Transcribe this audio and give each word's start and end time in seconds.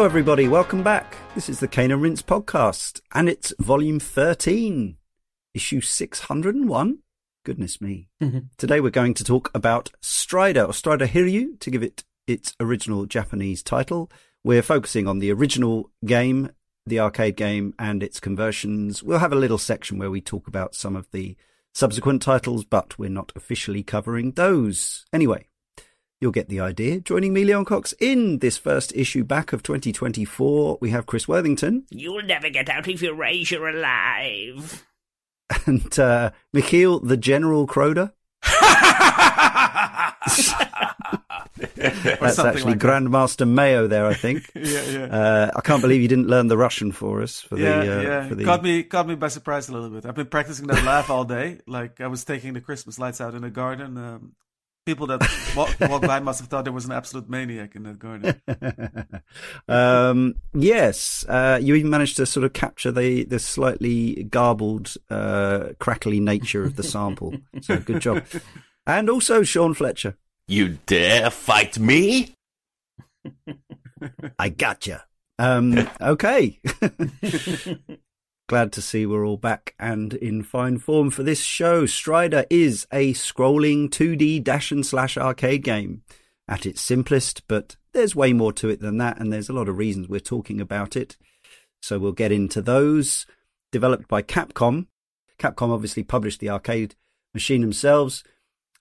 Hello, 0.00 0.08
everybody. 0.08 0.48
Welcome 0.48 0.82
back. 0.82 1.14
This 1.34 1.50
is 1.50 1.60
the 1.60 1.68
Cane 1.68 1.90
and 1.90 2.00
Rinse 2.00 2.22
podcast, 2.22 3.02
and 3.12 3.28
it's 3.28 3.52
volume 3.60 4.00
13, 4.00 4.96
issue 5.52 5.82
601. 5.82 7.00
Goodness 7.44 7.82
me. 7.82 8.08
Mm-hmm. 8.22 8.38
Today 8.56 8.80
we're 8.80 8.88
going 8.88 9.12
to 9.12 9.24
talk 9.24 9.50
about 9.54 9.90
Strider, 10.00 10.64
or 10.64 10.72
Strider 10.72 11.06
Hiryu, 11.06 11.60
to 11.60 11.70
give 11.70 11.82
it 11.82 12.02
its 12.26 12.54
original 12.58 13.04
Japanese 13.04 13.62
title. 13.62 14.10
We're 14.42 14.62
focusing 14.62 15.06
on 15.06 15.18
the 15.18 15.30
original 15.32 15.90
game, 16.02 16.52
the 16.86 17.00
arcade 17.00 17.36
game, 17.36 17.74
and 17.78 18.02
its 18.02 18.20
conversions. 18.20 19.02
We'll 19.02 19.18
have 19.18 19.34
a 19.34 19.36
little 19.36 19.58
section 19.58 19.98
where 19.98 20.10
we 20.10 20.22
talk 20.22 20.48
about 20.48 20.74
some 20.74 20.96
of 20.96 21.10
the 21.12 21.36
subsequent 21.74 22.22
titles, 22.22 22.64
but 22.64 22.98
we're 22.98 23.10
not 23.10 23.32
officially 23.36 23.82
covering 23.82 24.32
those. 24.32 25.04
Anyway, 25.12 25.44
You'll 26.20 26.32
get 26.32 26.50
the 26.50 26.60
idea. 26.60 27.00
Joining 27.00 27.32
me, 27.32 27.44
Leon 27.44 27.64
Cox, 27.64 27.94
in 27.98 28.40
this 28.40 28.58
first 28.58 28.94
issue 28.94 29.24
back 29.24 29.54
of 29.54 29.62
2024, 29.62 30.76
we 30.78 30.90
have 30.90 31.06
Chris 31.06 31.26
Worthington 31.26 31.86
You'll 31.88 32.22
never 32.22 32.50
get 32.50 32.68
out 32.68 32.86
of 32.86 33.00
Eurasia 33.00 33.58
alive. 33.58 34.86
and 35.66 35.98
uh, 35.98 36.32
Michiel 36.54 37.00
the 37.02 37.16
General 37.16 37.66
Croder. 37.66 38.12
That's 38.42 38.52
actually 42.38 42.72
like 42.72 42.78
that. 42.78 42.78
Grandmaster 42.78 43.48
Meio 43.48 43.88
there, 43.88 44.04
I 44.04 44.12
think. 44.12 44.50
yeah, 44.54 44.84
yeah. 44.84 45.04
Uh, 45.04 45.50
I 45.56 45.62
can't 45.62 45.80
believe 45.80 46.02
you 46.02 46.08
didn't 46.08 46.28
learn 46.28 46.48
the 46.48 46.58
Russian 46.58 46.92
for 46.92 47.22
us. 47.22 47.40
For 47.40 47.58
yeah, 47.58 47.82
the, 47.82 47.98
uh, 47.98 48.02
yeah. 48.02 48.28
For 48.28 48.34
the... 48.34 48.44
Caught 48.44 48.62
me, 48.62 48.82
caught 48.82 49.08
me 49.08 49.14
by 49.14 49.28
surprise 49.28 49.70
a 49.70 49.72
little 49.72 49.88
bit. 49.88 50.04
I've 50.04 50.14
been 50.14 50.26
practicing 50.26 50.66
that 50.66 50.84
laugh 50.84 51.08
all 51.08 51.24
day. 51.24 51.60
Like 51.66 52.02
I 52.02 52.08
was 52.08 52.24
taking 52.24 52.52
the 52.52 52.60
Christmas 52.60 52.98
lights 52.98 53.22
out 53.22 53.34
in 53.34 53.40
the 53.40 53.50
garden. 53.50 53.96
Um, 53.96 54.32
people 54.90 55.06
that 55.06 55.20
walk, 55.54 55.76
walk 55.88 56.02
by 56.02 56.18
must 56.18 56.40
have 56.40 56.48
thought 56.48 56.64
there 56.64 56.72
was 56.72 56.84
an 56.84 56.92
absolute 56.92 57.28
maniac 57.28 57.76
in 57.76 57.84
that 57.84 57.98
garden. 57.98 58.40
um, 59.68 60.34
yes, 60.52 61.24
uh, 61.28 61.58
you 61.62 61.76
even 61.76 61.90
managed 61.90 62.16
to 62.16 62.26
sort 62.26 62.44
of 62.44 62.52
capture 62.52 62.90
the, 62.90 63.24
the 63.24 63.38
slightly 63.38 64.24
garbled, 64.24 64.94
uh, 65.08 65.68
crackly 65.78 66.18
nature 66.18 66.64
of 66.64 66.74
the 66.74 66.82
sample. 66.82 67.34
so 67.60 67.78
good 67.78 68.00
job. 68.00 68.24
And 68.86 69.08
also 69.08 69.44
Sean 69.44 69.74
Fletcher. 69.74 70.16
You 70.48 70.78
dare 70.86 71.30
fight 71.30 71.78
me? 71.78 72.34
I 74.38 74.48
gotcha. 74.48 75.04
Um, 75.38 75.88
okay. 76.00 76.58
Glad 78.50 78.72
to 78.72 78.82
see 78.82 79.06
we're 79.06 79.24
all 79.24 79.36
back 79.36 79.76
and 79.78 80.12
in 80.14 80.42
fine 80.42 80.78
form 80.78 81.10
for 81.10 81.22
this 81.22 81.40
show. 81.40 81.86
Strider 81.86 82.46
is 82.50 82.84
a 82.92 83.14
scrolling 83.14 83.88
2D 83.88 84.42
dash 84.42 84.72
and 84.72 84.84
slash 84.84 85.16
arcade 85.16 85.62
game 85.62 86.02
at 86.48 86.66
its 86.66 86.80
simplest, 86.80 87.46
but 87.46 87.76
there's 87.92 88.16
way 88.16 88.32
more 88.32 88.52
to 88.54 88.68
it 88.68 88.80
than 88.80 88.98
that, 88.98 89.20
and 89.20 89.32
there's 89.32 89.48
a 89.48 89.52
lot 89.52 89.68
of 89.68 89.78
reasons 89.78 90.08
we're 90.08 90.18
talking 90.18 90.60
about 90.60 90.96
it. 90.96 91.16
So 91.80 92.00
we'll 92.00 92.10
get 92.10 92.32
into 92.32 92.60
those. 92.60 93.24
Developed 93.70 94.08
by 94.08 94.20
Capcom. 94.20 94.88
Capcom 95.38 95.70
obviously 95.70 96.02
published 96.02 96.40
the 96.40 96.50
arcade 96.50 96.96
machine 97.32 97.60
themselves. 97.60 98.24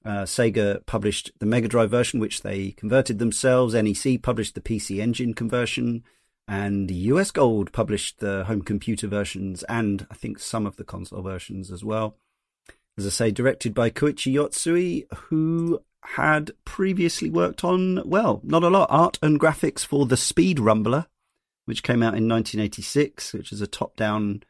Uh, 0.04 0.24
Sega 0.24 0.84
published 0.88 1.30
the 1.40 1.46
Mega 1.46 1.68
Drive 1.68 1.92
version, 1.92 2.20
which 2.20 2.42
they 2.42 2.72
converted 2.72 3.20
themselves. 3.20 3.76
NEC 3.76 4.20
published 4.24 4.56
the 4.56 4.62
PC 4.62 5.00
Engine 5.00 5.36
conversion, 5.36 6.04
and 6.50 6.90
US 6.90 7.30
Gold 7.30 7.72
published 7.72 8.20
the 8.20 8.44
home 8.46 8.64
computer 8.64 9.08
versions 9.08 9.62
and 9.70 10.08
I 10.10 10.16
think 10.16 10.40
some 10.40 10.66
of 10.66 10.78
the 10.78 10.84
console 10.84 11.22
versions 11.22 11.72
as 11.72 11.84
well. 11.84 12.18
As 12.98 13.06
I 13.06 13.10
say, 13.10 13.32
directed 13.32 13.76
by 13.76 13.92
Koichi 13.92 14.34
Yotsui, 14.34 15.06
who 15.16 15.80
had 16.04 16.52
previously 16.66 17.30
worked 17.30 17.64
on, 17.64 18.02
well, 18.04 18.42
not 18.44 18.64
a 18.64 18.70
lot, 18.70 18.88
art 18.90 19.20
and 19.22 19.40
graphics 19.40 19.86
for 19.86 20.08
The 20.08 20.18
Speed 20.18 20.58
Rumbler, 20.58 21.06
which 21.66 21.84
came 21.84 22.02
out 22.02 22.18
in 22.18 22.28
1986, 22.28 23.34
which 23.34 23.52
is 23.52 23.62
a 23.62 23.68
top 23.68 23.96
down 23.96 24.42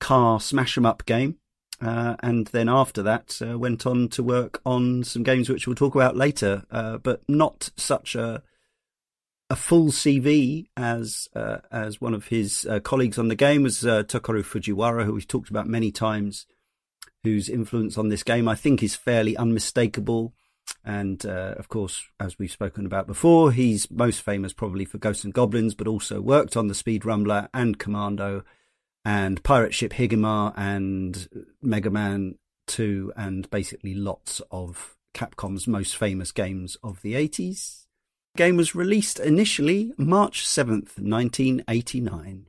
car 0.00 0.40
smash 0.40 0.78
'em 0.78 0.86
up 0.86 1.04
game. 1.04 1.36
Uh, 1.82 2.16
and 2.20 2.46
then 2.46 2.70
after 2.70 3.02
that, 3.02 3.38
uh, 3.46 3.58
went 3.58 3.84
on 3.84 4.08
to 4.08 4.22
work 4.22 4.62
on 4.64 5.04
some 5.04 5.22
games 5.22 5.50
which 5.50 5.66
we'll 5.66 5.76
talk 5.76 5.94
about 5.94 6.16
later, 6.16 6.64
uh, 6.70 6.96
but 6.96 7.22
not 7.28 7.68
such 7.76 8.14
a 8.14 8.42
a 9.48 9.56
full 9.56 9.86
CV 9.86 10.66
as 10.76 11.28
uh, 11.34 11.58
as 11.70 12.00
one 12.00 12.14
of 12.14 12.28
his 12.28 12.66
uh, 12.68 12.80
colleagues 12.80 13.18
on 13.18 13.28
the 13.28 13.34
game 13.34 13.62
was 13.62 13.84
uh, 13.86 14.02
Fujiwara, 14.02 15.04
who 15.04 15.14
we've 15.14 15.28
talked 15.28 15.50
about 15.50 15.66
many 15.68 15.92
times, 15.92 16.46
whose 17.22 17.48
influence 17.48 17.96
on 17.96 18.08
this 18.08 18.22
game 18.22 18.48
I 18.48 18.54
think 18.54 18.82
is 18.82 18.96
fairly 18.96 19.36
unmistakable. 19.36 20.34
And 20.84 21.24
uh, 21.24 21.54
of 21.58 21.68
course, 21.68 22.04
as 22.18 22.38
we've 22.38 22.50
spoken 22.50 22.86
about 22.86 23.06
before, 23.06 23.52
he's 23.52 23.90
most 23.90 24.22
famous 24.22 24.52
probably 24.52 24.84
for 24.84 24.98
Ghosts 24.98 25.24
and 25.24 25.34
Goblins, 25.34 25.74
but 25.74 25.86
also 25.86 26.20
worked 26.20 26.56
on 26.56 26.66
the 26.66 26.74
Speed 26.74 27.02
Rumbler 27.02 27.48
and 27.54 27.78
Commando 27.78 28.42
and 29.04 29.42
Pirate 29.44 29.74
Ship 29.74 29.92
Higema 29.92 30.52
and 30.56 31.28
Mega 31.62 31.90
Man 31.90 32.36
2 32.66 33.12
and 33.16 33.48
basically 33.50 33.94
lots 33.94 34.42
of 34.50 34.96
Capcom's 35.14 35.68
most 35.68 35.96
famous 35.96 36.32
games 36.32 36.76
of 36.82 37.00
the 37.02 37.14
80s. 37.14 37.85
Game 38.36 38.56
was 38.56 38.74
released 38.74 39.18
initially 39.18 39.92
March 39.96 40.46
7th, 40.46 40.98
1989. 40.98 42.46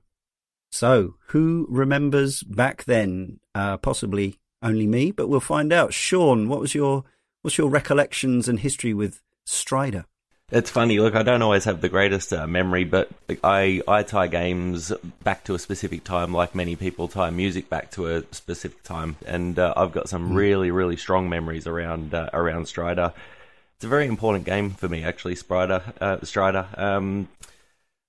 So, 0.71 1.15
who 1.27 1.65
remembers 1.69 2.43
back 2.43 2.83
then? 2.83 3.39
Uh, 3.55 3.77
possibly 3.77 4.39
only 4.61 4.87
me, 4.87 5.11
but 5.11 5.27
we'll 5.27 5.39
find 5.39 5.71
out. 5.71 5.93
Sean, 5.93 6.49
what 6.49 6.59
was 6.59 6.75
your 6.75 7.05
what's 7.41 7.57
your 7.57 7.69
recollections 7.69 8.47
and 8.47 8.59
history 8.59 8.93
with 8.93 9.21
Strider? 9.45 10.05
It's 10.49 10.69
funny. 10.69 10.97
Look, 10.99 11.15
I 11.15 11.23
don't 11.23 11.41
always 11.41 11.65
have 11.65 11.81
the 11.81 11.89
greatest 11.89 12.31
uh, 12.31 12.47
memory, 12.47 12.85
but 12.85 13.09
I 13.43 13.81
I 13.87 14.03
tie 14.03 14.27
games 14.27 14.93
back 15.23 15.43
to 15.45 15.55
a 15.55 15.59
specific 15.59 16.03
time, 16.05 16.33
like 16.33 16.55
many 16.55 16.75
people 16.77 17.09
tie 17.09 17.31
music 17.31 17.69
back 17.69 17.91
to 17.91 18.07
a 18.07 18.23
specific 18.31 18.81
time, 18.83 19.17
and 19.25 19.59
uh, 19.59 19.73
I've 19.75 19.91
got 19.91 20.07
some 20.07 20.33
really 20.33 20.71
really 20.71 20.95
strong 20.95 21.29
memories 21.29 21.67
around 21.67 22.13
uh, 22.13 22.29
around 22.33 22.67
Strider. 22.67 23.13
It's 23.77 23.85
a 23.85 23.89
very 23.89 24.07
important 24.07 24.43
game 24.43 24.71
for 24.71 24.89
me, 24.89 25.03
actually. 25.03 25.35
Strider, 25.35 25.83
uh, 26.01 26.17
Strider. 26.23 26.65
Um, 26.75 27.27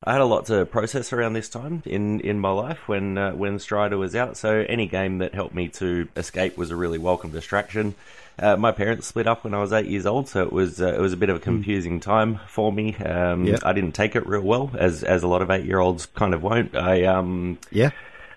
I 0.02 0.12
had 0.12 0.22
a 0.22 0.24
lot 0.24 0.46
to 0.46 0.64
process 0.64 1.12
around 1.12 1.34
this 1.34 1.50
time 1.50 1.82
in, 1.84 2.20
in 2.20 2.40
my 2.40 2.52
life 2.52 2.88
when 2.88 3.18
uh, 3.18 3.32
when 3.32 3.58
Strider 3.58 3.98
was 3.98 4.16
out. 4.16 4.38
So 4.38 4.64
any 4.66 4.86
game 4.86 5.18
that 5.18 5.34
helped 5.34 5.54
me 5.54 5.68
to 5.70 6.08
escape 6.16 6.56
was 6.56 6.70
a 6.70 6.76
really 6.76 6.96
welcome 6.96 7.32
distraction. 7.32 7.96
Uh, 8.38 8.56
my 8.56 8.72
parents 8.72 9.08
split 9.08 9.26
up 9.26 9.44
when 9.44 9.52
I 9.52 9.60
was 9.60 9.74
eight 9.74 9.88
years 9.88 10.06
old, 10.06 10.28
so 10.30 10.42
it 10.42 10.54
was 10.54 10.80
uh, 10.80 10.94
it 10.94 11.00
was 11.00 11.12
a 11.12 11.18
bit 11.18 11.28
of 11.28 11.36
a 11.36 11.40
confusing 11.40 12.00
time 12.00 12.40
for 12.46 12.72
me. 12.72 12.94
Um, 12.96 13.44
Yeah. 13.44 13.58
I 13.62 13.74
didn't 13.74 13.92
take 13.92 14.16
it 14.16 14.26
real 14.26 14.40
well, 14.40 14.70
as 14.78 15.02
as 15.04 15.22
a 15.22 15.28
lot 15.28 15.42
of 15.42 15.50
eight 15.50 15.66
year 15.66 15.80
olds 15.80 16.06
kind 16.06 16.32
of 16.32 16.42
won't. 16.42 16.74
I 16.76 17.04
um 17.04 17.58
Yeah. 17.70 17.90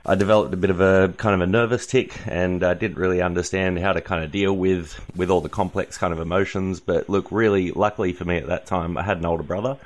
I 0.05 0.15
developed 0.15 0.53
a 0.53 0.57
bit 0.57 0.71
of 0.71 0.81
a 0.81 1.13
kind 1.17 1.35
of 1.35 1.41
a 1.41 1.51
nervous 1.51 1.85
tick 1.85 2.19
and 2.25 2.63
I 2.63 2.73
didn't 2.73 2.97
really 2.97 3.21
understand 3.21 3.77
how 3.77 3.93
to 3.93 4.01
kind 4.01 4.23
of 4.23 4.31
deal 4.31 4.53
with 4.53 4.99
with 5.15 5.29
all 5.29 5.41
the 5.41 5.49
complex 5.49 5.97
kind 5.97 6.11
of 6.11 6.19
emotions. 6.19 6.79
But 6.79 7.07
look, 7.07 7.31
really, 7.31 7.71
luckily 7.71 8.13
for 8.13 8.25
me 8.25 8.37
at 8.37 8.47
that 8.47 8.65
time, 8.65 8.97
I 8.97 9.03
had 9.03 9.17
an 9.17 9.25
older 9.25 9.43
brother, 9.43 9.77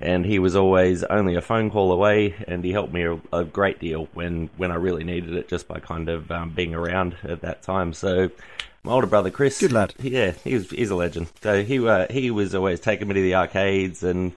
and 0.00 0.26
he 0.26 0.40
was 0.40 0.56
always 0.56 1.04
only 1.04 1.36
a 1.36 1.40
phone 1.40 1.70
call 1.70 1.92
away, 1.92 2.34
and 2.48 2.64
he 2.64 2.72
helped 2.72 2.92
me 2.92 3.04
a, 3.04 3.20
a 3.32 3.44
great 3.44 3.78
deal 3.78 4.08
when 4.12 4.50
when 4.56 4.72
I 4.72 4.76
really 4.76 5.04
needed 5.04 5.34
it, 5.34 5.48
just 5.48 5.68
by 5.68 5.78
kind 5.78 6.08
of 6.08 6.30
um, 6.32 6.50
being 6.50 6.74
around 6.74 7.16
at 7.22 7.42
that 7.42 7.62
time. 7.62 7.92
So. 7.92 8.30
My 8.82 8.92
older 8.92 9.06
brother 9.06 9.28
Chris, 9.28 9.60
Good 9.60 9.72
lad. 9.72 9.92
Yeah, 9.98 10.30
he 10.42 10.54
was 10.54 10.70
he's 10.70 10.88
a 10.88 10.94
legend. 10.94 11.26
So 11.42 11.62
he 11.62 11.86
uh, 11.86 12.06
he 12.08 12.30
was 12.30 12.54
always 12.54 12.80
taking 12.80 13.08
me 13.08 13.14
to 13.14 13.20
the 13.20 13.34
arcades 13.34 14.02
and 14.02 14.32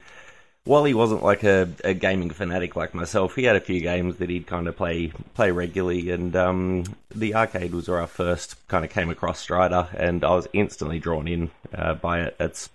while 0.65 0.85
he 0.85 0.93
wasn't 0.93 1.23
like 1.23 1.43
a, 1.43 1.69
a 1.83 1.93
gaming 1.93 2.29
fanatic 2.29 2.75
like 2.75 2.93
myself, 2.93 3.35
he 3.35 3.43
had 3.43 3.55
a 3.55 3.61
few 3.61 3.81
games 3.81 4.17
that 4.17 4.29
he'd 4.29 4.47
kind 4.47 4.67
of 4.67 4.77
play 4.77 5.11
play 5.33 5.51
regularly, 5.51 6.09
and 6.09 6.35
um, 6.35 6.83
the 7.13 7.35
arcade 7.35 7.73
was 7.73 7.89
where 7.89 8.01
I 8.01 8.05
first 8.05 8.55
kind 8.67 8.85
of 8.85 8.91
came 8.91 9.09
across 9.09 9.39
Strider, 9.39 9.89
and 9.97 10.23
I 10.23 10.35
was 10.35 10.47
instantly 10.53 10.99
drawn 10.99 11.27
in 11.27 11.51
uh, 11.73 11.95
by 11.95 12.21
it. 12.21 12.35
It's 12.39 12.69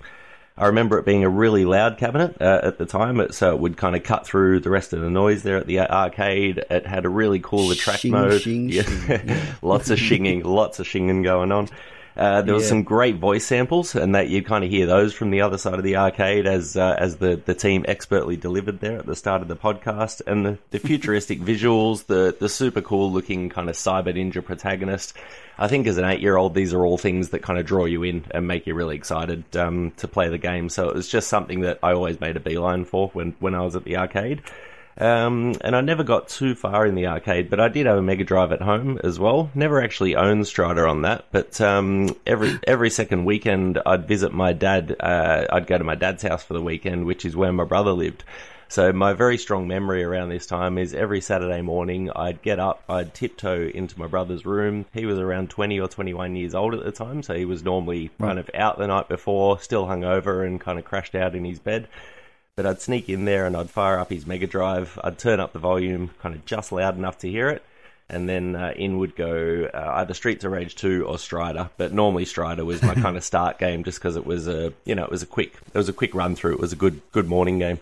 I 0.59 0.67
remember 0.67 0.99
it 0.99 1.07
being 1.07 1.25
a 1.25 1.29
really 1.29 1.65
loud 1.65 1.99
cabinet 1.99 2.37
uh, 2.43 2.61
at 2.63 2.79
the 2.79 2.85
time, 2.85 3.21
it, 3.21 3.33
so 3.33 3.55
it 3.55 3.61
would 3.61 3.77
kind 3.77 3.95
of 3.95 4.03
cut 4.03 4.27
through 4.27 4.61
the 4.61 4.71
rest 4.71 4.93
of 4.93 5.01
the 5.01 5.09
noise 5.09 5.43
there 5.43 5.57
at 5.57 5.67
the 5.67 5.81
arcade. 5.81 6.65
It 6.69 6.85
had 6.85 7.07
a 7.07 7.09
really 7.09 7.39
cool 7.39 7.71
attract 7.71 8.01
Shing, 8.01 8.11
mode, 8.11 8.43
shing, 8.43 8.69
yeah. 8.69 8.83
shing. 8.83 9.37
lots 9.63 9.89
of 9.89 9.99
shinging, 9.99 10.43
lots 10.43 10.81
of 10.81 10.87
shinging 10.87 11.23
going 11.23 11.53
on. 11.53 11.69
Uh, 12.19 12.43
there 12.43 12.53
was 12.55 12.65
Yeah. 12.65 12.71
some 12.71 12.83
great 12.83 13.17
voice 13.17 13.47
samples, 13.47 13.95
and 13.95 14.15
that 14.17 14.29
you 14.29 14.43
kind 14.43 14.65
of 14.65 14.71
hear 14.71 14.87
those 14.87 15.15
from 15.15 15.31
the 15.31 15.41
other 15.41 15.57
side 15.57 15.75
of 15.75 15.85
the 15.85 15.97
arcade 15.97 16.47
as 16.47 16.77
uh, 16.77 16.97
as 16.99 17.17
the, 17.19 17.37
the 17.37 17.55
team 17.55 17.85
expertly 17.87 18.37
delivered 18.37 18.81
there 18.81 18.99
at 18.99 19.07
the 19.07 19.15
start 19.15 19.41
of 19.41 19.47
the 19.49 19.55
podcast, 19.57 20.21
and 20.27 20.45
the, 20.45 20.59
the 20.73 20.79
futuristic 20.81 21.41
visuals, 21.53 22.07
the 22.07 22.37
the 22.39 22.49
super 22.49 22.81
cool 22.81 23.13
looking 23.13 23.49
kind 23.51 23.69
of 23.69 23.77
cyber 23.77 24.13
ninja 24.15 24.45
protagonist. 24.45 25.15
I 25.61 25.69
think 25.69 25.87
as 25.87 25.97
an 25.99 26.05
eight 26.05 26.21
year 26.21 26.37
old, 26.37 26.55
these 26.55 26.75
are 26.75 26.85
all 26.85 26.99
things 26.99 27.31
that 27.31 27.43
kind 27.43 27.59
of 27.59 27.67
draw 27.67 27.85
you 27.85 28.03
in 28.03 28.25
and 28.33 28.47
make 28.47 28.67
you 28.67 28.75
really 28.75 28.97
excited 28.97 29.57
um, 29.57 29.93
to 29.99 30.07
play 30.09 30.29
the 30.29 30.39
game. 30.39 30.69
So 30.69 30.89
it 30.89 30.95
was 30.95 31.09
just 31.09 31.29
something 31.29 31.61
that 31.63 31.79
I 31.83 31.93
always 31.93 32.21
made 32.21 32.37
a 32.37 32.41
beeline 32.41 32.85
for 32.85 33.09
when 33.13 33.35
when 33.41 33.55
I 33.55 33.63
was 33.63 33.77
at 33.77 33.85
the 33.85 33.97
arcade. 33.97 34.43
Um, 34.99 35.55
and 35.61 35.77
I 35.77 35.81
never 35.81 36.03
got 36.03 36.29
too 36.29 36.55
far 36.57 36.85
in 36.85 36.97
the 36.97 37.07
arcade, 37.07 37.51
but 37.51 37.61
I 37.61 37.69
did 37.69 37.87
have 37.87 37.99
a 37.99 38.03
Mega 38.03 38.25
Drive 38.25 38.51
at 38.51 38.61
home 38.61 38.99
as 39.05 39.19
well. 39.19 39.49
Never 39.55 39.81
actually 39.81 40.17
owned 40.17 40.47
Strider 40.47 40.89
on 40.89 41.03
that, 41.03 41.25
but 41.31 41.61
um, 41.61 42.17
every 42.27 42.59
every 42.67 42.91
second 42.91 43.25
weekend 43.25 43.79
I'd 43.87 44.09
visit 44.09 44.33
my 44.33 44.53
dad. 44.53 44.97
Uh, 44.99 45.47
I'd 45.51 45.69
go 45.69 45.79
to 45.79 45.85
my 45.85 45.95
dad's 45.95 46.25
house 46.25 46.43
for 46.43 46.55
the 46.55 46.63
weekend, 46.63 47.05
which 47.07 47.25
is 47.25 47.37
where 47.37 47.53
my 47.53 47.65
brother 47.65 47.93
lived. 47.93 48.25
So 48.71 48.93
my 48.93 49.15
very 49.15 49.39
strong 49.39 49.67
memory 49.67 50.05
around 50.05 50.29
this 50.29 50.47
time 50.47 50.77
is 50.77 50.93
every 50.93 51.23
Saturday 51.23 51.63
morning 51.63 52.11
I'd 52.15 52.43
get 52.43 52.59
up, 52.59 52.83
I'd 52.87 53.15
tiptoe 53.15 53.69
into 53.69 53.99
my 53.99 54.07
brother's 54.09 54.45
room. 54.45 54.85
He 54.93 55.07
was 55.07 55.19
around 55.19 55.49
20 55.49 55.81
or 55.81 55.89
21 55.89 56.37
years 56.37 56.55
old 56.55 56.75
at 56.75 56.85
the 56.85 56.93
time, 56.93 57.23
so 57.23 57.35
he 57.35 57.47
was 57.47 57.65
normally 57.65 58.11
Right. 58.19 58.29
kind 58.29 58.39
of 58.39 58.51
out 58.53 58.77
the 58.77 58.87
night 58.89 59.09
before, 59.09 59.59
still 59.61 59.87
hungover 59.87 60.47
and 60.47 60.61
kind 60.61 60.79
of 60.79 60.85
crashed 60.85 61.15
out 61.15 61.35
in 61.35 61.47
his 61.47 61.59
bed. 61.59 61.89
But 62.59 62.67
I'd 62.67 62.83
sneak 62.83 63.09
in 63.09 63.25
there 63.25 63.47
and 63.47 63.57
I'd 63.57 63.71
fire 63.71 64.01
up 64.01 64.11
his 64.11 64.27
Mega 64.27 64.49
Drive. 64.49 64.99
I'd 65.05 65.17
turn 65.17 65.39
up 65.39 65.53
the 65.53 65.61
volume 65.61 66.11
kind 66.21 66.35
of 66.35 66.45
just 66.45 66.73
loud 66.73 66.99
enough 66.99 67.19
to 67.19 67.31
hear 67.31 67.49
it. 67.51 67.63
And 68.09 68.29
then 68.29 68.57
uh, 68.57 68.73
in 68.75 68.99
would 68.99 69.15
go 69.15 69.71
uh, 69.73 69.93
either 69.99 70.13
Streets 70.13 70.43
of 70.45 70.51
Rage 70.51 70.75
2 70.75 71.07
or 71.07 71.21
Strider. 71.21 71.71
But 71.77 71.93
normally 71.93 72.25
Strider 72.25 72.65
was 72.65 72.83
my 72.83 72.95
kind 72.97 73.17
of 73.17 73.23
start 73.23 73.61
game 73.61 73.85
just 73.85 74.01
because 74.01 74.17
it 74.17 74.27
was 74.27 74.49
a, 74.49 74.73
you 74.85 74.97
know, 74.97 75.05
it 75.05 75.11
was 75.13 75.23
a 75.23 75.27
quick, 75.27 75.55
it 75.73 75.79
was 75.79 75.89
a 75.89 75.93
quick 75.93 76.13
run 76.17 76.35
through. 76.35 76.55
It 76.55 76.59
was 76.59 76.73
a 76.73 76.77
good, 76.77 77.01
good 77.13 77.29
morning 77.29 77.61
game. 77.61 77.79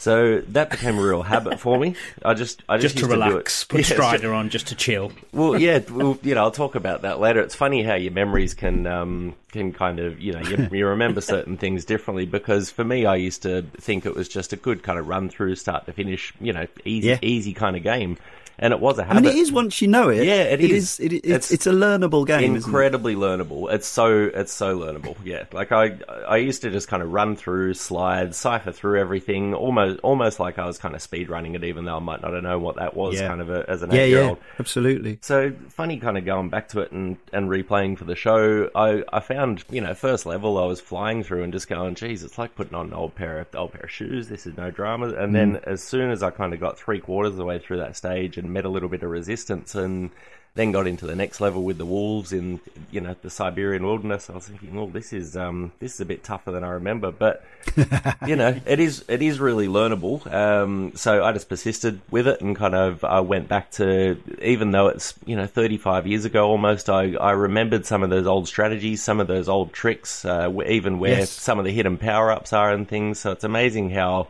So 0.00 0.40
that 0.42 0.70
became 0.70 0.96
a 0.96 1.02
real 1.02 1.22
habit 1.24 1.58
for 1.58 1.76
me. 1.78 1.96
I 2.24 2.34
just, 2.34 2.62
I 2.68 2.76
just, 2.76 2.94
Just 2.94 2.96
to 2.98 3.00
used 3.00 3.10
to 3.10 3.14
relax, 3.30 3.64
do 3.64 3.64
it. 3.64 3.68
put 3.82 3.90
Yeah, 3.90 3.96
Strider 3.96 4.32
on 4.32 4.48
just 4.48 4.68
to 4.68 4.76
chill. 4.76 5.10
well, 5.32 5.60
yeah, 5.60 5.80
well, 5.90 6.16
you 6.22 6.36
know, 6.36 6.42
I'll 6.42 6.52
talk 6.52 6.76
about 6.76 7.02
that 7.02 7.18
later. 7.18 7.40
It's 7.40 7.56
funny 7.56 7.82
how 7.82 7.94
your 7.94 8.12
memories 8.12 8.54
can 8.54 8.86
um, 8.86 9.34
can 9.50 9.72
kind 9.72 9.98
of, 9.98 10.20
you 10.20 10.32
know, 10.34 10.40
you, 10.40 10.68
you 10.70 10.86
remember 10.86 11.20
certain 11.20 11.56
things 11.56 11.84
differently. 11.84 12.26
Because 12.26 12.70
for 12.70 12.84
me, 12.84 13.06
I 13.06 13.16
used 13.16 13.42
to 13.42 13.62
think 13.80 14.06
it 14.06 14.14
was 14.14 14.28
just 14.28 14.52
a 14.52 14.56
good 14.56 14.84
kind 14.84 15.00
of 15.00 15.08
run 15.08 15.28
through, 15.30 15.56
start 15.56 15.86
to 15.86 15.92
finish, 15.92 16.32
you 16.40 16.52
know, 16.52 16.66
easy, 16.84 17.08
Yeah. 17.08 17.18
easy 17.20 17.52
kind 17.52 17.76
of 17.76 17.82
game, 17.82 18.18
and 18.58 18.72
it 18.72 18.80
was 18.80 18.98
a 18.98 19.04
habit. 19.04 19.22
mean, 19.24 19.32
it 19.32 19.38
is 19.38 19.52
once 19.52 19.80
you 19.80 19.88
know 19.88 20.08
it. 20.08 20.24
Yeah, 20.24 20.42
it 20.44 20.60
it 20.60 20.70
is. 20.70 20.98
is. 20.98 21.00
It, 21.00 21.12
it's, 21.12 21.26
It's 21.26 21.50
it's 21.52 21.66
a 21.66 21.72
learnable 21.72 22.26
game. 22.26 22.40
isn't 22.56 22.56
it? 22.56 22.64
incredibly 22.64 23.14
learnable. 23.14 23.72
It's 23.72 23.86
so 23.86 24.30
it's 24.34 24.52
so 24.52 24.78
learnable. 24.78 25.16
Yeah, 25.24 25.44
like 25.52 25.72
I 25.72 25.98
I 26.28 26.36
used 26.38 26.62
to 26.62 26.70
just 26.70 26.88
kind 26.88 27.02
of 27.02 27.12
run 27.12 27.36
through, 27.36 27.74
slide, 27.74 28.34
cipher 28.34 28.72
through 28.72 29.00
everything, 29.00 29.54
almost 29.54 30.00
almost 30.00 30.40
like 30.40 30.58
I 30.58 30.66
was 30.66 30.78
kind 30.78 30.94
of 30.94 31.02
speed 31.02 31.28
running 31.30 31.54
it, 31.54 31.64
even 31.64 31.84
though 31.84 31.96
I 31.96 32.00
might 32.00 32.22
not 32.22 32.32
have 32.32 32.42
known 32.42 32.62
what 32.62 32.76
that 32.76 32.94
was, 32.96 33.14
Yeah. 33.16 33.28
kind 33.28 33.40
of 33.40 33.50
a, 33.50 33.64
as 33.68 33.82
an 33.82 33.90
Yeah, 33.90 34.00
eight 34.02 34.08
year 34.10 34.20
yeah, 34.22 34.28
old. 34.30 34.38
absolutely. 34.58 35.18
So 35.22 35.52
funny, 35.68 35.98
kind 35.98 36.18
of 36.18 36.24
going 36.24 36.48
back 36.48 36.68
to 36.70 36.80
it 36.80 36.92
and, 36.92 37.16
and 37.32 37.48
replaying 37.48 37.96
for 37.98 38.04
the 38.04 38.16
show. 38.16 38.68
I, 38.74 39.02
I 39.12 39.20
found 39.20 39.64
you 39.70 39.80
know 39.80 39.94
first 39.94 40.26
level 40.26 40.58
I 40.58 40.66
was 40.66 40.80
flying 40.80 41.22
through 41.22 41.42
and 41.44 41.52
just 41.52 41.68
going, 41.68 41.94
geez, 41.94 42.22
it's 42.22 42.38
like 42.38 42.54
putting 42.54 42.74
on 42.74 42.88
an 42.88 42.92
old 42.94 43.14
pair 43.14 43.38
of 43.40 43.46
old 43.54 43.72
pair 43.72 43.82
of 43.82 43.90
shoes. 43.90 44.28
This 44.28 44.46
is 44.46 44.56
no 44.56 44.70
drama. 44.70 45.08
And 45.14 45.34
then 45.34 45.48
Mm. 45.54 45.64
as 45.66 45.82
soon 45.82 46.10
as 46.10 46.22
I 46.22 46.30
kind 46.30 46.52
of 46.52 46.60
got 46.60 46.78
three 46.78 47.00
quarters 47.00 47.30
of 47.32 47.36
the 47.38 47.44
way 47.44 47.58
through 47.58 47.78
that 47.78 47.96
stage 47.96 48.36
and 48.36 48.47
met 48.48 48.64
a 48.64 48.68
little 48.68 48.88
bit 48.88 49.02
of 49.02 49.10
resistance 49.10 49.74
and 49.74 50.10
then 50.54 50.72
got 50.72 50.88
into 50.88 51.06
the 51.06 51.14
next 51.14 51.40
level 51.40 51.62
with 51.62 51.78
the 51.78 51.86
wolves 51.86 52.32
in 52.32 52.58
you 52.90 53.00
know 53.00 53.14
the 53.22 53.30
Siberian 53.30 53.84
wilderness. 53.84 54.28
I 54.28 54.32
was 54.32 54.48
thinking, 54.48 54.74
well, 54.74 54.88
this 54.88 55.12
is 55.12 55.36
um 55.36 55.70
this 55.78 55.94
is 55.94 56.00
a 56.00 56.04
bit 56.06 56.24
tougher 56.24 56.50
than 56.50 56.64
I 56.64 56.70
remember, 56.70 57.12
but 57.12 57.44
you 58.26 58.34
know, 58.34 58.58
it 58.66 58.80
is 58.80 59.04
it 59.08 59.22
is 59.22 59.38
really 59.38 59.68
learnable. 59.68 60.26
Um, 60.32 60.92
so 60.96 61.22
I 61.22 61.32
just 61.32 61.48
persisted 61.48 62.00
with 62.10 62.26
it 62.26 62.40
and 62.40 62.56
kind 62.56 62.74
of 62.74 63.04
I 63.04 63.20
went 63.20 63.46
back 63.48 63.70
to 63.72 64.20
even 64.42 64.72
though 64.72 64.88
it's 64.88 65.14
you 65.26 65.36
know 65.36 65.46
35 65.46 66.08
years 66.08 66.24
ago 66.24 66.48
almost. 66.48 66.90
I 66.90 67.14
I 67.14 67.32
remembered 67.32 67.86
some 67.86 68.02
of 68.02 68.10
those 68.10 68.26
old 68.26 68.48
strategies, 68.48 69.00
some 69.00 69.20
of 69.20 69.28
those 69.28 69.48
old 69.48 69.72
tricks, 69.72 70.24
uh, 70.24 70.50
even 70.66 70.98
where 70.98 71.18
Yes. 71.18 71.30
some 71.30 71.60
of 71.60 71.66
the 71.66 71.72
hidden 71.72 71.98
power 71.98 72.32
ups 72.32 72.52
are 72.52 72.72
and 72.72 72.88
things. 72.88 73.20
So 73.20 73.30
it's 73.30 73.44
amazing 73.44 73.90
how. 73.90 74.26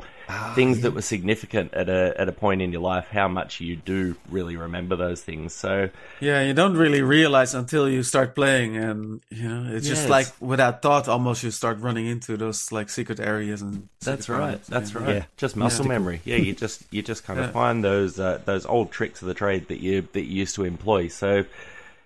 Things 0.55 0.83
that 0.83 0.93
were 0.93 1.03
significant 1.03 1.73
at 1.75 1.89
a 1.89 2.15
at 2.21 2.29
a 2.29 2.33
point 2.33 2.61
in 2.63 2.71
your 2.73 2.83
life, 2.83 3.09
how 3.09 3.29
much 3.29 3.61
you 3.61 3.77
do 3.77 4.15
really 4.31 4.57
remember 4.57 4.95
those 4.97 5.23
things. 5.23 5.53
So 5.55 5.89
Yeah, 6.21 6.43
you 6.43 6.53
don't 6.55 6.77
really 6.77 7.03
realize 7.03 7.55
until 7.55 7.89
you 7.89 8.03
start 8.03 8.35
playing, 8.35 8.77
and 8.77 9.21
you 9.31 9.49
know, 9.49 9.75
it's 9.75 9.87
just 9.89 10.03
Yes. 10.03 10.11
like 10.11 10.27
without 10.41 10.83
thought, 10.83 11.09
almost 11.09 11.43
you 11.43 11.51
start 11.51 11.79
running 11.81 12.07
into 12.07 12.37
those 12.37 12.71
like 12.73 12.91
secret 12.91 13.21
areas 13.21 13.63
and. 13.63 13.89
That's 14.05 14.29
right. 14.29 14.53
paths, 14.53 14.69
That's 14.69 14.95
and- 14.95 15.07
right. 15.07 15.15
Yeah. 15.17 15.25
Just 15.37 15.57
muscle 15.57 15.85
memory. 15.87 16.21
Yeah, 16.25 16.37
you 16.37 16.55
just 16.55 16.83
you 16.93 17.03
just 17.03 17.25
kind 17.25 17.41
of 17.41 17.51
find 17.61 17.83
those 17.83 18.21
uh, 18.21 18.41
those 18.45 18.65
old 18.67 18.91
tricks 18.93 19.23
of 19.23 19.29
the 19.29 19.35
trade 19.35 19.69
that 19.69 19.81
you 19.81 20.07
that 20.13 20.23
you 20.25 20.37
used 20.37 20.55
to 20.55 20.65
employ. 20.65 21.09
So 21.09 21.45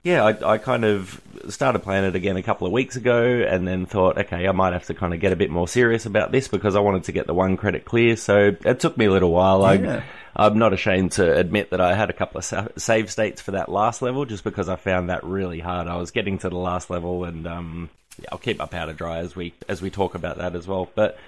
yeah, 0.03 0.25
I, 0.25 0.55
I 0.55 0.59
kind 0.59 0.85
of 0.85 1.21
started 1.49 1.81
playing 1.81 2.05
it 2.05 2.17
again 2.17 2.37
a 2.37 2.43
couple 2.43 2.67
of 2.67 2.73
weeks 2.73 2.97
ago, 2.97 3.23
and 3.23 3.67
then 3.67 3.87
thought, 3.87 4.19
okay, 4.19 4.49
I 4.49 4.53
might 4.53 4.73
have 4.73 4.87
to 4.87 4.95
kind 4.95 5.15
of 5.15 5.21
get 5.21 5.33
a 5.33 5.37
bit 5.37 5.51
more 5.51 5.69
serious 5.69 6.07
about 6.07 6.33
this 6.33 6.49
because 6.49 6.75
I 6.75 6.81
wanted 6.81 7.05
to 7.05 7.13
get 7.13 7.27
the 7.27 7.35
one 7.35 7.57
credit 7.57 7.85
clear. 7.85 8.17
So 8.17 8.57
it 8.65 8.81
took 8.81 8.97
me 8.97 9.05
a 9.07 9.13
little 9.13 9.31
while. 9.31 9.61
Yeah. 9.77 10.03
I, 10.37 10.45
I'm 10.45 10.59
not 10.59 10.73
ashamed 10.73 11.13
to 11.13 11.37
admit 11.37 11.71
that 11.71 11.81
I 11.81 11.95
had 11.95 12.11
a 12.11 12.15
couple 12.15 12.39
of 12.39 12.73
save 12.77 13.11
states 13.11 13.41
for 13.41 13.53
that 13.53 13.69
last 13.69 14.03
level, 14.03 14.25
just 14.25 14.45
because 14.45 14.69
I 14.69 14.77
found 14.77 15.11
that 15.11 15.23
really 15.25 15.61
hard. 15.61 15.87
I 15.87 15.97
was 15.97 16.11
getting 16.11 16.39
to 16.39 16.49
the 16.49 16.57
last 16.57 16.91
level, 16.91 17.25
and 17.25 17.47
um, 17.47 17.91
yeah, 18.19 18.29
I'll 18.33 18.39
keep 18.39 18.59
my 18.59 18.67
powder 18.67 18.93
dry 18.93 19.19
as 19.19 19.37
we 19.37 19.55
as 19.69 19.83
we 19.83 19.91
talk 19.91 20.15
about 20.15 20.39
that 20.39 20.57
as 20.57 20.67
well. 20.67 20.89
But 20.95 21.19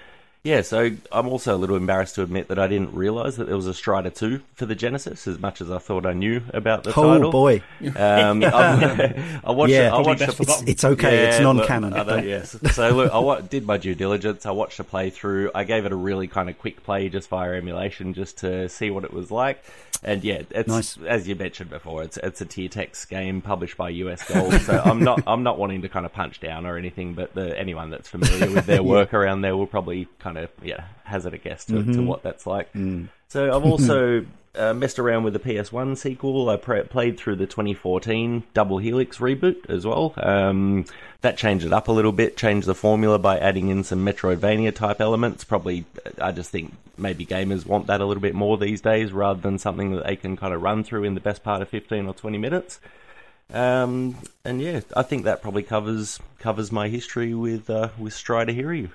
yeah, 0.45 0.61
so 0.61 0.91
I'm 1.11 1.27
also 1.27 1.55
a 1.55 1.57
little 1.57 1.75
embarrassed 1.75 2.15
to 2.15 2.21
admit 2.23 2.47
that 2.49 2.59
I 2.59 2.67
didn't 2.67 2.93
realise 2.93 3.35
that 3.37 3.47
there 3.47 3.55
was 3.55 3.65
a 3.67 3.73
Strider 3.73 4.11
2 4.11 4.39
for 4.53 4.65
the 4.67 4.75
Genesis, 4.75 5.27
as 5.27 5.39
much 5.39 5.59
as 5.59 5.69
I 5.71 5.79
thought 5.79 6.05
I 6.05 6.13
knew 6.13 6.41
about 6.53 6.83
the 6.83 6.91
Oh 6.91 7.13
title. 7.13 7.31
boy, 7.31 7.61
Um, 7.95 8.43
I, 8.45 9.39
I 9.43 9.51
watched. 9.51 9.71
Yeah. 9.73 9.87
it, 9.87 9.93
I 9.93 9.97
watched 10.01 10.19
best 10.19 10.37
the- 10.37 10.43
it's, 10.43 10.61
it's 10.61 10.83
okay. 10.85 11.25
it's 11.27 11.39
yeah, 11.39 11.47
look, 11.47 11.57
non-canon. 11.57 11.93
I 11.93 12.03
don't- 12.03 12.27
yes. 12.27 12.55
So 12.73 12.89
look, 12.91 13.11
I 13.13 13.41
did 13.41 13.65
my 13.65 13.77
due 13.77 13.95
diligence. 13.95 14.45
I 14.45 14.51
watched 14.51 14.79
a 14.79 14.83
playthrough. 14.83 15.49
I 15.55 15.63
gave 15.65 15.85
it 15.85 15.91
a 15.91 15.95
really 15.95 16.27
kind 16.27 16.49
of 16.49 16.57
quick 16.59 16.83
play 16.83 17.09
just 17.09 17.27
via 17.29 17.53
emulation, 17.53 18.13
just 18.13 18.37
to 18.39 18.69
see 18.69 18.91
what 18.91 19.03
it 19.03 19.11
was 19.11 19.31
like. 19.31 19.63
And 20.03 20.23
yeah, 20.23 20.43
it's 20.51 20.67
Nice. 20.67 20.97
as 21.07 21.27
you 21.27 21.35
mentioned 21.35 21.71
before. 21.71 22.03
It's 22.03 22.17
it's 22.17 22.39
a 22.39 22.45
Tiertex 22.45 23.07
game 23.09 23.41
published 23.41 23.75
by 23.75 23.89
US 23.89 24.23
Gold. 24.31 24.53
So 24.61 24.79
I'm 24.85 24.99
not 25.03 25.23
I'm 25.25 25.41
not 25.41 25.57
wanting 25.57 25.81
to 25.81 25.89
kind 25.89 26.05
of 26.05 26.13
punch 26.13 26.39
down 26.39 26.67
or 26.67 26.77
anything, 26.77 27.13
but 27.15 27.33
the, 27.33 27.57
anyone 27.57 27.89
that's 27.89 28.07
familiar 28.07 28.53
with 28.53 28.67
their 28.67 28.83
work 28.95 29.15
around 29.15 29.41
there 29.41 29.57
will 29.57 29.65
probably 29.65 30.07
kind 30.19 30.34
of 30.37 30.49
yeah 30.63 30.85
hazard 31.03 31.33
a 31.33 31.37
guess 31.37 31.65
to, 31.65 31.83
to 31.83 32.01
what 32.01 32.23
that's 32.23 32.47
like. 32.47 32.69
So 33.27 33.55
I've 33.55 33.65
also 33.71 34.25
uh, 34.57 34.73
messed 34.73 34.99
around 34.99 35.23
with 35.23 35.33
the 35.33 35.39
PS1 35.39 35.97
sequel. 35.97 36.49
I 36.49 36.57
pre- 36.57 36.83
played 36.83 37.17
through 37.17 37.35
the 37.37 37.47
2014 37.47 38.43
Double 38.53 38.77
Helix 38.77 39.17
reboot 39.17 39.69
as 39.69 39.85
well. 39.85 40.13
Um, 40.17 40.85
that 41.21 41.37
changed 41.37 41.65
it 41.65 41.73
up 41.73 41.87
a 41.87 41.91
little 41.91 42.11
bit, 42.11 42.37
changed 42.37 42.67
the 42.67 42.75
formula 42.75 43.19
by 43.19 43.37
adding 43.37 43.69
in 43.69 43.83
some 43.83 44.05
Metroidvania 44.05 44.73
type 44.73 45.01
elements. 45.01 45.43
Probably, 45.43 45.85
I 46.21 46.31
just 46.31 46.51
think 46.51 46.73
maybe 46.97 47.25
gamers 47.25 47.65
want 47.65 47.87
that 47.87 48.01
a 48.01 48.05
little 48.05 48.21
bit 48.21 48.35
more 48.35 48.57
these 48.57 48.81
days 48.81 49.11
rather 49.11 49.41
than 49.41 49.57
something 49.57 49.91
that 49.91 50.05
they 50.05 50.15
can 50.15 50.37
kind 50.37 50.53
of 50.53 50.61
run 50.61 50.83
through 50.83 51.03
in 51.03 51.13
the 51.13 51.19
best 51.19 51.43
part 51.43 51.61
of 51.61 51.69
15 51.69 52.07
or 52.07 52.13
20 52.13 52.37
minutes. 52.37 52.79
Um, 53.53 54.17
and 54.43 54.61
yeah, 54.61 54.81
I 54.95 55.03
think 55.03 55.23
that 55.25 55.41
probably 55.41 55.63
covers 55.63 56.19
covers 56.39 56.71
my 56.71 56.89
history 56.89 57.35
with 57.35 57.69
uh, 57.69 57.89
with 57.97 58.13
Strider 58.13 58.53
Hiryu. 58.53 58.89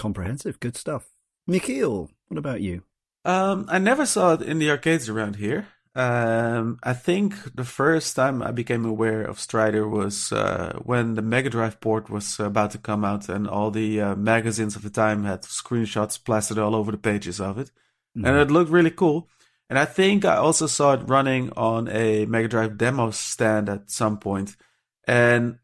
Comprehensive, 0.00 0.58
good 0.60 0.78
stuff. 0.78 1.10
Michiel, 1.46 2.08
what 2.28 2.38
about 2.38 2.62
you? 2.62 2.84
Um, 3.26 3.66
I 3.68 3.78
never 3.78 4.06
saw 4.06 4.32
it 4.32 4.40
in 4.40 4.58
the 4.58 4.70
arcades 4.70 5.10
around 5.10 5.36
here. 5.36 5.66
Um, 5.94 6.78
I 6.82 6.94
think 6.94 7.34
the 7.54 7.64
first 7.64 8.16
time 8.16 8.42
I 8.42 8.50
became 8.50 8.86
aware 8.86 9.20
of 9.20 9.38
Strider 9.38 9.86
was 9.86 10.32
uh, 10.32 10.78
when 10.82 11.16
the 11.16 11.22
Mega 11.22 11.50
Drive 11.50 11.82
port 11.82 12.08
was 12.08 12.40
about 12.40 12.70
to 12.70 12.78
come 12.78 13.04
out, 13.04 13.28
and 13.28 13.46
all 13.46 13.70
the 13.70 14.00
uh, 14.00 14.16
magazines 14.16 14.74
of 14.74 14.80
the 14.80 14.88
time 14.88 15.24
had 15.24 15.42
screenshots 15.42 16.24
plastered 16.24 16.56
all 16.56 16.74
over 16.74 16.90
the 16.90 16.96
pages 16.96 17.38
of 17.38 17.58
it, 17.58 17.70
and 18.14 18.24
it 18.24 18.50
looked 18.50 18.70
really 18.70 18.90
cool. 18.90 19.28
And 19.68 19.78
I 19.78 19.84
think 19.84 20.24
I 20.24 20.36
also 20.36 20.66
saw 20.66 20.94
it 20.94 21.08
running 21.08 21.52
on 21.58 21.88
a 21.88 22.24
Mega 22.24 22.48
Drive 22.48 22.78
demo 22.78 23.10
stand 23.10 23.68
at 23.68 23.90
some 23.90 24.18
point. 24.18 24.56
And 25.06 25.58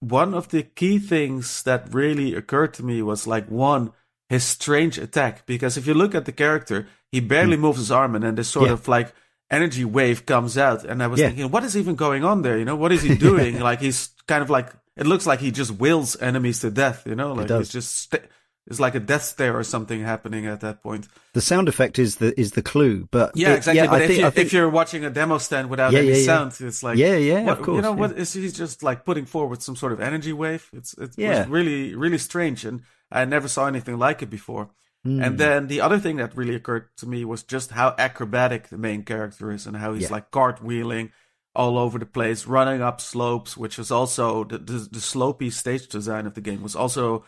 one 0.00 0.34
of 0.34 0.48
the 0.48 0.62
key 0.62 0.98
things 0.98 1.62
that 1.62 1.92
really 1.92 2.34
occurred 2.34 2.74
to 2.74 2.84
me 2.84 3.02
was 3.02 3.26
like 3.26 3.50
one, 3.50 3.92
his 4.28 4.44
strange 4.44 4.98
attack. 4.98 5.46
Because 5.46 5.76
if 5.76 5.86
you 5.86 5.94
look 5.94 6.14
at 6.14 6.24
the 6.24 6.32
character, 6.32 6.86
he 7.10 7.20
barely 7.20 7.56
hmm. 7.56 7.62
moves 7.62 7.78
his 7.78 7.90
arm 7.90 8.14
and 8.14 8.24
then 8.24 8.34
this 8.34 8.48
sort. 8.48 8.66
Yeah. 8.66 8.74
of 8.74 8.88
like 8.88 9.14
energy 9.50 9.84
wave 9.84 10.26
comes 10.26 10.58
out. 10.58 10.84
And 10.84 11.02
I 11.02 11.06
was 11.06 11.20
Yeah. 11.20 11.28
thinking, 11.28 11.50
what 11.50 11.64
is 11.64 11.76
even 11.76 11.94
going 11.94 12.24
on 12.24 12.42
there? 12.42 12.58
You 12.58 12.64
know, 12.64 12.76
what 12.76 12.92
is 12.92 13.02
he 13.02 13.14
doing? 13.14 13.60
like 13.70 13.80
he's 13.80 14.10
kind 14.26 14.42
of 14.42 14.50
like, 14.50 14.72
it 14.96 15.06
looks 15.06 15.26
like 15.26 15.40
he 15.40 15.50
just 15.50 15.72
wills 15.72 16.20
enemies 16.20 16.60
to 16.60 16.70
death, 16.70 17.06
you 17.06 17.14
know, 17.14 17.32
like 17.32 17.50
he's 17.50 17.68
just, 17.68 17.94
sta 17.94 18.18
it's 18.66 18.80
like 18.80 18.94
a 18.94 19.00
death 19.00 19.22
stare 19.22 19.56
or 19.56 19.62
something 19.64 20.00
happening 20.02 20.46
at 20.46 20.60
that 20.60 20.82
point. 20.82 21.06
The 21.34 21.40
sound 21.40 21.68
effect 21.68 21.98
is 21.98 22.16
the 22.16 22.38
is 22.40 22.52
the 22.52 22.62
clue, 22.62 23.08
but 23.10 23.32
Yeah, 23.36 23.52
it- 23.52 23.56
exactly. 23.58 23.86
but 23.86 24.00
I 24.00 24.04
if, 24.04 24.08
think, 24.08 24.20
you, 24.20 24.30
think 24.30 24.46
if 24.46 24.52
you're 24.52 24.68
watching 24.70 25.04
a 25.04 25.10
demo 25.10 25.38
stand 25.38 25.70
without 25.70 25.92
Yeah, 25.92 26.00
any 26.00 26.08
yeah, 26.08 26.14
yeah. 26.16 26.24
sound, 26.24 26.52
it's 26.60 26.82
like 26.82 26.96
Yeah, 26.98 27.16
yeah, 27.16 27.42
what, 27.44 27.58
of 27.58 27.64
course, 27.64 27.76
You 27.76 27.82
know 27.82 27.94
yeah. 27.94 28.00
what 28.00 28.12
is 28.18 28.32
he 28.32 28.50
just 28.50 28.82
like 28.82 29.04
putting 29.04 29.26
forward 29.26 29.62
some 29.62 29.76
sort 29.76 29.92
of 29.92 30.00
energy 30.00 30.32
wave? 30.32 30.68
It's 30.72 30.94
it 30.94 31.10
Yeah. 31.16 31.40
was 31.40 31.48
really 31.48 31.94
really 31.94 32.18
strange, 32.18 32.64
and 32.64 32.82
I 33.10 33.24
never 33.24 33.48
saw 33.48 33.66
anything 33.66 33.98
like 33.98 34.22
it 34.22 34.30
before. 34.30 34.70
Hmm. 35.04 35.22
And 35.22 35.38
then 35.38 35.68
the 35.68 35.80
other 35.80 35.98
thing 36.00 36.16
that 36.16 36.36
really 36.36 36.56
occurred 36.56 36.88
to 36.96 37.06
me 37.06 37.24
was 37.24 37.44
just 37.44 37.70
how 37.70 37.94
acrobatic 37.98 38.68
the 38.70 38.78
main 38.78 39.04
character 39.04 39.52
is, 39.52 39.66
and 39.66 39.76
how 39.76 39.92
he's 39.94 40.04
Yeah. 40.04 40.12
like 40.16 40.30
cartwheeling 40.32 41.10
all 41.54 41.78
over 41.78 41.98
the 41.98 42.04
place, 42.06 42.46
running 42.46 42.82
up 42.82 43.00
slopes, 43.00 43.56
which 43.56 43.78
was 43.78 43.90
also 43.90 44.44
the, 44.44 44.58
the 44.58 44.78
the 44.90 44.98
slopey 44.98 45.52
stage 45.52 45.86
design 45.88 46.26
of 46.26 46.34
the 46.34 46.40
game 46.42 46.62
was 46.62 46.74
also 46.76 47.24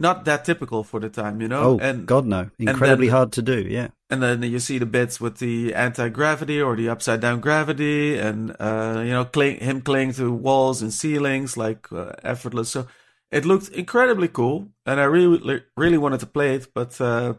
not 0.00 0.24
that 0.24 0.44
typical 0.44 0.82
for 0.82 0.98
the 1.00 1.08
time, 1.08 1.40
you 1.40 1.48
know. 1.48 1.62
oh 1.62 1.78
and 1.78 2.06
god 2.06 2.26
no, 2.26 2.50
incredibly 2.58 3.06
then- 3.06 3.16
hard 3.16 3.32
to 3.32 3.42
do. 3.42 3.60
Yeah, 3.60 3.88
and 4.08 4.22
then 4.22 4.42
you 4.42 4.58
see 4.58 4.78
the 4.78 4.86
bits 4.86 5.20
with 5.20 5.38
the 5.38 5.74
anti-gravity 5.74 6.60
or 6.60 6.74
the 6.76 6.88
upside 6.88 7.20
down 7.20 7.40
gravity 7.40 8.18
and 8.18 8.56
uh, 8.58 9.02
you 9.04 9.12
know 9.12 9.24
cling, 9.24 9.58
him 9.58 9.80
clinging 9.82 10.14
to 10.14 10.32
walls 10.32 10.82
and 10.82 10.92
ceilings 10.92 11.56
like 11.56 11.92
uh, 11.92 12.12
effortless 12.24 12.70
so 12.70 12.86
it 13.30 13.44
looked 13.44 13.68
incredibly 13.68 14.26
cool 14.26 14.68
and 14.86 14.98
i 14.98 15.04
really 15.04 15.62
really 15.76 15.98
wanted 15.98 16.18
to 16.18 16.26
play 16.26 16.56
it 16.56 16.66
but 16.74 17.00
uh, 17.00 17.34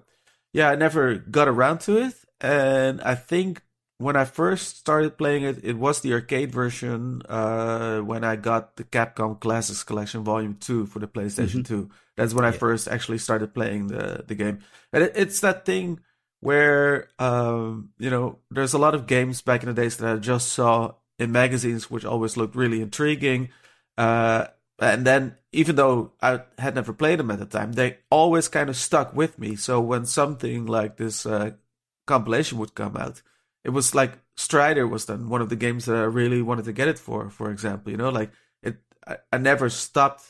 yeah, 0.54 0.70
I 0.70 0.76
never 0.76 1.16
got 1.16 1.48
around 1.48 1.80
to 1.82 1.98
it. 1.98 2.14
And 2.42 3.02
I 3.02 3.16
think 3.16 3.62
when 4.02 4.16
I 4.16 4.26
first 4.26 4.78
started 4.78 5.18
playing 5.18 5.44
it, 5.44 5.64
it 5.64 5.78
was 5.78 6.02
the 6.02 6.14
arcade 6.14 6.52
version 6.52 7.22
uh, 7.30 8.00
when 8.00 8.24
I 8.24 8.36
got 8.36 8.76
the 8.76 8.84
Capcom 8.84 9.40
Classics 9.40 9.84
Collection 9.84 10.24
Volume 10.24 10.58
2 10.60 10.88
for 10.88 11.00
the 11.00 11.08
PlayStation 11.08 11.66
2. 11.66 11.90
That's 12.18 12.34
when 12.34 12.44
I 12.44 12.52
first 12.52 12.88
actually 12.88 13.20
started 13.20 13.54
playing 13.54 13.88
the, 13.88 14.24
the 14.28 14.36
game. 14.36 14.60
And 14.92 15.04
it, 15.04 15.14
it's 15.16 15.40
that 15.42 15.66
thing 15.66 16.00
where, 16.40 17.10
um, 17.20 17.92
you 18.00 18.10
know, 18.10 18.40
there's 18.50 18.74
a 18.74 18.80
lot 18.80 18.96
of 18.96 19.08
games 19.08 19.42
back 19.42 19.62
in 19.62 19.70
the 19.70 19.80
days 19.80 19.98
that 19.98 20.16
I 20.16 20.18
just 20.18 20.50
saw 20.50 20.96
in 21.20 21.32
magazines, 21.32 21.90
which 21.92 22.04
always 22.04 22.36
looked 22.36 22.56
really 22.56 22.82
intriguing. 22.82 23.50
Uh, 23.98 24.48
and 24.80 25.06
then, 25.06 25.38
even 25.52 25.76
though 25.76 26.14
I 26.22 26.42
had 26.58 26.74
never 26.74 26.92
played 26.92 27.20
them 27.20 27.30
at 27.30 27.38
the 27.38 27.46
time, 27.46 27.74
they 27.74 28.00
always 28.10 28.48
kind 28.48 28.70
of 28.70 28.76
stuck 28.76 29.16
with 29.16 29.38
me. 29.38 29.56
So 29.56 29.80
when 29.80 30.06
something 30.06 30.66
like 30.66 30.98
this 30.98 31.26
uh, 31.26 31.52
compilation 32.08 32.58
would 32.58 32.74
come 32.74 32.98
out, 32.98 33.22
it 33.64 33.70
was 33.70 33.94
like 33.96 34.20
Strider 34.38 34.88
was 34.88 35.06
then 35.06 35.30
one 35.30 35.42
of 35.42 35.50
the 35.50 35.56
games 35.56 35.86
that 35.86 35.96
I 35.96 36.04
really 36.04 36.42
wanted 36.42 36.66
to 36.66 36.74
get 36.74 36.88
it 36.88 36.98
for. 37.00 37.30
For 37.30 37.52
example, 37.52 37.92
you 37.92 37.98
know, 37.98 38.10
like 38.10 38.32
it, 38.64 38.78
I, 39.08 39.18
I 39.32 39.38
never 39.38 39.70
stopped 39.70 40.24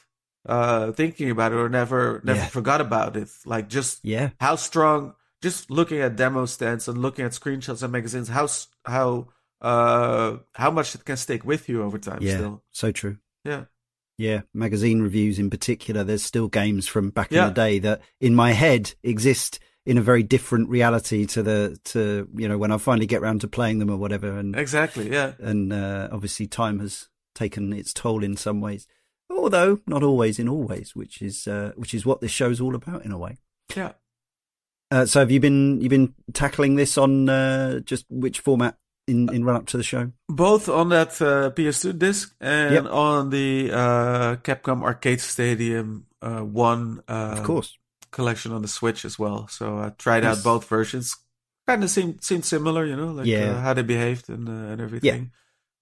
uh, 0.46 0.92
thinking 0.92 1.30
about 1.30 1.52
it 1.52 1.56
or 1.56 1.70
never 1.70 2.22
never 2.24 2.40
Yeah. 2.40 2.48
forgot 2.48 2.82
about 2.82 3.16
it. 3.16 3.30
Like 3.46 3.70
just 3.70 4.00
Yeah. 4.04 4.32
how 4.40 4.56
strong. 4.56 5.14
Just 5.42 5.72
looking 5.72 6.00
at 6.02 6.16
demo 6.16 6.46
stands 6.46 6.88
and 6.88 6.98
looking 7.02 7.26
at 7.26 7.32
screenshots 7.32 7.82
and 7.84 7.92
magazines, 7.92 8.28
how 8.30 8.48
how 8.86 9.28
uh 9.62 10.38
how 10.56 10.72
much 10.72 10.96
it 10.96 11.06
can 11.06 11.18
stick 11.18 11.44
with 11.46 11.70
you 11.70 11.84
over 11.84 11.98
time. 11.98 12.20
Yeah. 12.22 12.38
Still, 12.38 12.64
So 12.72 12.92
true. 12.92 13.18
yeah, 13.44 13.66
Yeah, 14.18 14.42
magazine 14.54 15.02
reviews 15.02 15.40
in 15.40 15.50
particular. 15.50 16.04
There's 16.04 16.24
still 16.24 16.48
games 16.48 16.88
from 16.88 17.10
back 17.10 17.32
Yeah. 17.32 17.44
in 17.44 17.48
the 17.50 17.54
day 17.54 17.80
that, 17.80 18.02
in 18.20 18.36
my 18.36 18.52
head, 18.52 18.94
exist 19.04 19.60
in 19.86 19.98
a 19.98 20.02
very 20.02 20.24
different 20.24 20.70
reality 20.70 21.26
to 21.26 21.42
the 21.44 21.78
to 21.86 22.28
you 22.36 22.48
know 22.48 22.58
when 22.58 22.72
I 22.72 22.78
finally 22.78 23.08
get 23.08 23.22
round 23.22 23.42
to 23.42 23.48
playing 23.48 23.80
them 23.80 23.90
or 23.90 23.98
whatever. 23.98 24.38
And 24.38 24.56
exactly. 24.56 25.12
Yeah, 25.12 25.34
and 25.40 25.74
uh, 25.74 26.10
obviously 26.12 26.48
time 26.48 26.80
has 26.80 27.10
taken 27.34 27.74
its 27.74 27.94
toll 27.94 28.24
in 28.24 28.36
some 28.38 28.62
ways, 28.62 28.88
although 29.30 29.80
not 29.88 30.04
always 30.04 30.38
in 30.40 30.48
all 30.50 30.64
ways, 30.64 30.96
which 30.96 31.22
is 31.22 31.48
uh, 31.48 31.72
which 31.76 31.94
is 31.94 32.06
what 32.06 32.22
this 32.22 32.32
show's 32.32 32.62
all 32.62 32.76
about 32.76 33.06
in 33.06 33.12
a 33.12 33.18
way. 33.18 33.38
yeah. 33.76 33.94
Uh, 34.94 35.06
so 35.06 35.22
have 35.22 35.32
you 35.32 35.40
been 35.40 35.80
you've 35.80 35.90
been 35.90 36.14
tackling 36.34 36.76
this 36.76 36.98
on 36.98 37.30
uh, 37.30 37.80
just 37.80 38.06
which 38.10 38.42
format 38.42 38.76
in 39.08 39.34
in 39.34 39.46
run 39.46 39.56
up 39.56 39.66
to 39.68 39.78
the 39.78 39.84
show? 39.84 40.12
Both 40.28 40.68
on 40.68 40.90
that 40.90 41.12
uh, 41.22 41.50
PS2 41.52 41.98
disc 41.98 42.36
and 42.42 42.74
Yep. 42.74 42.86
on 42.92 43.30
the 43.30 43.72
uh, 43.72 44.36
Capcom 44.44 44.84
Arcade 44.84 45.22
Stadium 45.22 46.08
uh, 46.22 46.42
One 46.42 47.02
uh, 47.08 47.36
of 47.38 47.44
course. 47.44 47.78
Collection 48.12 48.52
on 48.52 48.62
the 48.62 48.68
Switch 48.68 49.06
as 49.06 49.18
well. 49.18 49.48
So 49.48 49.78
I 49.80 49.90
tried 49.98 50.24
out 50.24 50.44
both 50.44 50.68
versions. 50.68 51.16
Kind 51.68 51.84
of 51.84 51.90
seemed 51.90 52.24
seemed 52.24 52.46
similar, 52.46 52.86
you 52.86 52.96
know, 52.96 53.12
like 53.12 53.28
Yeah. 53.28 53.52
uh, 53.54 53.62
how 53.62 53.74
they 53.74 53.84
behaved 53.84 54.30
and 54.30 54.48
uh, 54.50 54.72
and 54.74 54.82
everything. 54.82 55.32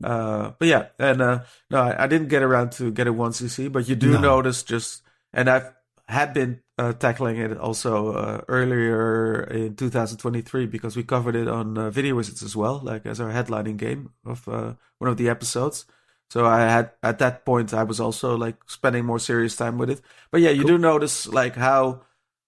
Uh, 0.03 0.51
but 0.59 0.67
yeah, 0.67 0.87
and 0.97 1.21
uh, 1.21 1.39
no, 1.69 1.81
I, 1.81 2.03
I 2.03 2.07
didn't 2.07 2.29
get 2.29 2.41
around 2.43 2.71
to 2.73 2.91
get 2.91 3.07
a 3.07 3.13
one 3.13 3.31
CC, 3.31 3.69
but 3.71 3.87
you 3.89 3.95
do 3.95 4.11
No. 4.11 4.19
notice 4.21 4.63
just, 4.63 5.01
and 5.33 5.49
I've 5.49 5.73
had 6.07 6.33
been 6.33 6.61
uh, 6.77 6.93
tackling 6.93 7.37
it 7.37 7.57
also 7.57 8.13
uh, 8.13 8.41
earlier 8.47 9.43
in 9.43 9.75
2023 9.75 10.65
because 10.67 10.95
we 10.95 11.03
covered 11.03 11.35
it 11.35 11.47
on 11.47 11.77
uh, 11.77 11.89
Video 11.89 12.15
Wizards 12.15 12.41
as 12.43 12.55
well, 12.55 12.79
like 12.83 13.05
as 13.05 13.19
our 13.19 13.29
headlining 13.31 13.77
game 13.77 14.11
of 14.25 14.47
uh, 14.47 14.73
one 14.99 15.09
of 15.09 15.17
the 15.17 15.27
episodes. 15.29 15.85
So 16.29 16.45
I 16.45 16.61
had 16.61 16.91
at 17.03 17.19
that 17.19 17.43
point 17.45 17.73
I 17.73 17.83
was 17.83 17.99
also 17.99 18.37
like 18.37 18.55
spending 18.67 19.05
more 19.05 19.19
serious 19.19 19.55
time 19.55 19.77
with 19.77 19.89
it. 19.89 20.01
But 20.31 20.41
yeah, 20.41 20.51
you 20.51 20.63
do 20.63 20.77
notice 20.77 21.27
like 21.27 21.55
how 21.55 22.01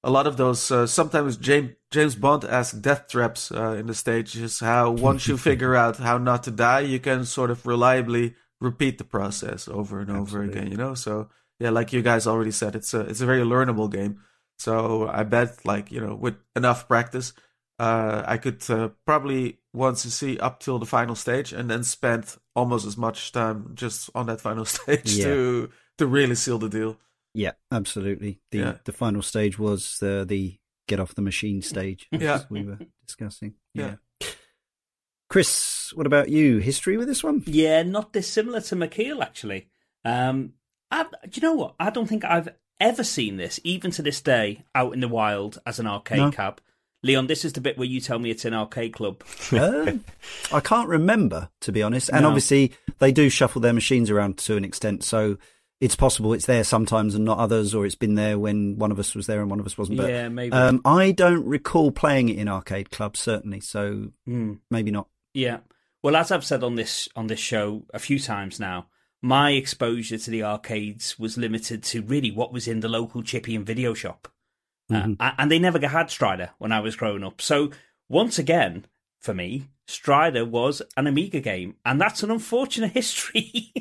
a 0.04 0.10
lot 0.10 0.28
of 0.28 0.38
those 0.38 0.72
uh, 0.72 0.88
sometimes 0.88 1.38
James 1.38 1.72
James 1.92 2.16
Bond 2.16 2.44
esque 2.46 2.82
death 2.82 3.08
traps 3.08 3.52
uh, 3.52 3.76
in 3.80 3.86
the 3.88 3.94
stage 3.94 4.36
is 4.36 4.60
how 4.60 4.92
once 4.92 5.28
you 5.28 5.38
figure 5.38 5.76
out 5.76 5.98
how 5.98 6.18
not 6.18 6.44
to 6.44 6.52
die, 6.52 6.80
you 6.82 7.00
can 7.00 7.26
sort 7.26 7.52
of 7.52 7.66
reliably 7.66 8.36
repeat 8.60 8.98
the 8.98 9.04
process 9.04 9.68
over 9.68 10.00
and 10.00 10.10
over 10.10 10.22
Absolutely. 10.44 10.60
again. 10.60 10.72
You 10.72 10.78
know, 10.78 10.94
so 10.96 11.30
yeah, 11.60 11.70
like 11.70 11.94
you 11.94 12.02
guys 12.02 12.26
already 12.28 12.52
said, 12.52 12.76
it's 12.76 12.94
a 12.94 13.02
it's 13.02 13.22
a 13.22 13.26
very 13.26 13.44
learnable 13.44 13.92
game. 13.92 14.20
So 14.60 15.08
I 15.08 15.24
bet 15.24 15.66
like 15.66 15.92
you 15.92 16.02
know 16.02 16.16
with 16.16 16.36
enough 16.56 16.88
practice, 16.88 17.34
uh, 17.80 18.24
I 18.26 18.38
could 18.38 18.64
uh, 18.70 18.90
probably 19.06 19.60
once 19.74 20.06
you 20.06 20.12
see 20.12 20.38
up 20.40 20.60
till 20.60 20.80
the 20.80 20.86
final 20.86 21.16
stage 21.16 21.54
and 21.54 21.70
then 21.70 21.84
spend 21.84 22.36
almost 22.56 22.86
as 22.86 22.98
much 22.98 23.32
time 23.32 23.72
just 23.76 24.10
on 24.16 24.26
that 24.28 24.42
final 24.42 24.66
stage 24.78 25.14
Yeah. 25.16 25.26
to 25.26 25.70
to 25.98 26.08
really 26.08 26.36
seal 26.36 26.58
the 26.58 26.70
deal. 26.70 26.98
Yeah, 27.34 27.52
absolutely. 27.72 28.40
The 28.52 28.58
Yeah. 28.58 28.74
the 28.86 28.92
final 28.92 29.22
stage 29.22 29.58
was 29.60 30.02
uh, 30.04 30.26
the 30.26 30.58
get 30.88 31.00
off 31.00 31.16
the 31.16 31.22
machine 31.22 31.62
stage, 31.74 32.08
Yeah. 32.12 32.42
we 32.50 32.64
were 32.64 32.80
discussing. 33.06 33.54
Yeah. 33.74 33.96
Chris, 35.30 35.94
what 35.96 36.06
about 36.08 36.30
you? 36.30 36.58
History 36.58 36.98
with 36.98 37.08
this 37.08 37.24
one? 37.24 37.44
Yeah, 37.46 37.84
not 37.84 38.12
dissimilar 38.12 38.60
to 38.62 38.76
Michiel 38.76 39.22
actually. 39.22 39.68
Um, 40.04 40.54
I, 40.90 41.04
do 41.04 41.30
you 41.34 41.42
know 41.42 41.54
what? 41.54 41.76
I 41.80 41.90
don't 41.90 42.08
think 42.08 42.26
I've 42.26 42.50
ever 42.82 43.04
seen 43.04 43.38
this, 43.38 43.60
even 43.64 43.92
to 43.92 44.02
this 44.02 44.20
day, 44.20 44.66
out 44.76 44.94
in 44.94 45.00
the 45.00 45.08
wild 45.08 45.60
as 45.66 45.80
an 45.80 45.88
arcade 45.88 46.18
No. 46.18 46.32
cab. 46.32 46.60
Leon, 47.04 47.28
this 47.28 47.46
is 47.46 47.54
the 47.54 47.62
bit 47.62 47.78
where 47.78 47.88
you 47.88 48.02
tell 48.02 48.20
me 48.20 48.30
it's 48.30 48.46
an 48.46 48.54
arcade 48.54 48.94
club. 48.94 49.24
Um, 49.54 50.04
I 50.54 50.60
can't 50.60 50.90
remember, 50.90 51.50
to 51.62 51.72
be 51.72 51.82
honest. 51.82 52.10
And 52.10 52.24
No. 52.24 52.28
obviously, 52.28 52.74
they 53.00 53.12
do 53.12 53.30
shuffle 53.30 53.62
their 53.62 53.74
machines 53.74 54.10
around 54.10 54.38
to 54.40 54.58
an 54.58 54.66
extent, 54.66 55.04
so 55.04 55.38
it's 55.82 55.96
possible 55.96 56.32
it's 56.32 56.46
there 56.46 56.64
sometimes 56.64 57.16
and 57.16 57.26
not 57.26 57.40
others, 57.40 57.76
or 57.76 57.86
it's 57.86 57.96
been 57.96 58.16
there 58.16 58.40
when 58.40 58.78
one 58.78 58.92
of 58.92 59.00
us 59.00 59.14
was 59.16 59.28
there 59.28 59.42
and 59.42 59.50
one 59.50 59.60
of 59.60 59.66
us 59.66 59.78
wasn't. 59.78 59.98
But 59.98 60.10
yeah, 60.10 60.30
maybe. 60.30 60.54
um, 60.54 60.80
I 60.86 61.12
don't 61.12 61.46
recall 61.46 61.92
playing 61.92 62.30
it 62.30 62.38
in 62.38 62.48
arcade 62.48 62.92
clubs, 62.92 63.20
certainly. 63.20 63.60
So 63.60 64.12
Hmm. 64.26 64.54
maybe 64.70 64.92
not. 64.92 65.08
Yeah. 65.34 65.60
Well, 66.04 66.16
as 66.16 66.32
I've 66.32 66.46
said 66.46 66.64
on 66.64 66.76
this 66.76 67.10
on 67.16 67.28
this 67.28 67.40
show 67.40 67.86
a 67.94 68.00
few 68.00 68.18
times 68.20 68.60
now, 68.60 68.88
my 69.22 69.52
exposure 69.52 70.18
to 70.18 70.32
the 70.32 70.44
arcades 70.44 71.20
was 71.20 71.38
limited 71.38 71.84
to 71.84 72.02
really 72.02 72.32
what 72.32 72.54
was 72.54 72.68
in 72.68 72.80
the 72.80 72.90
local 72.90 73.22
chippy 73.22 73.56
and 73.56 73.66
video 73.66 73.94
shop, 73.94 74.28
Mhm. 74.92 75.18
uh, 75.20 75.32
and 75.38 75.52
they 75.52 75.60
never 75.60 75.86
had 75.88 76.10
Strider 76.10 76.52
when 76.58 76.72
I 76.72 76.80
was 76.80 76.96
growing 76.96 77.24
up. 77.24 77.42
So 77.42 77.72
once 78.10 78.40
again, 78.40 78.86
for 79.20 79.34
me, 79.34 79.68
Strider 79.92 80.46
was 80.46 80.82
an 80.98 81.08
Amiga 81.08 81.40
game, 81.40 81.76
and 81.86 82.00
that's 82.00 82.24
an 82.24 82.32
unfortunate 82.32 82.92
history 82.94 83.74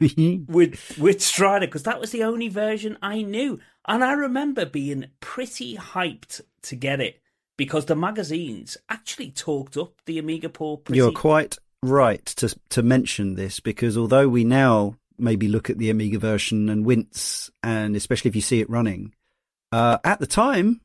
with 0.48 0.98
with 0.98 1.22
Strider 1.22 1.66
because 1.66 1.84
that 1.84 2.00
was 2.00 2.10
the 2.12 2.24
only 2.24 2.48
version 2.48 2.98
I 3.02 3.22
knew, 3.22 3.60
and 3.86 4.04
I 4.04 4.12
remember 4.12 4.66
being 4.66 5.06
pretty 5.20 5.76
hyped 5.76 6.40
to 6.62 6.76
get 6.76 7.00
it 7.00 7.20
because 7.56 7.86
the 7.86 7.96
magazines 7.96 8.76
actually 8.88 9.30
talked 9.30 9.76
up 9.76 9.94
the 10.06 10.18
Amiga 10.18 10.48
port. 10.48 10.84
Pretty, 10.84 10.98
You're 10.98 11.12
quite 11.12 11.58
right 11.82 12.24
to 12.24 12.54
to 12.70 12.82
mention 12.82 13.34
this 13.34 13.60
because 13.60 13.96
although 13.96 14.28
we 14.28 14.44
now 14.44 14.96
maybe 15.18 15.48
look 15.48 15.70
at 15.70 15.78
the 15.78 15.90
Amiga 15.90 16.18
version 16.18 16.68
and 16.68 16.84
wince, 16.84 17.50
and 17.62 17.96
especially 17.96 18.28
if 18.28 18.36
you 18.36 18.42
see 18.42 18.60
it 18.60 18.70
running, 18.70 19.14
uh, 19.72 19.98
at 20.04 20.18
the 20.18 20.26
time 20.26 20.80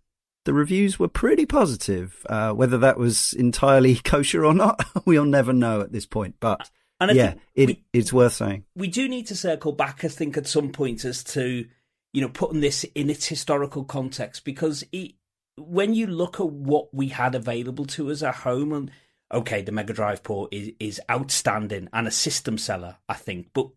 the 0.50 0.54
reviews 0.56 0.98
were 0.98 1.08
pretty 1.08 1.46
positive. 1.46 2.26
Uh, 2.28 2.52
whether 2.54 2.80
that 2.80 2.98
was 2.98 3.34
entirely 3.34 3.96
kosher 4.04 4.44
or 4.44 4.56
not, 4.56 4.84
we'll 5.06 5.24
never 5.26 5.54
know 5.54 5.82
at 5.82 5.92
this 5.92 6.08
point. 6.08 6.38
But 6.40 6.68
And 7.00 7.16
yeah, 7.16 7.36
it, 7.54 7.68
we- 7.68 7.84
it's 7.94 8.12
worth 8.12 8.34
saying. 8.34 8.64
we 8.76 8.88
do 8.88 9.08
need 9.08 9.28
to 9.28 9.36
circle 9.36 9.72
back, 9.74 10.04
I 10.04 10.08
think, 10.08 10.38
at 10.38 10.48
some 10.48 10.72
point 10.72 11.06
as 11.06 11.24
to, 11.36 11.66
you 12.14 12.22
know, 12.22 12.30
putting 12.30 12.62
this 12.62 12.84
in 12.96 13.12
its 13.12 13.28
historical 13.28 13.84
context 13.84 14.44
because 14.44 14.84
it, 14.92 15.12
when 15.56 15.94
you 15.94 16.08
look 16.08 16.40
at 16.40 16.50
what 16.50 16.92
we 16.94 17.10
had 17.10 17.36
available 17.36 17.86
to 17.86 18.10
us 18.10 18.24
at 18.24 18.34
home, 18.34 18.74
and 18.74 18.92
okay, 19.32 19.62
the 19.62 19.72
Mega 19.72 19.94
Drive 19.94 20.24
port 20.24 20.52
is, 20.52 20.72
is 20.80 21.00
outstanding 21.12 21.90
and 21.94 22.08
a 22.08 22.12
system 22.12 22.58
seller, 22.58 22.98
I 23.08 23.14
think, 23.14 23.50
but 23.54 23.70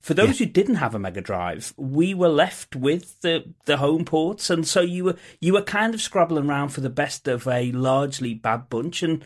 for 0.00 0.14
those 0.14 0.38
who 0.38 0.46
didn't 0.46 0.76
have 0.76 0.94
a 0.94 0.98
Mega 0.98 1.20
Drive, 1.20 1.74
we 1.76 2.14
were 2.14 2.28
left 2.28 2.74
with 2.74 3.20
the 3.20 3.52
the 3.66 3.76
home 3.76 4.04
ports, 4.04 4.48
and 4.48 4.66
so 4.66 4.80
you 4.80 5.04
were 5.04 5.16
you 5.40 5.52
were 5.52 5.62
kind 5.62 5.94
of 5.94 6.00
scrabbling 6.00 6.48
around 6.48 6.70
for 6.70 6.80
the 6.80 6.90
best 6.90 7.28
of 7.28 7.46
a 7.46 7.70
largely 7.72 8.32
bad 8.32 8.70
bunch, 8.70 9.02
and 9.02 9.24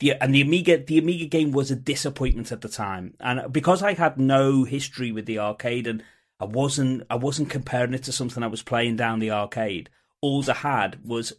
the 0.00 0.14
and 0.14 0.34
the 0.34 0.42
Amiga 0.42 0.78
the 0.78 0.98
Amiga 0.98 1.26
game 1.26 1.52
was 1.52 1.70
a 1.70 1.76
disappointment 1.76 2.50
at 2.50 2.60
the 2.60 2.68
time, 2.68 3.14
and 3.20 3.52
because 3.52 3.82
I 3.82 3.94
had 3.94 4.18
no 4.18 4.64
history 4.64 5.12
with 5.12 5.26
the 5.26 5.38
arcade 5.38 5.86
and 5.86 6.02
I 6.40 6.44
wasn't 6.44 7.04
I 7.08 7.14
wasn't 7.14 7.50
comparing 7.50 7.94
it 7.94 8.02
to 8.04 8.12
something 8.12 8.42
I 8.42 8.48
was 8.48 8.62
playing 8.62 8.96
down 8.96 9.20
the 9.20 9.30
arcade. 9.30 9.90
All 10.20 10.44
I 10.50 10.54
had 10.54 11.04
was 11.04 11.32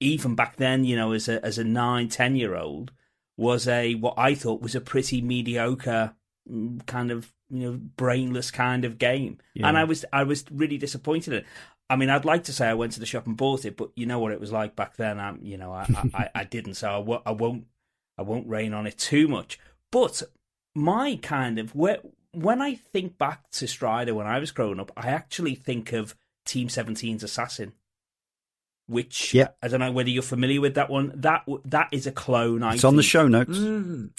even 0.00 0.34
back 0.34 0.56
then, 0.56 0.84
you 0.84 0.96
know, 0.96 1.12
as 1.12 1.28
a 1.28 1.44
as 1.44 1.58
a 1.58 1.64
nine 1.64 2.08
ten 2.08 2.36
year 2.36 2.56
old, 2.56 2.90
was 3.36 3.68
a 3.68 3.94
what 3.94 4.14
I 4.16 4.34
thought 4.34 4.62
was 4.62 4.74
a 4.74 4.80
pretty 4.80 5.20
mediocre 5.20 6.14
mm, 6.50 6.84
kind 6.86 7.10
of 7.10 7.32
you 7.50 7.70
know 7.72 7.78
brainless 7.96 8.50
kind 8.50 8.84
of 8.84 8.98
game, 8.98 9.38
Yeah. 9.54 9.68
and 9.68 9.76
I 9.78 9.84
was 9.84 10.04
I 10.12 10.22
was 10.24 10.44
really 10.50 10.78
disappointed 10.78 11.32
in 11.34 11.38
it. 11.40 11.46
I 11.88 11.96
mean, 11.96 12.08
I'd 12.10 12.24
like 12.24 12.44
to 12.44 12.52
say 12.52 12.68
I 12.68 12.74
went 12.74 12.92
to 12.92 13.00
the 13.00 13.06
shop 13.06 13.26
and 13.26 13.36
bought 13.36 13.64
it, 13.64 13.76
but 13.76 13.90
you 13.96 14.06
know 14.06 14.20
what 14.20 14.30
it 14.32 14.40
was 14.40 14.52
like 14.52 14.76
back 14.76 14.96
then. 14.96 15.18
i'm 15.18 15.40
you 15.42 15.56
know, 15.56 15.72
I, 15.72 15.82
I, 15.82 16.08
I- 16.14 16.30
I 16.36 16.44
didn't, 16.44 16.74
so 16.74 16.88
I, 16.88 16.98
wo- 16.98 17.22
I 17.26 17.32
won't 17.32 17.64
I 18.16 18.22
won't 18.22 18.48
rain 18.48 18.72
on 18.74 18.86
it 18.86 18.96
too 18.98 19.26
much. 19.28 19.58
But 19.90 20.22
my 20.74 21.18
kind 21.20 21.58
of 21.58 21.74
where 21.74 21.98
when 22.32 22.62
I 22.62 22.76
think 22.76 23.18
back 23.18 23.50
to 23.52 23.66
Strider 23.66 24.14
when 24.14 24.28
I 24.28 24.38
was 24.38 24.52
growing 24.52 24.78
up, 24.78 24.92
I 24.96 25.08
actually 25.08 25.56
think 25.56 25.92
of 25.92 26.14
Team 26.46 26.68
17's 26.68 27.24
Assassin, 27.24 27.72
which 28.86 29.34
Yeah. 29.34 29.48
I 29.62 29.66
don't 29.68 29.80
know 29.80 29.90
whether 29.92 30.10
you're 30.10 30.22
familiar 30.22 30.60
with 30.60 30.74
that 30.74 30.90
one. 30.90 31.12
That 31.16 31.44
that 31.64 31.88
is 31.92 32.06
a 32.06 32.12
clone. 32.12 32.62
I 32.62 32.74
It's 32.74 32.84
on 32.84 32.94
the 32.96 33.02
show 33.02 33.26
notes. 33.28 33.58
Mm. 33.58 34.10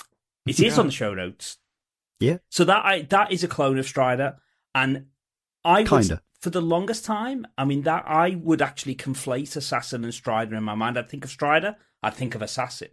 It 0.46 0.60
is 0.60 0.74
Yeah. 0.76 0.80
on 0.80 0.88
the 0.88 0.92
show 0.92 1.14
notes. 1.14 1.58
Yeah. 2.22 2.38
So 2.50 2.64
that 2.66 2.86
I, 2.86 3.02
that 3.04 3.32
is 3.32 3.44
a 3.44 3.48
clone 3.48 3.80
of 3.80 3.88
Strider, 3.88 4.38
and 4.76 5.08
I 5.66 5.84
Kinda. 5.84 6.22
for 6.40 6.52
the 6.52 6.62
longest 6.62 7.04
time. 7.04 7.48
I 7.58 7.66
mean, 7.66 7.82
that 7.84 8.06
I 8.08 8.36
would 8.36 8.62
actually 8.62 8.96
conflate 8.96 9.56
Assassin 9.56 10.04
and 10.04 10.14
Strider 10.14 10.56
in 10.56 10.64
my 10.64 10.76
mind. 10.76 10.98
I'd 10.98 11.10
think 11.10 11.26
of 11.26 11.32
Strider, 11.32 11.76
I'd 12.04 12.14
think 12.14 12.36
of 12.36 12.42
Assassin, 12.42 12.90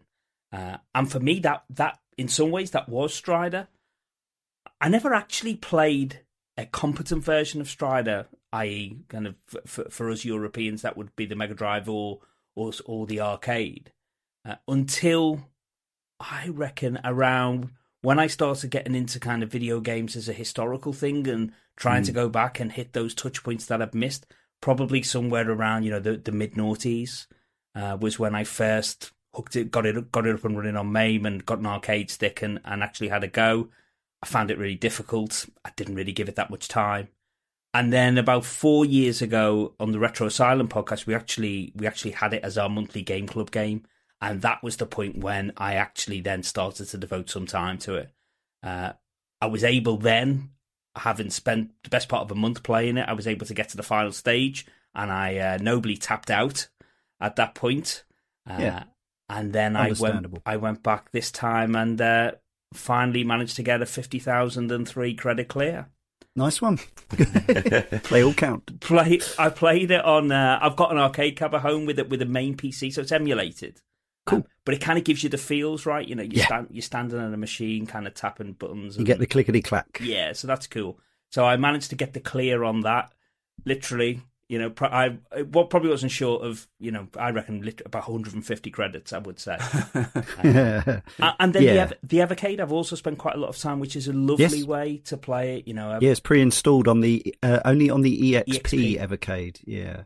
uh, 0.52 0.78
and 0.94 1.11
for 1.11 1.20
me, 1.20 1.38
that 1.40 1.64
that 1.70 1.99
in 2.16 2.28
some 2.28 2.50
ways 2.50 2.73
that 2.73 2.88
was 2.88 3.14
Strider. 3.14 3.68
I 4.80 4.88
never 4.88 5.12
actually 5.12 5.56
played 5.56 6.20
a 6.56 6.64
competent 6.64 7.25
version 7.25 7.61
of 7.61 7.68
Strider, 7.68 8.26
i.e., 8.52 8.99
kind 9.08 9.26
of 9.26 9.37
for, 9.47 9.61
for, 9.66 9.90
for 9.90 10.11
us 10.11 10.25
Europeans, 10.25 10.82
that 10.82 10.97
would 10.97 11.14
be 11.16 11.26
the 11.26 11.35
Mega 11.35 11.54
Drive 11.54 11.88
or 11.88 12.20
or, 12.54 12.73
or 12.87 13.06
the 13.06 13.20
arcade, 13.20 13.92
uh, 14.44 14.56
until 14.66 15.49
I 16.18 16.49
reckon 16.49 16.99
around 17.04 17.70
when 18.08 18.18
I 18.18 18.26
started 18.26 18.70
getting 18.70 18.94
into 18.94 19.20
kind 19.20 19.42
of 19.42 19.52
video 19.52 19.80
games 19.80 20.16
as 20.16 20.30
a 20.30 20.32
historical 20.32 20.94
thing 20.94 21.28
and 21.28 21.52
trying 21.76 22.04
to 22.04 22.10
go 22.10 22.30
back 22.30 22.58
and 22.58 22.72
hit 22.72 22.94
those 22.94 23.14
touch 23.14 23.44
points 23.44 23.66
that 23.66 23.82
I've 23.82 23.92
missed, 23.92 24.24
probably 24.62 25.02
somewhere 25.02 25.50
around 25.50 25.82
you 25.82 25.90
know 25.90 26.00
the, 26.00 26.16
the 26.16 26.32
mid 26.32 26.54
noughties 26.54 27.26
uh, 27.74 27.98
was 28.00 28.18
when 28.18 28.34
I 28.34 28.44
first 28.44 29.12
hooked 29.34 29.56
it, 29.56 29.70
got 29.70 29.84
it, 29.84 30.10
got 30.10 30.26
it 30.26 30.36
up 30.36 30.44
and 30.46 30.56
running 30.56 30.78
on 30.78 30.90
MAME 30.90 31.26
and 31.26 31.44
got 31.44 31.58
an 31.58 31.66
arcade 31.66 32.10
stick 32.10 32.40
and, 32.40 32.60
and 32.64 32.82
actually 32.82 33.08
had 33.08 33.24
a 33.24 33.28
go. 33.28 33.68
I 34.22 34.26
found 34.26 34.50
it 34.50 34.56
really 34.56 34.74
difficult. 34.74 35.44
I 35.62 35.70
didn't 35.76 35.96
really 35.96 36.12
give 36.12 36.30
it 36.30 36.36
that 36.36 36.48
much 36.48 36.66
time. 36.66 37.08
And 37.74 37.92
then 37.92 38.16
about 38.16 38.46
four 38.46 38.86
years 38.86 39.20
ago 39.20 39.74
on 39.78 39.92
the 39.92 39.98
Retro 39.98 40.28
Asylum 40.28 40.68
podcast, 40.68 41.04
we 41.04 41.14
actually 41.14 41.72
we 41.76 41.86
actually 41.86 42.12
had 42.12 42.32
it 42.32 42.42
as 42.42 42.56
our 42.56 42.70
monthly 42.70 43.02
game 43.02 43.26
club 43.26 43.50
game, 43.50 43.82
and 44.20 44.42
that 44.42 44.62
was 44.62 44.76
the 44.76 44.87
point 44.87 45.18
when 45.18 45.52
I 45.56 45.75
actually 45.75 46.20
then 46.20 46.42
started 46.42 46.87
to 46.88 46.98
devote 46.98 47.30
some 47.30 47.46
time 47.46 47.78
to 47.78 47.94
it. 47.94 48.10
Uh, 48.62 48.92
I 49.40 49.46
was 49.46 49.62
able 49.64 49.96
then, 49.96 50.50
having 50.96 51.30
spent 51.30 51.70
the 51.84 51.90
best 51.90 52.08
part 52.08 52.22
of 52.22 52.30
a 52.30 52.34
month 52.34 52.62
playing 52.62 52.96
it, 52.96 53.08
I 53.08 53.12
was 53.12 53.26
able 53.28 53.46
to 53.46 53.54
get 53.54 53.68
to 53.70 53.76
the 53.76 53.82
final 53.84 54.10
stage, 54.12 54.66
and 54.94 55.12
I 55.12 55.37
uh, 55.38 55.58
nobly 55.60 55.96
tapped 55.96 56.30
out 56.30 56.68
at 57.20 57.37
that 57.37 57.54
point. 57.54 58.04
Uh, 58.48 58.56
Yeah. 58.58 58.82
and 59.28 59.52
then 59.52 59.76
I 59.76 59.92
went 59.92 60.26
I 60.46 60.56
went 60.56 60.82
back 60.82 61.10
this 61.12 61.30
time 61.30 61.76
and 61.76 62.00
uh, 62.00 62.32
finally 62.75 63.22
managed 63.25 63.56
to 63.56 63.62
get 63.62 63.82
a 63.82 63.87
fifty 63.87 64.18
thousand 64.18 64.72
and 64.72 64.88
three 64.88 65.14
credit 65.14 65.48
clear. 65.48 65.87
Nice 66.34 66.60
one. 66.62 66.78
they 68.10 68.22
all 68.22 68.34
count. 68.34 68.80
play 68.80 69.20
I 69.38 69.50
played 69.50 69.90
it 69.90 70.04
on 70.04 70.32
uh, 70.32 70.58
I've 70.60 70.76
got 70.76 70.92
an 70.92 70.98
arcade 70.98 71.37
cab 71.37 71.54
at 71.54 71.60
home 71.62 71.84
with 71.87 71.98
it 71.98 72.08
with 72.08 72.22
a 72.22 72.26
MAME 72.26 72.56
PC 72.56 72.92
so 72.92 73.02
it's 73.02 73.12
emulated. 73.12 73.80
Cool. 74.28 74.38
Um, 74.40 74.44
but 74.64 74.75
it 74.75 74.80
kind 74.80 74.99
of 74.99 75.04
gives 75.04 75.23
you 75.23 75.28
the 75.30 75.38
feels, 75.38 75.87
right? 75.87 76.06
You 76.06 76.14
know, 76.14 76.23
you 76.23 76.30
Yeah. 76.35 76.44
stand 76.47 76.68
you're 76.70 76.82
standing 76.82 77.18
on 77.18 77.32
a 77.32 77.37
machine 77.38 77.87
kind 77.87 78.06
of 78.06 78.14
tapping 78.14 78.52
buttons 78.52 78.97
And, 78.97 79.06
You 79.06 79.12
get 79.12 79.18
the 79.18 79.26
clickety 79.26 79.62
clack. 79.62 79.98
Yeah, 80.02 80.33
so 80.35 80.46
that's 80.46 80.66
cool. 80.66 80.98
So 81.31 81.44
I 81.44 81.57
managed 81.57 81.90
to 81.90 81.96
get 81.96 82.12
the 82.12 82.20
clear 82.20 82.64
on 82.64 82.81
that 82.83 83.12
literally, 83.64 84.22
you 84.48 84.59
know, 84.59 84.72
I 84.81 85.18
what 85.50 85.68
probably 85.70 85.90
wasn't 85.90 86.12
short 86.12 86.42
of, 86.42 86.66
you 86.79 86.90
know, 86.90 87.09
I 87.18 87.31
reckon 87.31 87.61
lit- 87.62 87.83
about 87.85 88.09
150 88.09 88.70
credits 88.70 89.12
I 89.12 89.18
would 89.18 89.38
say. 89.38 89.57
yeah, 90.44 91.00
Uh, 91.18 91.33
and 91.40 91.52
then 91.52 91.62
Yeah. 91.62 91.72
the, 91.72 91.81
Ev- 91.81 91.92
the 92.02 92.16
Evercade, 92.37 92.61
I've 92.61 92.72
also 92.72 92.96
spent 92.96 93.18
quite 93.18 93.35
a 93.35 93.38
lot 93.38 93.48
of 93.48 93.59
time, 93.59 93.81
which 93.81 93.96
is 93.96 94.09
a 94.09 94.12
lovely 94.12 94.44
Yes. 94.59 94.64
way 94.64 94.98
to 95.07 95.16
play 95.16 95.59
it. 95.59 95.68
You 95.68 95.74
know, 95.74 95.90
I've- 95.92 96.07
it's 96.07 96.20
pre-installed 96.20 96.88
on 96.88 97.00
the 97.00 97.35
uh, 97.42 97.61
only 97.64 97.90
on 97.90 98.02
the 98.02 98.35
EXP, 98.35 98.62
EXP. 98.62 99.00
Evercade. 99.00 99.61
Yeah, 99.66 100.05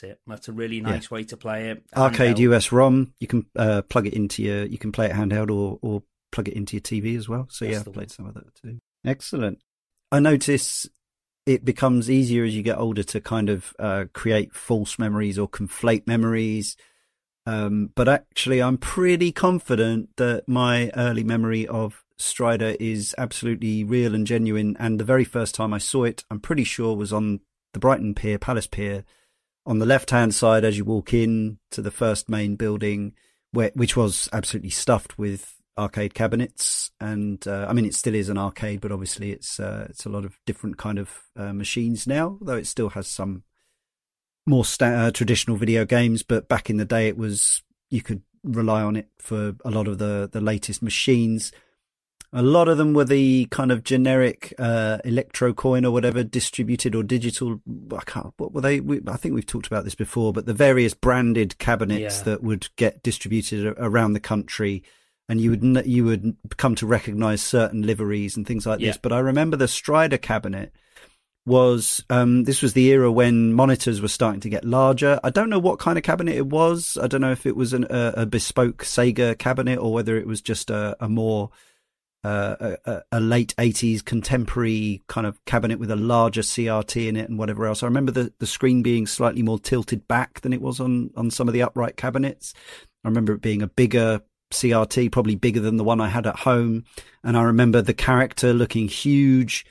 that's 0.00 0.12
it. 0.12 0.20
That's 0.26 0.48
a 0.48 0.52
really 0.52 0.80
nice 0.80 1.10
way 1.10 1.24
to 1.24 1.36
play 1.36 1.70
it. 1.70 1.84
arcade 1.96 2.38
US 2.40 2.72
ROM. 2.72 3.14
You 3.20 3.26
can 3.26 3.46
uh, 3.56 3.82
plug 3.82 4.06
it 4.06 4.14
into 4.14 4.42
your. 4.42 4.64
You 4.64 4.78
can 4.78 4.92
play 4.92 5.06
it 5.06 5.12
handheld 5.12 5.50
or 5.50 5.78
or 5.82 6.02
plug 6.32 6.48
it 6.48 6.54
into 6.54 6.76
your 6.76 6.82
TV 6.82 7.16
as 7.16 7.28
well. 7.28 7.46
So 7.50 7.64
That's 7.64 7.72
yeah, 7.74 7.78
I've 7.80 7.84
played 7.92 7.96
one. 7.96 8.08
some 8.08 8.26
of 8.26 8.34
that 8.34 8.54
too. 8.54 8.80
Excellent. 9.04 9.60
I 10.12 10.20
notice 10.20 10.88
it 11.46 11.64
becomes 11.64 12.10
easier 12.10 12.44
as 12.44 12.54
you 12.54 12.62
get 12.62 12.78
older 12.78 13.02
to 13.02 13.20
kind 13.20 13.48
of 13.48 13.74
uh, 13.78 14.04
create 14.12 14.54
false 14.54 14.98
memories 14.98 15.38
or 15.38 15.48
conflate 15.48 16.06
memories. 16.06 16.76
Um, 17.46 17.90
but 17.94 18.08
actually, 18.08 18.62
I'm 18.62 18.78
pretty 18.78 19.32
confident 19.32 20.10
that 20.16 20.46
my 20.46 20.90
early 20.94 21.24
memory 21.24 21.66
of 21.66 22.04
Strider 22.18 22.76
is 22.78 23.14
absolutely 23.16 23.82
real 23.82 24.14
and 24.14 24.26
genuine. 24.26 24.76
And 24.78 25.00
the 25.00 25.04
very 25.04 25.24
first 25.24 25.54
time 25.54 25.72
I 25.72 25.78
saw 25.78 26.04
it, 26.04 26.24
I'm 26.30 26.40
pretty 26.40 26.64
sure 26.64 26.94
was 26.94 27.12
on 27.12 27.40
the 27.72 27.78
Brighton 27.80 28.14
Pier, 28.14 28.38
Palace 28.38 28.66
Pier, 28.66 29.04
on 29.66 29.78
the 29.78 29.86
left 29.86 30.10
hand 30.10 30.34
side 30.34 30.64
as 30.64 30.76
you 30.76 30.84
walk 30.84 31.12
in 31.12 31.58
to 31.70 31.82
the 31.82 31.90
first 31.90 32.28
main 32.28 32.56
building, 32.56 33.14
where 33.52 33.70
which 33.74 33.96
was 33.96 34.28
absolutely 34.32 34.70
stuffed 34.70 35.18
with 35.18 35.54
arcade 35.78 36.14
cabinets. 36.14 36.90
And 37.00 37.46
uh, 37.46 37.66
I 37.68 37.72
mean, 37.72 37.84
it 37.84 37.94
still 37.94 38.14
is 38.14 38.28
an 38.28 38.38
arcade, 38.38 38.80
but 38.80 38.92
obviously 38.92 39.32
it's 39.32 39.58
uh, 39.58 39.86
it's 39.88 40.06
a 40.06 40.10
lot 40.10 40.24
of 40.24 40.38
different 40.46 40.76
kind 40.76 40.98
of 40.98 41.10
uh, 41.36 41.52
machines 41.52 42.06
now, 42.06 42.38
though 42.40 42.56
it 42.56 42.66
still 42.66 42.90
has 42.90 43.06
some 43.06 43.44
more 44.46 44.64
sta- 44.64 45.06
uh, 45.06 45.10
traditional 45.10 45.56
video 45.56 45.84
games. 45.84 46.22
But 46.22 46.48
back 46.48 46.70
in 46.70 46.76
the 46.76 46.84
day, 46.84 47.08
it 47.08 47.16
was 47.16 47.62
you 47.90 48.02
could 48.02 48.22
rely 48.42 48.82
on 48.82 48.96
it 48.96 49.08
for 49.18 49.54
a 49.64 49.70
lot 49.70 49.88
of 49.88 49.98
the 49.98 50.28
the 50.30 50.40
latest 50.40 50.82
machines. 50.82 51.52
A 52.32 52.42
lot 52.42 52.68
of 52.68 52.78
them 52.78 52.94
were 52.94 53.04
the 53.04 53.46
kind 53.50 53.72
of 53.72 53.82
generic 53.82 54.54
uh, 54.56 54.98
Electrocoin 55.04 55.84
or 55.84 55.90
whatever, 55.90 56.22
distributed 56.22 56.94
or 56.94 57.02
digital. 57.02 57.60
I 57.92 58.02
can't. 58.06 58.32
What 58.36 58.52
were 58.52 58.60
they? 58.60 58.78
We, 58.78 59.00
I 59.08 59.16
think 59.16 59.34
we've 59.34 59.44
talked 59.46 59.66
about 59.66 59.82
this 59.82 59.96
before, 59.96 60.32
but 60.32 60.46
the 60.46 60.54
various 60.54 60.94
branded 60.94 61.58
cabinets 61.58 62.18
Yeah. 62.18 62.22
that 62.24 62.42
would 62.44 62.68
get 62.76 63.02
distributed 63.02 63.74
around 63.78 64.12
the 64.12 64.20
country, 64.20 64.84
and 65.28 65.40
you 65.40 65.50
would 65.50 65.86
you 65.86 66.04
would 66.04 66.36
come 66.56 66.76
to 66.76 66.86
recognise 66.86 67.42
certain 67.42 67.82
liveries 67.82 68.36
and 68.36 68.46
things 68.46 68.64
like 68.64 68.78
this. 68.78 68.96
But 68.96 69.12
I 69.12 69.18
remember 69.18 69.56
the 69.56 69.66
Strider 69.66 70.18
cabinet 70.18 70.72
was 71.46 72.04
um, 72.10 72.44
this 72.44 72.62
was 72.62 72.74
the 72.74 72.86
era 72.92 73.10
when 73.10 73.52
monitors 73.54 74.00
were 74.00 74.08
starting 74.08 74.40
to 74.42 74.48
get 74.48 74.64
larger. 74.64 75.18
I 75.24 75.30
don't 75.30 75.50
know 75.50 75.58
what 75.58 75.80
kind 75.80 75.98
of 75.98 76.04
cabinet 76.04 76.36
it 76.36 76.46
was. 76.46 76.96
I 77.02 77.06
don't 77.08 77.22
know 77.22 77.32
if 77.32 77.44
it 77.46 77.56
was 77.56 77.72
an, 77.72 77.86
a, 77.90 78.12
a 78.18 78.26
bespoke 78.26 78.84
Sega 78.84 79.36
cabinet 79.36 79.78
or 79.80 79.92
whether 79.92 80.16
it 80.16 80.26
was 80.28 80.40
just 80.40 80.70
a, 80.70 80.96
a 81.00 81.08
more 81.08 81.50
uh, 82.22 82.76
a, 82.84 83.02
a 83.12 83.20
late 83.20 83.54
80s 83.56 84.04
contemporary 84.04 85.02
kind 85.06 85.26
of 85.26 85.42
cabinet 85.46 85.78
with 85.78 85.90
a 85.90 85.96
larger 85.96 86.42
CRT 86.42 87.08
in 87.08 87.16
it 87.16 87.28
and 87.30 87.38
whatever 87.38 87.66
else. 87.66 87.82
I 87.82 87.86
remember 87.86 88.12
the, 88.12 88.32
the 88.38 88.46
screen 88.46 88.82
being 88.82 89.06
slightly 89.06 89.42
more 89.42 89.58
tilted 89.58 90.06
back 90.06 90.40
than 90.40 90.52
it 90.52 90.60
was 90.60 90.80
on, 90.80 91.10
on 91.16 91.30
some 91.30 91.48
of 91.48 91.54
the 91.54 91.62
upright 91.62 91.96
cabinets. 91.96 92.52
I 93.04 93.08
remember 93.08 93.32
it 93.32 93.40
being 93.40 93.62
a 93.62 93.66
bigger 93.66 94.20
CRT, 94.50 95.12
probably 95.12 95.34
bigger 95.34 95.60
than 95.60 95.76
the 95.76 95.84
one 95.84 96.00
I 96.00 96.08
had 96.08 96.26
at 96.26 96.40
home. 96.40 96.84
And 97.24 97.36
I 97.36 97.42
remember 97.42 97.80
the 97.80 97.94
character 97.94 98.52
looking 98.52 98.88
huge. 98.88 99.64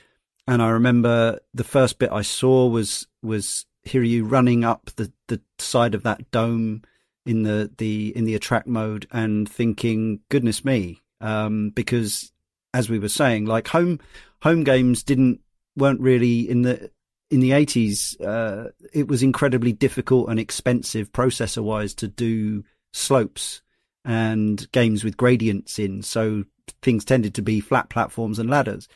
And 0.48 0.60
I 0.60 0.70
remember 0.70 1.38
the 1.54 1.64
first 1.64 1.98
bit 2.00 2.10
I 2.10 2.22
saw 2.22 2.66
was, 2.66 3.06
was 3.22 3.66
Hiryu 3.86 4.28
running 4.28 4.64
up 4.64 4.90
the, 4.96 5.12
the 5.28 5.40
side 5.60 5.94
of 5.94 6.02
that 6.02 6.30
dome 6.32 6.82
in 7.24 7.44
the, 7.44 7.70
the, 7.78 8.16
in 8.16 8.24
the 8.24 8.34
attract 8.34 8.66
mode 8.66 9.06
and 9.12 9.48
thinking, 9.48 10.20
goodness 10.30 10.64
me. 10.64 11.00
Um, 11.20 11.70
because 11.70 12.32
as 12.72 12.88
we 12.88 12.98
were 12.98 13.08
saying, 13.08 13.46
like 13.46 13.68
home 13.68 14.00
home 14.42 14.64
games 14.64 15.02
didn't 15.02 15.40
weren't 15.76 16.00
really 16.00 16.48
in 16.48 16.62
the 16.62 16.90
in 17.30 17.40
the 17.40 17.52
eighties. 17.52 18.18
Uh, 18.20 18.70
it 18.92 19.08
was 19.08 19.22
incredibly 19.22 19.72
difficult 19.72 20.28
and 20.28 20.38
expensive 20.38 21.12
processor 21.12 21.62
wise 21.62 21.94
to 21.94 22.08
do 22.08 22.64
slopes 22.92 23.62
and 24.04 24.70
games 24.72 25.04
with 25.04 25.16
gradients 25.16 25.78
in. 25.78 26.02
So 26.02 26.44
things 26.82 27.04
tended 27.04 27.34
to 27.34 27.42
be 27.42 27.60
flat 27.60 27.88
platforms 27.88 28.38
and 28.38 28.50
ladders. 28.50 28.88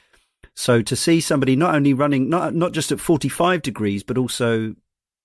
So 0.54 0.82
to 0.82 0.96
see 0.96 1.20
somebody 1.20 1.56
not 1.56 1.74
only 1.74 1.94
running 1.94 2.28
not 2.28 2.54
not 2.54 2.72
just 2.72 2.92
at 2.92 3.00
forty 3.00 3.28
five 3.28 3.62
degrees, 3.62 4.02
but 4.02 4.18
also 4.18 4.74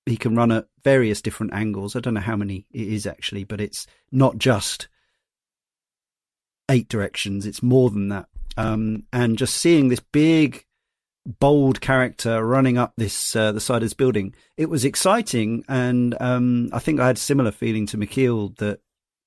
he 0.06 0.18
can 0.18 0.36
run 0.36 0.52
at 0.52 0.68
various 0.84 1.22
different 1.22 1.54
angles. 1.54 1.96
I 1.96 2.00
don't 2.00 2.16
know 2.16 2.20
how 2.22 2.36
many 2.36 2.66
it 2.72 2.88
is 2.88 3.06
actually, 3.06 3.44
but 3.44 3.62
it's 3.62 3.86
not 4.12 4.38
just 4.38 4.88
eight 6.70 6.90
directions. 6.90 7.46
It's 7.46 7.62
more 7.62 7.90
than 7.90 8.10
that. 8.10 8.28
Um, 8.58 9.04
and 9.14 9.38
just 9.38 9.56
seeing 9.56 9.90
this 9.90 10.00
big, 10.00 10.66
bold 11.26 11.82
character 11.82 12.44
running 12.46 12.78
up 12.78 12.94
this 12.98 13.36
uh, 13.36 13.52
the 13.52 13.60
side 13.60 13.78
of 13.78 13.82
this 13.82 13.94
building, 13.94 14.34
it 14.58 14.70
was 14.70 14.86
exciting. 14.86 15.64
And 15.68 16.16
um, 16.20 16.70
I 16.74 16.80
think 16.80 17.00
I 17.00 17.08
had 17.08 17.18
a 17.18 17.20
similar 17.20 17.52
feeling 17.52 17.86
to 17.88 17.98
Michiel 17.98 18.58
that 18.58 18.80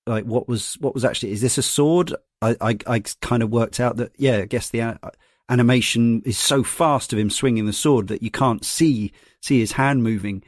like 0.07 0.25
what 0.25 0.49
was 0.49 0.75
what 0.81 0.95
was 0.95 1.05
actually 1.05 1.33
is 1.33 1.41
this 1.41 1.59
a 1.59 1.63
sword? 1.63 2.15
I 2.41 2.57
I, 2.61 2.79
I 2.87 3.01
kind 3.21 3.43
of 3.43 3.51
worked 3.51 3.81
out 3.81 3.97
that 3.97 4.13
yeah, 4.17 4.39
I 4.39 4.47
guess 4.47 4.69
the 4.71 4.81
a- 4.81 4.99
animation 5.49 6.23
is 6.25 6.39
so 6.39 6.63
fast 6.63 7.13
of 7.13 7.19
him 7.19 7.31
swinging 7.31 7.67
the 7.67 7.73
sword 7.73 8.09
that 8.09 8.23
you 8.23 8.31
can't 8.31 8.65
see 8.65 9.13
see 9.41 9.61
his 9.61 9.73
hand 9.73 10.03
moving. 10.03 10.43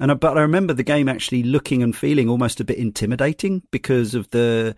And 0.00 0.12
I, 0.12 0.14
but 0.14 0.38
I 0.38 0.42
remember 0.42 0.74
the 0.74 0.82
game 0.82 1.08
actually 1.08 1.42
looking 1.42 1.82
and 1.82 1.94
feeling 1.94 2.28
almost 2.28 2.60
a 2.60 2.64
bit 2.64 2.78
intimidating 2.78 3.62
because 3.70 4.14
of 4.14 4.30
the 4.30 4.74
the 4.74 4.76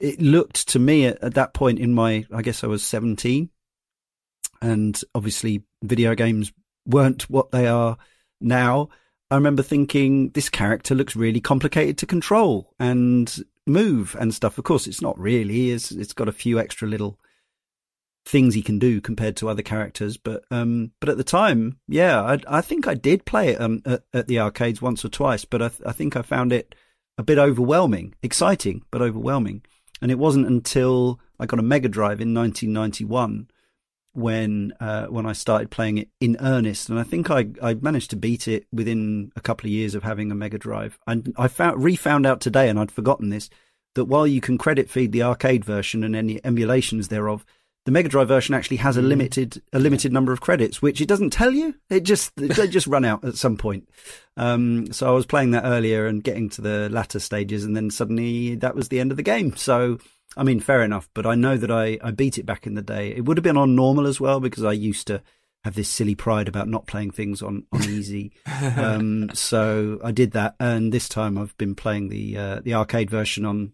it 0.00 0.20
looked 0.20 0.68
to 0.68 0.78
me 0.78 1.06
at, 1.06 1.22
at 1.22 1.34
that 1.34 1.54
point 1.54 1.78
in 1.78 1.94
my 1.94 2.24
I 2.32 2.42
guess 2.42 2.64
I 2.64 2.66
was 2.66 2.84
17 2.84 3.50
and 4.60 5.00
obviously 5.14 5.62
video 5.82 6.14
games 6.14 6.52
weren't 6.86 7.28
what 7.30 7.50
they 7.50 7.66
are 7.66 7.96
now 8.40 8.88
I 9.30 9.34
remember 9.34 9.62
thinking 9.62 10.30
this 10.30 10.48
character 10.48 10.94
looks 10.94 11.14
really 11.14 11.40
complicated 11.40 11.98
to 11.98 12.06
control 12.06 12.74
and 12.80 13.44
move 13.66 14.16
and 14.18 14.34
stuff. 14.34 14.56
Of 14.56 14.64
course, 14.64 14.86
it's 14.86 15.02
not 15.02 15.18
really. 15.18 15.70
It's 15.70 15.90
it's 15.90 16.14
got 16.14 16.28
a 16.28 16.32
few 16.32 16.58
extra 16.58 16.88
little 16.88 17.18
things 18.24 18.54
he 18.54 18.62
can 18.62 18.78
do 18.78 19.00
compared 19.00 19.36
to 19.36 19.48
other 19.48 19.62
characters. 19.62 20.16
But 20.16 20.44
um, 20.50 20.92
but 21.00 21.10
at 21.10 21.18
the 21.18 21.24
time, 21.24 21.78
yeah, 21.86 22.22
I, 22.22 22.38
I 22.48 22.60
think 22.62 22.86
I 22.86 22.94
did 22.94 23.26
play 23.26 23.50
it 23.50 23.60
um, 23.60 23.82
at, 23.84 24.02
at 24.14 24.28
the 24.28 24.40
arcades 24.40 24.80
once 24.80 25.04
or 25.04 25.10
twice. 25.10 25.44
But 25.44 25.62
I, 25.62 25.70
I 25.84 25.92
think 25.92 26.16
I 26.16 26.22
found 26.22 26.52
it 26.52 26.74
a 27.18 27.22
bit 27.22 27.38
overwhelming, 27.38 28.14
exciting 28.22 28.82
but 28.90 29.02
overwhelming. 29.02 29.62
And 30.00 30.10
it 30.10 30.18
wasn't 30.18 30.46
until 30.46 31.20
I 31.38 31.46
got 31.46 31.58
a 31.58 31.62
Mega 31.62 31.88
Drive 31.88 32.20
in 32.20 32.34
1991 32.34 33.48
when 34.12 34.72
uh, 34.80 35.06
when 35.06 35.26
I 35.26 35.32
started 35.32 35.70
playing 35.70 35.98
it 35.98 36.08
in 36.20 36.36
earnest, 36.40 36.88
and 36.88 36.98
I 36.98 37.04
think 37.04 37.30
I, 37.30 37.46
I 37.62 37.74
managed 37.74 38.10
to 38.10 38.16
beat 38.16 38.48
it 38.48 38.66
within 38.72 39.30
a 39.36 39.40
couple 39.40 39.66
of 39.66 39.72
years 39.72 39.94
of 39.94 40.02
having 40.02 40.32
a 40.32 40.34
Mega 40.34 40.58
Drive. 40.58 40.98
And 41.06 41.32
I 41.36 41.46
found 41.48 41.82
refound 41.82 42.26
out 42.26 42.40
today, 42.40 42.68
and 42.68 42.78
I'd 42.80 42.90
forgotten 42.90 43.28
this, 43.28 43.48
that 43.94 44.06
while 44.06 44.26
you 44.26 44.40
can 44.40 44.58
credit 44.58 44.90
feed 44.90 45.12
the 45.12 45.22
arcade 45.22 45.64
version 45.64 46.02
and 46.02 46.16
any 46.16 46.44
emulations 46.44 47.08
thereof, 47.08 47.44
the 47.88 47.92
Mega 47.92 48.10
Drive 48.10 48.28
version 48.28 48.54
actually 48.54 48.76
has 48.76 48.98
a 48.98 49.00
Mm. 49.00 49.08
limited 49.08 49.62
a 49.72 49.78
limited 49.78 50.12
number 50.12 50.30
of 50.30 50.42
credits, 50.42 50.82
which 50.82 51.00
it 51.00 51.08
doesn't 51.08 51.30
tell 51.30 51.52
you. 51.52 51.74
It 51.88 52.02
just 52.02 52.36
they 52.36 52.68
just 52.68 52.86
run 52.86 53.02
out 53.06 53.24
at 53.24 53.36
some 53.36 53.56
point. 53.56 53.88
Um, 54.36 54.92
so 54.92 55.08
I 55.08 55.12
was 55.12 55.24
playing 55.24 55.52
that 55.52 55.64
earlier 55.64 56.06
and 56.06 56.22
getting 56.22 56.50
to 56.50 56.60
the 56.60 56.90
latter 56.90 57.18
stages, 57.18 57.64
and 57.64 57.74
then 57.74 57.90
suddenly 57.90 58.56
that 58.56 58.74
was 58.74 58.90
the 58.90 59.00
end 59.00 59.10
of 59.10 59.16
the 59.16 59.22
game. 59.22 59.56
So 59.56 59.96
I 60.36 60.42
mean, 60.42 60.60
fair 60.60 60.82
enough, 60.82 61.08
but 61.14 61.24
I 61.24 61.34
know 61.34 61.56
that 61.56 61.70
I, 61.70 61.98
I 62.04 62.10
beat 62.10 62.36
it 62.36 62.44
back 62.44 62.66
in 62.66 62.74
the 62.74 62.82
day. 62.82 63.08
It 63.16 63.24
would 63.24 63.38
have 63.38 63.42
been 63.42 63.56
on 63.56 63.74
normal 63.74 64.06
as 64.06 64.20
well 64.20 64.38
because 64.38 64.64
I 64.64 64.72
used 64.72 65.06
to 65.06 65.22
have 65.64 65.74
this 65.74 65.88
silly 65.88 66.14
pride 66.14 66.46
about 66.46 66.68
not 66.68 66.86
playing 66.86 67.12
things 67.12 67.40
on, 67.40 67.64
on 67.72 67.84
easy. 67.84 68.32
um, 68.76 69.30
so 69.32 69.98
I 70.04 70.12
did 70.12 70.32
that, 70.32 70.56
and 70.60 70.92
this 70.92 71.08
time 71.08 71.38
I've 71.38 71.56
been 71.56 71.74
playing 71.74 72.10
the 72.10 72.36
uh, 72.36 72.60
the 72.62 72.74
arcade 72.74 73.08
version 73.08 73.46
on 73.46 73.72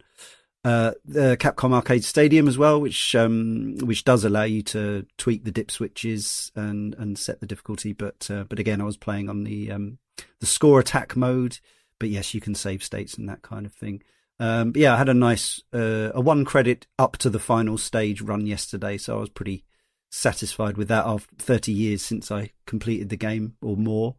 uh, 0.65 0.93
the 1.05 1.37
Capcom 1.37 1.75
Arcade 1.75 2.05
Stadium 2.05 2.49
as 2.49 2.57
well, 2.57 2.81
which 2.81 3.15
um, 3.15 3.77
which 3.83 4.05
does 4.05 4.25
allow 4.25 4.45
you 4.45 4.63
to 4.63 5.07
tweak 5.19 5.45
the 5.45 5.51
dip 5.51 5.71
switches 5.71 6.51
and, 6.57 6.95
and 6.95 7.19
set 7.19 7.41
the 7.41 7.47
difficulty. 7.47 7.93
But 7.93 8.31
uh, 8.31 8.45
but 8.45 8.59
again, 8.59 8.81
I 8.81 8.85
was 8.85 8.97
playing 8.97 9.29
on 9.29 9.45
the 9.45 9.71
um, 9.71 9.99
the 10.41 10.47
score 10.47 10.81
attack 10.81 11.17
mode. 11.17 11.59
But 12.01 12.09
yes, 12.09 12.35
you 12.35 12.41
can 12.41 12.55
save 12.55 12.83
states 12.83 13.15
and 13.15 13.29
that 13.29 13.43
kind 13.43 13.67
of 13.67 13.73
thing. 13.73 14.03
Um, 14.41 14.73
yeah, 14.75 14.95
I 14.95 14.97
had 14.97 15.09
a 15.09 15.15
nice 15.15 15.63
uh, 15.73 16.11
a 16.15 16.21
one 16.21 16.45
credit 16.45 16.87
up 16.99 17.19
to 17.19 17.31
the 17.31 17.39
final 17.39 17.79
stage 17.79 18.21
run 18.21 18.47
yesterday, 18.47 18.97
so 18.97 19.19
I 19.19 19.21
was 19.21 19.31
pretty 19.31 19.65
satisfied 20.11 20.77
with 20.77 20.89
that. 20.89 21.05
After 21.07 21.35
thirty 21.37 21.73
years 21.73 22.03
since 22.03 22.31
I 22.33 22.53
completed 22.67 23.11
the 23.11 23.17
game 23.17 23.57
or 23.61 23.77
more, 23.77 24.17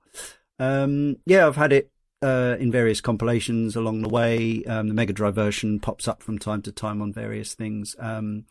um, 0.60 1.18
yeah, 1.26 1.48
I've 1.48 1.58
had 1.58 1.74
it 1.74 1.92
uh, 2.22 2.56
in 2.60 2.72
various 2.72 3.02
compilations 3.02 3.76
along 3.76 4.02
the 4.02 4.10
way. 4.10 4.64
Um, 4.66 4.88
the 4.88 4.94
Mega 4.94 5.14
Drive 5.14 5.36
version 5.36 5.80
pops 5.80 6.08
up 6.08 6.24
from 6.24 6.40
time 6.40 6.62
to 6.64 6.72
time 6.72 7.02
on 7.02 7.14
various 7.14 7.54
things. 7.54 7.96
Um, 8.00 8.46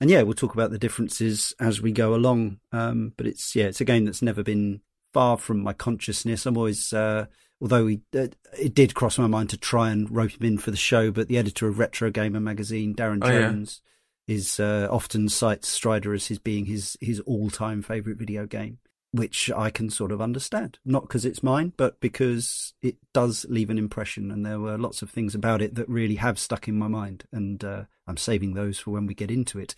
and 0.00 0.08
yeah, 0.10 0.22
we'll 0.22 0.34
talk 0.34 0.54
about 0.54 0.70
the 0.70 0.78
differences 0.78 1.54
as 1.60 1.80
we 1.80 1.92
go 1.92 2.14
along. 2.14 2.58
Um, 2.72 3.12
but 3.16 3.26
it's 3.26 3.54
yeah, 3.54 3.66
it's 3.66 3.80
a 3.80 3.84
game 3.84 4.04
that's 4.04 4.22
never 4.22 4.42
been 4.42 4.80
far 5.12 5.36
from 5.36 5.62
my 5.62 5.72
consciousness. 5.72 6.46
I'm 6.46 6.56
always, 6.56 6.92
uh, 6.92 7.26
although 7.60 7.84
we, 7.84 8.00
uh, 8.16 8.28
it 8.58 8.74
did 8.74 8.94
cross 8.94 9.18
my 9.18 9.26
mind 9.26 9.50
to 9.50 9.58
try 9.58 9.90
and 9.90 10.10
rope 10.10 10.32
him 10.32 10.46
in 10.46 10.58
for 10.58 10.70
the 10.70 10.76
show, 10.76 11.10
but 11.10 11.28
the 11.28 11.38
editor 11.38 11.68
of 11.68 11.78
Retro 11.78 12.10
Gamer 12.10 12.40
magazine, 12.40 12.94
Darren 12.94 13.18
Oh, 13.22 13.30
yeah. 13.30 13.40
Jones, 13.40 13.82
is 14.26 14.60
uh, 14.60 14.88
often 14.90 15.28
cites 15.28 15.68
Strider 15.68 16.14
as 16.14 16.28
his 16.28 16.38
being 16.38 16.66
his 16.66 16.96
his 17.00 17.20
all 17.20 17.50
time 17.50 17.82
favorite 17.82 18.18
video 18.18 18.46
game 18.46 18.78
which 19.12 19.50
I 19.50 19.70
can 19.70 19.90
sort 19.90 20.12
of 20.12 20.20
understand. 20.20 20.78
Not 20.84 21.02
because 21.02 21.24
it's 21.24 21.42
mine, 21.42 21.72
but 21.76 22.00
because 22.00 22.74
it 22.82 22.96
does 23.12 23.46
leave 23.48 23.70
an 23.70 23.78
impression, 23.78 24.30
and 24.30 24.44
there 24.46 24.60
were 24.60 24.78
lots 24.78 25.02
of 25.02 25.10
things 25.10 25.34
about 25.34 25.62
it 25.62 25.74
that 25.74 25.88
really 25.88 26.16
have 26.16 26.38
stuck 26.38 26.68
in 26.68 26.78
my 26.78 26.88
mind, 26.88 27.24
and 27.32 27.64
uh, 27.64 27.84
I'm 28.06 28.16
saving 28.16 28.54
those 28.54 28.78
for 28.78 28.90
when 28.90 29.06
we 29.06 29.14
get 29.14 29.30
into 29.30 29.58
it. 29.58 29.74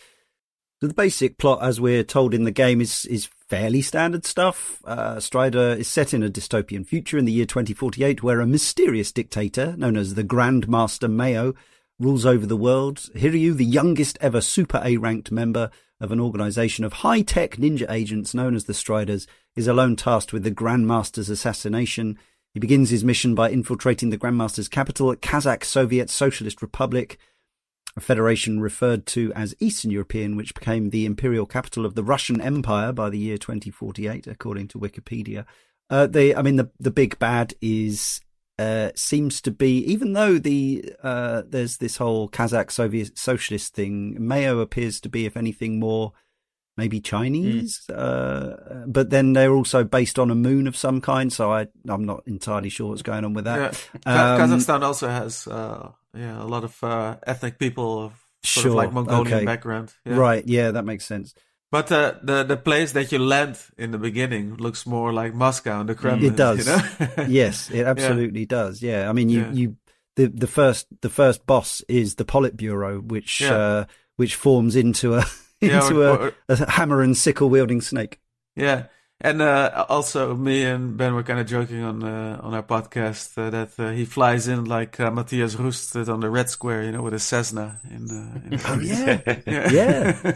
So 0.82 0.88
the 0.88 0.94
basic 0.94 1.38
plot, 1.38 1.62
as 1.62 1.80
we're 1.80 2.02
told 2.02 2.34
in 2.34 2.44
the 2.44 2.50
game, 2.50 2.80
is 2.80 3.04
is 3.06 3.28
fairly 3.48 3.82
standard 3.82 4.26
stuff. 4.26 4.82
Uh, 4.84 5.20
Strider 5.20 5.74
is 5.74 5.86
set 5.86 6.12
in 6.12 6.24
a 6.24 6.28
dystopian 6.28 6.84
future 6.84 7.16
in 7.16 7.24
the 7.24 7.32
year 7.32 7.46
2048, 7.46 8.22
where 8.22 8.40
a 8.40 8.46
mysterious 8.46 9.12
dictator 9.12 9.76
known 9.76 9.96
as 9.96 10.14
the 10.14 10.24
Grand 10.24 10.68
Master 10.68 11.06
Meio 11.08 11.54
rules 12.00 12.26
over 12.26 12.46
the 12.46 12.56
world. 12.56 12.98
Hiryu, 13.14 13.56
the 13.56 13.64
youngest 13.64 14.18
ever 14.20 14.40
Super 14.40 14.82
A 14.84 14.96
ranked 14.96 15.30
member 15.30 15.70
of 16.02 16.10
an 16.10 16.20
organization 16.20 16.84
of 16.84 16.92
high 16.94 17.22
tech 17.22 17.52
ninja 17.52 17.88
agents 17.88 18.34
known 18.34 18.54
as 18.56 18.64
the 18.64 18.74
Striders, 18.74 19.26
is 19.54 19.68
alone 19.68 19.94
tasked 19.94 20.32
with 20.32 20.42
the 20.42 20.50
Grandmaster's 20.50 21.30
assassination. 21.30 22.18
He 22.52 22.60
begins 22.60 22.90
his 22.90 23.04
mission 23.04 23.34
by 23.34 23.50
infiltrating 23.50 24.10
the 24.10 24.18
Grandmaster's 24.18 24.68
capital, 24.68 25.14
Kazakh 25.14 25.64
Soviet 25.64 26.10
Socialist 26.10 26.60
Republic, 26.60 27.18
a 27.96 28.00
federation 28.00 28.60
referred 28.60 29.06
to 29.06 29.32
as 29.34 29.54
Eastern 29.60 29.92
European, 29.92 30.36
which 30.36 30.54
became 30.54 30.90
the 30.90 31.06
imperial 31.06 31.46
capital 31.46 31.86
of 31.86 31.94
the 31.94 32.02
Russian 32.02 32.40
Empire 32.40 32.92
by 32.92 33.08
the 33.08 33.18
year 33.18 33.38
2048, 33.38 34.26
according 34.26 34.68
to 34.68 34.78
Wikipedia. 34.78 35.44
Uh, 35.88 36.06
the, 36.06 36.34
I 36.34 36.42
mean, 36.42 36.56
the 36.56 36.70
the 36.80 36.90
big 36.90 37.18
bad 37.18 37.54
is 37.60 38.20
uh, 38.58 38.90
seems 38.94 39.40
to 39.42 39.50
be, 39.50 39.78
even 39.84 40.12
though 40.12 40.38
the 40.38 40.92
uh, 41.02 41.42
there's 41.48 41.78
this 41.78 41.96
whole 41.96 42.28
Kazakh 42.28 42.70
Soviet 42.70 43.18
socialist 43.18 43.74
thing, 43.74 44.16
Meio 44.20 44.60
appears 44.60 45.00
to 45.00 45.08
be, 45.08 45.26
if 45.26 45.36
anything, 45.36 45.80
more 45.80 46.12
maybe 46.76 47.00
Chinese. 47.00 47.88
Uh, 47.90 48.84
but 48.86 49.10
then 49.10 49.32
they're 49.34 49.52
also 49.54 49.84
based 49.84 50.18
on 50.18 50.30
a 50.30 50.34
moon 50.34 50.66
of 50.66 50.76
some 50.76 51.00
kind, 51.00 51.32
so 51.32 51.52
I 51.52 51.66
I'm 51.88 52.04
not 52.04 52.22
entirely 52.26 52.68
sure 52.70 52.88
what's 52.90 53.02
going 53.02 53.24
on 53.24 53.34
with 53.34 53.44
that. 53.44 53.72
Ka- 54.04 54.34
Um, 54.36 54.40
Kazakhstan 54.50 54.82
also 54.82 55.08
has 55.08 55.46
uh, 55.46 55.90
yeah 56.14 56.42
a 56.42 56.46
lot 56.46 56.64
of 56.64 56.82
uh, 56.82 57.16
ethnic 57.26 57.58
people 57.58 58.04
of 58.04 58.12
sort 58.44 58.62
Sure, 58.64 58.70
of 58.72 58.76
like 58.76 58.92
Mongolian 58.92 59.36
okay. 59.38 59.44
background. 59.46 59.92
Yeah. 60.04 60.16
Right? 60.16 60.46
Yeah, 60.46 60.70
that 60.72 60.84
makes 60.84 61.04
sense. 61.06 61.34
But 61.72 61.90
uh, 61.90 62.14
the 62.22 62.44
the 62.44 62.56
place 62.58 62.92
that 62.92 63.10
you 63.12 63.18
land 63.18 63.56
in 63.78 63.90
the 63.92 63.98
beginning 63.98 64.56
looks 64.58 64.86
more 64.86 65.10
like 65.12 65.32
Moscow 65.34 65.80
and 65.80 65.88
the 65.88 65.94
Kremlin. 65.94 66.32
It 66.32 66.36
does. 66.36 66.66
You 66.68 66.76
know? 66.76 67.24
yes, 67.28 67.70
it 67.70 67.86
absolutely 67.86 68.44
does. 68.46 68.82
Yeah, 68.82 69.08
I 69.08 69.12
mean, 69.14 69.30
you, 69.30 69.40
Yeah. 69.40 69.52
you, 69.52 69.76
the 70.16 70.26
the 70.26 70.46
first 70.46 70.86
the 71.00 71.08
first 71.08 71.46
boss 71.46 71.80
is 71.88 72.16
the 72.16 72.24
Politburo, 72.26 73.02
which 73.02 73.40
Yeah. 73.40 73.54
uh, 73.56 73.84
which 74.16 74.34
forms 74.36 74.76
into 74.76 75.14
a 75.14 75.24
Yeah, 75.62 75.80
into 75.82 76.02
or- 76.02 76.34
a, 76.48 76.52
a 76.52 76.70
hammer 76.70 77.00
and 77.00 77.16
sickle 77.16 77.48
wielding 77.48 77.80
snake. 77.80 78.20
Yeah, 78.54 78.88
and 79.22 79.40
uh, 79.40 79.86
also 79.88 80.34
me 80.34 80.64
and 80.64 80.96
Ben 80.96 81.14
were 81.14 81.22
kind 81.22 81.38
of 81.40 81.46
joking 81.46 81.82
on 81.82 82.02
uh, 82.02 82.40
on 82.42 82.52
our 82.54 82.62
podcast 82.62 83.38
uh, 83.38 83.48
that 83.50 83.70
uh, 83.78 83.90
he 83.90 84.04
flies 84.04 84.48
in 84.48 84.64
like 84.66 84.98
uh, 85.00 85.10
Matthias 85.10 85.54
Rust 85.56 85.92
did 85.94 86.08
on 86.08 86.20
the 86.20 86.28
Red 86.28 86.50
Square, 86.50 86.82
you 86.84 86.92
know, 86.92 87.02
with 87.02 87.14
a 87.14 87.18
Cessna. 87.20 87.80
In, 87.90 88.10
uh, 88.10 88.50
in 88.50 88.60
Oh 88.66 88.78
yeah, 88.80 89.20
yeah, 89.46 89.70
yeah, 89.70 90.32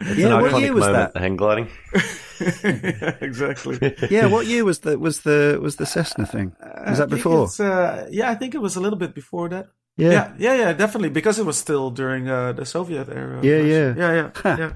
It's 0.00 0.18
Yeah, 0.18 0.36
an 0.36 0.42
what 0.42 0.60
year 0.60 0.72
was 0.74 0.84
that? 0.86 1.12
the 1.14 1.20
hang 1.20 1.36
gliding. 1.36 1.68
exactly. 3.20 3.78
yeah. 4.10 4.26
What 4.26 4.46
year 4.46 4.64
was 4.64 4.80
the 4.80 4.98
was 4.98 5.20
the 5.22 5.58
was 5.62 5.76
the 5.76 5.86
Cessna 5.86 6.26
thing? 6.26 6.52
Was 6.86 6.98
that 6.98 7.08
before? 7.10 7.44
it's, 7.44 7.60
Uh, 7.60 8.06
yeah, 8.10 8.30
I 8.30 8.34
think 8.34 8.54
it 8.54 8.60
was 8.60 8.76
a 8.76 8.80
little 8.80 8.98
bit 8.98 9.14
before 9.14 9.48
that. 9.50 9.66
Yeah. 9.96 10.10
Yeah, 10.10 10.32
yeah, 10.38 10.54
yeah, 10.54 10.72
definitely 10.72 11.10
because 11.10 11.38
it 11.38 11.46
was 11.46 11.56
still 11.56 11.90
during 11.90 12.28
uh, 12.28 12.52
the 12.52 12.64
Soviet 12.66 13.08
era. 13.08 13.38
Yeah, 13.42 13.62
yeah. 13.62 13.94
yeah, 13.96 14.12
yeah, 14.12 14.56
yeah. 14.58 14.72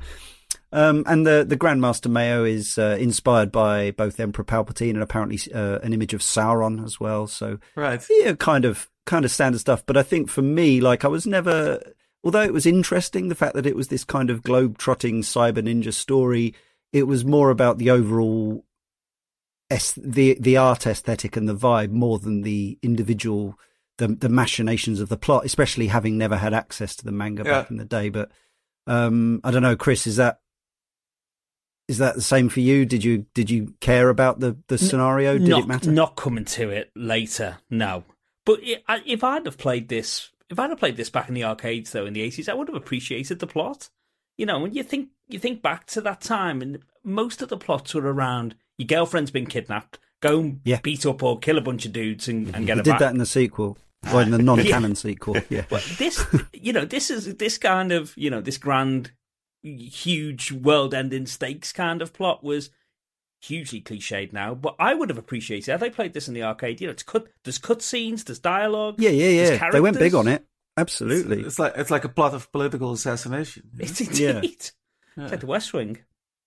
Um, 0.70 1.02
and 1.06 1.26
the 1.26 1.44
the 1.48 1.56
Grandmaster 1.56 2.10
Meio 2.10 2.48
is 2.48 2.76
uh, 2.78 2.96
inspired 3.00 3.50
by 3.50 3.90
both 3.92 4.20
Emperor 4.20 4.44
Palpatine 4.44 4.90
and 4.90 5.02
apparently 5.02 5.38
uh, 5.54 5.78
an 5.78 5.94
image 5.94 6.12
of 6.12 6.20
Sauron 6.20 6.84
as 6.84 7.00
well. 7.00 7.26
So 7.26 7.58
Right. 7.74 8.04
yeah, 8.10 8.34
kind 8.34 8.64
of 8.66 8.90
kind 9.06 9.24
of 9.24 9.30
standard 9.30 9.60
stuff. 9.60 9.84
But 9.86 9.96
I 9.96 10.02
think 10.02 10.28
for 10.28 10.42
me, 10.42 10.80
like 10.82 11.04
I 11.04 11.08
was 11.08 11.26
never, 11.26 11.80
although 12.22 12.42
it 12.42 12.52
was 12.52 12.66
interesting, 12.66 13.28
the 13.28 13.34
fact 13.34 13.54
that 13.54 13.64
it 13.64 13.76
was 13.76 13.88
this 13.88 14.04
kind 14.04 14.28
of 14.28 14.42
globe 14.42 14.76
trotting 14.76 15.22
cyber 15.22 15.62
ninja 15.62 15.92
story, 15.94 16.54
it 16.92 17.04
was 17.04 17.24
more 17.24 17.48
about 17.48 17.78
the 17.78 17.88
overall 17.90 18.66
es- 19.70 19.98
the 20.02 20.36
the 20.40 20.56
art 20.58 20.86
aesthetic 20.86 21.36
and 21.36 21.48
the 21.48 21.56
vibe 21.56 21.90
more 21.92 22.18
than 22.18 22.42
the 22.42 22.78
individual 22.82 23.58
the 23.96 24.08
the 24.08 24.28
machinations 24.28 25.00
of 25.00 25.08
the 25.08 25.16
plot. 25.16 25.46
Especially 25.46 25.86
having 25.86 26.18
never 26.18 26.36
had 26.36 26.52
access 26.52 26.94
to 26.96 27.06
the 27.06 27.12
manga 27.12 27.42
Yeah. 27.44 27.52
back 27.62 27.70
in 27.70 27.78
the 27.78 27.84
day. 27.86 28.10
But 28.10 28.30
um, 28.86 29.40
I 29.44 29.50
don't 29.50 29.62
know, 29.62 29.76
Chris, 29.76 30.06
is 30.06 30.16
that 30.16 30.40
is 31.88 31.98
that 31.98 32.14
the 32.14 32.22
same 32.22 32.48
for 32.48 32.60
you? 32.60 32.84
Did 32.84 33.02
you 33.02 33.26
did 33.34 33.50
you 33.50 33.74
care 33.80 34.08
about 34.10 34.40
the 34.40 34.56
the 34.68 34.78
scenario? 34.78 35.38
Did 35.38 35.48
not, 35.48 35.62
it 35.64 35.66
matter? 35.68 35.90
Not 35.90 36.16
coming 36.16 36.44
to 36.44 36.70
it 36.70 36.90
later, 36.94 37.58
no. 37.70 38.04
But 38.44 38.60
I- 38.88 39.02
if 39.06 39.24
I'd 39.24 39.46
have 39.46 39.58
played 39.58 39.88
this, 39.88 40.30
if 40.50 40.58
I'd 40.58 40.70
have 40.70 40.78
played 40.78 40.96
this 40.96 41.10
back 41.10 41.28
in 41.28 41.34
the 41.34 41.44
arcades 41.44 41.90
though 41.92 42.06
in 42.06 42.12
the 42.14 42.22
eighties, 42.22 42.48
I 42.48 42.54
would 42.54 42.68
have 42.68 42.76
appreciated 42.76 43.38
the 43.40 43.46
plot. 43.46 43.88
You 44.36 44.46
know, 44.46 44.58
when 44.60 44.72
you 44.74 44.82
think 44.82 45.08
you 45.28 45.38
think 45.38 45.62
back 45.62 45.86
to 45.86 46.00
that 46.02 46.20
time, 46.20 46.62
and 46.62 46.78
most 47.04 47.42
of 47.42 47.48
the 47.48 47.56
plots 47.56 47.94
were 47.94 48.02
around 48.12 48.54
your 48.78 48.86
girlfriend's 48.86 49.30
been 49.32 49.46
kidnapped, 49.46 49.98
go 50.20 50.40
and 50.40 50.60
Yeah. 50.64 50.78
beat 50.82 51.04
up 51.06 51.22
or 51.22 51.38
kill 51.38 51.58
a 51.58 51.62
bunch 51.62 51.84
of 51.86 51.92
dudes 51.92 52.28
and, 52.28 52.54
and 52.54 52.66
get 52.66 52.76
her 52.76 52.82
did 52.82 52.90
back. 52.90 53.00
that 53.00 53.10
in 53.12 53.18
the 53.18 53.26
sequel, 53.26 53.76
or 54.12 54.22
in 54.22 54.30
the 54.30 54.38
non-canon 54.38 54.94
sequel. 54.94 55.36
Yeah. 55.50 55.64
But 55.68 55.82
this, 55.98 56.24
you 56.52 56.72
know, 56.72 56.84
this 56.84 57.10
is 57.10 57.34
this 57.36 57.58
kind 57.58 57.90
of, 57.92 58.14
you 58.16 58.30
know, 58.30 58.40
this 58.40 58.56
grand, 58.58 59.10
huge, 59.76 60.52
world-ending 60.52 61.26
stakes 61.26 61.72
kind 61.72 62.02
of 62.02 62.12
plot 62.12 62.42
was 62.42 62.70
hugely 63.40 63.80
cliched 63.80 64.32
now, 64.32 64.54
but 64.54 64.74
I 64.78 64.94
would 64.94 65.08
have 65.08 65.18
appreciated. 65.18 65.70
Had 65.70 65.80
they 65.80 65.90
played 65.90 66.12
this 66.12 66.28
in 66.28 66.34
the 66.34 66.42
arcade, 66.42 66.80
you 66.80 66.86
know, 66.86 66.92
it's 66.92 67.02
cut. 67.02 67.28
There's 67.44 67.58
cutscenes, 67.58 68.24
there's 68.24 68.38
dialogue. 68.38 68.96
Yeah, 68.98 69.10
yeah, 69.10 69.50
yeah. 69.52 69.70
They 69.70 69.80
went 69.80 69.98
big 69.98 70.14
on 70.14 70.28
it. 70.28 70.44
Absolutely. 70.76 71.42
It's 71.42 71.58
like 71.58 71.74
it's 71.76 71.90
like 71.90 72.04
a 72.04 72.08
plot 72.08 72.34
of 72.34 72.50
political 72.52 72.92
assassination. 72.92 73.64
It's 73.78 74.00
indeed. 74.00 74.44
It's 74.44 74.72
like 75.16 75.40
the 75.40 75.46
West 75.46 75.72
Wing. 75.72 75.98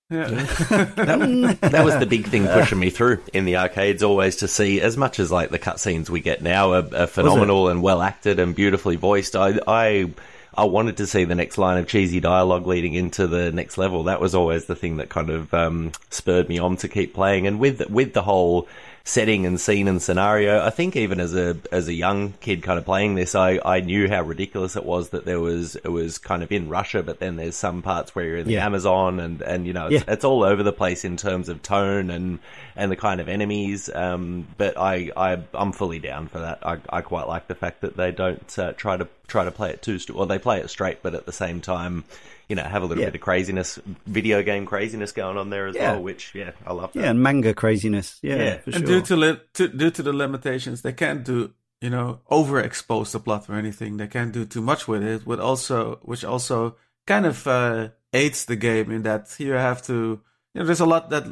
Yeah. 0.09 0.25
that, 0.27 1.57
that 1.61 1.85
was 1.85 1.97
the 1.97 2.05
big 2.05 2.27
thing 2.27 2.45
pushing 2.45 2.79
me 2.79 2.89
through 2.89 3.23
in 3.33 3.45
the 3.45 3.55
arcades 3.55 4.03
always 4.03 4.37
to 4.37 4.47
see 4.47 4.81
as 4.81 4.97
much 4.97 5.19
as 5.19 5.31
like 5.31 5.51
the 5.51 5.59
cutscenes 5.59 6.09
we 6.09 6.19
get 6.19 6.41
now 6.41 6.73
are, 6.73 6.89
are 6.93 7.07
phenomenal 7.07 7.69
and 7.69 7.81
well 7.81 8.01
acted 8.01 8.37
and 8.37 8.53
beautifully 8.53 8.97
voiced 8.97 9.37
i 9.37 9.57
i 9.67 10.11
I 10.57 10.65
wanted 10.65 10.97
to 10.97 11.07
see 11.07 11.23
the 11.23 11.35
next 11.35 11.57
line 11.57 11.77
of 11.77 11.87
cheesy 11.87 12.19
dialogue 12.19 12.67
leading 12.67 12.93
into 12.93 13.25
the 13.27 13.51
next 13.51 13.77
level. 13.77 14.03
That 14.03 14.19
was 14.19 14.35
always 14.35 14.65
the 14.65 14.75
thing 14.75 14.97
that 14.97 15.09
kind 15.09 15.29
of 15.29 15.53
um, 15.53 15.93
spurred 16.09 16.49
me 16.49 16.59
on 16.59 16.75
to 16.77 16.87
keep 16.89 17.13
playing. 17.13 17.47
And 17.47 17.59
with 17.59 17.89
with 17.89 18.13
the 18.13 18.21
whole 18.21 18.67
setting 19.03 19.45
and 19.47 19.59
scene 19.59 19.87
and 19.87 19.99
scenario, 20.01 20.63
I 20.63 20.69
think 20.69 20.95
even 20.95 21.19
as 21.19 21.33
a 21.35 21.57
as 21.71 21.87
a 21.87 21.93
young 21.93 22.33
kid 22.41 22.63
kind 22.63 22.77
of 22.77 22.83
playing 22.85 23.15
this, 23.15 23.33
I, 23.33 23.59
I 23.63 23.79
knew 23.79 24.09
how 24.09 24.21
ridiculous 24.23 24.75
it 24.75 24.85
was 24.85 25.09
that 25.09 25.23
there 25.25 25.39
was 25.39 25.75
it 25.77 25.87
was 25.87 26.17
kind 26.17 26.43
of 26.43 26.51
in 26.51 26.67
Russia, 26.69 27.01
but 27.01 27.19
then 27.19 27.37
there's 27.37 27.55
some 27.55 27.81
parts 27.81 28.13
where 28.13 28.25
you're 28.25 28.37
in 28.37 28.47
the 28.47 28.53
Yeah. 28.53 28.65
Amazon 28.65 29.19
and 29.21 29.41
and 29.41 29.65
you 29.65 29.71
know 29.73 29.87
it's, 29.87 30.03
Yeah. 30.05 30.13
it's 30.13 30.25
all 30.25 30.43
over 30.43 30.63
the 30.63 30.73
place 30.73 31.05
in 31.05 31.15
terms 31.17 31.47
of 31.49 31.63
tone 31.63 32.09
and 32.11 32.39
and 32.81 32.91
the 32.91 32.95
kind 32.95 33.21
of 33.21 33.29
enemies. 33.29 33.89
Um, 33.93 34.47
but 34.57 34.77
I, 34.77 35.11
I 35.15 35.41
I'm 35.53 35.71
fully 35.71 35.99
down 35.99 36.27
for 36.27 36.39
that. 36.39 36.65
I, 36.65 36.79
I 36.89 37.01
quite 37.01 37.27
like 37.27 37.47
the 37.47 37.55
fact 37.55 37.81
that 37.81 37.95
they 37.95 38.11
don't 38.11 38.59
uh, 38.59 38.73
try 38.73 38.97
to 38.97 39.07
try 39.27 39.45
to 39.45 39.51
play 39.51 39.69
it 39.69 39.81
too 39.81 39.99
st- 39.99 40.17
well. 40.17 40.25
They 40.25 40.39
play 40.39 40.59
it 40.59 40.69
straight, 40.69 41.01
but 41.03 41.13
at 41.15 41.25
the 41.25 41.31
same 41.33 41.61
time. 41.61 42.03
You 42.49 42.55
know, 42.57 42.63
have 42.63 42.83
a 42.83 42.85
little 42.85 43.01
Yeah. 43.01 43.07
bit 43.11 43.15
of 43.15 43.21
craziness, 43.21 43.79
video 44.05 44.43
game 44.43 44.65
craziness 44.65 45.13
going 45.13 45.37
on 45.37 45.49
there 45.49 45.67
as 45.67 45.75
Yeah. 45.75 45.93
well, 45.93 46.03
which 46.03 46.35
yeah, 46.35 46.51
I 46.67 46.73
love 46.73 46.91
that. 46.91 46.99
Yeah, 46.99 47.11
and 47.11 47.23
manga 47.23 47.53
craziness. 47.53 48.19
Yeah, 48.21 48.35
Yeah. 48.35 48.57
for 48.57 48.71
and 48.71 48.79
sure. 48.79 48.87
due 48.87 49.01
to, 49.03 49.15
li- 49.15 49.39
to 49.53 49.67
due 49.69 49.89
to 49.91 50.03
the 50.03 50.11
limitations, 50.11 50.81
they 50.81 50.91
can't 50.91 51.23
do 51.23 51.53
you 51.79 51.89
know 51.89 52.19
overexpose 52.29 53.11
the 53.13 53.21
plot 53.21 53.49
or 53.49 53.55
anything. 53.55 53.95
They 53.95 54.07
can't 54.07 54.33
do 54.33 54.43
too 54.45 54.59
much 54.61 54.85
with 54.85 55.01
it, 55.01 55.25
with 55.25 55.39
also 55.39 55.99
which 56.01 56.25
also 56.25 56.75
kind 57.07 57.25
of 57.25 57.47
uh, 57.47 57.89
aids 58.11 58.43
the 58.43 58.57
game 58.57 58.91
in 58.91 59.03
that 59.03 59.33
you 59.39 59.53
have 59.53 59.81
to 59.83 60.19
you 60.53 60.59
know 60.59 60.65
there's 60.65 60.81
a 60.81 60.85
lot 60.85 61.09
that 61.11 61.23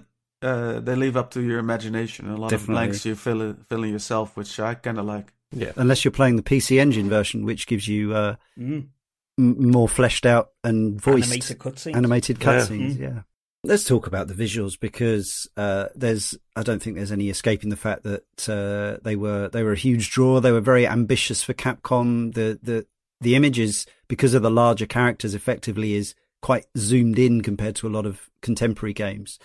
uh, 0.41 0.80
they 0.80 0.95
leave 0.95 1.17
up 1.17 1.32
to 1.32 1.41
your 1.41 1.60
imagination, 1.60 2.30
a 2.30 2.38
lot 2.38 2.49
Definitely. 2.49 2.73
of 2.73 2.75
blanks 2.78 3.06
you 3.06 3.15
fill 3.15 3.41
in, 3.41 3.56
fill 3.67 3.84
in 3.84 3.91
yourself, 3.91 4.36
which 4.38 4.60
I 4.60 4.73
kind 4.75 4.97
of 4.99 5.06
like. 5.06 5.34
yeah. 5.52 5.71
Unless 5.75 6.04
you're 6.06 6.12
playing 6.12 6.36
the 6.38 6.43
PC 6.43 6.80
Engine 6.80 7.10
version, 7.10 7.45
which 7.45 7.67
gives 7.67 7.88
you 7.88 8.13
uh, 8.13 8.36
Mm. 8.58 8.88
m- 9.38 9.71
more 9.71 9.89
fleshed 9.89 10.25
out 10.25 10.49
and 10.63 10.99
voiced 11.02 11.32
Animated 11.32 11.60
cutscenes. 11.60 11.95
animated 11.95 12.38
Yeah. 12.41 12.65
Mm. 12.67 12.99
Yeah. 12.99 13.21
Let's 13.65 13.84
talk 13.84 14.08
about 14.08 14.30
the 14.30 14.34
visuals 14.34 14.80
because 14.80 15.45
uh, 15.58 15.88
there's 15.93 16.34
I 16.56 16.63
don't 16.63 16.82
think 16.82 16.95
there's 16.95 17.12
any 17.12 17.30
escaping 17.30 17.69
the 17.69 17.75
fact 17.75 18.04
that 18.04 18.23
uh, 18.47 19.02
they 19.04 19.17
were 19.17 19.49
they 19.49 19.63
were 19.63 19.73
a 19.73 19.78
huge 19.78 20.12
draw. 20.12 20.39
They 20.39 20.54
were 20.54 20.62
very 20.62 20.88
ambitious 20.88 21.43
for 21.43 21.54
Capcom. 21.54 22.34
The 22.34 22.58
the 22.63 22.86
the 23.19 23.36
images 23.36 23.86
because 24.08 24.34
of 24.34 24.43
the 24.43 24.49
larger 24.52 24.86
characters 24.86 25.36
effectively 25.36 25.93
is 25.95 26.15
quite 26.41 26.67
zoomed 26.78 27.19
in 27.19 27.41
compared 27.41 27.75
to 27.75 27.88
a 27.88 27.89
lot 27.91 28.06
of 28.06 28.30
contemporary 28.41 28.93
games. 28.93 29.39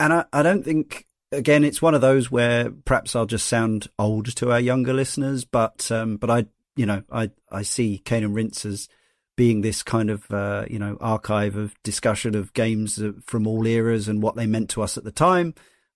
And 0.00 0.12
I, 0.12 0.24
I 0.32 0.42
don't 0.42 0.64
think 0.64 1.06
again 1.32 1.64
it's 1.64 1.82
one 1.82 1.94
of 1.94 2.00
those 2.00 2.30
where 2.30 2.70
perhaps 2.70 3.14
I'll 3.14 3.26
just 3.26 3.48
sound 3.48 3.88
old 3.98 4.34
to 4.36 4.52
our 4.52 4.60
younger 4.60 4.92
listeners, 4.92 5.44
but 5.44 5.90
um, 5.90 6.16
but 6.16 6.30
I 6.30 6.46
you 6.76 6.86
know 6.86 7.02
I 7.10 7.30
I 7.50 7.62
see 7.62 7.98
Cane 7.98 8.24
and 8.24 8.34
Rinse 8.34 8.64
as 8.64 8.88
being 9.36 9.60
this 9.60 9.82
kind 9.82 10.10
of 10.10 10.30
uh, 10.30 10.64
you 10.68 10.78
know 10.78 10.96
archive 11.00 11.56
of 11.56 11.74
discussion 11.82 12.34
of 12.34 12.52
games 12.52 13.00
from 13.24 13.46
all 13.46 13.66
eras 13.66 14.08
and 14.08 14.22
what 14.22 14.36
they 14.36 14.46
meant 14.46 14.70
to 14.70 14.82
us 14.82 14.96
at 14.96 15.04
the 15.04 15.12
time, 15.12 15.54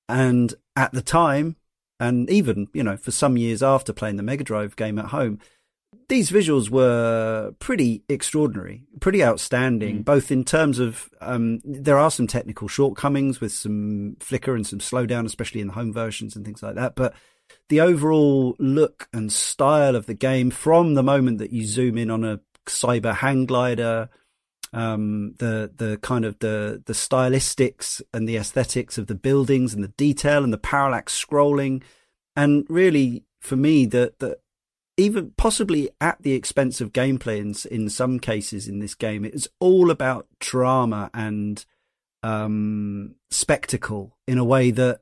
and 0.09 0.55
at 0.77 0.93
the 0.93 1.03
time, 1.03 1.57
and 2.01 2.29
even 2.31 2.69
you 2.73 2.83
know 2.83 2.97
for 2.97 3.11
some 3.11 3.37
years 3.37 3.63
after 3.63 3.93
playing 3.93 4.17
the 4.17 4.23
Mega 4.23 4.45
Drive 4.45 4.77
game 4.77 4.99
at 4.99 5.07
home, 5.07 5.39
these 6.09 6.31
visuals 6.31 6.69
were 6.71 7.53
pretty 7.59 8.03
extraordinary, 8.09 8.85
pretty 9.01 9.25
outstanding, 9.25 10.03
both 10.03 10.31
in 10.31 10.45
terms 10.45 10.79
of 10.79 11.09
um, 11.21 11.61
there 11.65 11.99
are 11.99 12.11
some 12.11 12.27
technical 12.27 12.69
shortcomings 12.69 13.41
with 13.41 13.53
some 13.53 14.17
flicker 14.21 14.55
and 14.55 14.67
some 14.67 14.79
slowdown, 14.79 15.25
especially 15.25 15.61
in 15.61 15.69
the 15.69 15.73
home 15.73 15.93
versions 15.93 16.37
and 16.37 16.45
things 16.45 16.63
like 16.63 16.75
that, 16.75 16.95
but 16.95 17.15
the 17.69 17.81
overall 17.81 18.57
look 18.59 19.09
and 19.13 19.33
style 19.33 19.97
of 19.97 20.07
the 20.07 20.15
game 20.15 20.51
from 20.51 20.95
the 20.95 21.03
moment 21.03 21.39
that 21.39 21.53
you 21.53 21.65
zoom 21.65 21.97
in 21.99 22.11
on 22.11 22.25
a 22.25 22.41
cyber 22.67 23.15
hang 23.15 23.47
glider, 23.47 24.09
um, 24.73 25.35
the 25.39 25.71
the 25.75 25.99
kind 25.99 26.25
of 26.25 26.39
the 26.39 26.83
the 26.87 26.93
stylistics 26.93 28.01
and 28.13 28.29
the 28.29 28.37
aesthetics 28.37 28.99
of 28.99 29.07
the 29.07 29.15
buildings 29.15 29.75
and 29.75 29.85
the 29.85 29.89
detail 29.89 30.45
and 30.45 30.53
the 30.53 30.59
parallax 30.59 31.25
scrolling, 31.25 31.83
and 32.37 32.67
really 32.69 33.25
for 33.41 33.57
me 33.57 33.87
the 33.87 34.15
the 34.19 34.39
even 34.97 35.33
possibly 35.37 35.91
at 36.01 36.23
the 36.23 36.33
expense 36.33 36.81
of 36.81 36.93
gameplay 36.93 37.39
in 37.39 37.55
in 37.75 37.89
some 37.89 38.19
cases 38.19 38.69
in 38.69 38.79
this 38.79 38.95
game, 38.95 39.25
it's 39.25 39.49
all 39.61 39.91
about 39.91 40.27
drama 40.39 41.11
and 41.15 41.65
um, 42.23 43.15
spectacle 43.31 44.17
in 44.27 44.39
a 44.39 44.45
way 44.45 44.71
that 44.71 45.01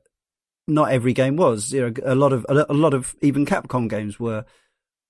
not 0.67 0.91
every 0.91 1.13
game 1.13 1.35
was. 1.35 1.71
You 1.73 1.89
know, 1.89 1.93
a 2.03 2.15
lot 2.15 2.33
of 2.33 2.45
a 2.49 2.73
lot 2.73 2.93
of 2.93 3.15
even 3.21 3.45
Capcom 3.45 3.89
games 3.89 4.19
were 4.19 4.45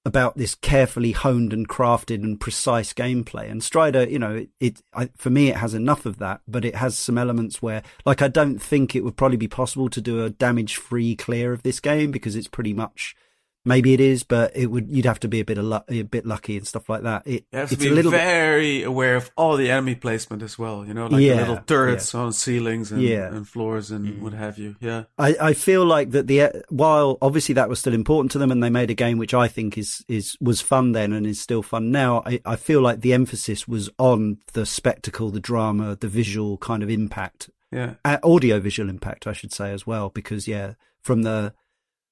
about 0.03 0.35
this 0.35 0.55
carefully 0.55 1.11
honed 1.11 1.53
and 1.53 1.69
crafted 1.69 2.23
and 2.23 2.39
precise 2.39 2.91
gameplay. 2.91 3.51
And 3.51 3.63
Strider, 3.63 4.09
you 4.09 4.17
know, 4.17 4.35
it, 4.35 4.49
it 4.59 4.81
I, 4.93 5.09
for 5.15 5.29
me 5.29 5.49
it 5.49 5.57
has 5.57 5.75
enough 5.75 6.07
of 6.07 6.17
that, 6.17 6.41
but 6.47 6.65
it 6.65 6.75
has 6.75 6.97
some 6.97 7.19
elements 7.19 7.61
where, 7.61 7.83
like, 8.03 8.21
I 8.21 8.27
don't 8.27 8.59
think 8.59 8.95
it 8.95 9.03
would 9.03 9.15
probably 9.15 9.37
be 9.37 9.47
possible 9.47 9.89
to 9.89 10.01
do 10.01 10.23
a 10.23 10.31
damage-free 10.31 11.17
clear 11.17 11.53
of 11.53 11.61
this 11.61 11.79
game 11.79 12.11
because 12.11 12.35
it's 12.35 12.47
pretty 12.47 12.73
much. 12.73 13.15
Maybe 13.63 13.93
it 13.93 13.99
is, 13.99 14.23
but 14.23 14.51
it 14.55 14.67
would. 14.71 14.89
You'd 14.89 15.05
have 15.05 15.19
to 15.19 15.27
be 15.27 15.39
a 15.39 15.45
bit 15.45 15.59
of 15.59 15.65
lu- 15.65 15.83
a 15.87 16.01
bit 16.01 16.25
lucky 16.25 16.57
and 16.57 16.65
stuff 16.65 16.89
like 16.89 17.03
that. 17.03 17.27
It, 17.27 17.45
You 17.51 17.59
have 17.59 17.69
to 17.69 17.75
it's 17.75 17.83
be 17.83 17.89
a 17.89 17.93
little 17.93 18.09
bit 18.09 18.17
very 18.17 18.81
aware 18.81 19.15
of 19.15 19.29
all 19.37 19.55
the 19.55 19.69
enemy 19.69 19.93
placement 19.93 20.41
as 20.41 20.57
well. 20.57 20.83
You 20.83 20.95
know, 20.95 21.05
like 21.05 21.21
Yeah, 21.21 21.35
the 21.35 21.39
little 21.41 21.57
turrets 21.67 22.15
on 22.15 22.33
ceilings 22.33 22.91
and, 22.91 23.01
Yeah. 23.03 23.27
and 23.27 23.47
floors 23.47 23.91
and 23.91 24.19
what 24.21 24.33
have 24.33 24.57
you. 24.57 24.77
Yeah. 24.79 25.03
I, 25.19 25.35
I 25.39 25.53
feel 25.53 25.85
like 25.85 26.09
that 26.11 26.25
the 26.25 26.63
while 26.69 27.19
obviously 27.21 27.53
that 27.53 27.69
was 27.69 27.77
still 27.79 27.93
important 27.93 28.31
to 28.31 28.39
them 28.39 28.51
and 28.51 28.63
they 28.63 28.71
made 28.71 28.89
a 28.89 28.95
game 28.95 29.19
which 29.19 29.33
I 29.35 29.47
think 29.47 29.77
is 29.77 30.03
is 30.07 30.35
was 30.41 30.59
fun 30.59 30.93
then 30.93 31.13
and 31.13 31.27
is 31.27 31.39
still 31.39 31.61
fun 31.61 31.91
now. 31.91 32.23
I, 32.25 32.41
I 32.45 32.55
feel 32.55 32.81
like 32.81 33.01
the 33.01 33.13
emphasis 33.13 33.67
was 33.67 33.91
on 33.99 34.39
the 34.53 34.65
spectacle, 34.65 35.29
the 35.29 35.39
drama, 35.39 35.95
the 35.99 36.07
visual 36.07 36.57
kind 36.57 36.81
of 36.81 36.89
impact, 36.89 37.51
Yeah. 37.71 37.93
uh, 38.03 38.17
audio 38.23 38.59
visual 38.59 38.89
impact, 38.89 39.27
I 39.27 39.33
should 39.33 39.53
say 39.53 39.71
as 39.71 39.85
well. 39.85 40.09
Because 40.09 40.47
yeah, 40.47 40.73
from 41.03 41.21
the 41.21 41.53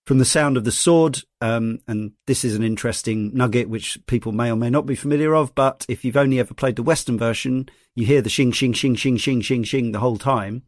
from 0.10 0.18
the 0.18 0.26
sound 0.26 0.58
of 0.58 0.64
the 0.64 0.72
sword, 0.72 1.20
um, 1.40 1.80
and 1.88 2.14
this 2.26 2.44
is 2.44 2.56
an 2.56 2.64
interesting 2.64 3.30
nugget 3.32 3.70
which 3.70 3.96
people 4.08 4.32
may 4.32 4.52
or 4.52 4.56
may 4.56 4.72
not 4.72 4.88
be 4.88 4.96
familiar 4.96 5.36
of. 5.36 5.54
But 5.54 5.86
if 5.88 6.04
you've 6.04 6.18
only 6.18 6.40
ever 6.40 6.56
played 6.56 6.78
the 6.78 6.82
Western 6.82 7.16
version, 7.16 7.70
you 7.94 8.08
hear 8.08 8.20
the 8.20 8.28
shing 8.28 8.52
shing 8.52 8.74
shing 8.74 8.96
shing 8.96 9.20
shing 9.20 9.42
shing 9.44 9.64
shing 9.64 9.92
the 9.92 10.00
whole 10.00 10.18
time 10.18 10.64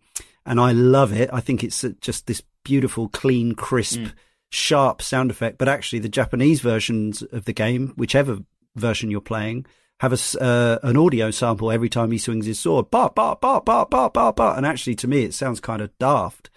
and 0.45 0.59
I 0.59 0.73
love 0.73 1.11
it. 1.11 1.27
I 1.33 1.39
think 1.39 1.63
it's 1.63 1.83
just 2.01 2.27
this 2.27 2.43
beautiful, 2.63 3.09
clean, 3.09 3.55
crisp, 3.55 4.01
sharp 4.51 5.01
sound 5.01 5.31
effect. 5.31 5.57
But 5.57 5.69
actually, 5.69 5.99
the 5.99 6.07
Japanese 6.07 6.61
versions 6.61 7.23
of 7.23 7.45
the 7.45 7.53
game, 7.53 7.93
whichever 7.95 8.41
version 8.75 9.09
you're 9.09 9.21
playing, 9.21 9.65
have 10.01 10.13
a 10.13 10.43
uh, 10.43 10.77
an 10.83 10.97
audio 10.97 11.31
sample 11.31 11.71
every 11.71 11.89
time 11.89 12.11
he 12.11 12.19
swings 12.19 12.45
his 12.45 12.59
sword. 12.59 12.91
Ba 12.91 13.09
ba 13.15 13.35
ba 13.41 13.59
ba 13.59 13.87
ba 13.89 14.11
ba 14.13 14.33
ba. 14.33 14.53
And 14.55 14.67
actually, 14.67 14.95
to 14.97 15.07
me, 15.07 15.23
it 15.23 15.33
sounds 15.33 15.59
kind 15.59 15.81
of 15.81 15.97
daft. 15.97 16.51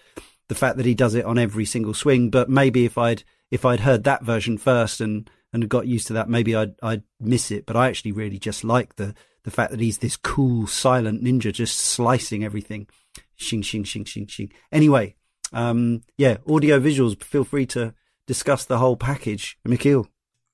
The 0.48 0.54
fact 0.54 0.76
that 0.76 0.86
he 0.86 0.94
does 0.94 1.14
it 1.14 1.24
on 1.24 1.38
every 1.38 1.64
single 1.64 1.94
swing. 1.94 2.30
But 2.30 2.48
maybe 2.48 2.84
if 2.84 2.98
I'd 2.98 3.24
if 3.50 3.64
I'd 3.64 3.80
heard 3.80 4.04
that 4.04 4.22
version 4.22 4.58
first 4.58 5.00
and 5.00 5.30
and 5.52 5.68
got 5.68 5.86
used 5.86 6.08
to 6.08 6.12
that, 6.14 6.28
maybe 6.28 6.54
I'd 6.54 6.74
I'd 6.82 7.02
miss 7.20 7.50
it. 7.50 7.66
But 7.66 7.76
I 7.76 7.88
actually 7.88 8.12
really 8.12 8.38
just 8.38 8.64
like 8.64 8.96
the 8.96 9.14
the 9.44 9.50
fact 9.50 9.70
that 9.70 9.80
he's 9.80 9.98
this 9.98 10.16
cool, 10.16 10.66
silent 10.66 11.22
ninja 11.22 11.52
just 11.52 11.78
slicing 11.78 12.44
everything. 12.44 12.88
Shing, 13.36 13.62
shing, 13.62 13.84
shing, 13.84 14.04
shing, 14.04 14.26
shing. 14.26 14.52
Anyway, 14.72 15.16
um, 15.52 16.02
yeah, 16.16 16.38
audio 16.48 16.80
visuals. 16.80 17.22
Feel 17.22 17.44
free 17.44 17.66
to 17.66 17.94
discuss 18.26 18.64
the 18.64 18.78
whole 18.78 18.96
package. 18.96 19.58
Michiel. 19.66 20.06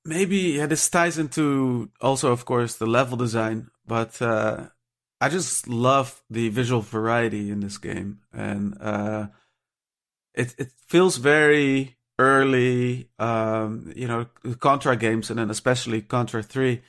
Maybe 0.03 0.37
yeah, 0.37 0.65
this 0.65 0.89
ties 0.89 1.17
into 1.17 1.91
also, 2.01 2.31
of 2.31 2.45
course, 2.45 2.75
the 2.75 2.87
level 2.87 3.17
design. 3.17 3.69
But 3.85 4.21
uh, 4.21 4.67
I 5.19 5.29
just 5.29 5.67
love 5.67 6.21
the 6.29 6.49
visual 6.49 6.81
variety 6.81 7.51
in 7.51 7.59
this 7.59 7.77
game, 7.77 8.19
and 8.33 8.77
uh, 8.81 9.27
it 10.33 10.55
it 10.57 10.71
feels 10.87 11.17
very 11.17 11.97
early. 12.17 13.09
Um, 13.19 13.91
you 13.95 14.07
know, 14.07 14.27
Contra 14.59 14.95
games, 14.95 15.29
and 15.29 15.39
then 15.39 15.49
especially 15.49 16.01
Contra 16.01 16.43
Three, 16.43 16.81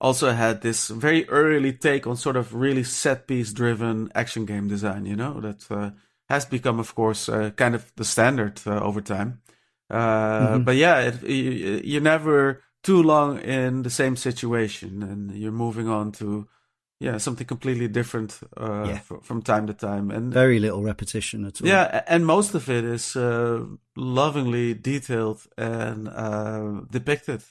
also 0.00 0.30
had 0.32 0.60
this 0.60 0.88
very 0.88 1.28
early 1.28 1.72
take 1.72 2.06
on 2.06 2.16
sort 2.16 2.36
of 2.36 2.54
really 2.54 2.84
set 2.84 3.26
piece 3.26 3.52
driven 3.52 4.10
action 4.14 4.44
game 4.44 4.68
design. 4.68 5.06
You 5.06 5.16
know 5.16 5.40
that 5.40 5.70
uh, 5.70 5.90
has 6.28 6.44
become, 6.46 6.80
of 6.80 6.94
course, 6.94 7.28
uh, 7.28 7.50
kind 7.56 7.74
of 7.74 7.92
the 7.96 8.04
standard 8.04 8.60
uh, 8.66 8.80
over 8.80 9.00
time. 9.00 9.40
Uh, 9.90 10.58
But 10.58 10.76
yeah, 10.76 11.00
it, 11.00 11.22
you, 11.22 11.80
you're 11.84 12.00
never 12.00 12.62
too 12.82 13.02
long 13.02 13.38
in 13.40 13.82
the 13.82 13.90
same 13.90 14.16
situation, 14.16 15.02
and 15.02 15.30
you're 15.32 15.52
moving 15.52 15.88
on 15.88 16.12
to 16.12 16.48
yeah 17.00 17.18
something 17.18 17.46
completely 17.46 17.88
different 17.88 18.38
uh, 18.56 18.84
Yeah. 18.88 18.98
fr- 18.98 19.20
from 19.22 19.42
time 19.42 19.66
to 19.66 19.74
time, 19.74 20.10
and 20.10 20.32
Very 20.32 20.58
little 20.58 20.82
repetition 20.82 21.44
at 21.44 21.60
all. 21.60 21.68
yeah, 21.68 22.02
and 22.06 22.24
most 22.26 22.54
of 22.54 22.68
it 22.68 22.84
is 22.84 23.16
uh, 23.16 23.64
lovingly 23.96 24.74
detailed 24.74 25.40
and 25.58 26.08
uh, 26.08 26.82
depicted. 26.90 27.42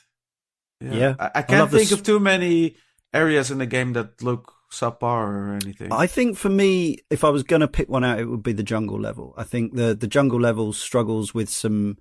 Yeah. 0.79 1.15
I, 1.19 1.31
I 1.35 1.41
can't 1.43 1.71
the 1.71 1.77
think 1.77 1.91
of 1.91 2.03
too 2.03 2.19
many 2.19 2.75
areas 3.13 3.51
in 3.51 3.57
the 3.59 3.65
game 3.65 3.93
that 3.93 4.21
look 4.21 4.53
subpar 4.71 5.27
or 5.27 5.59
anything. 5.63 5.91
I 5.93 6.07
think 6.07 6.37
for 6.37 6.49
me, 6.49 6.97
if 7.09 7.23
I 7.23 7.29
was 7.29 7.43
going 7.43 7.61
to 7.61 7.67
pick 7.67 7.87
one 7.89 8.03
out, 8.03 8.19
it 8.19 8.25
would 8.25 8.43
be 8.43 8.53
the 8.53 8.63
jungle 8.63 8.99
level. 8.99 9.33
I 9.37 9.43
think 9.43 9.75
the 9.75 9.93
the 9.95 10.07
jungle 10.07 10.39
level 10.39 10.73
struggles 10.73 11.33
with 11.33 11.49
some. 11.49 11.97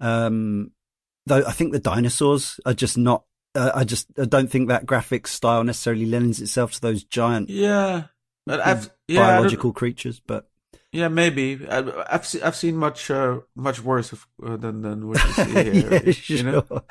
Um, 0.00 0.72
though 1.26 1.44
I 1.46 1.52
think 1.52 1.72
the 1.72 1.78
dinosaurs 1.78 2.60
are 2.66 2.74
just 2.74 2.98
not. 2.98 3.24
Uh, 3.56 3.72
I 3.74 3.84
just 3.84 4.06
I 4.18 4.24
don't 4.26 4.50
think 4.50 4.68
that 4.68 4.86
graphic 4.86 5.26
style 5.26 5.64
necessarily 5.64 6.06
lends 6.06 6.40
itself 6.40 6.72
to 6.72 6.80
those 6.80 7.02
giant 7.04 7.48
yeah, 7.50 8.04
I've 8.48 8.90
yeah, 9.08 9.20
biological 9.26 9.72
creatures. 9.72 10.20
But 10.24 10.48
Yeah, 10.92 11.08
maybe. 11.08 11.66
I, 11.68 11.78
I've 12.08 12.26
se- 12.26 12.42
I've 12.42 12.54
seen 12.56 12.76
much 12.76 13.10
uh, 13.10 13.40
much 13.54 13.82
worse 13.82 14.12
of, 14.12 14.26
uh, 14.44 14.56
than 14.56 14.82
than 14.82 15.08
what 15.08 15.22
you 15.24 15.32
see 15.32 15.50
here. 15.70 15.74
yeah, 15.74 16.00
you 16.04 16.12
sure. 16.12 16.42
know? 16.52 16.64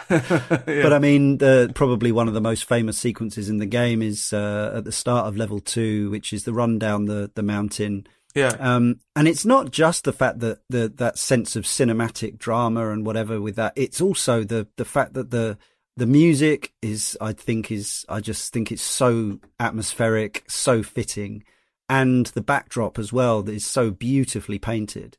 Yeah. 0.68 0.84
But 0.84 0.94
I 0.94 1.00
mean, 1.00 1.38
the, 1.38 1.72
probably 1.74 2.12
one 2.12 2.28
of 2.28 2.34
the 2.34 2.42
most 2.42 2.66
famous 2.66 2.98
sequences 2.98 3.50
in 3.50 3.58
the 3.60 3.66
game 3.66 4.02
is 4.02 4.34
uh, 4.34 4.74
at 4.78 4.84
the 4.86 4.92
start 4.92 5.28
of 5.28 5.38
level 5.38 5.60
two, 5.60 6.10
which 6.10 6.34
is 6.34 6.44
the 6.44 6.54
run 6.54 6.78
down 6.80 7.06
the 7.06 7.32
the 7.36 7.44
mountain. 7.44 8.06
yeah, 8.36 8.56
Um, 8.60 9.00
and 9.16 9.28
it's 9.28 9.46
not 9.46 9.72
just 9.72 10.04
the 10.04 10.14
fact 10.14 10.40
that 10.40 10.60
the 10.70 10.92
that 10.98 11.18
sense 11.18 11.56
of 11.56 11.64
cinematic 11.64 12.38
drama 12.38 12.90
and 12.92 13.06
whatever 13.06 13.40
with 13.40 13.56
that. 13.56 13.74
It's 13.76 14.02
also 14.02 14.44
the 14.44 14.68
the 14.76 14.86
fact 14.86 15.14
that 15.14 15.32
the 15.32 15.58
the 15.98 16.06
music 16.06 16.74
is, 16.82 17.18
I 17.22 17.34
think, 17.34 17.72
is 17.72 18.06
I 18.10 18.20
just 18.20 18.52
think 18.52 18.72
it's 18.72 18.82
so 18.82 19.40
atmospheric, 19.60 20.44
so 20.48 20.84
fitting, 20.84 21.44
and 21.88 22.26
the 22.28 22.42
backdrop 22.42 23.00
as 23.00 23.14
well 23.14 23.42
that 23.44 23.54
is 23.54 23.66
so 23.66 23.92
beautifully 23.92 24.60
painted. 24.60 25.18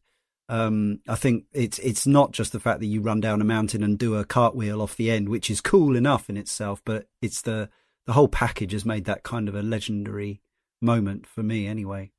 Um, 0.49 1.01
I 1.09 1.17
think 1.17 1.45
it's 1.53 1.79
it's 1.81 2.07
not 2.07 2.33
just 2.33 2.53
the 2.53 2.61
fact 2.61 2.81
that 2.81 2.87
you 2.87 3.01
run 3.01 3.21
down 3.21 3.41
a 3.41 3.45
mountain 3.45 3.83
and 3.83 3.99
do 3.99 4.17
a 4.17 4.25
cartwheel 4.25 4.81
off 4.83 4.97
the 4.97 5.11
end, 5.11 5.29
which 5.29 5.51
is 5.51 5.61
cool 5.61 5.97
enough 5.97 6.29
in 6.29 6.37
itself, 6.37 6.83
but 6.85 7.07
it's 7.23 7.43
the 7.43 7.69
the 8.07 8.12
whole 8.12 8.29
package 8.29 8.73
has 8.73 8.85
made 8.85 9.05
that 9.07 9.25
kind 9.25 9.49
of 9.49 9.55
a 9.55 9.62
legendary 9.62 10.41
moment 10.81 11.27
for 11.27 11.43
me, 11.43 11.67
anyway. 11.67 12.12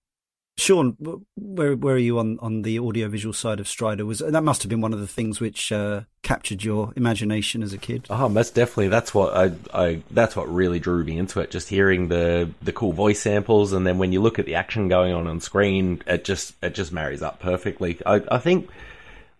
Sean, 0.59 0.97
where 1.35 1.75
where 1.75 1.95
are 1.95 1.99
you 1.99 2.17
on, 2.17 2.39
on 2.39 2.63
the 2.63 2.79
audiovisual 2.79 3.31
side 3.31 3.59
of 3.59 3.67
Strider? 3.67 4.07
Was 4.07 4.19
that 4.19 4.43
must 4.43 4.63
have 4.63 4.69
been 4.69 4.81
one 4.81 4.91
of 4.91 4.99
the 4.99 5.05
things 5.05 5.39
which 5.39 5.71
uh, 5.71 6.01
captured 6.23 6.63
your 6.63 6.93
imagination 6.95 7.61
as 7.61 7.73
a 7.73 7.77
kid? 7.77 8.07
Oh, 8.09 8.27
most 8.27 8.55
definitely. 8.55 8.87
That's 8.87 9.13
what 9.13 9.35
I, 9.35 9.51
I. 9.71 10.01
That's 10.09 10.35
what 10.35 10.51
really 10.51 10.79
drew 10.79 11.03
me 11.03 11.19
into 11.19 11.41
it. 11.41 11.51
Just 11.51 11.69
hearing 11.69 12.07
the 12.07 12.49
the 12.63 12.73
cool 12.73 12.91
voice 12.91 13.21
samples, 13.21 13.71
and 13.71 13.85
then 13.85 13.99
when 13.99 14.11
you 14.11 14.19
look 14.19 14.39
at 14.39 14.47
the 14.47 14.55
action 14.55 14.87
going 14.87 15.13
on 15.13 15.27
on 15.27 15.41
screen, 15.41 16.01
it 16.07 16.23
just 16.23 16.55
it 16.63 16.73
just 16.73 16.91
marries 16.91 17.21
up 17.21 17.39
perfectly. 17.39 17.99
I, 18.03 18.23
I 18.31 18.39
think, 18.39 18.67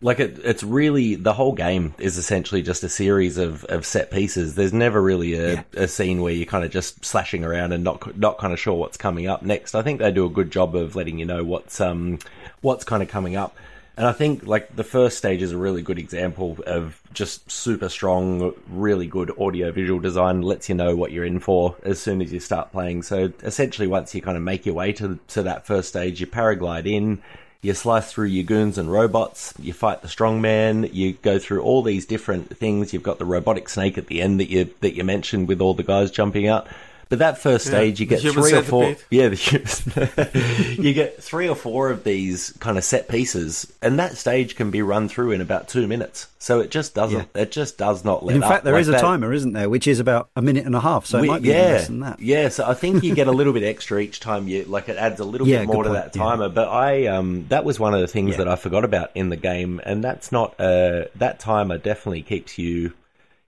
like 0.01 0.19
it, 0.19 0.39
it's 0.43 0.63
really 0.63 1.15
the 1.15 1.33
whole 1.33 1.53
game 1.53 1.93
is 1.97 2.17
essentially 2.17 2.61
just 2.61 2.83
a 2.83 2.89
series 2.89 3.37
of, 3.37 3.63
of 3.65 3.85
set 3.85 4.11
pieces. 4.11 4.55
There's 4.55 4.73
never 4.73 5.01
really 5.01 5.35
a, 5.35 5.65
a 5.73 5.87
scene 5.87 6.21
where 6.21 6.33
you're 6.33 6.45
kind 6.45 6.63
of 6.63 6.71
just 6.71 7.03
slashing 7.03 7.43
around 7.43 7.73
and 7.73 7.83
not 7.83 8.17
not 8.17 8.37
kind 8.37 8.53
of 8.53 8.59
sure 8.59 8.75
what's 8.75 8.97
coming 8.97 9.27
up 9.27 9.41
next. 9.41 9.73
I 9.73 9.81
think 9.81 9.99
they 9.99 10.11
do 10.11 10.25
a 10.25 10.29
good 10.29 10.51
job 10.51 10.75
of 10.75 10.95
letting 10.95 11.17
you 11.17 11.25
know 11.25 11.43
what's 11.43 11.81
um 11.81 12.19
what's 12.61 12.83
kind 12.83 13.01
of 13.01 13.09
coming 13.09 13.35
up. 13.35 13.55
And 13.97 14.05
I 14.05 14.11
think 14.11 14.45
like 14.45 14.75
the 14.75 14.83
first 14.83 15.17
stage 15.17 15.41
is 15.41 15.51
a 15.51 15.57
really 15.57 15.81
good 15.81 15.97
example 15.97 16.59
of 16.67 17.01
just 17.13 17.49
super 17.49 17.89
strong, 17.89 18.53
really 18.69 19.07
good 19.07 19.31
audio 19.39 19.71
visual 19.71 19.99
design. 19.99 20.43
Lets 20.43 20.69
you 20.69 20.75
know 20.75 20.95
what 20.95 21.11
you're 21.11 21.25
in 21.25 21.39
for 21.39 21.75
as 21.81 21.99
soon 21.99 22.21
as 22.21 22.31
you 22.31 22.39
start 22.39 22.71
playing. 22.71 23.01
So 23.01 23.33
essentially, 23.41 23.87
once 23.87 24.13
you 24.13 24.21
kind 24.21 24.37
of 24.37 24.43
make 24.43 24.67
your 24.67 24.75
way 24.75 24.93
to 24.93 25.17
to 25.29 25.41
that 25.41 25.65
first 25.65 25.89
stage, 25.89 26.21
you 26.21 26.27
paraglide 26.27 26.85
in, 26.85 27.23
you 27.61 27.73
slice 27.73 28.11
through 28.11 28.27
your 28.27 28.43
goons 28.43 28.77
and 28.77 28.91
robots, 28.91 29.53
you 29.59 29.73
fight 29.73 30.01
the 30.01 30.07
strongman, 30.07 30.93
you 30.93 31.13
go 31.13 31.39
through 31.39 31.61
all 31.61 31.81
these 31.81 32.05
different 32.05 32.55
things. 32.55 32.93
You've 32.93 33.03
got 33.03 33.19
the 33.19 33.25
robotic 33.25 33.69
snake 33.69 33.97
at 33.97 34.07
the 34.07 34.21
end 34.21 34.39
that 34.39 34.49
you 34.49 34.69
that 34.81 34.95
you 34.95 35.03
mentioned 35.03 35.47
with 35.47 35.61
all 35.61 35.73
the 35.73 35.83
guys 35.83 36.11
jumping 36.11 36.47
out. 36.47 36.67
But 37.09 37.19
that 37.19 37.37
first 37.37 37.65
Yeah, 37.67 37.71
stage, 37.71 37.99
you 37.99 38.05
get 38.05 38.21
three 38.21 38.53
or 38.53 38.63
four. 38.63 38.95
Yeah, 39.09 39.29
the, 39.29 40.77
you 40.79 40.93
get 40.93 41.21
three 41.23 41.47
or 41.47 41.55
four 41.55 41.89
of 41.89 42.03
these 42.03 42.51
kind 42.59 42.77
of 42.77 42.83
set 42.83 43.07
pieces, 43.07 43.71
and 43.81 43.99
that 43.99 44.17
stage 44.17 44.55
can 44.55 44.71
be 44.71 44.81
run 44.81 45.07
through 45.09 45.31
in 45.31 45.41
about 45.41 45.67
two 45.69 45.87
minutes. 45.87 46.27
So 46.39 46.59
it 46.59 46.69
just 46.71 46.93
doesn't. 46.93 47.29
It 47.35 47.51
just 47.51 47.77
does 47.77 48.05
not 48.05 48.23
let 48.25 48.35
In 48.35 48.43
up. 48.43 48.49
fact, 48.49 48.63
there 48.63 48.73
Like 48.73 48.81
is 48.81 48.87
a 48.89 48.91
that- 48.91 49.01
timer, 49.01 49.33
isn't 49.33 49.53
there, 49.53 49.69
which 49.69 49.87
is 49.87 49.99
about 49.99 50.29
a 50.35 50.41
minute 50.41 50.65
and 50.65 50.75
a 50.75 50.79
half, 50.79 51.05
so 51.05 51.19
it 51.19 51.27
might 51.27 51.41
be 51.41 51.49
even 51.49 51.61
less 51.61 51.87
than 51.87 51.99
that. 52.01 52.19
Yeah, 52.19 52.49
so 52.49 52.65
I 52.65 52.73
think 52.73 53.03
you 53.03 53.15
get 53.15 53.27
a 53.27 53.31
little 53.31 53.53
bit 53.53 53.63
extra 53.75 53.99
each 53.99 54.19
time 54.19 54.47
you 54.47 54.63
like 54.65 54.89
it 54.89 54.97
adds 54.97 55.19
a 55.19 55.25
little 55.25 55.47
Yeah, 55.47 55.59
bit 55.59 55.67
more 55.67 55.83
to 55.83 55.89
point, 55.89 56.03
that 56.03 56.15
yeah. 56.15 56.23
timer. 56.23 56.49
But 56.49 56.67
I 56.69 57.07
um 57.07 57.45
that 57.49 57.65
was 57.65 57.79
one 57.79 57.93
of 57.93 58.01
the 58.01 58.07
things 58.07 58.31
Yeah. 58.31 58.37
that 58.37 58.47
I 58.47 58.55
forgot 58.55 58.83
about 58.85 59.11
in 59.15 59.29
the 59.29 59.35
game, 59.35 59.81
and 59.83 60.03
that's 60.03 60.31
not 60.31 60.59
uh 60.59 61.05
that 61.15 61.39
timer 61.39 61.77
definitely 61.77 62.21
keeps 62.21 62.57
you 62.57 62.93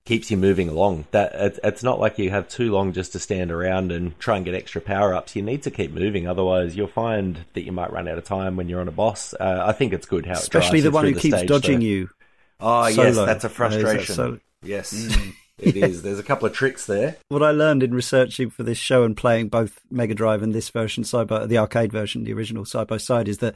keeps 0.09 0.31
you 0.31 0.37
moving 0.37 0.67
along. 0.67 1.05
That 1.11 1.33
it, 1.35 1.59
it's 1.63 1.83
not 1.83 1.99
like 1.99 2.17
you 2.17 2.31
have 2.31 2.49
too 2.49 2.71
long 2.71 2.93
just 2.93 3.11
to 3.11 3.19
stand 3.19 3.51
around 3.51 3.91
and 3.91 4.17
try 4.19 4.37
and 4.37 4.43
get 4.43 4.55
extra 4.55 4.81
power 4.81 5.13
ups. 5.13 5.35
You 5.35 5.43
need 5.43 5.61
to 5.63 5.71
keep 5.71 5.91
moving, 5.91 6.27
otherwise 6.27 6.75
you'll 6.75 6.87
find 6.87 7.45
that 7.53 7.61
you 7.61 7.71
might 7.71 7.93
run 7.93 8.07
out 8.07 8.17
of 8.17 8.23
time 8.23 8.55
when 8.55 8.67
you're 8.67 8.81
on 8.81 8.87
a 8.87 8.91
boss. 8.91 9.35
Uh, 9.39 9.63
I 9.63 9.71
think 9.71 9.93
it's 9.93 10.07
good 10.07 10.25
how 10.25 10.33
Especially 10.33 10.81
drives 10.81 10.83
the 10.85 10.91
one 10.91 11.05
who 11.05 11.13
the 11.13 11.19
keeps 11.19 11.37
stage, 11.37 11.47
dodging 11.47 11.79
though. 11.79 11.85
you. 11.85 12.09
Oh 12.59 12.87
yes, 12.87 13.15
that's 13.15 13.17
a 13.17 13.33
is 13.33 13.41
that 13.41 13.49
frustration. 13.51 14.15
solo? 14.15 14.39
Yes, 14.63 14.93
it 15.59 15.77
is. 15.77 16.01
There's 16.01 16.17
a 16.17 16.23
couple 16.23 16.47
of 16.47 16.53
tricks 16.53 16.87
there. 16.87 17.17
What 17.29 17.43
I 17.43 17.51
learned 17.51 17.83
in 17.83 17.93
researching 17.93 18.49
for 18.49 18.63
this 18.63 18.79
show 18.79 19.03
and 19.03 19.15
playing 19.15 19.49
both 19.49 19.79
Mega 19.91 20.15
Drive 20.15 20.41
and 20.41 20.55
this 20.55 20.69
version 20.69 21.03
side 21.03 21.27
by 21.27 21.45
the 21.45 21.59
arcade 21.59 21.91
version, 21.91 22.23
the 22.23 22.33
original 22.33 22.65
side 22.65 22.87
by 22.87 22.97
side, 22.97 23.27
is 23.27 23.37
that 23.37 23.53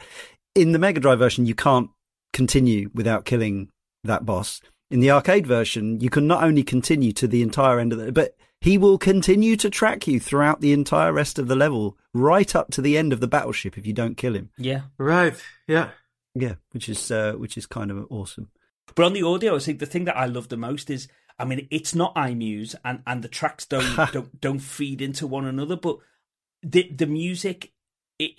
in 0.54 0.72
the 0.72 0.80
Mega 0.80 1.00
Drive 1.00 1.18
version 1.18 1.48
you 1.48 1.56
can't 1.56 1.90
continue 2.32 2.92
without 2.94 3.26
killing 3.26 3.70
that 4.04 4.24
boss. 4.24 4.62
In 4.90 5.00
the 5.00 5.12
arcade 5.12 5.48
version, 5.48 6.00
you 6.00 6.10
can 6.10 6.28
not 6.28 6.44
only 6.44 6.64
continue 6.64 7.12
to 7.14 7.28
the 7.28 7.42
entire 7.42 7.80
end 7.80 7.94
of 7.94 8.00
the, 8.00 8.12
but 8.12 8.36
he 8.64 8.78
will 8.78 8.98
continue 8.98 9.58
to 9.58 9.70
track 9.70 10.08
you 10.08 10.20
throughout 10.20 10.62
the 10.62 10.72
entire 10.72 11.12
rest 11.12 11.38
of 11.38 11.48
the 11.48 11.56
level, 11.56 11.98
right 12.14 12.56
up 12.56 12.72
to 12.72 12.82
the 12.82 12.98
end 12.98 13.12
of 13.12 13.20
the 13.20 13.28
battleship 13.28 13.78
if 13.78 13.86
you 13.86 13.92
don't 13.92 14.16
kill 14.16 14.36
him. 14.36 14.52
Yeah. 14.58 14.84
right. 14.98 15.36
Yeah, 15.68 15.90
Yeah, 16.34 16.56
which 16.72 16.88
is 16.88 17.12
uh, 17.12 17.34
which 17.34 17.58
is 17.58 17.66
kind 17.66 17.92
of 17.92 18.06
awesome. 18.10 18.52
But 18.96 19.06
on 19.06 19.14
the 19.14 19.24
audio, 19.24 19.56
I 19.56 19.60
think 19.60 19.80
the 19.80 19.86
thing 19.86 20.06
that 20.06 20.18
I 20.18 20.28
love 20.28 20.50
the 20.50 20.58
most 20.58 20.90
is, 20.90 21.08
I 21.38 21.46
mean, 21.46 21.68
it's 21.72 21.94
not 21.94 22.16
iMuse, 22.16 22.76
and 22.86 23.02
and 23.06 23.22
the 23.22 23.28
tracks 23.28 23.66
don't 23.66 23.96
don't 24.14 24.40
don't 24.40 24.60
feed 24.60 25.02
into 25.02 25.28
one 25.28 25.46
another, 25.46 25.76
but 25.76 25.98
the 26.62 26.90
the 26.90 27.08
music, 27.08 27.74
it, 28.20 28.32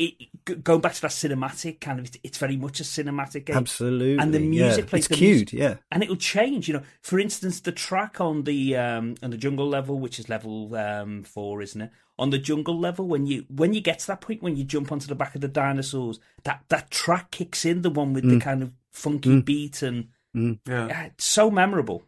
it 0.46 0.64
going 0.64 0.80
back 0.80 0.94
to 0.94 1.02
that 1.02 1.10
cinematic 1.10 1.80
kind 1.80 1.98
of, 1.98 2.06
it's, 2.06 2.16
it's 2.22 2.38
very 2.38 2.56
much 2.56 2.80
a 2.80 2.84
cinematic 2.84 3.46
game, 3.46 3.56
Absolutely, 3.56 4.18
And 4.22 4.32
the 4.32 4.38
music 4.38 4.84
yeah. 4.84 4.90
plays 4.90 5.00
it's 5.06 5.08
the 5.08 5.14
cued, 5.16 5.52
music- 5.52 5.58
yeah. 5.58 5.74
and 5.90 6.02
it'll 6.02 6.16
change. 6.16 6.68
You 6.68 6.74
know, 6.74 6.82
for 7.02 7.18
instance, 7.18 7.60
the 7.60 7.72
track 7.72 8.20
on 8.20 8.44
the 8.44 8.76
um 8.76 9.14
on 9.22 9.30
the 9.30 9.36
jungle 9.36 9.68
level, 9.68 9.98
which 9.98 10.18
is 10.18 10.28
level 10.28 10.74
um 10.76 11.22
four, 11.24 11.60
isn't 11.62 11.80
it? 11.80 11.90
On 12.18 12.30
the 12.30 12.38
jungle 12.38 12.78
level, 12.78 13.06
when 13.08 13.26
you 13.26 13.44
when 13.48 13.74
you 13.74 13.80
get 13.80 13.98
to 14.00 14.06
that 14.06 14.20
point, 14.20 14.42
when 14.42 14.56
you 14.56 14.62
jump 14.64 14.92
onto 14.92 15.08
the 15.08 15.16
back 15.16 15.34
of 15.34 15.40
the 15.40 15.48
dinosaurs, 15.48 16.20
that 16.44 16.62
that 16.68 16.90
track 16.90 17.30
kicks 17.32 17.64
in, 17.64 17.82
the 17.82 17.90
one 17.90 18.12
with 18.12 18.28
the 18.28 18.38
kind 18.38 18.62
of 18.62 18.72
funky 18.92 19.40
beat 19.40 19.82
and. 19.82 20.08
yeah. 20.34 20.54
Yeah, 20.66 21.02
it's 21.06 21.24
so 21.24 21.50
memorable. 21.50 22.04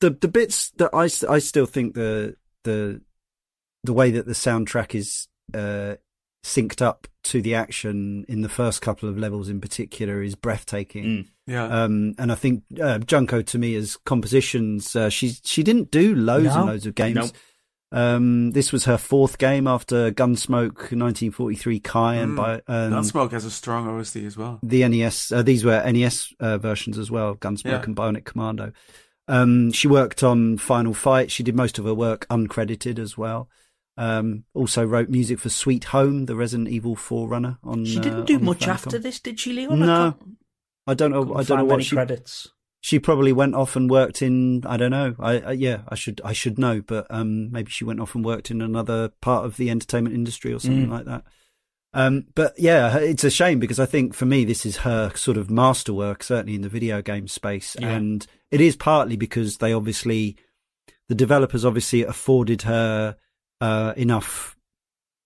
the 0.00 0.10
the 0.10 0.28
bits 0.28 0.70
that 0.78 0.90
I 0.92 1.04
I 1.32 1.38
still 1.38 1.66
think 1.66 1.94
the 1.94 2.34
the 2.64 3.00
the 3.84 3.92
way 3.92 4.10
that 4.12 4.26
the 4.26 4.32
soundtrack 4.32 4.94
is 4.96 5.28
uh, 5.54 5.94
synced 6.44 6.82
up 6.82 7.06
to 7.24 7.40
the 7.40 7.54
action 7.54 8.24
in 8.28 8.42
the 8.42 8.48
first 8.48 8.82
couple 8.82 9.08
of 9.08 9.16
levels 9.16 9.48
in 9.48 9.60
particular 9.60 10.22
is 10.22 10.34
breathtaking. 10.34 11.04
Mm. 11.04 11.26
Yeah. 11.46 11.64
Um, 11.84 12.14
and 12.18 12.32
I 12.32 12.34
think 12.34 12.64
uh, 12.82 12.98
Junko 12.98 13.42
Tamiya's 13.42 13.96
compositions, 14.04 14.94
uh, 14.96 15.08
she 15.08 15.34
she 15.44 15.62
didn't 15.62 15.90
do 15.90 16.14
loads 16.14 16.54
and 16.54 16.66
loads 16.66 16.86
of 16.86 16.94
games. 16.94 17.14
No. 17.16 17.28
Um, 17.94 18.52
this 18.52 18.72
was 18.72 18.86
her 18.86 18.96
fourth 18.96 19.36
game 19.36 19.66
after 19.66 20.10
Gunsmoke 20.10 20.92
1943 20.96 21.78
Kai 21.80 22.14
and 22.14 22.32
Mm. 22.32 22.36
by 22.36 22.54
um, 22.66 22.92
Gunsmoke 22.92 23.32
has 23.32 23.44
a 23.44 23.50
strong 23.50 23.86
OST 23.86 24.16
as 24.24 24.36
well. 24.36 24.58
the 24.62 24.88
NES. 24.88 25.30
Uh, 25.30 25.42
these 25.42 25.62
were 25.64 25.78
NES 25.84 26.32
uh, 26.40 26.56
versions 26.58 26.96
as 26.96 27.10
well, 27.10 27.34
Gunsmoke 27.36 27.64
Yeah. 27.66 27.82
and 27.82 27.94
Bionic 27.94 28.24
Commando. 28.24 28.72
Um, 29.28 29.72
she 29.72 29.88
worked 29.88 30.22
on 30.22 30.56
Final 30.58 30.94
Fight. 30.94 31.30
She 31.30 31.42
did 31.42 31.54
most 31.54 31.78
of 31.78 31.84
her 31.84 31.94
work 31.94 32.26
uncredited 32.30 32.98
as 32.98 33.16
well. 33.18 33.48
Um, 33.96 34.44
also 34.54 34.84
wrote 34.84 35.10
music 35.10 35.38
for 35.38 35.50
Sweet 35.50 35.84
Home, 35.84 36.24
the 36.26 36.34
Resident 36.34 36.68
Evil 36.68 36.96
forerunner. 36.96 37.58
On 37.62 37.84
She 37.84 37.98
uh, 37.98 38.02
didn't 38.02 38.24
do 38.24 38.38
much 38.38 38.66
after 38.66 38.98
this, 38.98 39.20
did 39.20 39.38
she, 39.38 39.52
Leon? 39.52 39.80
No, 39.80 40.16
I 40.86 40.92
I 40.92 40.94
don't 40.94 41.10
know. 41.10 41.34
I 41.34 41.42
don't 41.42 41.58
know 41.58 41.64
what 41.66 41.84
she. 41.84 41.94
credits. 41.96 42.48
She 42.80 42.98
probably 42.98 43.32
went 43.32 43.54
off 43.54 43.76
and 43.76 43.88
worked 43.88 44.22
in. 44.22 44.64
I 44.66 44.76
don't 44.76 44.90
know. 44.90 45.14
I, 45.20 45.38
I 45.40 45.52
yeah. 45.52 45.82
I 45.88 45.94
should. 45.94 46.20
I 46.24 46.32
should 46.32 46.58
know. 46.58 46.80
But 46.80 47.06
um, 47.10 47.52
maybe 47.52 47.70
she 47.70 47.84
went 47.84 48.00
off 48.00 48.14
and 48.14 48.24
worked 48.24 48.50
in 48.50 48.60
another 48.62 49.10
part 49.20 49.44
of 49.44 49.56
the 49.56 49.70
entertainment 49.70 50.16
industry 50.16 50.52
or 50.52 50.58
something 50.58 50.86
Mm. 50.86 50.90
like 50.90 51.04
that. 51.04 51.24
Um, 51.94 52.24
but 52.34 52.54
yeah, 52.58 52.96
it's 52.96 53.22
a 53.24 53.30
shame 53.30 53.58
because 53.58 53.78
I 53.78 53.84
think 53.86 54.14
for 54.14 54.24
me 54.24 54.44
this 54.46 54.64
is 54.64 54.78
her 54.78 55.12
sort 55.14 55.36
of 55.36 55.50
masterwork, 55.50 56.22
certainly 56.22 56.54
in 56.54 56.62
the 56.62 56.70
video 56.70 57.02
game 57.02 57.28
space, 57.28 57.76
Yeah. 57.78 57.90
and 57.90 58.26
it 58.50 58.62
is 58.62 58.76
partly 58.76 59.14
because 59.16 59.58
they 59.58 59.74
obviously, 59.74 60.36
the 61.10 61.14
developers 61.14 61.66
obviously 61.66 62.02
afforded 62.02 62.62
her 62.62 63.16
uh, 63.62 63.94
enough 63.96 64.56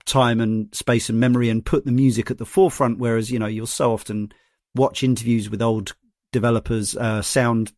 time 0.04 0.40
and 0.40 0.72
space 0.74 1.08
and 1.08 1.18
memory 1.18 1.48
and 1.48 1.64
put 1.64 1.84
the 1.84 1.90
music 1.92 2.30
at 2.30 2.38
the 2.38 2.44
forefront. 2.46 2.98
Whereas, 2.98 3.30
you 3.30 3.38
know, 3.38 3.46
you'll 3.46 3.66
so 3.66 3.92
often 3.92 4.30
watch 4.74 5.02
interviews 5.02 5.50
with 5.50 5.62
old 5.62 5.94
developers, 6.32 6.96
uh, 6.96 7.22
sound 7.22 7.72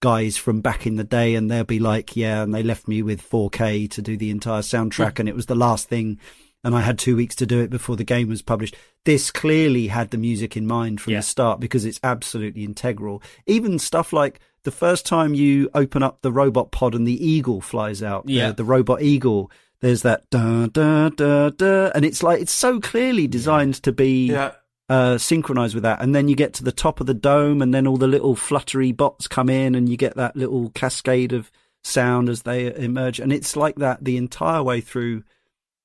guys 0.00 0.36
from 0.36 0.60
back 0.60 0.86
in 0.86 0.96
the 0.96 1.04
day, 1.04 1.34
and 1.34 1.50
they'll 1.50 1.64
be 1.64 1.78
like, 1.78 2.16
yeah, 2.16 2.42
and 2.42 2.54
they 2.54 2.62
left 2.62 2.86
me 2.88 3.02
with 3.02 3.20
4K 3.28 3.90
to 3.90 4.02
do 4.02 4.16
the 4.16 4.30
entire 4.30 4.62
soundtrack, 4.62 5.18
and 5.18 5.28
it 5.28 5.34
was 5.34 5.46
the 5.46 5.54
last 5.54 5.88
thing. 5.88 6.18
And 6.62 6.74
I 6.74 6.80
had 6.80 6.98
two 6.98 7.16
weeks 7.16 7.34
to 7.36 7.46
do 7.46 7.60
it 7.60 7.68
before 7.68 7.96
the 7.96 8.04
game 8.04 8.28
was 8.28 8.40
published. 8.40 8.76
This 9.04 9.30
clearly 9.30 9.88
had 9.88 10.10
the 10.10 10.16
music 10.16 10.56
in 10.56 10.66
mind 10.66 11.00
from 11.00 11.12
Yeah. 11.12 11.18
the 11.18 11.22
start 11.24 11.60
because 11.60 11.84
it's 11.84 12.00
absolutely 12.02 12.64
integral. 12.64 13.22
Even 13.46 13.78
stuff 13.78 14.14
like 14.14 14.40
the 14.62 14.70
first 14.70 15.04
time 15.04 15.34
you 15.34 15.68
open 15.74 16.02
up 16.02 16.22
the 16.22 16.32
robot 16.32 16.70
pod 16.72 16.94
and 16.94 17.06
the 17.06 17.22
eagle 17.26 17.60
flies 17.60 18.02
out, 18.02 18.24
the- 18.24 18.32
Yeah. 18.32 18.52
the, 18.52 18.64
robot 18.64 19.02
eagle, 19.02 19.50
there's 19.84 20.02
that 20.02 20.28
da 20.30 20.66
da 20.66 21.10
da 21.10 21.50
da, 21.50 21.90
and 21.94 22.04
it's 22.04 22.22
like 22.22 22.40
it's 22.40 22.52
so 22.52 22.80
clearly 22.80 23.26
designed 23.26 23.74
to 23.82 23.92
be 23.92 24.28
Yeah. 24.28 24.52
uh, 24.88 25.18
synchronized 25.18 25.74
with 25.74 25.82
that. 25.82 26.00
And 26.00 26.14
then 26.14 26.26
you 26.26 26.34
get 26.34 26.54
to 26.54 26.64
the 26.64 26.72
top 26.72 27.00
of 27.00 27.06
the 27.06 27.12
dome, 27.14 27.60
and 27.60 27.74
then 27.74 27.86
all 27.86 27.98
the 27.98 28.08
little 28.08 28.34
fluttery 28.34 28.92
bots 28.92 29.28
come 29.28 29.50
in, 29.50 29.74
and 29.74 29.88
you 29.88 29.96
get 29.98 30.16
that 30.16 30.36
little 30.36 30.70
cascade 30.70 31.34
of 31.34 31.50
sound 31.82 32.30
as 32.30 32.42
they 32.42 32.74
emerge. 32.74 33.20
And 33.20 33.30
it's 33.30 33.56
like 33.56 33.76
that 33.76 34.02
the 34.02 34.16
entire 34.16 34.62
way 34.62 34.80
through 34.80 35.22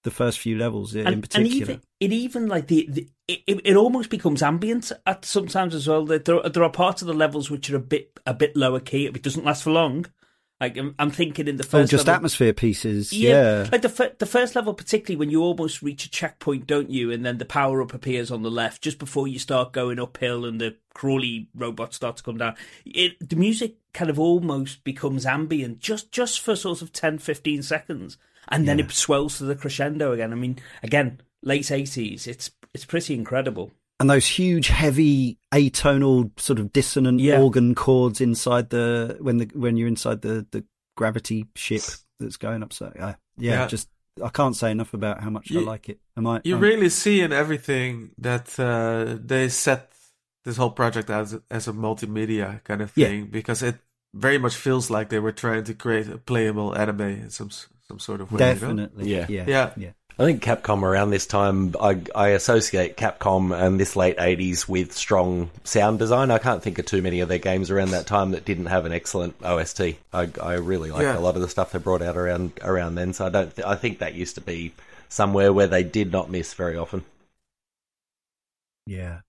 the 0.05 0.11
first 0.11 0.39
few 0.39 0.57
levels, 0.57 0.95
in 0.95 1.05
and, 1.05 1.21
particular. 1.21 1.51
and 1.51 1.61
even 1.61 1.81
it 1.99 2.13
even 2.13 2.47
like 2.47 2.67
the, 2.67 2.87
the 2.89 3.07
it, 3.27 3.59
it 3.65 3.75
almost 3.75 4.09
becomes 4.09 4.41
ambient 4.41 4.93
at 5.05 5.25
sometimes 5.25 5.75
as 5.75 5.89
well. 5.89 6.05
That 6.05 6.23
there 6.23 6.41
there 6.49 6.63
are 6.63 6.71
parts 6.71 7.01
of 7.01 7.09
the 7.09 7.13
levels 7.13 7.51
which 7.51 7.69
are 7.69 7.75
a 7.75 7.81
bit 7.81 8.17
a 8.25 8.33
bit 8.33 8.55
lower 8.55 8.79
key. 8.79 9.07
It 9.07 9.21
doesn't 9.21 9.43
last 9.43 9.63
for 9.63 9.71
long. 9.71 10.05
Like 10.59 10.75
I'm, 10.77 10.93
I'm 10.99 11.09
thinking 11.09 11.47
in 11.47 11.55
the 11.55 11.63
first. 11.63 11.73
oh, 11.73 11.79
first 11.79 11.91
just 11.91 12.07
level, 12.07 12.15
atmosphere 12.17 12.51
pieces. 12.53 13.13
Yeah. 13.13 13.69
like 13.71 13.81
the 13.81 13.89
fir- 13.89 14.15
the 14.19 14.25
first 14.25 14.55
level, 14.55 14.73
particularly 14.73 15.17
when 15.17 15.29
you 15.29 15.41
almost 15.41 15.81
reach 15.81 16.05
a 16.05 16.09
checkpoint, 16.09 16.67
don't 16.67 16.89
you? 16.89 17.11
And 17.11 17.25
then 17.25 17.37
the 17.37 17.45
power 17.45 17.81
up 17.81 17.93
appears 17.93 18.29
on 18.29 18.41
the 18.43 18.51
left 18.51 18.81
just 18.81 18.99
before 18.99 19.27
you 19.27 19.39
start 19.39 19.71
going 19.71 19.99
uphill, 19.99 20.43
and 20.43 20.59
the 20.59 20.75
crawly 20.93 21.47
robots 21.55 21.95
start 21.95 22.17
to 22.17 22.23
come 22.23 22.37
down. 22.37 22.55
It 22.85 23.29
the 23.29 23.37
music 23.37 23.75
kind 23.93 24.09
of 24.09 24.19
almost 24.19 24.83
becomes 24.83 25.25
ambient 25.25 25.79
just 25.79 26.11
just 26.11 26.41
for 26.41 26.55
sort 26.55 26.81
of 26.81 26.91
10, 26.91 27.19
15 27.19 27.63
seconds, 27.63 28.17
and 28.49 28.67
then 28.67 28.79
it 28.81 28.91
swells 28.91 29.37
to 29.37 29.45
the 29.45 29.55
crescendo 29.55 30.11
again. 30.11 30.33
I 30.33 30.35
mean, 30.35 30.57
again, 30.83 31.21
late 31.41 31.71
eighties. 31.71 32.27
It's 32.27 32.51
it's 32.73 32.85
pretty 32.85 33.13
incredible. 33.13 33.71
And 33.99 34.09
those 34.09 34.25
huge, 34.27 34.67
heavy, 34.67 35.37
atonal, 35.51 36.31
sort 36.39 36.59
of 36.59 36.71
dissonant 36.73 37.19
Yeah. 37.19 37.39
organ 37.41 37.75
chords 37.75 38.21
inside 38.21 38.69
the 38.69 39.17
when 39.19 39.37
the 39.37 39.49
when 39.53 39.77
you're 39.77 39.87
inside 39.87 40.21
the 40.21 40.45
the 40.51 40.63
gravity 40.95 41.45
ship 41.55 41.81
that's 42.19 42.37
going 42.37 42.63
up. 42.63 42.73
So 42.73 42.85
uh, 42.87 43.13
yeah, 43.37 43.61
Yeah. 43.61 43.67
just 43.67 43.89
I 44.23 44.29
can't 44.29 44.55
say 44.55 44.71
enough 44.71 44.93
about 44.93 45.21
how 45.21 45.29
much 45.29 45.51
I 45.55 45.59
like 45.59 45.87
it. 45.89 45.99
Am 46.17 46.27
I? 46.27 46.41
You 46.43 46.55
I'm- 46.55 46.63
really 46.63 46.89
see 46.89 47.21
in 47.21 47.31
everything 47.31 48.11
that 48.17 48.59
uh, 48.59 49.17
they 49.25 49.49
set 49.49 49.91
this 50.45 50.57
whole 50.57 50.71
project 50.71 51.09
as 51.09 51.37
as 51.49 51.67
a 51.67 51.73
multimedia 51.73 52.63
kind 52.63 52.81
of 52.81 52.91
Yeah. 52.95 53.07
thing 53.07 53.25
because 53.27 53.61
it 53.63 53.75
very 54.13 54.37
much 54.39 54.55
feels 54.55 54.89
like 54.89 55.09
they 55.09 55.19
were 55.19 55.31
trying 55.33 55.63
to 55.65 55.73
create 55.73 56.07
a 56.09 56.17
playable 56.17 56.75
anime 56.77 57.01
in 57.25 57.29
some 57.29 57.49
some 57.89 57.99
sort 57.99 58.21
of 58.21 58.31
way. 58.31 58.37
definitely. 58.39 59.11
Yeah. 59.11 59.25
yeah, 59.29 59.43
Yeah. 59.47 59.73
yeah. 59.75 59.89
I 60.19 60.25
think 60.25 60.43
Capcom 60.43 60.83
around 60.83 61.11
this 61.11 61.25
time, 61.25 61.73
I, 61.81 62.01
I 62.13 62.27
associate 62.29 62.97
Capcom 62.97 63.57
and 63.57 63.79
this 63.79 63.95
late 63.95 64.17
80s 64.17 64.67
with 64.67 64.91
strong 64.91 65.49
sound 65.63 65.97
design. 65.97 66.29
I 66.29 66.39
can't 66.39 66.61
think 66.61 66.77
of 66.77 66.85
too 66.85 67.01
many 67.01 67.21
of 67.21 67.29
their 67.29 67.37
games 67.39 67.71
around 67.71 67.91
that 67.91 68.05
time 68.05 68.31
that 68.31 68.43
didn't 68.43 68.65
have 68.65 68.85
an 68.85 68.91
excellent 68.91 69.35
OST. 69.41 69.81
I, 70.13 70.29
I 70.43 70.53
really 70.55 70.91
like 70.91 71.03
Yeah. 71.03 71.17
a 71.17 71.21
lot 71.21 71.35
of 71.35 71.41
the 71.41 71.47
stuff 71.47 71.71
they 71.71 71.79
brought 71.79 72.01
out 72.01 72.17
around 72.17 72.51
around 72.61 72.95
then. 72.95 73.13
So 73.13 73.25
I 73.27 73.29
don't. 73.29 73.55
Th- 73.55 73.65
I 73.65 73.75
think 73.75 73.99
that 73.99 74.13
used 74.13 74.35
to 74.35 74.41
be 74.41 74.73
somewhere 75.07 75.53
where 75.53 75.67
they 75.67 75.83
did 75.83 76.11
not 76.11 76.29
miss 76.29 76.53
very 76.53 76.75
often. 76.75 77.05
Yeah. 78.85 79.21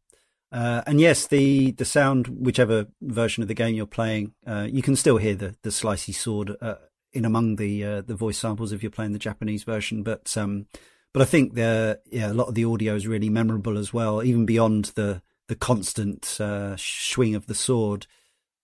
Uh, 0.51 0.83
and 0.89 1.01
yes, 1.01 1.29
the, 1.29 1.71
the 1.71 1.85
sound, 1.85 2.27
whichever 2.27 2.89
version 3.01 3.43
of 3.43 3.49
the 3.49 3.55
game 3.55 3.77
you're 3.77 3.87
playing, 3.87 4.33
uh, 4.45 4.67
you 4.69 4.83
can 4.83 4.97
still 4.97 5.19
hear 5.19 5.37
the, 5.37 5.55
the 5.63 5.71
slicey 5.71 6.13
sword 6.13 6.57
uh, 6.61 6.75
in 7.13 7.25
among 7.25 7.57
the 7.57 7.85
uh, 7.85 8.01
the 8.03 8.15
voice 8.15 8.39
samples 8.39 8.73
if 8.73 8.83
you're 8.83 8.91
playing 8.91 9.13
the 9.13 9.19
Japanese 9.19 9.65
version. 9.65 10.03
But 10.03 10.37
um, 10.37 10.67
but 11.13 11.23
I 11.23 11.25
think 11.25 11.55
the 11.55 12.01
yeah 12.11 12.31
a 12.31 12.35
lot 12.35 12.49
of 12.49 12.55
the 12.55 12.65
audio 12.65 12.95
is 12.95 13.07
really 13.07 13.31
memorable 13.31 13.79
as 13.79 13.93
well, 13.93 14.23
even 14.23 14.47
beyond 14.47 14.87
the 14.97 15.23
the 15.49 15.57
constant 15.57 16.41
uh, 16.41 16.77
swing 16.77 17.35
of 17.35 17.47
the 17.47 17.55
sword. 17.55 18.07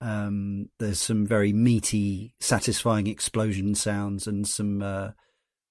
Um, 0.00 0.68
there's 0.78 1.00
some 1.00 1.26
very 1.26 1.52
meaty, 1.52 2.34
satisfying 2.38 3.06
explosion 3.06 3.74
sounds 3.74 4.26
and 4.26 4.46
some 4.46 4.82
uh, 4.82 5.10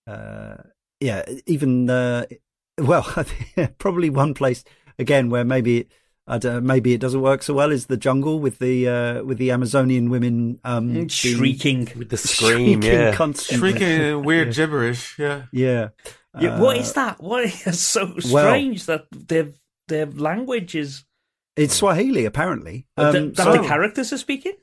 uh, 0.07 0.55
yeah 0.99 1.23
even 1.45 1.89
uh, 1.89 2.25
well 2.77 3.03
probably 3.77 4.09
one 4.09 4.33
place 4.33 4.63
again 4.99 5.29
where 5.29 5.45
maybe 5.45 5.87
I 6.27 6.39
don't, 6.39 6.65
maybe 6.65 6.93
it 6.93 6.99
doesn't 6.99 7.21
work 7.21 7.43
so 7.43 7.53
well 7.53 7.71
is 7.71 7.85
the 7.85 7.97
jungle 7.97 8.39
with 8.39 8.57
the 8.59 8.87
uh, 8.87 9.23
with 9.23 9.37
the 9.37 9.51
Amazonian 9.51 10.09
women 10.09 10.59
um, 10.63 11.07
Shrieking. 11.07 11.87
With 11.95 12.09
the 12.09 12.17
scream, 12.31 12.81
shrieking 12.81 12.99
yeah. 12.99 13.13
constantly. 13.13 13.71
Shrieking 13.73 14.23
weird 14.25 14.53
gibberish. 14.53 15.19
Yeah. 15.19 15.43
yeah. 15.51 15.89
Yeah, 16.39 16.59
what 16.59 16.77
Uh, 16.77 16.79
is 16.81 16.93
that? 16.93 17.21
What 17.21 17.43
is 17.45 17.79
so 17.79 18.05
well- 18.31 18.47
strange 18.49 18.85
that 18.87 19.05
their 19.11 19.49
their 19.87 20.07
language 20.07 20.73
is 20.75 21.03
It's 21.55 21.75
Swahili 21.75 22.25
apparently. 22.25 22.87
that, 22.97 23.15
Um, 23.15 23.33
that 23.33 23.43
so- 23.43 23.51
the 23.61 23.67
characters 23.67 24.11
are 24.11 24.17
speaking. 24.17 24.53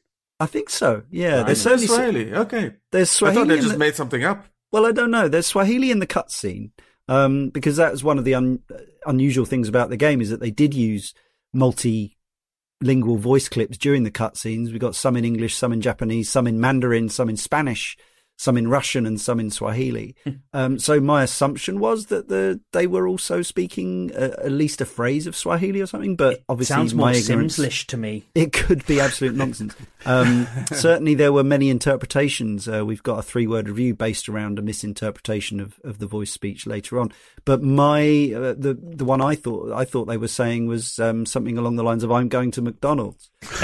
I 0.41 0.47
think 0.47 0.69
so. 0.69 1.03
Yeah, 1.11 1.37
Right. 1.37 1.47
there's 1.47 1.59
It's 1.59 1.63
certainly 1.63 1.87
Swahili. 1.87 2.35
Okay. 2.35 2.73
there's 2.91 3.11
I 3.11 3.15
Swahili. 3.15 3.41
thought 3.41 3.49
they 3.49 3.57
just 3.61 3.73
the- 3.73 3.79
made 3.79 3.95
something 3.95 4.25
up. 4.25 4.45
Well, 4.73 4.85
I 4.87 4.91
don't 4.93 5.11
know. 5.13 5.29
There's 5.29 5.47
Swahili 5.47 5.91
in 5.93 6.01
the 6.01 6.07
cutscene 6.09 6.71
um, 7.07 7.51
because 7.51 7.77
that 7.77 7.93
was 7.93 8.03
one 8.03 8.19
of 8.19 8.25
the 8.25 8.35
un- 8.35 8.59
unusual 9.07 9.45
things 9.45 9.69
about 9.69 9.91
the 9.91 9.97
game 9.97 10.21
is 10.21 10.31
that 10.31 10.41
they 10.41 10.51
did 10.51 10.75
use 10.75 11.15
multilingual 11.55 13.19
voice 13.19 13.49
clips 13.49 13.79
during 13.79 14.05
the 14.05 14.11
cutscenes. 14.11 14.73
We 14.73 14.79
got 14.79 14.95
some 14.95 15.17
in 15.17 15.25
English, 15.25 15.55
some 15.57 15.73
in 15.73 15.81
Japanese, 15.81 16.29
some 16.29 16.47
in 16.47 16.61
Mandarin, 16.61 17.09
some 17.09 17.29
in 17.29 17.37
Spanish, 17.37 17.97
some 18.43 18.57
in 18.57 18.67
Russian, 18.67 19.07
and 19.07 19.21
some 19.21 19.39
in 19.39 19.51
Swahili. 19.51 20.17
um, 20.53 20.77
so 20.77 21.01
my 21.01 21.23
assumption 21.23 21.79
was 21.79 22.07
that 22.07 22.29
the 22.29 22.61
they 22.73 22.89
were 22.89 23.07
also 23.07 23.41
speaking 23.41 24.11
uh, 24.17 24.35
at 24.39 24.51
least 24.51 24.81
a 24.81 24.85
phrase 24.85 25.29
of 25.29 25.37
Swahili 25.37 25.81
or 25.81 25.87
something. 25.87 26.17
But 26.17 26.43
obviously, 26.49 26.75
Sounds 26.75 26.93
more. 26.93 27.13
Simlish 27.13 27.87
to 27.87 27.97
me. 27.97 28.25
It 28.35 28.53
could 28.53 28.85
be 28.85 28.99
absolute 28.99 29.37
nonsense. 29.37 29.77
Um, 30.05 30.49
certainly, 30.73 31.15
there 31.15 31.33
were 31.33 31.45
many 31.45 31.71
interpretations. 31.71 32.67
Uh, 32.67 32.85
we've 32.85 33.05
got 33.05 33.21
a 33.21 33.23
three-word 33.23 33.69
review 33.69 33.95
based 33.95 34.29
around 34.29 34.59
a 34.59 34.63
misinterpretation 34.63 35.61
of, 35.61 35.79
of 35.85 36.01
the 36.01 36.07
voice 36.07 36.33
speech 36.33 36.67
later 36.67 36.99
on. 36.99 37.13
But 37.45 37.63
my 37.63 38.33
uh, 38.35 38.55
the 38.59 38.77
the 38.83 39.05
one 39.05 39.21
I 39.21 39.37
thought 39.37 39.73
I 39.73 39.85
thought 39.85 40.07
they 40.07 40.17
were 40.17 40.27
saying 40.27 40.67
was 40.67 40.99
um, 40.99 41.27
something 41.27 41.59
along 41.59 41.77
the 41.77 41.85
lines 41.85 42.03
of 42.03 42.11
"I'm 42.11 42.29
going 42.29 42.51
to 42.53 42.63
McDonald's." 42.63 43.31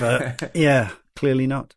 but 0.00 0.50
yeah, 0.54 0.90
clearly 1.14 1.46
not. 1.46 1.76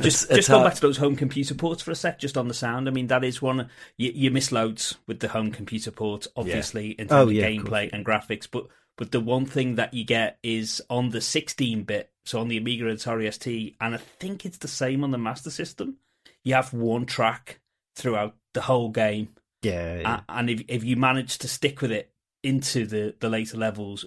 Just 0.00 0.24
it's 0.24 0.34
just 0.36 0.48
going 0.48 0.64
back 0.64 0.74
to 0.74 0.80
those 0.80 0.96
home 0.96 1.16
computer 1.16 1.54
ports 1.54 1.82
for 1.82 1.90
a 1.90 1.94
sec, 1.94 2.18
just 2.18 2.38
on 2.38 2.48
the 2.48 2.54
sound. 2.54 2.88
I 2.88 2.92
mean, 2.92 3.08
that 3.08 3.24
is 3.24 3.42
one 3.42 3.68
you, 3.98 4.10
you 4.14 4.30
miss 4.30 4.50
loads 4.50 4.96
with 5.06 5.20
the 5.20 5.28
home 5.28 5.50
computer 5.50 5.90
ports, 5.90 6.28
obviously 6.34 6.92
in 6.92 7.08
terms 7.08 7.12
Oh, 7.12 7.28
of 7.28 7.32
yeah, 7.32 7.48
gameplay 7.48 7.90
and 7.92 8.04
graphics. 8.04 8.48
But 8.50 8.68
but 8.96 9.10
the 9.12 9.20
one 9.20 9.44
thing 9.46 9.74
that 9.76 9.92
you 9.92 10.04
get 10.04 10.38
is 10.42 10.80
on 10.88 11.10
the 11.10 11.20
16 11.20 11.82
bit, 11.84 12.10
so 12.24 12.40
on 12.40 12.48
the 12.48 12.56
Amiga 12.56 12.88
and 12.88 12.98
Atari 12.98 13.30
ST, 13.32 13.76
and 13.80 13.94
I 13.94 13.98
think 13.98 14.46
it's 14.46 14.58
the 14.58 14.68
same 14.68 15.04
on 15.04 15.10
the 15.10 15.18
Master 15.18 15.50
System. 15.50 15.96
You 16.44 16.54
have 16.54 16.72
one 16.72 17.04
track 17.06 17.60
throughout 17.96 18.34
the 18.54 18.62
whole 18.62 18.88
game, 18.90 19.28
Yeah, 19.62 20.00
yeah. 20.00 20.20
And 20.28 20.48
if 20.48 20.62
if 20.68 20.84
you 20.84 20.96
manage 20.96 21.36
to 21.38 21.48
stick 21.48 21.82
with 21.82 21.92
it 21.92 22.10
into 22.42 22.86
the 22.86 23.14
the 23.20 23.28
later 23.28 23.58
levels, 23.58 24.06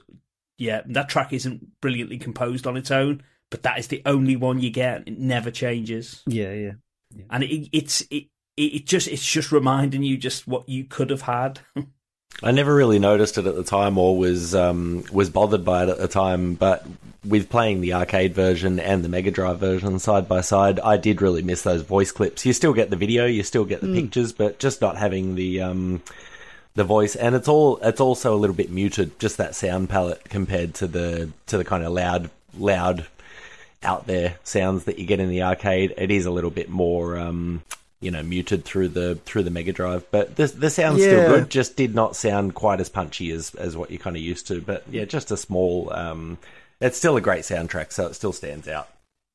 yeah, 0.57 0.81
that 0.87 1.09
track 1.09 1.31
isn't 1.31 1.79
brilliantly 1.79 2.17
composed 2.17 2.65
on 2.65 2.75
its 2.75 2.89
own, 2.89 3.21
but 3.49 3.63
that 3.63 3.79
is 3.79 3.87
the 3.87 4.01
only 4.05 4.35
one 4.35 4.59
you 4.59 4.69
get. 4.69 5.07
It 5.07 5.17
never 5.17 5.51
changes, 5.51 6.21
yeah, 6.25 6.53
yeah. 6.53 6.71
and 7.29 7.43
it, 7.43 7.69
it's 7.71 8.01
it, 8.09 8.27
it 8.57 8.85
just 8.85 9.07
it's 9.07 9.25
just 9.25 9.51
reminding 9.51 10.03
you 10.03 10.17
just 10.17 10.47
what 10.47 10.67
you 10.67 10.85
could 10.85 11.09
have 11.09 11.21
had. 11.21 11.59
I 12.43 12.51
never 12.51 12.75
really 12.75 12.99
noticed 12.99 13.37
it 13.37 13.45
at 13.45 13.55
the 13.55 13.63
time 13.63 13.97
or 13.97 14.17
was 14.17 14.53
um, 14.53 15.05
was 15.11 15.29
bothered 15.29 15.63
by 15.63 15.83
it 15.83 15.89
at 15.89 15.97
the 15.97 16.07
time, 16.07 16.55
but 16.55 16.85
with 17.23 17.49
playing 17.49 17.81
the 17.81 17.93
arcade 17.93 18.35
version 18.35 18.79
and 18.79 19.03
the 19.03 19.09
Mega 19.09 19.31
Drive 19.31 19.59
version 19.59 19.99
side 19.99 20.27
by 20.27 20.41
side, 20.41 20.79
I 20.79 20.97
did 20.97 21.21
really 21.21 21.41
miss 21.41 21.63
those 21.63 21.81
voice 21.81 22.11
clips. 22.11 22.45
You 22.45 22.53
still 22.53 22.73
get 22.73 22.89
the 22.89 22.95
video, 22.95 23.25
you 23.25 23.41
still 23.43 23.65
get 23.65 23.81
the 23.81 23.93
pictures, 23.93 24.31
but 24.33 24.59
just 24.59 24.81
not 24.81 24.97
having 24.97 25.35
the 25.35 25.61
um, 25.61 26.01
the 26.75 26.83
voice, 26.83 27.15
and 27.15 27.35
it's 27.35 27.47
all 27.47 27.77
it's 27.77 28.01
also 28.01 28.35
a 28.35 28.37
little 28.37 28.55
bit 28.55 28.69
muted, 28.69 29.17
just 29.19 29.37
that 29.37 29.55
sound 29.55 29.89
palette 29.89 30.25
compared 30.25 30.73
to 30.75 30.87
the 30.87 31.31
to 31.47 31.57
the 31.57 31.65
kind 31.65 31.83
of 31.83 31.93
loud 31.93 32.29
loud 32.57 33.07
out 33.85 34.07
there 34.07 34.35
sounds 34.43 34.83
that 34.85 34.99
you 34.99 35.05
get 35.05 35.19
in 35.19 35.29
the 35.29 35.43
arcade. 35.43 35.93
It 35.97 36.11
is 36.11 36.25
a 36.25 36.31
little 36.31 36.49
bit 36.49 36.69
more. 36.69 37.17
Um, 37.17 37.63
you 38.01 38.11
know, 38.11 38.21
muted 38.21 38.65
through 38.65 38.89
the 38.89 39.15
through 39.25 39.43
the 39.43 39.49
Mega 39.49 39.71
Drive, 39.71 40.05
but 40.11 40.35
the 40.35 40.47
the 40.47 40.69
sound's 40.69 41.01
Yeah. 41.01 41.07
still 41.07 41.29
good 41.29 41.49
just 41.49 41.75
did 41.75 41.95
not 41.95 42.15
sound 42.15 42.53
quite 42.53 42.79
as 42.81 42.89
punchy 42.89 43.31
as, 43.31 43.55
as 43.55 43.75
what 43.77 43.89
you're 43.89 43.99
kind 43.99 44.15
of 44.15 44.21
used 44.21 44.47
to. 44.47 44.61
But 44.61 44.83
yeah, 44.91 45.05
just 45.05 45.31
a 45.31 45.37
small. 45.37 45.91
Um, 45.93 46.37
it's 46.81 46.97
still 46.97 47.15
a 47.15 47.21
great 47.21 47.43
soundtrack, 47.43 47.91
so 47.93 48.05
it 48.07 48.13
still 48.13 48.33
stands 48.33 48.67
out. 48.67 48.89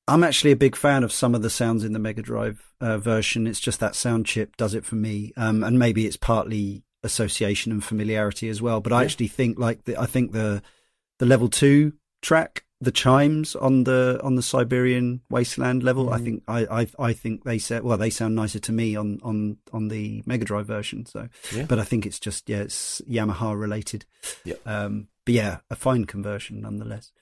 I'm 0.07 0.23
actually 0.23 0.53
a 0.53 0.57
big 0.57 0.77
fan 0.77 1.03
of 1.05 1.11
some 1.11 1.35
of 1.35 1.43
the 1.43 1.51
sounds 1.51 1.85
in 1.85 1.95
the 1.95 1.99
Mega 1.99 2.23
Drive 2.23 2.63
uh, 2.81 2.99
version. 2.99 3.47
It's 3.47 3.61
just 3.61 3.81
that 3.81 3.97
sound 3.97 4.27
chip 4.27 4.57
does 4.57 4.75
it 4.75 4.85
for 4.85 4.97
me, 4.97 5.33
um, 5.37 5.65
and 5.65 5.79
maybe 5.79 6.07
it's 6.07 6.17
partly 6.19 6.83
association 7.03 7.73
and 7.73 7.83
familiarity 7.83 8.49
as 8.51 8.61
well. 8.61 8.81
But 8.81 8.93
I 8.93 9.03
actually 9.05 9.29
think 9.29 9.59
like 9.59 9.85
the, 9.85 9.99
I 9.99 10.07
think 10.07 10.33
the 10.33 10.63
the 11.19 11.27
level 11.27 11.49
two 11.49 11.95
track, 12.23 12.65
the 12.81 12.91
chimes 12.91 13.55
on 13.55 13.85
the 13.85 14.19
on 14.23 14.37
the 14.37 14.43
Siberian 14.43 15.21
wasteland 15.29 15.83
level, 15.83 16.07
mm. 16.07 16.13
I 16.15 16.19
think 16.19 16.43
I, 16.49 16.83
I 16.83 16.87
I 16.99 17.13
think 17.13 17.45
they 17.45 17.59
said 17.59 17.83
well 17.83 17.99
they 17.99 18.11
sound 18.11 18.35
nicer 18.35 18.59
to 18.61 18.73
me 18.73 18.97
on 18.97 19.21
on 19.23 19.59
on 19.73 19.89
the 19.89 20.23
Mega 20.27 20.45
Drive 20.45 20.67
version. 20.67 21.05
So, 21.05 21.29
yeah. 21.55 21.65
but 21.65 21.79
I 21.79 21.85
think 21.85 22.07
it's 22.07 22.19
just 22.19 22.49
yeah 22.49 22.61
it's 22.61 23.01
Yamaha 23.03 23.59
related. 23.59 24.07
Yeah. 24.45 24.55
Um, 24.65 25.09
but 25.25 25.35
yeah, 25.35 25.59
a 25.71 25.77
fine 25.77 26.07
conversion 26.07 26.61
nonetheless. 26.63 27.13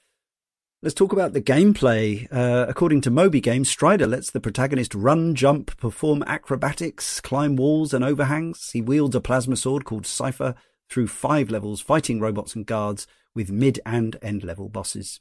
Let's 0.80 0.94
talk 0.94 1.12
about 1.12 1.32
the 1.32 1.42
gameplay. 1.42 2.28
Uh, 2.32 2.66
according 2.68 3.00
to 3.00 3.10
Moby 3.10 3.40
Games, 3.40 3.68
Strider 3.68 4.06
lets 4.06 4.30
the 4.30 4.38
protagonist 4.38 4.94
run, 4.94 5.34
jump, 5.34 5.76
perform 5.76 6.22
acrobatics, 6.24 7.20
climb 7.20 7.56
walls 7.56 7.92
and 7.92 8.04
overhangs. 8.04 8.70
He 8.70 8.80
wields 8.80 9.16
a 9.16 9.20
plasma 9.20 9.56
sword 9.56 9.84
called 9.84 10.06
Cypher 10.06 10.54
through 10.88 11.08
five 11.08 11.50
levels, 11.50 11.80
fighting 11.80 12.20
robots 12.20 12.54
and 12.54 12.64
guards 12.64 13.08
with 13.34 13.50
mid 13.50 13.80
and 13.84 14.16
end 14.22 14.44
level 14.44 14.68
bosses. 14.68 15.18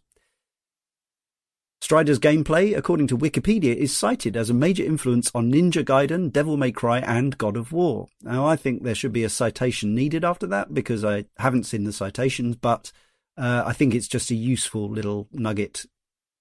Strider's 1.79 2.19
gameplay, 2.19 2.75
according 2.75 3.07
to 3.07 3.17
Wikipedia, 3.17 3.75
is 3.75 3.95
cited 3.95 4.35
as 4.35 4.49
a 4.49 4.53
major 4.53 4.83
influence 4.83 5.29
on 5.35 5.51
Ninja 5.51 5.85
Gaiden, 5.85 6.31
Devil 6.31 6.57
May 6.57 6.71
Cry, 6.71 6.99
and 6.99 7.37
God 7.37 7.55
of 7.55 7.71
War. 7.71 8.07
Now, 8.23 8.47
I 8.47 8.55
think 8.55 8.83
there 8.83 8.95
should 8.95 9.13
be 9.13 9.23
a 9.23 9.29
citation 9.29 9.93
needed 9.93 10.25
after 10.25 10.47
that 10.47 10.73
because 10.73 11.05
I 11.05 11.25
haven't 11.37 11.65
seen 11.65 11.83
the 11.83 11.93
citations, 11.93 12.55
but 12.55 12.91
uh, 13.37 13.63
I 13.65 13.73
think 13.73 13.93
it's 13.93 14.07
just 14.07 14.31
a 14.31 14.35
useful 14.35 14.89
little 14.89 15.27
nugget 15.31 15.85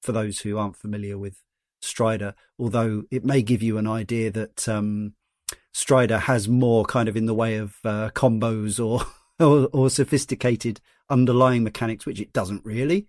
for 0.02 0.12
those 0.12 0.40
who 0.40 0.56
aren't 0.56 0.76
familiar 0.76 1.18
with 1.18 1.42
Strider, 1.82 2.34
although 2.58 3.04
it 3.10 3.24
may 3.24 3.42
give 3.42 3.62
you 3.62 3.76
an 3.76 3.86
idea 3.86 4.30
that 4.30 4.66
um, 4.68 5.12
Strider 5.72 6.18
has 6.18 6.48
more 6.48 6.84
kind 6.86 7.08
of 7.08 7.16
in 7.16 7.26
the 7.26 7.34
way 7.34 7.56
of 7.56 7.76
uh, 7.84 8.10
combos 8.14 8.84
or, 8.84 9.06
or, 9.44 9.68
or 9.72 9.90
sophisticated 9.90 10.80
underlying 11.10 11.62
mechanics, 11.62 12.06
which 12.06 12.20
it 12.20 12.32
doesn't 12.32 12.64
really. 12.64 13.06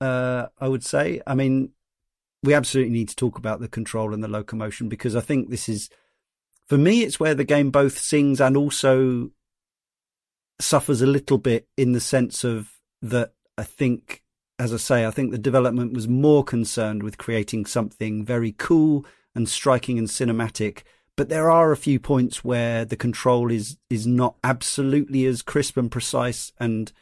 Uh, 0.00 0.46
I 0.58 0.68
would 0.68 0.84
say. 0.84 1.20
I 1.26 1.34
mean, 1.34 1.70
we 2.42 2.54
absolutely 2.54 2.92
need 2.92 3.08
to 3.08 3.16
talk 3.16 3.38
about 3.38 3.60
the 3.60 3.68
control 3.68 4.14
and 4.14 4.22
the 4.22 4.28
locomotion 4.28 4.88
because 4.88 5.16
I 5.16 5.20
think 5.20 5.50
this 5.50 5.68
is, 5.68 5.90
for 6.66 6.78
me, 6.78 7.02
it's 7.02 7.18
where 7.18 7.34
the 7.34 7.44
game 7.44 7.70
both 7.70 7.98
sings 7.98 8.40
and 8.40 8.56
also 8.56 9.30
suffers 10.60 11.02
a 11.02 11.06
little 11.06 11.38
bit 11.38 11.68
in 11.76 11.92
the 11.92 12.00
sense 12.00 12.44
of 12.44 12.70
that 13.02 13.32
I 13.56 13.64
think, 13.64 14.22
as 14.58 14.72
I 14.72 14.76
say, 14.76 15.06
I 15.06 15.10
think 15.10 15.30
the 15.30 15.38
development 15.38 15.94
was 15.94 16.08
more 16.08 16.44
concerned 16.44 17.02
with 17.02 17.18
creating 17.18 17.66
something 17.66 18.24
very 18.24 18.52
cool 18.52 19.04
and 19.34 19.48
striking 19.48 19.98
and 19.98 20.08
cinematic. 20.08 20.82
But 21.16 21.28
there 21.28 21.50
are 21.50 21.72
a 21.72 21.76
few 21.76 21.98
points 21.98 22.44
where 22.44 22.84
the 22.84 22.96
control 22.96 23.50
is 23.50 23.76
is 23.90 24.06
not 24.06 24.36
absolutely 24.44 25.26
as 25.26 25.42
crisp 25.42 25.76
and 25.76 25.90
precise 25.90 26.52
and 26.60 26.92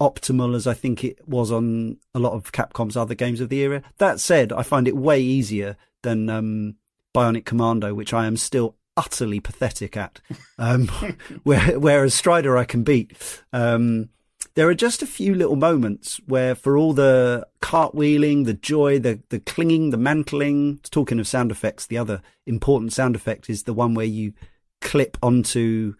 optimal 0.00 0.54
as 0.54 0.66
I 0.66 0.74
think 0.74 1.04
it 1.04 1.26
was 1.26 1.50
on 1.50 1.98
a 2.14 2.18
lot 2.18 2.32
of 2.32 2.52
Capcom's 2.52 2.96
other 2.96 3.14
games 3.14 3.40
of 3.40 3.48
the 3.48 3.60
era. 3.60 3.82
That 3.98 4.20
said, 4.20 4.52
I 4.52 4.62
find 4.62 4.86
it 4.86 4.96
way 4.96 5.20
easier 5.20 5.76
than 6.02 6.28
um, 6.28 6.76
Bionic 7.14 7.44
Commando, 7.44 7.94
which 7.94 8.12
I 8.12 8.26
am 8.26 8.36
still 8.36 8.76
utterly 8.96 9.40
pathetic 9.40 9.96
at. 9.96 10.20
Um, 10.58 10.88
where, 11.44 11.78
whereas 11.78 12.14
Strider 12.14 12.56
I 12.56 12.64
can 12.64 12.82
beat. 12.82 13.12
Um, 13.52 14.10
there 14.54 14.68
are 14.68 14.74
just 14.74 15.02
a 15.02 15.06
few 15.06 15.34
little 15.34 15.56
moments 15.56 16.18
where, 16.26 16.54
for 16.54 16.78
all 16.78 16.94
the 16.94 17.46
cartwheeling, 17.60 18.46
the 18.46 18.54
joy, 18.54 18.98
the 18.98 19.20
the 19.28 19.38
clinging, 19.38 19.90
the 19.90 19.98
mantling. 19.98 20.80
Talking 20.90 21.20
of 21.20 21.28
sound 21.28 21.50
effects, 21.50 21.86
the 21.86 21.98
other 21.98 22.22
important 22.46 22.94
sound 22.94 23.16
effect 23.16 23.50
is 23.50 23.64
the 23.64 23.74
one 23.74 23.92
where 23.92 24.06
you 24.06 24.32
clip 24.80 25.18
onto 25.22 25.94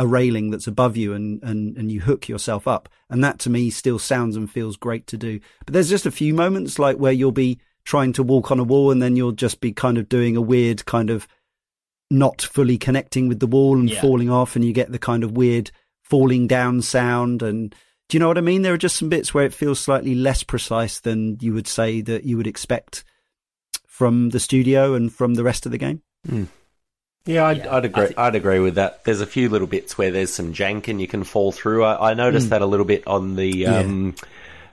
a 0.00 0.06
railing 0.06 0.50
that's 0.50 0.66
above 0.66 0.96
you 0.96 1.12
and, 1.12 1.42
and, 1.42 1.76
and 1.76 1.92
you 1.92 2.00
hook 2.00 2.26
yourself 2.26 2.66
up. 2.66 2.88
And 3.10 3.22
that 3.22 3.38
to 3.40 3.50
me 3.50 3.68
still 3.68 3.98
sounds 3.98 4.34
and 4.34 4.50
feels 4.50 4.78
great 4.78 5.06
to 5.08 5.18
do. 5.18 5.40
But 5.66 5.74
there's 5.74 5.90
just 5.90 6.06
a 6.06 6.10
few 6.10 6.32
moments 6.32 6.78
like 6.78 6.96
where 6.96 7.12
you'll 7.12 7.32
be 7.32 7.60
trying 7.84 8.14
to 8.14 8.22
walk 8.22 8.50
on 8.50 8.58
a 8.58 8.64
wall 8.64 8.90
and 8.90 9.02
then 9.02 9.14
you'll 9.14 9.32
just 9.32 9.60
be 9.60 9.72
kind 9.72 9.98
of 9.98 10.08
doing 10.08 10.38
a 10.38 10.40
weird 10.40 10.86
kind 10.86 11.10
of 11.10 11.28
not 12.10 12.40
fully 12.40 12.78
connecting 12.78 13.28
with 13.28 13.40
the 13.40 13.46
wall 13.46 13.78
and 13.78 13.90
yeah. 13.90 14.00
falling 14.00 14.30
off 14.30 14.56
and 14.56 14.64
you 14.64 14.72
get 14.72 14.90
the 14.90 14.98
kind 14.98 15.22
of 15.22 15.32
weird 15.32 15.70
falling 16.02 16.46
down 16.46 16.80
sound 16.80 17.42
and 17.42 17.74
do 18.08 18.16
you 18.16 18.20
know 18.20 18.28
what 18.28 18.38
I 18.38 18.40
mean? 18.40 18.62
There 18.62 18.72
are 18.72 18.78
just 18.78 18.96
some 18.96 19.10
bits 19.10 19.34
where 19.34 19.44
it 19.44 19.52
feels 19.52 19.78
slightly 19.78 20.14
less 20.14 20.42
precise 20.42 21.00
than 21.00 21.36
you 21.42 21.52
would 21.52 21.68
say 21.68 22.00
that 22.00 22.24
you 22.24 22.38
would 22.38 22.46
expect 22.46 23.04
from 23.86 24.30
the 24.30 24.40
studio 24.40 24.94
and 24.94 25.12
from 25.12 25.34
the 25.34 25.44
rest 25.44 25.66
of 25.66 25.72
the 25.72 25.78
game. 25.78 26.00
Mm. 26.26 26.48
Yeah, 27.30 27.46
I'd, 27.46 27.58
yeah, 27.58 27.76
I'd 27.76 27.84
agree. 27.84 28.08
I'd 28.16 28.34
agree 28.34 28.58
with 28.58 28.74
that. 28.74 29.04
There's 29.04 29.20
a 29.20 29.26
few 29.26 29.48
little 29.48 29.68
bits 29.68 29.96
where 29.96 30.10
there's 30.10 30.32
some 30.32 30.52
jank 30.52 30.88
and 30.88 31.00
you 31.00 31.06
can 31.06 31.24
fall 31.24 31.52
through. 31.52 31.84
I, 31.84 32.10
I 32.10 32.14
noticed 32.14 32.48
mm. 32.48 32.50
that 32.50 32.62
a 32.62 32.66
little 32.66 32.86
bit 32.86 33.06
on 33.06 33.36
the 33.36 33.66
um, 33.66 34.06
yeah. 34.06 34.28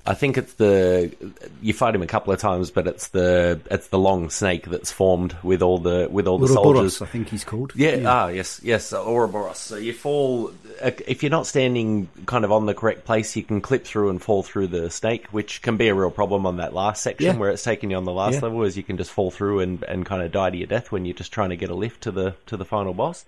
I 0.08 0.14
think 0.14 0.38
it's 0.38 0.54
the 0.54 1.14
you 1.62 1.74
fight 1.74 1.94
him 1.94 2.02
a 2.02 2.08
couple 2.08 2.32
of 2.32 2.40
times, 2.40 2.72
but 2.72 2.88
it's 2.88 3.10
the 3.10 3.60
it's 3.70 3.88
the 3.90 4.00
long 4.00 4.30
snake 4.30 4.66
that's 4.66 4.90
formed 4.90 5.36
with 5.44 5.62
all 5.62 5.80
the 5.80 6.08
with 6.10 6.28
all 6.28 6.38
the 6.38 6.48
Ouroboros, 6.48 6.96
soldiers. 6.96 7.02
I 7.02 7.06
think 7.08 7.28
he's 7.28 7.44
called. 7.44 7.74
Yeah. 7.76 7.96
yeah. 7.96 8.10
Ah, 8.10 8.28
yes, 8.30 8.62
yes, 8.64 8.94
Ouroboros. 8.94 9.58
So 9.58 9.76
you 9.76 9.92
fall 9.92 10.54
if 10.82 11.24
you're 11.24 11.30
not 11.30 11.46
standing 11.46 12.08
kind 12.26 12.46
of 12.46 12.54
on 12.54 12.66
the 12.68 12.74
correct 12.74 13.04
place, 13.04 13.36
you 13.36 13.44
can 13.44 13.60
clip 13.60 13.84
through 13.84 14.10
and 14.10 14.22
fall 14.22 14.44
through 14.44 14.68
the 14.68 14.90
snake, 14.90 15.28
which 15.32 15.62
can 15.62 15.76
be 15.76 15.90
a 15.90 15.94
real 15.94 16.12
problem 16.12 16.46
on 16.46 16.58
that 16.58 16.74
last 16.74 17.04
section 17.04 17.34
yeah. 17.34 17.38
where 17.38 17.50
it's 17.50 17.64
taking 17.64 17.92
you 17.92 17.98
on 17.98 18.06
the 18.06 18.14
last 18.14 18.36
yeah. 18.36 18.42
level, 18.42 18.64
Is 18.64 18.78
you 18.78 18.84
can 18.84 18.96
just 18.96 19.12
fall 19.12 19.30
through 19.30 19.60
and 19.60 19.84
and 19.84 20.06
kind 20.06 20.24
of 20.24 20.32
die 20.32 20.52
to 20.52 20.58
your 20.58 20.68
death 20.68 20.90
when 20.90 21.04
you're 21.04 21.16
just 21.16 21.34
trying 21.34 21.50
to 21.50 21.58
get 21.58 21.70
a 21.70 21.76
lift 21.76 22.04
to 22.04 22.12
the 22.12 22.34
to 22.46 22.56
the 22.56 22.66
final 22.66 22.94
boss. 22.94 23.26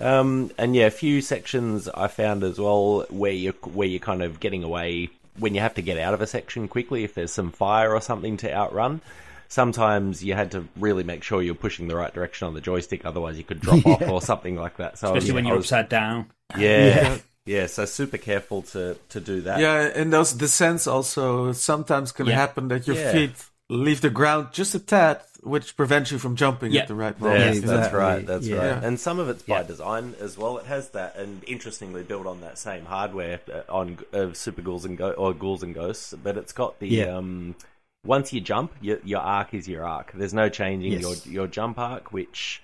Um, 0.00 0.50
and 0.56 0.74
yeah, 0.74 0.86
a 0.86 0.90
few 0.90 1.20
sections 1.20 1.88
I 1.88 2.08
found 2.08 2.42
as 2.42 2.58
well 2.58 3.04
where 3.10 3.32
you 3.32 3.52
where 3.64 3.88
you're 3.88 4.00
kind 4.00 4.22
of 4.22 4.40
getting 4.40 4.64
away 4.64 5.10
when 5.38 5.54
you 5.54 5.60
have 5.60 5.74
to 5.74 5.82
get 5.82 5.98
out 5.98 6.14
of 6.14 6.20
a 6.20 6.26
section 6.26 6.68
quickly, 6.68 7.04
if 7.04 7.14
there's 7.14 7.32
some 7.32 7.50
fire 7.50 7.94
or 7.94 8.00
something 8.00 8.36
to 8.38 8.52
outrun, 8.52 9.00
sometimes 9.48 10.24
you 10.24 10.34
had 10.34 10.50
to 10.52 10.66
really 10.76 11.04
make 11.04 11.22
sure 11.22 11.42
you're 11.42 11.54
pushing 11.54 11.88
the 11.88 11.96
right 11.96 12.12
direction 12.12 12.46
on 12.46 12.54
the 12.54 12.60
joystick, 12.60 13.04
otherwise 13.04 13.38
you 13.38 13.44
could 13.44 13.60
drop 13.60 13.82
yeah. 13.86 13.92
off 13.92 14.08
or 14.08 14.22
something 14.22 14.56
like 14.56 14.76
that. 14.78 14.98
So 14.98 15.08
especially 15.08 15.34
when 15.34 15.46
you're 15.46 15.56
was, 15.56 15.66
upside 15.66 15.88
down. 15.88 16.30
Yeah, 16.56 16.86
yeah. 16.86 17.18
Yeah, 17.46 17.66
so 17.66 17.84
super 17.84 18.18
careful 18.18 18.62
to, 18.62 18.98
to 19.10 19.20
do 19.20 19.42
that. 19.42 19.60
Yeah, 19.60 19.82
and 19.94 20.12
those 20.12 20.32
descents 20.32 20.88
also 20.88 21.52
sometimes 21.52 22.10
can 22.10 22.26
yeah. 22.26 22.34
happen 22.34 22.66
that 22.68 22.88
your 22.88 22.96
feet 22.96 23.36
leave 23.68 24.00
the 24.00 24.10
ground 24.10 24.48
just 24.52 24.74
a 24.74 24.78
tad, 24.78 25.22
which 25.42 25.76
prevents 25.76 26.10
you 26.10 26.18
from 26.18 26.36
jumping 26.36 26.72
yeah. 26.72 26.82
at 26.82 26.88
the 26.88 26.94
right 26.94 27.18
moment. 27.20 27.40
Yeah, 27.40 27.48
exactly. 27.48 27.76
that's 27.76 27.94
right. 27.94 28.26
That's 28.26 28.46
yeah. 28.46 28.56
right. 28.56 28.84
And 28.84 28.98
some 28.98 29.18
of 29.18 29.28
it's 29.28 29.42
by 29.42 29.62
design 29.62 30.14
as 30.20 30.36
well. 30.38 30.58
It 30.58 30.66
has 30.66 30.90
that, 30.90 31.16
and 31.16 31.42
interestingly 31.46 32.02
built 32.02 32.26
on 32.26 32.40
that 32.40 32.58
same 32.58 32.84
hardware 32.84 33.40
uh, 33.52 33.62
on 33.68 33.98
uh, 34.12 34.32
Super 34.32 34.62
Ghouls 34.62 34.84
and 34.84 34.96
Go- 34.96 35.12
or 35.12 35.34
Ghouls 35.34 35.62
and 35.62 35.74
Ghosts, 35.74 36.14
but 36.14 36.36
it's 36.36 36.52
got 36.52 36.78
the. 36.80 37.04
Um, 37.04 37.56
once 38.04 38.32
you 38.32 38.40
jump, 38.40 38.72
your, 38.80 38.98
your 39.04 39.20
arc 39.20 39.52
is 39.52 39.66
your 39.66 39.84
arc. 39.84 40.12
There's 40.12 40.34
no 40.34 40.48
changing 40.48 40.92
yes. 40.92 41.02
your 41.02 41.14
your 41.32 41.46
jump 41.48 41.78
arc, 41.78 42.12
which 42.12 42.62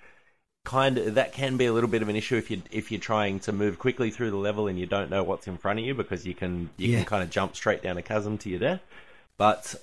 kind 0.64 0.96
of 0.98 1.16
that 1.16 1.32
can 1.32 1.56
be 1.56 1.66
a 1.66 1.72
little 1.72 1.90
bit 1.90 2.02
of 2.02 2.08
an 2.08 2.16
issue 2.16 2.36
if 2.36 2.50
you 2.50 2.62
if 2.70 2.92
you're 2.92 3.00
trying 3.00 3.40
to 3.40 3.52
move 3.52 3.78
quickly 3.78 4.10
through 4.10 4.30
the 4.30 4.36
level 4.36 4.68
and 4.68 4.78
you 4.78 4.86
don't 4.86 5.10
know 5.10 5.24
what's 5.24 5.48
in 5.48 5.58
front 5.58 5.80
of 5.80 5.84
you 5.84 5.94
because 5.94 6.24
you 6.24 6.34
can 6.34 6.70
you 6.76 6.90
yeah. 6.90 6.98
can 6.98 7.06
kind 7.06 7.22
of 7.24 7.30
jump 7.30 7.56
straight 7.56 7.82
down 7.82 7.98
a 7.98 8.02
chasm 8.02 8.38
to 8.38 8.48
your 8.48 8.60
death. 8.60 8.80
But 9.36 9.74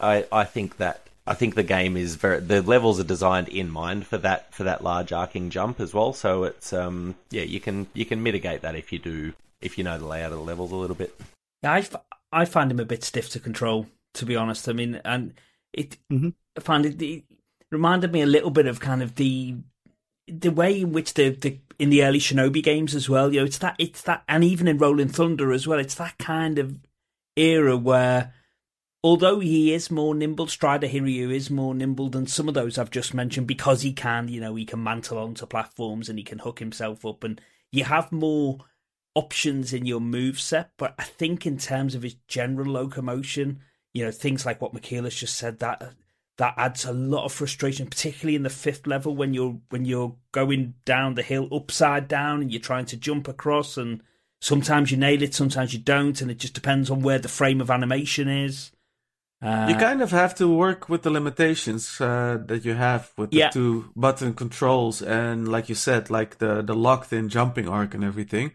I 0.00 0.26
I 0.30 0.44
think 0.44 0.76
that 0.78 1.08
I 1.26 1.34
think 1.34 1.54
the 1.54 1.62
game 1.62 1.96
is 1.96 2.16
very 2.16 2.40
the 2.40 2.62
levels 2.62 2.98
are 2.98 3.04
designed 3.04 3.48
in 3.48 3.70
mind 3.70 4.06
for 4.06 4.18
that 4.18 4.52
for 4.54 4.64
that 4.64 4.82
large 4.82 5.12
arcing 5.12 5.50
jump 5.50 5.80
as 5.80 5.92
well. 5.92 6.12
So 6.12 6.44
it's 6.44 6.72
um 6.72 7.14
yeah 7.30 7.42
you 7.42 7.60
can 7.60 7.86
you 7.94 8.04
can 8.04 8.22
mitigate 8.22 8.62
that 8.62 8.74
if 8.74 8.92
you 8.92 8.98
do 8.98 9.34
if 9.60 9.76
you 9.76 9.84
know 9.84 9.98
the 9.98 10.06
layout 10.06 10.32
of 10.32 10.38
the 10.38 10.44
levels 10.44 10.72
a 10.72 10.76
little 10.76 10.96
bit. 10.96 11.18
Yeah, 11.62 11.72
I, 11.72 11.88
I 12.32 12.44
find 12.44 12.70
him 12.70 12.80
a 12.80 12.84
bit 12.84 13.04
stiff 13.04 13.28
to 13.30 13.40
control 13.40 13.86
to 14.14 14.26
be 14.26 14.36
honest. 14.36 14.68
I 14.68 14.72
mean, 14.72 15.00
and 15.04 15.34
it 15.72 15.96
mm-hmm. 16.10 16.30
I 16.56 16.60
find 16.60 16.86
it, 16.86 17.00
it 17.02 17.24
reminded 17.70 18.12
me 18.12 18.22
a 18.22 18.26
little 18.26 18.50
bit 18.50 18.66
of 18.66 18.80
kind 18.80 19.02
of 19.02 19.16
the 19.16 19.56
the 20.26 20.50
way 20.50 20.80
in 20.80 20.92
which 20.92 21.14
the, 21.14 21.30
the 21.30 21.58
in 21.78 21.90
the 21.90 22.04
early 22.04 22.18
Shinobi 22.18 22.62
games 22.62 22.94
as 22.94 23.08
well. 23.08 23.32
You 23.32 23.40
know, 23.40 23.46
it's 23.46 23.58
that 23.58 23.76
it's 23.78 24.02
that, 24.02 24.24
and 24.28 24.44
even 24.44 24.68
in 24.68 24.78
Rolling 24.78 25.08
Thunder 25.08 25.52
as 25.52 25.66
well. 25.66 25.78
It's 25.78 25.94
that 25.96 26.18
kind 26.18 26.58
of 26.58 26.78
era 27.36 27.76
where 27.76 28.34
although 29.02 29.40
he 29.40 29.72
is 29.72 29.90
more 29.90 30.14
nimble, 30.14 30.46
Strider 30.46 30.88
Hiryu 30.88 31.32
is 31.32 31.50
more 31.50 31.74
nimble 31.74 32.08
than 32.08 32.26
some 32.26 32.48
of 32.48 32.54
those 32.54 32.78
I've 32.78 32.90
just 32.90 33.14
mentioned 33.14 33.46
because 33.46 33.82
he 33.82 33.92
can, 33.92 34.28
you 34.28 34.40
know, 34.40 34.54
he 34.54 34.64
can 34.64 34.82
mantle 34.82 35.18
onto 35.18 35.46
platforms 35.46 36.08
and 36.08 36.18
he 36.18 36.24
can 36.24 36.40
hook 36.40 36.58
himself 36.58 37.04
up, 37.04 37.24
and 37.24 37.40
you 37.70 37.84
have 37.84 38.12
more 38.12 38.58
options 39.14 39.72
in 39.72 39.86
your 39.86 40.00
move 40.00 40.40
set. 40.40 40.70
But 40.76 40.94
I 40.98 41.04
think 41.04 41.46
in 41.46 41.58
terms 41.58 41.94
of 41.94 42.02
his 42.02 42.14
general 42.26 42.72
locomotion, 42.72 43.60
you 43.94 44.04
know, 44.04 44.10
things 44.10 44.46
like 44.46 44.60
what 44.60 44.74
Michiel's 44.74 45.16
just 45.16 45.36
said 45.36 45.58
that 45.60 45.94
that 46.38 46.54
adds 46.56 46.84
a 46.84 46.92
lot 46.92 47.24
of 47.24 47.32
frustration, 47.32 47.88
particularly 47.88 48.36
in 48.36 48.44
the 48.44 48.50
fifth 48.50 48.86
level 48.86 49.14
when 49.14 49.34
you're 49.34 49.58
when 49.70 49.84
you're 49.84 50.14
going 50.32 50.74
down 50.84 51.14
the 51.14 51.22
hill 51.22 51.48
upside 51.52 52.06
down 52.08 52.40
and 52.40 52.52
you're 52.52 52.60
trying 52.60 52.86
to 52.86 52.96
jump 52.96 53.26
across 53.26 53.76
and 53.76 54.02
sometimes 54.40 54.90
you 54.90 54.96
nail 54.96 55.20
it, 55.20 55.34
sometimes 55.34 55.72
you 55.72 55.80
don't, 55.80 56.20
and 56.20 56.30
it 56.30 56.38
just 56.38 56.54
depends 56.54 56.90
on 56.90 57.02
where 57.02 57.18
the 57.18 57.28
frame 57.28 57.60
of 57.60 57.70
animation 57.70 58.28
is. 58.28 58.70
Uh, 59.40 59.66
you 59.68 59.76
kind 59.76 60.02
of 60.02 60.10
have 60.10 60.34
to 60.34 60.48
work 60.48 60.88
with 60.88 61.02
the 61.02 61.10
limitations 61.10 62.00
uh, 62.00 62.38
that 62.46 62.64
you 62.64 62.74
have 62.74 63.12
with 63.16 63.30
the 63.30 63.36
Yeah. 63.38 63.50
two 63.50 63.90
button 63.94 64.34
controls 64.34 65.00
and, 65.00 65.46
like 65.46 65.68
you 65.68 65.76
said, 65.76 66.10
like 66.10 66.38
the 66.38 66.62
the 66.62 66.74
locked 66.74 67.12
in 67.12 67.28
jumping 67.28 67.68
arc 67.68 67.94
and 67.94 68.02
everything. 68.02 68.52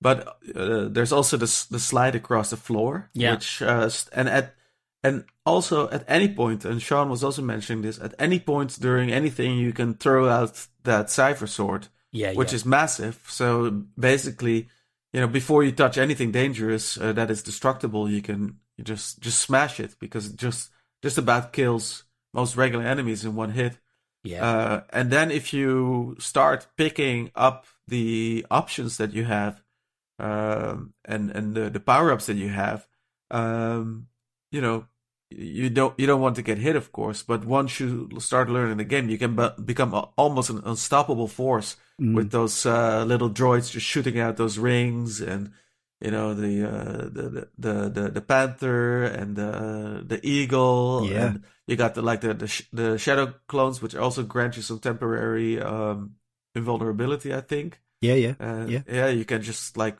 But 0.00 0.26
uh, 0.54 0.88
there's 0.90 1.12
also 1.12 1.38
the 1.38 1.66
the 1.70 1.78
slide 1.78 2.14
across 2.14 2.50
the 2.50 2.56
floor, 2.58 3.08
Yeah. 3.14 3.32
which 3.32 3.62
uh, 3.62 3.88
and 4.12 4.28
at 4.28 4.54
and 5.02 5.24
also 5.44 5.88
at 5.88 6.04
any 6.06 6.28
point, 6.28 6.64
and 6.66 6.82
Sean 6.82 7.08
was 7.08 7.24
also 7.24 7.40
mentioning 7.42 7.82
this. 7.82 7.98
At 7.98 8.14
any 8.18 8.38
point 8.38 8.78
during 8.80 9.10
anything, 9.10 9.56
you 9.58 9.72
can 9.72 9.94
throw 9.94 10.28
out 10.28 10.66
that 10.82 11.10
cipher 11.10 11.46
sword, 11.46 11.88
yeah, 12.12 12.34
which 12.34 12.52
yeah. 12.52 12.56
is 12.56 12.64
massive. 12.66 13.16
So 13.28 13.70
basically, 13.96 14.68
you 15.14 15.20
know, 15.20 15.28
before 15.28 15.64
you 15.64 15.72
touch 15.72 15.96
anything 15.96 16.30
dangerous 16.32 16.98
uh, 16.98 17.12
that 17.14 17.30
is 17.30 17.42
destructible, 17.42 18.10
you 18.10 18.20
can 18.20 18.58
you 18.76 18.84
just 18.84 19.20
just 19.20 19.38
smash 19.40 19.80
it 19.80 19.96
because 19.98 20.26
it 20.30 20.36
just 20.36 20.70
just 21.02 21.18
about 21.18 21.52
kills 21.52 22.04
most 22.34 22.56
regular 22.56 22.84
enemies 22.84 23.24
in 23.24 23.34
one 23.36 23.50
hit. 23.52 23.78
yeah. 24.24 24.44
Uh, 24.44 24.80
and 24.92 25.10
then 25.10 25.30
if 25.30 25.52
you 25.52 26.16
start 26.18 26.66
picking 26.76 27.30
up 27.34 27.66
the 27.88 28.44
options 28.50 28.96
that 28.98 29.12
you 29.12 29.24
have, 29.24 29.62
um, 30.18 30.92
and 31.04 31.30
and 31.30 31.54
the, 31.54 31.70
the 31.70 31.80
power 31.80 32.12
ups 32.12 32.26
that 32.26 32.36
you 32.36 32.48
have, 32.48 32.86
um, 33.30 34.08
you 34.50 34.60
know, 34.60 34.86
you 35.30 35.70
don't 35.70 35.94
you 35.98 36.06
don't 36.06 36.20
want 36.20 36.36
to 36.36 36.42
get 36.42 36.58
hit, 36.58 36.76
of 36.76 36.92
course. 36.92 37.22
But 37.22 37.44
once 37.44 37.78
you 37.80 38.08
start 38.18 38.48
learning 38.50 38.76
the 38.78 38.84
game, 38.84 39.08
you 39.08 39.18
can 39.18 39.36
be- 39.36 39.62
become 39.64 39.94
a, 39.94 40.08
almost 40.16 40.50
an 40.50 40.62
unstoppable 40.64 41.28
force 41.28 41.76
Mm. 41.98 42.14
with 42.14 42.30
those 42.30 42.66
uh, 42.66 43.04
little 43.06 43.30
droids 43.30 43.70
just 43.72 43.86
shooting 43.86 44.18
out 44.20 44.36
those 44.36 44.58
rings 44.58 45.20
and. 45.22 45.52
You 46.00 46.10
know 46.10 46.34
the 46.34 46.68
uh, 46.68 47.02
the, 47.10 47.48
the 47.58 47.88
the 47.88 48.10
the 48.10 48.20
panther 48.20 49.04
and 49.04 49.34
the 49.34 50.04
the 50.06 50.20
eagle. 50.26 51.08
Yeah. 51.10 51.26
and 51.26 51.42
you 51.66 51.76
got 51.76 51.94
the 51.94 52.02
like 52.02 52.20
the 52.20 52.34
the, 52.34 52.46
sh- 52.46 52.68
the 52.72 52.98
shadow 52.98 53.32
clones, 53.48 53.80
which 53.80 53.94
also 53.96 54.22
grant 54.22 54.56
you 54.56 54.62
some 54.62 54.78
temporary 54.78 55.58
um, 55.60 56.16
invulnerability. 56.54 57.32
I 57.34 57.40
think. 57.40 57.80
yeah, 58.02 58.14
yeah. 58.14 58.34
Uh, 58.38 58.66
Yeah. 58.68 58.82
yeah, 58.86 59.08
you 59.08 59.24
can 59.24 59.40
just 59.42 59.76
like 59.76 59.96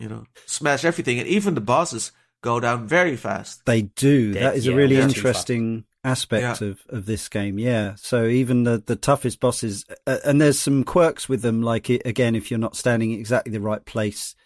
you 0.00 0.08
know 0.08 0.24
smash 0.46 0.84
everything, 0.84 1.18
and 1.20 1.28
even 1.28 1.54
the 1.54 1.60
bosses 1.60 2.10
go 2.42 2.58
down 2.60 2.86
very 2.88 3.16
fast. 3.16 3.64
They 3.66 3.82
do. 3.82 4.32
They- 4.32 4.40
that 4.40 4.56
is 4.56 4.66
a 4.66 4.74
really 4.74 4.96
interesting 4.96 5.84
aspect 6.04 6.60
Yeah. 6.60 6.68
of, 6.70 6.80
of 6.88 7.06
this 7.06 7.28
game. 7.28 7.58
Yeah. 7.58 7.94
So 7.96 8.26
even 8.26 8.62
the, 8.64 8.82
the 8.84 8.94
toughest 8.96 9.40
bosses, 9.40 9.84
uh, 10.06 10.18
and 10.24 10.40
there's 10.40 10.58
some 10.60 10.84
quirks 10.84 11.28
with 11.28 11.42
them. 11.42 11.62
Like 11.62 11.90
it, 11.90 12.02
again, 12.04 12.34
if 12.36 12.50
you're 12.50 12.60
not 12.60 12.76
standing 12.76 13.12
exactly 13.12 13.52
the 13.52 13.60
right 13.60 13.84
place, 13.84 14.36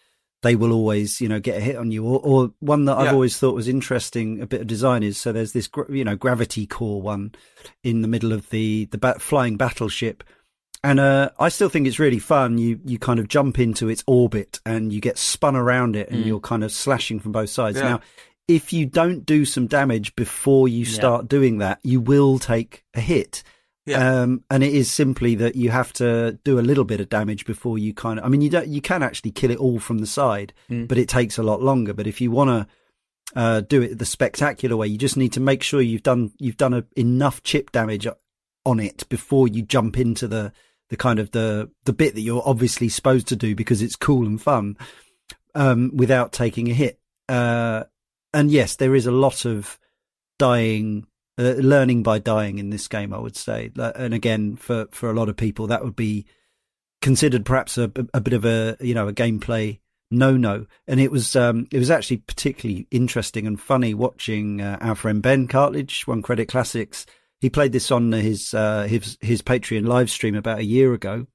they 0.43 0.55
will 0.55 0.71
always, 0.73 1.21
you 1.21 1.29
know, 1.29 1.39
get 1.39 1.57
a 1.57 1.61
hit 1.61 1.75
on 1.75 1.91
you. 1.91 2.03
Or, 2.05 2.19
or 2.23 2.51
one 2.59 2.85
that 2.85 2.97
I've 2.97 3.05
Yeah. 3.07 3.13
always 3.13 3.37
thought 3.37 3.53
was 3.55 3.67
interesting, 3.67 4.41
a 4.41 4.47
bit 4.47 4.61
of 4.61 4.67
design 4.67 5.03
is 5.03 5.17
so 5.17 5.31
there's 5.31 5.53
this, 5.53 5.69
you 5.89 6.03
know, 6.03 6.15
gravity 6.15 6.65
core 6.65 7.01
one 7.01 7.33
in 7.83 8.01
the 8.01 8.07
middle 8.07 8.33
of 8.33 8.49
the 8.49 8.85
the 8.91 8.97
bat- 8.97 9.21
flying 9.21 9.57
battleship. 9.57 10.23
And 10.83 10.99
uh, 10.99 11.29
I 11.37 11.49
still 11.49 11.69
think 11.69 11.85
it's 11.85 11.99
really 11.99 12.17
fun. 12.19 12.57
You 12.57 12.79
you 12.85 12.97
kind 12.97 13.19
of 13.19 13.27
jump 13.27 13.59
into 13.59 13.87
its 13.87 14.03
orbit 14.07 14.59
and 14.65 14.91
you 14.91 14.99
get 14.99 15.19
spun 15.19 15.55
around 15.55 15.95
it, 15.95 16.09
and 16.09 16.23
Mm. 16.23 16.27
you're 16.27 16.39
kind 16.39 16.63
of 16.63 16.71
slashing 16.71 17.19
from 17.19 17.31
both 17.33 17.51
sides. 17.51 17.77
Yeah. 17.77 17.83
Now, 17.83 18.01
if 18.47 18.73
you 18.73 18.87
don't 18.87 19.23
do 19.25 19.45
some 19.45 19.67
damage 19.67 20.15
before 20.15 20.67
you 20.67 20.85
Yeah. 20.85 20.91
start 20.93 21.27
doing 21.27 21.59
that, 21.59 21.79
you 21.83 22.01
will 22.01 22.39
take 22.39 22.83
a 22.95 22.99
hit. 22.99 23.43
Yeah. 23.85 24.21
Um, 24.21 24.43
and 24.51 24.63
it 24.63 24.73
is 24.73 24.91
simply 24.91 25.33
that 25.35 25.55
you 25.55 25.71
have 25.71 25.91
to 25.93 26.37
do 26.43 26.59
a 26.59 26.61
little 26.61 26.83
bit 26.83 26.99
of 27.01 27.09
damage 27.09 27.45
before 27.45 27.77
you 27.79 27.93
kind 27.93 28.19
of. 28.19 28.25
I 28.25 28.29
mean, 28.29 28.41
you 28.41 28.49
don't. 28.49 28.67
You 28.67 28.81
can 28.81 29.01
actually 29.01 29.31
kill 29.31 29.49
it 29.51 29.57
all 29.57 29.79
from 29.79 29.97
the 29.99 30.07
side, 30.07 30.53
Mm. 30.69 30.87
but 30.87 30.97
it 30.99 31.09
takes 31.09 31.37
a 31.37 31.43
lot 31.43 31.61
longer. 31.63 31.93
But 31.93 32.05
if 32.07 32.21
you 32.21 32.29
want 32.31 32.49
to 32.49 33.39
uh, 33.39 33.61
do 33.61 33.81
it 33.81 33.97
the 33.97 34.05
spectacular 34.05 34.77
way, 34.77 34.87
you 34.87 34.97
just 34.99 35.17
need 35.17 35.33
to 35.33 35.39
make 35.39 35.63
sure 35.63 35.81
you've 35.81 36.03
done 36.03 36.31
you've 36.37 36.57
done 36.57 36.73
a, 36.75 36.83
enough 36.95 37.41
chip 37.43 37.71
damage 37.71 38.05
on 38.65 38.79
it 38.79 39.07
before 39.09 39.47
you 39.47 39.63
jump 39.63 39.97
into 39.97 40.27
the 40.27 40.51
the 40.89 40.97
kind 40.97 41.17
of 41.17 41.31
the 41.31 41.71
the 41.85 41.93
bit 41.93 42.13
that 42.13 42.21
you're 42.21 42.43
obviously 42.45 42.87
supposed 42.89 43.27
to 43.29 43.35
do 43.35 43.55
because 43.55 43.81
it's 43.81 43.95
cool 43.95 44.27
and 44.27 44.41
fun 44.41 44.77
um, 45.55 45.89
without 45.95 46.31
taking 46.33 46.69
a 46.69 46.73
hit. 46.73 46.99
Uh, 47.29 47.85
and 48.33 48.51
yes, 48.51 48.75
there 48.75 48.93
is 48.93 49.07
a 49.07 49.11
lot 49.11 49.45
of 49.45 49.79
dying, 50.37 51.05
uh, 51.37 51.53
learning 51.57 52.03
by 52.03 52.19
dying 52.19 52.59
in 52.59 52.69
this 52.69 52.87
game. 52.87 53.13
I 53.13 53.19
would 53.19 53.35
say, 53.35 53.71
and 53.77 54.13
again, 54.13 54.55
for 54.55 54.87
for 54.91 55.09
a 55.09 55.13
lot 55.13 55.29
of 55.29 55.37
people, 55.37 55.67
that 55.67 55.83
would 55.83 55.95
be 55.95 56.25
considered 57.01 57.45
perhaps 57.45 57.77
a, 57.77 57.91
a 58.13 58.21
bit 58.21 58.33
of 58.33 58.45
a 58.45 58.77
you 58.79 58.93
know 58.93 59.07
a 59.07 59.13
gameplay 59.13 59.79
no 60.11 60.35
no. 60.35 60.67
And 60.87 60.99
it 60.99 61.09
was 61.09 61.35
um, 61.35 61.67
it 61.71 61.79
was 61.79 61.89
actually 61.89 62.17
particularly 62.17 62.87
interesting 62.91 63.47
and 63.47 63.59
funny 63.59 63.93
watching 63.93 64.61
uh, 64.61 64.77
our 64.81 64.95
friend 64.95 65.21
Ben 65.21 65.47
Cartledge, 65.47 66.05
One 66.05 66.21
Credit 66.21 66.47
Classics. 66.47 67.05
He 67.39 67.49
played 67.49 67.71
this 67.71 67.89
on 67.89 68.11
his 68.11 68.53
uh, 68.53 68.83
his 68.83 69.17
his 69.21 69.41
Patreon 69.41 69.87
live 69.87 70.11
stream 70.11 70.35
about 70.35 70.59
a 70.59 70.65
year 70.65 70.93
ago, 70.93 71.25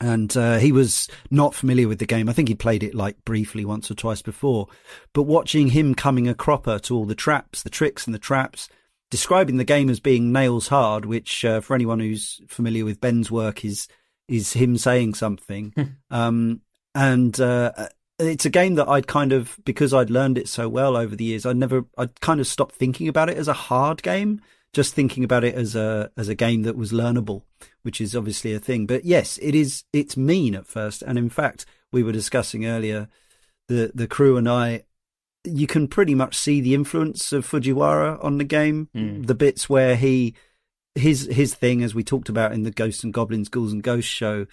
and 0.00 0.34
uh, 0.36 0.58
he 0.58 0.72
was 0.72 1.08
not 1.30 1.54
familiar 1.54 1.86
with 1.86 1.98
the 1.98 2.06
game. 2.06 2.28
I 2.28 2.32
think 2.32 2.48
he 2.48 2.54
played 2.54 2.82
it 2.82 2.94
like 2.94 3.24
briefly 3.24 3.64
once 3.64 3.90
or 3.90 3.94
twice 3.94 4.22
before, 4.22 4.66
but 5.12 5.24
watching 5.24 5.68
him 5.68 5.94
coming 5.94 6.26
a 6.26 6.34
cropper 6.34 6.78
to 6.80 6.96
all 6.96 7.04
the 7.04 7.14
traps, 7.14 7.62
the 7.62 7.70
tricks 7.70 8.06
and 8.06 8.14
the 8.14 8.18
traps, 8.18 8.68
describing 9.10 9.56
the 9.56 9.64
game 9.64 9.90
as 9.90 10.00
being 10.00 10.32
nails 10.32 10.68
hard, 10.68 11.04
which 11.04 11.44
uh, 11.44 11.60
for 11.60 11.74
anyone 11.74 12.00
who's 12.00 12.40
familiar 12.48 12.84
with 12.84 13.00
Ben's 13.00 13.30
work 13.30 13.64
is 13.64 13.88
is 14.28 14.52
him 14.52 14.76
saying 14.76 15.14
something. 15.14 15.74
um, 16.10 16.60
and 16.94 17.38
uh, 17.40 17.72
it's 18.18 18.46
a 18.46 18.50
game 18.50 18.76
that 18.76 18.88
I'd 18.88 19.06
kind 19.06 19.32
of 19.32 19.58
because 19.64 19.92
I'd 19.92 20.10
learned 20.10 20.38
it 20.38 20.48
so 20.48 20.68
well 20.68 20.96
over 20.96 21.16
the 21.16 21.24
years. 21.24 21.46
I 21.46 21.52
never 21.52 21.84
I'd 21.98 22.20
kind 22.20 22.40
of 22.40 22.46
stopped 22.46 22.74
thinking 22.74 23.08
about 23.08 23.28
it 23.28 23.36
as 23.36 23.48
a 23.48 23.52
hard 23.52 24.02
game, 24.02 24.40
just 24.72 24.94
thinking 24.94 25.24
about 25.24 25.44
it 25.44 25.54
as 25.54 25.74
a 25.74 26.10
as 26.16 26.28
a 26.28 26.34
game 26.34 26.62
that 26.62 26.76
was 26.76 26.92
learnable, 26.92 27.42
which 27.82 28.00
is 28.00 28.14
obviously 28.14 28.54
a 28.54 28.60
thing. 28.60 28.86
But 28.86 29.04
yes, 29.04 29.38
it 29.42 29.54
is 29.54 29.84
it's 29.92 30.16
mean 30.16 30.54
at 30.54 30.66
first, 30.66 31.02
and 31.02 31.18
in 31.18 31.30
fact, 31.30 31.66
we 31.92 32.02
were 32.02 32.12
discussing 32.12 32.66
earlier 32.66 33.08
the 33.68 33.90
the 33.94 34.08
crew 34.08 34.36
and 34.36 34.48
I. 34.48 34.84
You 35.44 35.66
can 35.66 35.88
pretty 35.88 36.14
much 36.14 36.36
see 36.36 36.60
the 36.60 36.74
influence 36.74 37.32
of 37.32 37.46
Fujiwara 37.46 38.22
on 38.24 38.38
the 38.38 38.44
game. 38.44 38.88
Mm. 38.94 39.26
The 39.26 39.34
bits 39.34 39.68
where 39.68 39.96
he 39.96 40.34
his 40.94 41.26
his 41.30 41.54
thing, 41.54 41.82
as 41.82 41.94
we 41.94 42.04
talked 42.04 42.28
about 42.28 42.52
in 42.52 42.62
the 42.62 42.70
Ghosts 42.70 43.04
and 43.04 43.12
Goblins, 43.12 43.48
Ghouls 43.48 43.72
and 43.72 43.82
Ghosts 43.82 44.10
show, 44.10 44.46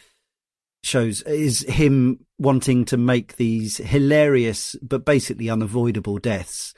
shows 0.83 1.21
is 1.23 1.61
him 1.61 2.25
wanting 2.39 2.85
to 2.85 2.97
make 2.97 3.35
these 3.35 3.77
hilarious 3.77 4.75
but 4.81 5.05
basically 5.05 5.49
unavoidable 5.49 6.17
deaths. 6.17 6.73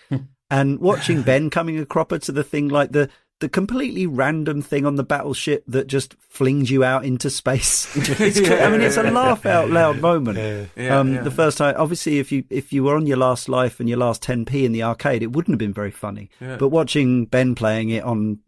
and 0.50 0.80
watching 0.80 1.22
Ben 1.24 1.50
coming 1.50 1.80
a 1.80 1.86
cropper 1.86 2.20
to 2.20 2.32
the 2.32 2.44
thing 2.44 2.68
like 2.68 2.92
the 2.92 3.10
the 3.40 3.50
completely 3.50 4.08
random 4.08 4.62
thing 4.62 4.86
on 4.86 4.96
the 4.96 5.04
battleship 5.04 5.64
that 5.68 5.88
just 5.88 6.16
flings 6.30 6.72
you 6.72 6.84
out 6.84 7.04
into 7.04 7.30
space. 7.30 7.94
It's 8.22 8.40
cra- 8.40 8.64
I 8.66 8.70
mean, 8.70 8.82
it's 8.82 8.96
a 8.98 9.04
laugh 9.04 9.46
out 9.46 9.70
loud 9.70 10.00
moment. 10.00 10.70
Yeah, 10.78 11.00
um, 11.00 11.14
yeah. 11.16 11.22
The 11.22 11.32
first 11.32 11.58
time, 11.58 11.76
obviously, 11.78 12.20
if 12.20 12.32
you 12.32 12.46
if 12.50 12.72
you 12.72 12.84
were 12.84 12.96
on 12.96 13.06
your 13.06 13.18
last 13.18 13.50
life 13.50 13.80
and 13.80 13.90
your 13.90 13.98
last 13.98 14.24
10p 14.24 14.64
in 14.64 14.72
the 14.72 14.84
arcade, 14.84 15.24
it 15.24 15.34
wouldn't 15.34 15.54
have 15.54 15.60
been 15.60 15.74
very 15.74 15.92
funny. 15.92 16.30
Yeah. 16.40 16.56
But 16.58 16.70
watching 16.70 17.26
Ben 17.26 17.54
playing 17.56 17.90
it 17.90 18.04
on 18.04 18.40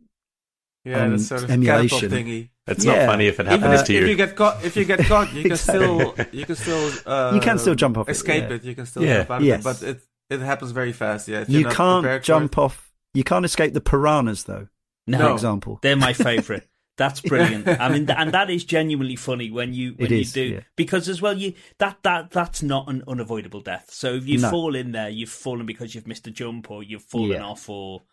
yeah, 0.86 1.02
um, 1.04 1.18
sort 1.20 1.44
of 1.44 1.52
emulation. 1.52 2.10
thingy. 2.12 2.50
It's 2.68 2.86
Yeah. 2.86 2.96
not 2.98 3.06
funny 3.08 3.28
if 3.28 3.40
it 3.40 3.48
happens 3.48 3.82
if, 3.82 3.88
to 3.88 3.94
if 3.96 4.02
you 4.04 4.08
you. 4.08 4.16
get 4.16 4.36
caught, 4.36 4.64
if 4.64 4.76
you 4.78 4.86
get 4.86 5.00
caught, 5.06 5.34
you 5.34 5.42
can 5.44 5.52
Exactly. 5.58 5.86
still 5.86 6.16
you 6.32 6.46
can 6.46 6.56
still 6.56 6.92
uh, 7.06 7.32
You 7.34 7.42
can 7.42 7.58
still 7.60 7.76
jump 7.76 7.98
off 7.98 8.08
it, 8.08 8.12
escape 8.14 8.50
yeah. 8.50 8.56
it. 8.56 8.64
You 8.64 8.76
can 8.76 8.86
still 8.86 9.04
Yeah. 9.04 9.18
jump 9.18 9.32
out 9.32 9.42
of 9.42 9.46
Yes. 9.46 9.60
it, 9.60 9.64
but 9.64 9.84
it 9.84 10.00
it 10.30 10.40
happens 10.40 10.72
very 10.72 10.94
fast. 10.94 11.28
Yeah, 11.28 11.44
you're 11.48 11.60
you 11.62 11.66
not 11.68 11.76
can't 11.76 12.24
jump 12.24 12.58
off. 12.58 12.92
You 13.14 13.24
can't 13.24 13.46
escape 13.46 13.74
the 13.74 13.82
piranhas, 13.82 14.44
though. 14.46 14.68
No, 15.08 15.20
For 15.20 15.32
example, 15.34 15.80
They're 15.82 15.95
my 15.95 16.14
favourite. 16.30 16.64
That's 16.97 17.20
brilliant. 17.20 17.68
I 17.68 17.89
mean, 17.89 18.10
and 18.10 18.34
that 18.34 18.49
is 18.49 18.64
genuinely 18.64 19.18
funny 19.18 19.51
when 19.51 19.74
you 19.74 19.95
when 19.97 20.12
you 20.12 20.24
do 20.24 20.43
yeah. 20.43 20.60
because 20.78 21.10
as 21.10 21.22
well 21.22 21.38
you 21.38 21.53
that 21.78 21.97
that 22.03 22.32
that's 22.32 22.64
not 22.64 22.88
an 22.89 23.03
unavoidable 23.06 23.60
death. 23.60 23.88
So 23.91 24.14
if 24.14 24.26
you 24.28 24.39
No. 24.39 24.49
fall 24.49 24.76
in 24.76 24.93
there, 24.93 25.10
you've 25.10 25.30
fallen 25.30 25.66
because 25.66 25.93
you've 25.93 26.08
missed 26.08 26.26
a 26.28 26.32
jump 26.32 26.72
or 26.72 26.84
you've 26.84 27.03
fallen 27.03 27.32
Yeah. 27.32 27.45
off 27.45 27.68
or. 27.70 28.03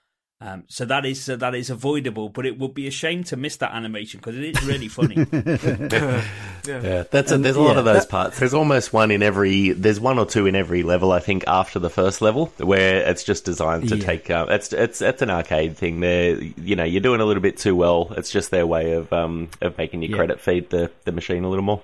Um, 0.45 0.65
so 0.67 0.85
that 0.87 1.07
is 1.07 1.23
so 1.23 1.37
that 1.37 1.55
is 1.55 1.71
avoidable, 1.71 2.29
but 2.29 2.47
it 2.47 2.59
would 2.59 2.75
be 2.75 2.89
a 2.89 2.91
shame 2.91 3.23
to 3.25 3.37
miss 3.37 3.57
that 3.59 3.73
animation 3.73 4.19
because 4.19 4.37
it 4.37 4.43
is 4.57 4.65
really 4.65 4.89
funny. 4.89 5.15
Yeah, 6.65 7.05
that's 7.11 7.33
a, 7.33 7.35
And, 7.35 7.45
there's 7.45 7.57
a 7.57 7.61
lot 7.61 7.73
yeah, 7.73 7.79
of 7.81 7.85
those 7.85 8.03
that- 8.03 8.09
parts. 8.09 8.39
There's 8.39 8.55
almost 8.55 8.93
one 8.93 9.11
in 9.11 9.21
every. 9.23 9.71
There's 9.71 9.99
one 10.01 10.19
or 10.19 10.27
two 10.27 10.47
in 10.47 10.55
every 10.55 10.83
level. 10.85 11.11
I 11.11 11.19
think 11.19 11.43
after 11.49 11.79
the 11.81 11.91
first 11.91 12.23
level, 12.23 12.47
where 12.59 13.09
it's 13.09 13.25
just 13.25 13.45
designed 13.45 13.89
to 13.89 13.97
Yeah. 13.97 14.05
take. 14.05 14.31
Uh, 14.31 14.47
it's 14.49 14.73
it's 14.73 15.03
it's 15.03 15.23
an 15.23 15.31
arcade 15.31 15.77
thing. 15.77 16.01
There, 16.01 16.41
you 16.41 16.77
know, 16.77 16.85
you're 16.85 17.01
doing 17.01 17.21
a 17.21 17.25
little 17.25 17.43
bit 17.43 17.57
too 17.59 17.75
well. 17.75 18.13
It's 18.17 18.31
just 18.31 18.51
their 18.53 18.67
way 18.67 18.93
of 18.93 19.13
um 19.13 19.49
of 19.61 19.77
making 19.79 20.03
your 20.03 20.13
Yeah. 20.13 20.17
credit 20.19 20.41
feed 20.41 20.71
the 20.71 20.91
the 21.05 21.13
machine 21.13 21.43
a 21.45 21.49
little 21.49 21.65
more. 21.65 21.83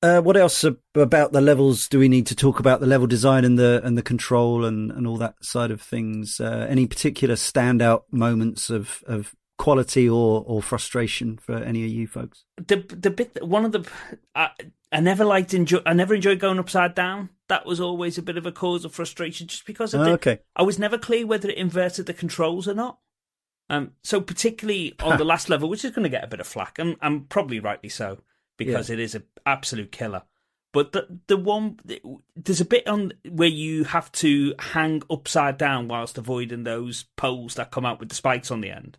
Uh, 0.00 0.20
what 0.20 0.36
else 0.36 0.64
about 0.94 1.32
the 1.32 1.40
levels 1.40 1.88
do 1.88 1.98
we 1.98 2.08
need 2.08 2.26
to 2.26 2.36
talk 2.36 2.60
about? 2.60 2.80
The 2.80 2.86
level 2.86 3.06
design 3.06 3.44
and 3.44 3.58
the 3.58 3.80
and 3.82 3.98
the 3.98 4.02
control 4.02 4.64
and, 4.64 4.92
and 4.92 5.06
all 5.06 5.16
that 5.16 5.44
side 5.44 5.72
of 5.72 5.82
things. 5.82 6.40
Uh, 6.40 6.66
any 6.68 6.86
particular 6.86 7.34
standout 7.34 8.02
moments 8.12 8.70
of 8.70 9.02
of 9.06 9.34
quality 9.58 10.08
or 10.08 10.44
or 10.46 10.62
frustration 10.62 11.36
for 11.36 11.56
any 11.56 11.84
of 11.84 11.90
you 11.90 12.06
folks? 12.06 12.44
The 12.56 12.76
the 12.76 13.10
bit 13.10 13.44
one 13.44 13.64
of 13.64 13.72
the 13.72 13.88
I, 14.36 14.50
I 14.92 15.00
never 15.00 15.24
liked 15.24 15.52
enjoy 15.52 15.80
I 15.84 15.94
never 15.94 16.14
enjoyed 16.14 16.38
going 16.38 16.60
upside 16.60 16.94
down. 16.94 17.30
That 17.48 17.66
was 17.66 17.80
always 17.80 18.18
a 18.18 18.22
bit 18.22 18.36
of 18.36 18.46
a 18.46 18.52
cause 18.52 18.84
of 18.84 18.94
frustration, 18.94 19.48
just 19.48 19.66
because 19.66 19.94
I, 19.94 20.10
Oh, 20.10 20.12
okay. 20.12 20.40
I 20.54 20.62
was 20.62 20.78
never 20.78 20.98
clear 20.98 21.26
whether 21.26 21.48
it 21.48 21.58
inverted 21.58 22.06
the 22.06 22.14
controls 22.14 22.68
or 22.68 22.74
not. 22.74 22.98
Um, 23.70 23.92
so 24.02 24.20
particularly 24.20 24.94
on 25.00 25.18
the 25.18 25.24
last 25.24 25.48
level, 25.48 25.68
which 25.68 25.84
is 25.84 25.90
going 25.90 26.04
to 26.04 26.08
get 26.08 26.24
a 26.24 26.28
bit 26.28 26.40
of 26.40 26.46
flack, 26.46 26.78
and, 26.78 26.96
and 27.02 27.28
probably 27.28 27.58
rightly 27.58 27.88
so, 27.88 28.20
because 28.58 28.90
it 28.90 28.98
is 28.98 29.14
an 29.14 29.24
absolute 29.46 29.90
killer. 29.92 30.22
But 30.74 30.92
the 30.92 31.18
the 31.28 31.38
one 31.38 31.78
there's 32.36 32.60
a 32.60 32.64
bit 32.66 32.86
on 32.86 33.12
where 33.26 33.48
you 33.48 33.84
have 33.84 34.12
to 34.12 34.54
hang 34.58 35.02
upside 35.10 35.56
down 35.56 35.88
whilst 35.88 36.18
avoiding 36.18 36.64
those 36.64 37.06
poles 37.16 37.54
that 37.54 37.70
come 37.70 37.86
out 37.86 38.00
with 38.00 38.10
the 38.10 38.14
spikes 38.14 38.50
on 38.50 38.60
the 38.60 38.70
end. 38.70 38.98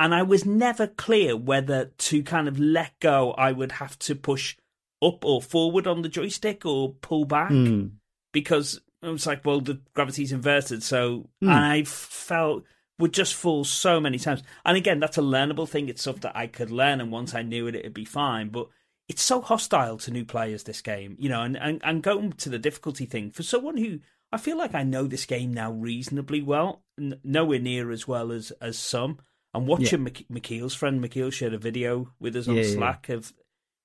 And 0.00 0.14
I 0.14 0.22
was 0.22 0.46
never 0.46 0.86
clear 0.86 1.36
whether 1.36 1.86
to 1.86 2.22
kind 2.22 2.48
of 2.48 2.58
let 2.58 2.98
go, 3.00 3.32
I 3.32 3.52
would 3.52 3.72
have 3.72 3.98
to 4.00 4.14
push 4.14 4.56
up 5.02 5.24
or 5.24 5.42
forward 5.42 5.86
on 5.86 6.02
the 6.02 6.08
joystick 6.08 6.64
or 6.64 6.94
pull 6.94 7.24
back 7.24 7.50
Hmm. 7.50 7.88
because 8.32 8.80
it 9.02 9.08
was 9.08 9.26
like, 9.26 9.44
well, 9.44 9.60
the 9.60 9.80
gravity's 9.94 10.32
inverted. 10.32 10.82
So 10.82 11.28
and 11.40 11.50
I 11.50 11.84
felt 11.84 12.64
would 12.98 13.12
just 13.12 13.34
fall 13.34 13.64
so 13.64 14.00
many 14.00 14.18
times. 14.18 14.42
And 14.64 14.76
again, 14.76 14.98
that's 15.00 15.18
a 15.18 15.22
learnable 15.22 15.68
thing. 15.68 15.88
It's 15.88 16.02
stuff 16.02 16.20
that 16.20 16.36
I 16.36 16.46
could 16.46 16.70
learn, 16.70 17.00
and 17.00 17.12
once 17.12 17.34
I 17.34 17.42
knew 17.42 17.66
it, 17.66 17.74
it'd 17.74 17.94
be 17.94 18.04
fine. 18.04 18.48
But 18.48 18.68
it's 19.08 19.22
so 19.22 19.40
hostile 19.40 19.98
to 19.98 20.10
new 20.10 20.24
players. 20.24 20.64
This 20.64 20.82
game, 20.82 21.16
you 21.18 21.28
know, 21.28 21.42
and 21.42 21.56
and, 21.56 21.80
and 21.84 22.02
going 22.02 22.32
to 22.34 22.48
the 22.48 22.58
difficulty 22.58 23.06
thing 23.06 23.30
for 23.30 23.42
someone 23.42 23.76
who 23.76 24.00
I 24.32 24.36
feel 24.38 24.58
like 24.58 24.74
I 24.74 24.82
know 24.82 25.06
this 25.06 25.24
game 25.26 25.54
now 25.54 25.70
reasonably 25.72 26.42
well, 26.42 26.82
n- 26.98 27.20
nowhere 27.24 27.60
near 27.60 27.90
as 27.90 28.06
well 28.08 28.32
as 28.32 28.50
as 28.60 28.78
some. 28.78 29.18
And 29.54 29.66
watching 29.66 30.04
Mik- 30.04 30.26
Michiel's 30.30 30.74
friend 30.74 31.02
McKeel 31.02 31.32
shared 31.32 31.54
a 31.54 31.58
video 31.58 32.12
with 32.20 32.36
us 32.36 32.48
on 32.48 32.56
Yeah, 32.56 32.62
yeah. 32.64 32.74
Slack 32.74 33.08
of 33.08 33.32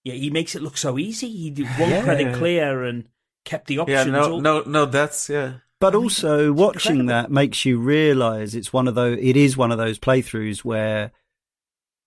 yeah, 0.03 0.13
he 0.15 0.29
makes 0.29 0.55
it 0.55 0.61
look 0.61 0.75
so 0.75 0.99
easy. 0.99 1.29
He 1.31 1.49
did 1.51 1.67
one 1.77 1.89
Yeah. 1.89 2.03
credit 2.03 2.35
clear 2.35 2.83
and 2.83 3.07
kept 3.45 3.67
the 3.67 3.79
options. 3.79 4.07
Yeah, 4.07 4.19
options. 4.19 4.43
no, 4.43 4.55
all- 4.55 4.63
no, 4.65 4.69
no. 4.69 4.85
That's 4.85 5.29
yeah. 5.29 5.53
But 5.83 5.95
also 5.95 6.53
watching 6.53 7.01
incredible. 7.01 7.07
that 7.07 7.31
makes 7.31 7.65
you 7.65 7.77
realize 7.77 8.55
it's 8.55 8.71
one 8.71 8.87
of 8.87 8.95
those 8.95 9.17
it 9.21 9.35
is 9.35 9.57
one 9.57 9.71
of 9.71 9.77
those 9.77 9.99
playthroughs 9.99 10.59
where 10.59 11.11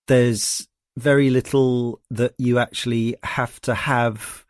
there's 0.09 0.67
very 0.97 1.29
little 1.31 2.01
that 2.11 2.33
you 2.39 2.59
actually 2.59 3.17
have 3.23 3.61
to 3.61 3.75
have 3.75 4.45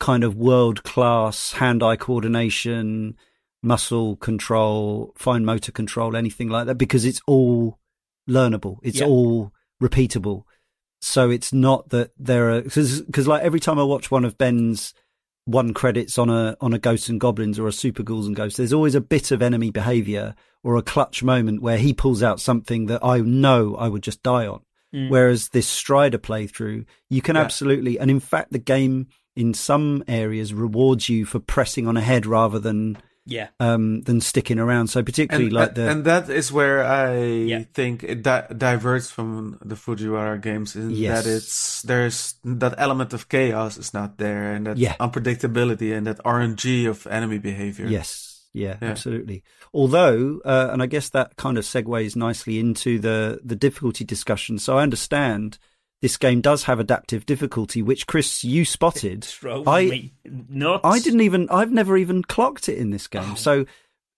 kind 0.00 0.24
of 0.24 0.34
world 0.34 0.82
class 0.82 1.52
hand 1.52 1.82
eye 1.84 1.94
coordination, 1.96 3.16
muscle 3.62 4.16
control, 4.16 5.12
fine 5.16 5.44
motor 5.44 5.70
control, 5.70 6.16
anything 6.16 6.48
like 6.48 6.66
that 6.66 6.74
because 6.76 7.04
it's 7.04 7.20
all 7.28 7.78
learnable. 8.28 8.78
It's 8.82 8.98
Yeah. 8.98 9.06
all 9.06 9.52
repeatable. 9.80 10.44
So 11.00 11.30
it's 11.30 11.52
not 11.52 11.90
that 11.90 12.10
there 12.18 12.50
are 12.50 12.62
because 12.62 13.28
like 13.28 13.42
every 13.42 13.60
time 13.60 13.78
I 13.78 13.84
watch 13.84 14.10
one 14.10 14.24
of 14.24 14.36
Ben's 14.36 14.94
one 15.46 15.74
credits 15.74 16.18
on 16.18 16.30
a 16.30 16.56
on 16.60 16.72
a 16.72 16.78
Ghosts 16.78 17.08
and 17.08 17.20
Goblins 17.20 17.58
or 17.58 17.68
a 17.68 17.72
Super 17.72 18.02
Ghouls 18.02 18.26
and 18.26 18.36
Ghosts, 18.36 18.56
there's 18.56 18.72
always 18.72 18.94
a 18.94 19.00
bit 19.00 19.30
of 19.30 19.42
enemy 19.42 19.70
behaviour 19.70 20.34
or 20.62 20.76
a 20.76 20.82
clutch 20.82 21.22
moment 21.22 21.60
where 21.60 21.76
he 21.78 21.92
pulls 21.92 22.22
out 22.22 22.40
something 22.40 22.86
that 22.86 23.04
I 23.04 23.18
know 23.20 23.74
I 23.76 23.88
would 23.88 24.02
just 24.02 24.22
die 24.22 24.46
on. 24.46 24.62
Mm. 24.94 25.10
Whereas 25.10 25.48
this 25.50 25.66
Strider 25.66 26.18
playthrough, 26.18 26.86
you 27.10 27.20
can 27.20 27.36
Yeah. 27.36 27.42
absolutely, 27.42 27.98
and 27.98 28.10
in 28.10 28.20
fact, 28.20 28.52
the 28.52 28.58
game 28.58 29.08
in 29.36 29.52
some 29.52 30.04
areas 30.06 30.54
rewards 30.54 31.08
you 31.08 31.24
for 31.26 31.40
pressing 31.40 31.88
on 31.88 31.96
ahead 31.96 32.24
rather 32.24 32.58
than 32.58 32.96
yeah, 33.26 33.48
um 33.60 34.02
than 34.02 34.20
sticking 34.20 34.58
around. 34.58 34.88
So 34.88 35.02
particularly 35.02 35.46
and, 35.46 35.52
like 35.54 35.74
the 35.74 35.88
and 35.90 36.04
that 36.04 36.28
is 36.28 36.52
where 36.52 36.84
I 36.84 37.22
Yeah. 37.24 37.64
think 37.72 38.02
it 38.04 38.22
di- 38.22 38.46
diverts 38.56 39.10
from 39.10 39.58
the 39.64 39.74
Fujiwara 39.76 40.40
games 40.40 40.76
in 40.76 40.90
Yes. 40.90 41.24
that 41.24 41.30
it's 41.36 41.82
there's 41.82 42.34
that 42.44 42.74
element 42.78 43.12
of 43.14 43.28
chaos 43.28 43.78
is 43.78 43.94
not 43.94 44.18
there 44.18 44.52
and 44.52 44.66
that 44.66 44.76
Yeah. 44.76 44.94
unpredictability 45.00 45.96
and 45.96 46.06
that 46.06 46.20
RNG 46.24 46.86
of 46.86 47.06
enemy 47.06 47.38
behavior. 47.38 47.86
Yes. 47.86 48.30
Yeah, 48.52 48.76
Yeah. 48.80 48.90
absolutely. 48.90 49.42
Although, 49.72 50.40
uh, 50.44 50.68
and 50.72 50.80
I 50.82 50.86
guess 50.86 51.08
that 51.10 51.34
kind 51.36 51.58
of 51.58 51.64
segues 51.64 52.14
nicely 52.14 52.60
into 52.60 53.00
the, 53.00 53.40
the 53.42 53.56
difficulty 53.56 54.04
discussion. 54.04 54.58
So 54.58 54.78
I 54.78 54.82
understand 54.82 55.58
this 56.04 56.18
game 56.18 56.42
does 56.42 56.64
have 56.64 56.80
adaptive 56.80 57.24
difficulty, 57.24 57.80
which 57.80 58.06
Chris, 58.06 58.44
you 58.44 58.66
spotted. 58.66 59.26
I-. 59.66 60.10
I 60.84 60.98
didn't 60.98 61.22
even, 61.22 61.48
I've 61.48 61.72
never 61.72 61.96
even 61.96 62.22
clocked 62.22 62.68
it 62.68 62.76
in 62.76 62.90
this 62.90 63.06
game. 63.06 63.30
Oh. 63.30 63.34
So 63.36 63.64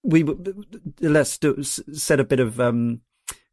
we, 0.03 0.25
let's 1.01 1.39
do, 1.39 1.63
set 1.63 2.19
a 2.19 2.25
bit 2.25 2.41
of, 2.41 2.59
um, 2.59 3.03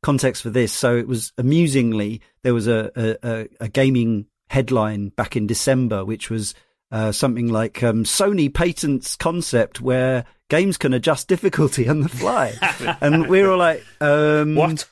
context 0.02 0.42
for 0.42 0.50
this. 0.50 0.74
So 0.74 0.98
it 0.98 1.08
was 1.08 1.32
amusingly, 1.38 2.22
there 2.42 2.56
was 2.56 2.68
a, 2.68 2.92
a, 2.96 3.18
a, 3.24 3.48
a 3.60 3.68
gaming 3.68 4.26
headline 4.50 5.10
back 5.10 5.36
in 5.36 5.46
December, 5.46 6.04
which 6.04 6.32
was, 6.32 6.56
uh, 6.92 7.12
something 7.12 7.50
like, 7.50 7.84
um, 7.84 8.04
Sony 8.04 8.52
patents 8.52 9.16
concept 9.16 9.80
where 9.80 10.26
games 10.50 10.80
can 10.80 10.96
adjust 10.96 11.28
difficulty 11.28 11.88
on 11.88 12.02
the 12.02 12.10
fly. 12.10 12.56
and 13.00 13.28
we 13.28 13.44
were 13.44 13.52
all 13.52 13.60
like, 13.60 13.86
um, 14.02 14.56
What? 14.56 14.90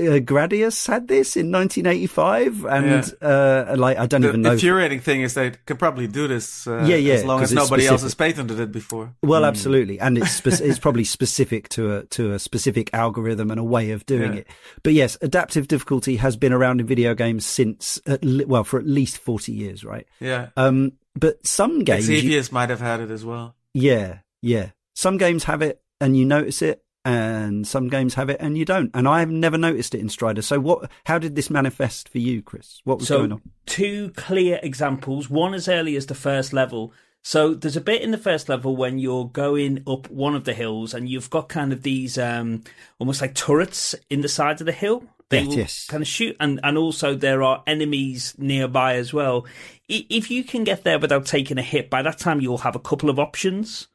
Uh, 0.00 0.18
Gradius 0.20 0.86
had 0.86 1.08
this 1.08 1.36
in 1.36 1.50
1985, 1.52 2.64
and 2.64 3.14
uh, 3.22 3.74
like 3.76 3.98
I 3.98 4.06
don't 4.06 4.22
The 4.22 4.28
even 4.28 4.42
know. 4.42 4.50
The 4.50 4.54
infuriating 4.54 5.00
thing 5.00 5.20
is 5.22 5.34
they 5.34 5.50
can 5.66 5.76
probably 5.76 6.06
do 6.06 6.26
this 6.26 6.66
uh, 6.66 6.84
Yeah, 6.86 6.96
yeah, 6.96 7.14
as 7.14 7.24
long 7.24 7.42
as 7.42 7.52
nobody 7.52 7.86
else 7.86 8.00
specific. 8.00 8.28
has 8.30 8.36
patented 8.36 8.60
it 8.60 8.72
before. 8.72 9.14
Well, 9.22 9.44
absolutely, 9.44 10.00
and 10.00 10.16
it's 10.18 10.30
spe- 10.32 10.60
it's 10.62 10.78
probably 10.78 11.04
specific 11.04 11.68
to 11.70 11.96
a 11.96 12.04
to 12.06 12.32
a 12.32 12.38
specific 12.38 12.90
algorithm 12.94 13.50
and 13.50 13.60
a 13.60 13.64
way 13.64 13.90
of 13.90 14.06
doing 14.06 14.32
Yeah. 14.32 14.38
it. 14.40 14.46
But 14.82 14.94
yes, 14.94 15.18
adaptive 15.20 15.68
difficulty 15.68 16.16
has 16.16 16.36
been 16.36 16.52
around 16.52 16.80
in 16.80 16.86
video 16.86 17.14
games 17.14 17.44
since 17.44 18.00
le- 18.22 18.46
well 18.46 18.64
for 18.64 18.78
at 18.78 18.86
least 18.86 19.18
forty 19.18 19.52
years, 19.52 19.84
right? 19.84 20.06
Yeah. 20.20 20.48
Um, 20.56 20.92
but 21.14 21.44
some 21.46 21.84
games, 21.84 22.08
you- 22.08 22.42
might 22.52 22.70
have 22.70 22.80
had 22.80 23.00
it 23.00 23.10
as 23.10 23.24
well. 23.24 23.54
yeah, 23.74 24.18
yeah, 24.42 24.70
some 24.94 25.18
games 25.18 25.44
have 25.44 25.60
it 25.62 25.80
and 26.00 26.16
you 26.16 26.24
notice 26.24 26.62
it, 26.62 26.82
and 27.04 27.66
some 27.66 27.88
games 27.88 28.14
have 28.14 28.28
it 28.28 28.36
and 28.40 28.58
you 28.58 28.64
don't. 28.64 28.90
And 28.94 29.08
I've 29.08 29.30
never 29.30 29.56
noticed 29.56 29.94
it 29.94 30.00
in 30.00 30.08
Strider. 30.08 30.42
So 30.42 30.60
what? 30.60 30.90
How 31.04 31.18
did 31.18 31.34
this 31.36 31.50
manifest 31.50 32.08
for 32.08 32.18
you, 32.18 32.42
Chris? 32.42 32.80
What 32.84 32.98
was 32.98 33.08
so 33.08 33.18
going 33.18 33.32
on? 33.32 33.42
two 33.66 34.10
clear 34.16 34.60
examples. 34.62 35.30
One 35.30 35.54
as 35.54 35.68
early 35.68 35.96
as 35.96 36.06
the 36.06 36.14
first 36.14 36.52
level. 36.52 36.92
So 37.22 37.52
there's 37.54 37.76
a 37.76 37.82
bit 37.82 38.00
in 38.02 38.12
the 38.12 38.18
first 38.18 38.48
level 38.48 38.76
when 38.76 38.98
you're 38.98 39.26
going 39.28 39.82
up 39.86 40.08
one 40.10 40.34
of 40.34 40.44
the 40.44 40.54
hills 40.54 40.94
and 40.94 41.06
you've 41.08 41.28
got 41.28 41.50
kind 41.50 41.70
of 41.72 41.82
these 41.82 42.16
um, 42.16 42.62
almost 42.98 43.20
like 43.20 43.34
turrets 43.34 43.94
in 44.08 44.22
the 44.22 44.28
sides 44.28 44.62
of 44.62 44.66
the 44.66 44.72
hill. 44.72 45.04
They 45.28 45.40
Yes, 45.42 45.46
will 45.48 45.56
yes. 45.58 45.86
kind 45.86 46.02
of 46.02 46.08
shoot, 46.08 46.36
and 46.40 46.58
and 46.64 46.76
also 46.76 47.14
there 47.14 47.42
are 47.44 47.62
enemies 47.66 48.34
nearby 48.36 48.94
as 48.96 49.12
well. 49.12 49.46
If 49.88 50.30
you 50.30 50.42
can 50.44 50.64
get 50.64 50.82
there 50.82 50.98
without 50.98 51.24
taking 51.26 51.56
a 51.58 51.62
hit, 51.62 51.88
by 51.88 52.02
that 52.02 52.18
time 52.18 52.40
you'll 52.40 52.58
have 52.58 52.74
a 52.74 52.80
couple 52.80 53.08
of 53.10 53.18
options. 53.20 53.86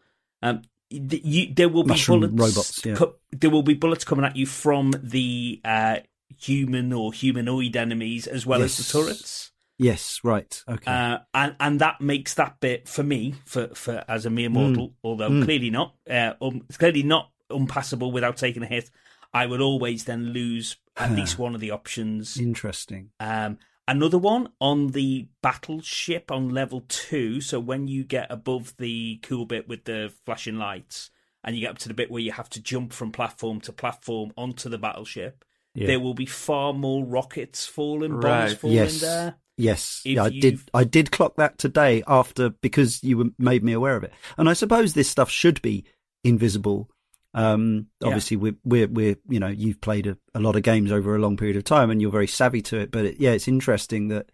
Um, 0.41 0.61
you, 0.89 1.53
there 1.53 1.69
will 1.69 1.83
be 1.83 1.89
Mushroom 1.89 2.21
bullets. 2.35 2.55
robots, 2.55 2.85
yeah. 2.85 2.95
co- 2.95 3.15
there 3.31 3.49
will 3.49 3.63
be 3.63 3.73
bullets 3.73 4.03
coming 4.05 4.25
at 4.25 4.35
you 4.35 4.45
from 4.45 4.93
the 5.01 5.61
uh, 5.65 5.97
human 6.37 6.93
or 6.93 7.11
humanoid 7.13 7.75
enemies 7.75 8.27
as 8.27 8.45
well 8.45 8.61
as 8.61 8.77
the 8.77 8.83
turrets. 8.83 9.51
Yes, 9.77 10.21
right, 10.23 10.63
okay. 10.69 10.89
Uh, 10.89 11.17
and 11.33 11.55
and 11.59 11.79
that 11.81 11.99
makes 11.99 12.35
that 12.35 12.59
bit 12.61 12.87
for 12.87 13.03
me, 13.03 13.35
for, 13.45 13.67
for 13.75 14.03
as 14.07 14.25
a 14.25 14.29
mere 14.29 14.49
mortal, 14.49 14.93
although 15.03 15.29
Mm. 15.29 15.43
clearly 15.43 15.69
not, 15.69 15.95
uh, 16.09 16.33
um, 16.41 16.63
it's 16.69 16.77
clearly 16.77 17.03
not 17.03 17.29
unpassable 17.49 18.11
without 18.11 18.37
taking 18.37 18.63
a 18.63 18.67
hit. 18.67 18.89
I 19.33 19.45
would 19.47 19.59
always 19.59 20.05
then 20.05 20.27
lose 20.27 20.77
at 20.95 21.11
least 21.11 21.37
one 21.39 21.55
of 21.55 21.61
the 21.61 21.71
options. 21.71 22.39
Interesting. 22.39 23.09
Um, 23.19 23.57
another 23.87 24.17
one 24.17 24.49
on 24.59 24.87
the 24.87 25.27
battleship 25.41 26.31
on 26.31 26.49
level 26.49 26.85
two. 26.87 27.41
So 27.41 27.59
when 27.59 27.87
you 27.87 28.03
get 28.03 28.27
above 28.31 28.73
the 28.77 29.17
cool 29.23 29.45
bit 29.45 29.67
with 29.67 29.85
the 29.85 30.11
flashing 30.25 30.57
lights, 30.57 31.09
and 31.43 31.55
you 31.55 31.61
get 31.61 31.71
up 31.71 31.77
to 31.79 31.87
the 31.87 31.93
bit 31.93 32.09
where 32.09 32.21
you 32.21 32.31
have 32.31 32.49
to 32.49 32.61
jump 32.61 32.91
from 32.91 33.11
platform 33.11 33.61
to 33.61 33.71
platform 33.71 34.31
onto 34.35 34.67
the 34.69 34.79
battleship, 34.79 35.45
Yeah. 35.75 35.87
there 35.87 35.99
will 35.99 36.15
be 36.15 36.25
far 36.25 36.73
more 36.73 37.05
rockets 37.05 37.65
falling, 37.67 38.19
bombs 38.19 38.53
falling 38.55 38.75
Yes. 38.75 39.01
there. 39.01 39.35
Yes, 39.57 40.01
If 40.03 40.15
yeah, 40.15 40.23
I 40.23 40.27
you've- 40.27 40.39
did. 40.41 40.59
I 40.73 40.83
did 40.83 41.11
clock 41.11 41.35
that 41.37 41.57
today 41.57 42.03
after 42.07 42.49
because 42.49 43.03
you 43.03 43.33
made 43.37 43.63
me 43.63 43.73
aware 43.73 43.95
of 43.95 44.03
it, 44.03 44.11
and 44.37 44.49
I 44.49 44.53
suppose 44.53 44.93
this 44.93 45.09
stuff 45.09 45.29
should 45.29 45.61
be 45.61 45.85
invisible. 46.23 46.89
Um, 47.35 47.87
Yeah. 48.01 48.07
obviously, 48.07 48.37
we're, 48.37 48.55
we're 48.63 48.87
we're 48.87 49.15
you 49.29 49.39
know 49.39 49.47
you've 49.49 49.81
played 49.81 50.07
a, 50.07 50.17
a 50.33 50.39
lot 50.39 50.55
of 50.55 50.63
games 50.63 50.91
over 50.91 51.15
a 51.15 51.19
long 51.19 51.37
period 51.37 51.57
of 51.57 51.63
time, 51.65 51.89
and 51.91 52.01
you're 52.01 52.11
very 52.11 52.27
savvy 52.27 52.61
to 52.63 52.77
it. 52.79 52.89
But 52.91 53.05
it, 53.05 53.19
yeah, 53.19 53.31
it's 53.31 53.47
interesting 53.47 54.07
that 54.07 54.31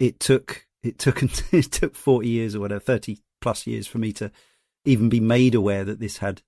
it 0.00 0.20
took 0.20 0.66
it 0.82 0.98
took 0.98 1.22
it 1.52 1.70
took 1.70 1.94
forty 1.94 2.28
years 2.28 2.54
or 2.54 2.60
whatever, 2.60 2.80
thirty 2.80 3.18
plus 3.40 3.66
years 3.66 3.86
for 3.86 3.98
me 3.98 4.12
to 4.14 4.30
even 4.84 5.08
be 5.08 5.20
made 5.20 5.54
aware 5.54 5.84
that 5.84 6.00
this 6.00 6.18
had 6.18 6.42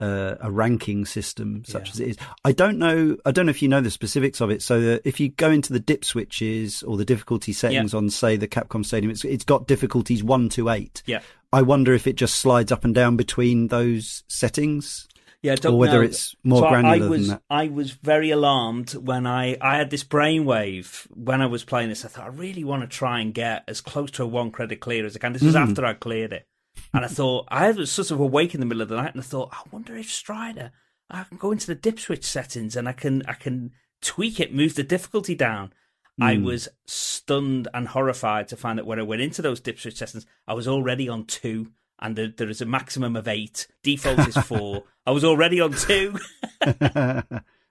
uh, 0.00 0.34
a 0.40 0.50
ranking 0.50 1.04
system 1.04 1.62
such 1.66 1.88
Yeah. 1.88 1.92
as 1.92 2.00
it 2.00 2.08
is. 2.08 2.16
I 2.44 2.52
don't 2.52 2.78
know. 2.78 3.16
I 3.26 3.30
don't 3.32 3.46
know 3.46 3.50
if 3.50 3.62
you 3.62 3.68
know 3.68 3.80
the 3.80 3.90
specifics 3.90 4.40
of 4.40 4.50
it. 4.50 4.62
So 4.62 4.98
if 5.04 5.20
you 5.20 5.28
go 5.30 5.50
into 5.50 5.72
the 5.72 5.80
dip 5.80 6.04
switches 6.04 6.82
or 6.82 6.96
the 6.96 7.04
difficulty 7.04 7.52
settings 7.52 7.92
on, 7.94 8.08
say, 8.10 8.36
the 8.36 8.48
Capcom 8.48 8.84
Stadium, 8.84 9.10
it's 9.10 9.24
it's 9.24 9.44
got 9.44 9.66
difficulties 9.66 10.22
one 10.22 10.48
to 10.50 10.68
eight. 10.70 11.02
Yeah. 11.06 11.20
I 11.52 11.62
wonder 11.62 11.92
if 11.94 12.06
it 12.06 12.16
just 12.16 12.36
slides 12.36 12.70
up 12.72 12.84
and 12.84 12.94
down 12.94 13.16
between 13.16 13.68
those 13.68 14.22
settings. 14.28 15.06
Yeah, 15.42 15.52
I 15.52 15.54
don't 15.56 15.74
or 15.74 15.78
whether 15.78 15.98
know. 15.98 16.02
it's 16.02 16.34
more 16.44 16.60
so 16.62 16.68
granular 16.68 17.06
I 17.06 17.08
was 17.08 17.28
than 17.28 17.36
that. 17.36 17.42
I 17.48 17.68
was 17.68 17.92
very 17.92 18.30
alarmed 18.30 18.90
when 18.94 19.26
I 19.26 19.56
I 19.60 19.76
had 19.78 19.88
this 19.90 20.04
brainwave 20.04 21.06
when 21.10 21.40
I 21.40 21.46
was 21.46 21.64
playing 21.64 21.88
this. 21.88 22.04
I 22.04 22.08
thought 22.08 22.24
I 22.26 22.28
really 22.28 22.62
want 22.64 22.82
to 22.82 22.88
try 22.88 23.20
and 23.20 23.32
get 23.32 23.64
as 23.66 23.80
close 23.80 24.10
to 24.12 24.22
a 24.24 24.26
one 24.26 24.50
credit 24.50 24.80
clear 24.80 25.06
as 25.06 25.16
I 25.16 25.18
can. 25.18 25.32
This 25.32 25.42
was 25.42 25.54
Mm. 25.54 25.68
after 25.70 25.84
I 25.86 25.94
cleared 25.94 26.32
it, 26.34 26.46
and 26.92 27.04
I 27.04 27.08
thought 27.08 27.46
I 27.48 27.70
was 27.70 27.90
sort 27.90 28.10
of 28.10 28.20
awake 28.20 28.54
in 28.54 28.60
the 28.60 28.66
middle 28.66 28.82
of 28.82 28.88
the 28.90 28.96
night, 28.96 29.12
and 29.14 29.20
I 29.22 29.24
thought 29.26 29.48
I 29.52 29.62
wonder 29.70 29.96
if 29.96 30.10
Strider 30.10 30.72
I 31.12 31.24
can 31.24 31.38
go 31.38 31.50
into 31.52 31.66
the 31.66 31.74
dip 31.74 31.98
switch 31.98 32.24
settings 32.24 32.76
and 32.76 32.88
I 32.88 32.92
can 32.92 33.22
I 33.26 33.32
can 33.32 33.72
tweak 34.02 34.40
it, 34.40 34.54
move 34.54 34.74
the 34.74 34.82
difficulty 34.84 35.34
down. 35.34 35.72
I 36.20 36.36
Mm. 36.36 36.44
was 36.44 36.68
stunned 36.86 37.66
and 37.72 37.88
horrified 37.88 38.48
to 38.48 38.56
find 38.56 38.78
that 38.78 38.86
when 38.86 38.98
I 38.98 39.02
went 39.04 39.22
into 39.22 39.40
those 39.42 39.60
dip 39.60 39.80
switch 39.80 39.96
settings, 39.96 40.26
I 40.46 40.52
was 40.54 40.68
already 40.68 41.08
on 41.08 41.24
two, 41.24 41.72
and 42.00 42.16
there, 42.16 42.28
there 42.28 42.48
is 42.48 42.60
a 42.60 42.66
maximum 42.66 43.14
of 43.16 43.28
eight. 43.28 43.66
Default 43.82 44.26
is 44.28 44.36
four. 44.38 44.84
I 45.06 45.10
was 45.12 45.24
already 45.24 45.60
on 45.60 45.72
two. 45.72 46.18
oh 46.62 47.22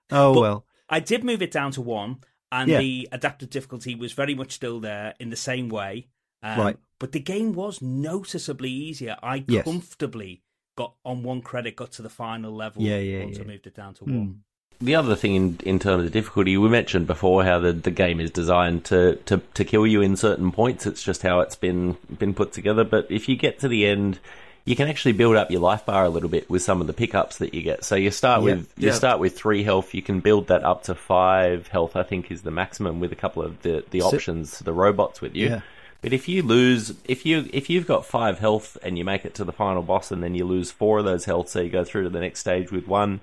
But- 0.09 0.39
well. 0.39 0.65
I 0.91 0.99
did 0.99 1.23
move 1.23 1.41
it 1.43 1.51
down 1.51 1.71
to 1.73 1.81
one, 1.81 2.17
and 2.51 2.67
Yeah. 2.69 2.79
the 2.79 3.07
adaptive 3.11 3.51
difficulty 3.51 3.93
was 3.93 4.13
very 4.13 4.33
much 4.33 4.53
still 4.53 4.79
there 4.79 5.13
in 5.19 5.29
the 5.29 5.35
same 5.35 5.69
way. 5.69 6.07
Um, 6.41 6.59
Right. 6.59 6.77
But 6.99 7.11
the 7.11 7.19
game 7.19 7.53
was 7.53 7.81
noticeably 7.81 8.71
easier. 8.71 9.15
I 9.21 9.45
Yes. 9.47 9.65
comfortably 9.65 10.41
got 10.75 10.95
on 11.05 11.21
one 11.23 11.41
credit, 11.41 11.75
got 11.75 11.91
to 11.93 12.01
the 12.01 12.09
final 12.09 12.51
level. 12.53 12.81
Yeah, 12.81 12.97
yeah, 12.97 13.23
Once 13.25 13.39
I 13.39 13.43
moved 13.43 13.67
it 13.67 13.75
down 13.75 13.93
to 13.95 14.03
Hmm. 14.05 14.17
one. 14.17 14.43
The 14.81 14.95
other 14.95 15.15
thing 15.15 15.35
in, 15.35 15.57
in 15.65 15.77
terms 15.79 16.05
of 16.05 16.11
difficulty, 16.13 16.55
we 16.55 16.69
mentioned 16.69 17.05
before 17.05 17.43
how 17.43 17.59
the, 17.59 17.73
the 17.73 17.91
game 17.91 18.21
is 18.21 18.31
designed 18.31 18.85
to, 18.85 19.15
to, 19.25 19.41
to 19.55 19.65
kill 19.65 19.85
you 19.85 20.01
in 20.01 20.15
certain 20.15 20.53
points. 20.53 20.85
It's 20.85 21.03
just 21.03 21.21
how 21.21 21.41
it's 21.41 21.57
been 21.57 21.97
been 22.17 22.33
put 22.33 22.53
together. 22.53 22.85
But 22.85 23.07
if 23.11 23.27
you 23.27 23.35
get 23.35 23.59
to 23.59 23.67
the 23.67 23.85
end, 23.85 24.19
you 24.63 24.77
can 24.77 24.87
actually 24.87 25.11
build 25.11 25.35
up 25.35 25.51
your 25.51 25.59
life 25.59 25.85
bar 25.85 26.05
a 26.05 26.09
little 26.09 26.29
bit 26.29 26.49
with 26.49 26.61
some 26.61 26.79
of 26.79 26.87
the 26.87 26.93
pickups 26.93 27.39
that 27.39 27.53
you 27.53 27.61
get. 27.61 27.83
So 27.83 27.95
you 27.95 28.09
start 28.09 28.39
Yeah. 28.39 28.45
with 28.45 28.73
you 28.77 28.87
Yeah. 28.87 28.93
start 28.93 29.19
with 29.19 29.37
three 29.37 29.63
health. 29.63 29.93
You 29.93 30.01
can 30.01 30.21
build 30.21 30.47
that 30.47 30.63
up 30.63 30.83
to 30.83 30.95
five 30.95 31.67
health. 31.67 31.97
I 31.97 32.03
think 32.03 32.31
is 32.31 32.43
the 32.43 32.51
maximum 32.51 33.01
with 33.01 33.11
a 33.11 33.15
couple 33.17 33.43
of 33.43 33.61
the, 33.63 33.83
the 33.91 34.01
options, 34.01 34.59
the 34.59 34.71
robots 34.73 35.19
with 35.19 35.35
you. 35.35 35.49
Yeah. 35.49 35.61
But 36.01 36.13
if 36.13 36.29
you 36.29 36.41
lose, 36.41 36.93
if 37.03 37.25
you 37.25 37.49
if 37.51 37.69
you've 37.69 37.85
got 37.85 38.05
five 38.05 38.39
health 38.39 38.77
and 38.81 38.97
you 38.97 39.03
make 39.03 39.25
it 39.25 39.33
to 39.35 39.43
the 39.43 39.51
final 39.51 39.81
boss, 39.81 40.09
and 40.09 40.23
then 40.23 40.35
you 40.35 40.45
lose 40.45 40.71
four 40.71 40.99
of 40.99 41.05
those 41.05 41.25
health, 41.25 41.49
so 41.49 41.59
you 41.59 41.69
go 41.69 41.83
through 41.83 42.03
to 42.03 42.09
the 42.09 42.21
next 42.21 42.39
stage 42.39 42.71
with 42.71 42.87
one. 42.87 43.19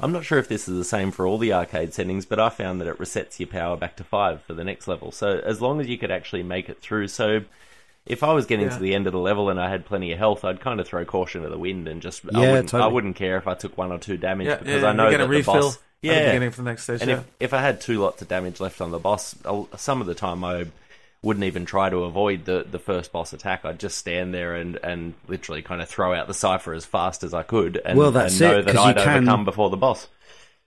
I'm 0.00 0.12
not 0.12 0.24
sure 0.24 0.38
if 0.38 0.46
this 0.48 0.68
is 0.68 0.76
the 0.78 0.84
same 0.84 1.10
for 1.10 1.26
all 1.26 1.38
the 1.38 1.52
arcade 1.52 1.92
settings, 1.92 2.24
but 2.24 2.38
I 2.38 2.50
found 2.50 2.80
that 2.80 2.86
it 2.86 2.98
resets 2.98 3.40
your 3.40 3.48
power 3.48 3.76
back 3.76 3.96
to 3.96 4.04
five 4.04 4.42
for 4.42 4.54
the 4.54 4.62
next 4.62 4.86
level. 4.86 5.10
So 5.10 5.40
as 5.44 5.60
long 5.60 5.80
as 5.80 5.88
you 5.88 5.98
could 5.98 6.12
actually 6.12 6.44
make 6.44 6.68
it 6.68 6.80
through, 6.80 7.08
so 7.08 7.40
if 8.06 8.22
I 8.22 8.32
was 8.32 8.46
getting 8.46 8.66
Yeah. 8.66 8.74
to 8.76 8.80
the 8.80 8.94
end 8.94 9.08
of 9.08 9.12
the 9.12 9.18
level 9.18 9.50
and 9.50 9.60
I 9.60 9.68
had 9.68 9.84
plenty 9.84 10.12
of 10.12 10.18
health, 10.18 10.44
I'd 10.44 10.60
kind 10.60 10.78
of 10.78 10.86
throw 10.86 11.04
caution 11.04 11.42
to 11.42 11.48
the 11.48 11.58
wind 11.58 11.88
and 11.88 12.00
just 12.00 12.22
I 12.32 12.40
Yeah, 12.44 12.50
wouldn't, 12.52 12.74
I 12.74 12.86
wouldn't 12.86 13.16
care 13.16 13.36
if 13.38 13.48
I 13.48 13.54
took 13.54 13.76
one 13.76 13.90
or 13.90 13.98
two 13.98 14.16
damage 14.16 14.46
Yeah, 14.46 14.56
because 14.56 14.82
yeah, 14.82 14.88
I 14.88 14.92
know 14.92 15.10
that 15.10 15.18
the 15.18 15.26
refill 15.28 15.54
boss. 15.54 15.74
at 15.76 15.82
the 16.02 16.08
Yeah, 16.08 16.26
beginning 16.26 16.50
for 16.52 16.56
the 16.62 16.70
next 16.70 16.84
stage. 16.84 17.00
and 17.00 17.10
yeah. 17.10 17.16
if, 17.18 17.24
if 17.40 17.54
I 17.54 17.60
had 17.60 17.80
two 17.80 17.98
lots 18.00 18.22
of 18.22 18.28
damage 18.28 18.60
left 18.60 18.80
on 18.80 18.92
the 18.92 19.00
boss, 19.00 19.34
I'll- 19.44 19.68
some 19.76 20.00
of 20.00 20.06
the 20.06 20.14
time 20.14 20.44
I 20.44 20.66
wouldn't 21.22 21.44
even 21.44 21.64
try 21.64 21.90
to 21.90 22.04
avoid 22.04 22.44
the, 22.44 22.64
the 22.70 22.78
first 22.78 23.10
boss 23.12 23.32
attack. 23.32 23.64
I'd 23.64 23.80
just 23.80 23.98
stand 23.98 24.32
there 24.32 24.54
and, 24.54 24.76
and 24.84 25.14
literally 25.26 25.62
kind 25.62 25.82
of 25.82 25.88
throw 25.88 26.14
out 26.14 26.28
the 26.28 26.34
cipher 26.34 26.72
as 26.72 26.84
fast 26.84 27.24
as 27.24 27.34
I 27.34 27.42
could 27.42 27.80
and, 27.84 27.98
Well, 27.98 28.12
that's 28.12 28.40
and 28.40 28.52
know 28.52 28.58
it, 28.58 28.62
that 28.66 28.74
'cause 28.74 28.84
you 28.84 28.90
I'd 28.90 28.96
can- 28.96 29.16
overcome 29.28 29.44
before 29.44 29.70
the 29.70 29.76
boss. 29.76 30.06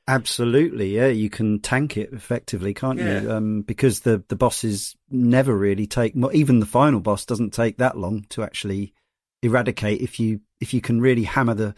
Absolutely, 0.08 0.96
yeah. 0.96 1.08
You 1.08 1.30
can 1.30 1.60
tank 1.60 1.96
it 1.96 2.12
effectively, 2.12 2.74
can't 2.74 3.00
you? 3.00 3.32
Um, 3.32 3.62
because 3.62 4.02
the 4.02 4.24
the 4.28 4.36
bosses 4.36 4.96
never 5.10 5.56
really 5.56 5.86
take. 5.88 6.16
Even 6.34 6.60
the 6.60 6.66
final 6.66 7.00
boss 7.00 7.24
doesn't 7.26 7.52
take 7.54 7.78
that 7.78 7.98
long 7.98 8.26
to 8.30 8.44
actually 8.44 8.94
eradicate 9.44 10.02
if 10.02 10.20
you 10.20 10.42
if 10.60 10.74
you 10.74 10.82
can 10.82 11.00
really 11.00 11.24
hammer 11.24 11.54
the 11.54 11.76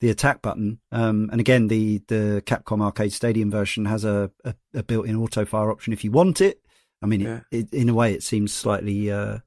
the 0.00 0.10
attack 0.10 0.42
button. 0.42 0.80
Um, 0.90 1.28
and 1.30 1.40
again, 1.40 1.68
the 1.68 2.02
the 2.08 2.42
Capcom 2.44 2.82
Arcade 2.82 3.12
Stadium 3.12 3.50
version 3.52 3.84
has 3.86 4.04
a, 4.04 4.30
a, 4.44 4.54
a 4.74 4.82
built-in 4.82 5.16
auto 5.16 5.44
fire 5.44 5.70
option 5.70 5.92
if 5.92 6.02
you 6.04 6.10
want 6.10 6.40
it. 6.40 6.60
I 7.02 7.06
mean, 7.06 7.20
Yeah. 7.20 7.40
it, 7.50 7.68
it, 7.72 7.74
in 7.74 7.88
a 7.88 7.94
way, 7.94 8.12
it 8.14 8.22
seems 8.22 8.52
slightly 8.52 9.10
uh, 9.10 9.38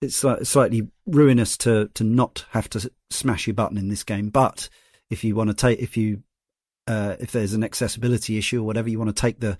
it's 0.00 0.22
sli- 0.22 0.46
slightly 0.46 0.88
ruinous 1.06 1.56
to 1.58 1.88
to 1.94 2.04
not 2.04 2.44
have 2.50 2.68
to 2.70 2.90
smash 3.10 3.46
your 3.46 3.54
button 3.54 3.78
in 3.78 3.88
this 3.88 4.04
game. 4.04 4.30
But 4.30 4.68
if 5.10 5.24
you 5.24 5.34
want 5.34 5.48
to 5.50 5.54
take 5.54 5.78
if 5.80 5.96
you 5.96 6.22
uh, 6.86 7.16
if 7.20 7.32
there's 7.32 7.52
an 7.54 7.62
accessibility 7.64 8.38
issue 8.38 8.60
or 8.60 8.64
whatever, 8.64 8.88
you 8.88 8.98
want 8.98 9.14
to 9.14 9.20
take 9.20 9.40
the 9.40 9.58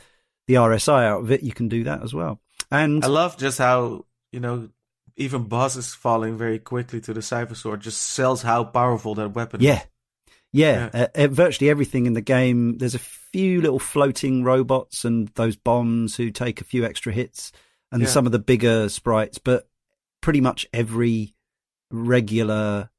the 0.48 0.54
RSI 0.54 1.04
out 1.04 1.20
of 1.22 1.30
it, 1.30 1.42
you 1.42 1.52
can 1.52 1.68
do 1.68 1.84
that 1.84 2.02
as 2.02 2.12
well. 2.12 2.40
And 2.70 3.04
I 3.04 3.08
love 3.08 3.36
just 3.36 3.58
how 3.58 4.06
you 4.32 4.40
know 4.40 4.68
even 5.16 5.44
bosses 5.44 5.94
falling 5.94 6.38
very 6.38 6.58
quickly 6.58 7.00
to 7.02 7.12
the 7.12 7.20
cipher 7.22 7.54
sword 7.54 7.80
just 7.80 8.00
sells 8.00 8.42
how 8.42 8.64
powerful 8.64 9.14
that 9.16 9.34
weapon. 9.34 9.60
yeah, 9.60 9.82
yeah, 10.52 10.90
Yeah. 10.92 11.06
Uh, 11.16 11.24
uh, 11.24 11.28
virtually 11.28 11.70
everything 11.70 12.06
in 12.06 12.12
the 12.14 12.20
game. 12.20 12.78
There's 12.78 12.94
a 12.94 12.98
few 12.98 13.60
little 13.60 13.78
floating 13.78 14.42
robots 14.44 15.04
and 15.04 15.28
those 15.34 15.56
bombs 15.56 16.16
who 16.16 16.30
take 16.30 16.60
a 16.60 16.64
few 16.64 16.84
extra 16.84 17.12
hits, 17.12 17.52
and 17.92 18.02
Yeah. 18.02 18.08
some 18.08 18.26
of 18.26 18.32
the 18.32 18.38
bigger 18.38 18.88
sprites, 18.88 19.38
but 19.38 19.68
pretty 20.22 20.40
much 20.40 20.66
every 20.72 21.34
regular 21.90 22.90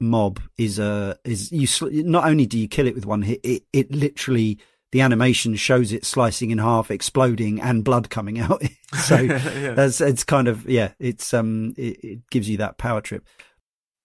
mob 0.00 0.40
is 0.56 0.78
a 0.78 1.18
is 1.24 1.50
you 1.50 1.66
sl- 1.66 1.88
not 1.90 2.24
only 2.24 2.46
do 2.46 2.56
you 2.58 2.68
kill 2.68 2.86
it 2.86 2.94
with 2.94 3.04
one 3.04 3.20
hit 3.22 3.40
it 3.42 3.64
it 3.72 3.90
literally 3.90 4.56
the 4.92 5.00
animation 5.00 5.56
shows 5.56 5.92
it 5.92 6.04
slicing 6.06 6.50
in 6.52 6.58
half 6.58 6.90
exploding 6.90 7.60
and 7.60 7.82
blood 7.84 8.08
coming 8.08 8.38
out 8.38 8.62
so 8.94 9.16
Yeah. 9.20 9.74
that's 9.74 10.00
it's 10.00 10.22
kind 10.22 10.46
of 10.46 10.68
yeah 10.70 10.92
it's 11.00 11.34
um 11.34 11.74
it, 11.76 11.98
it 12.04 12.30
gives 12.30 12.48
you 12.48 12.58
that 12.58 12.78
power 12.78 13.00
trip 13.00 13.26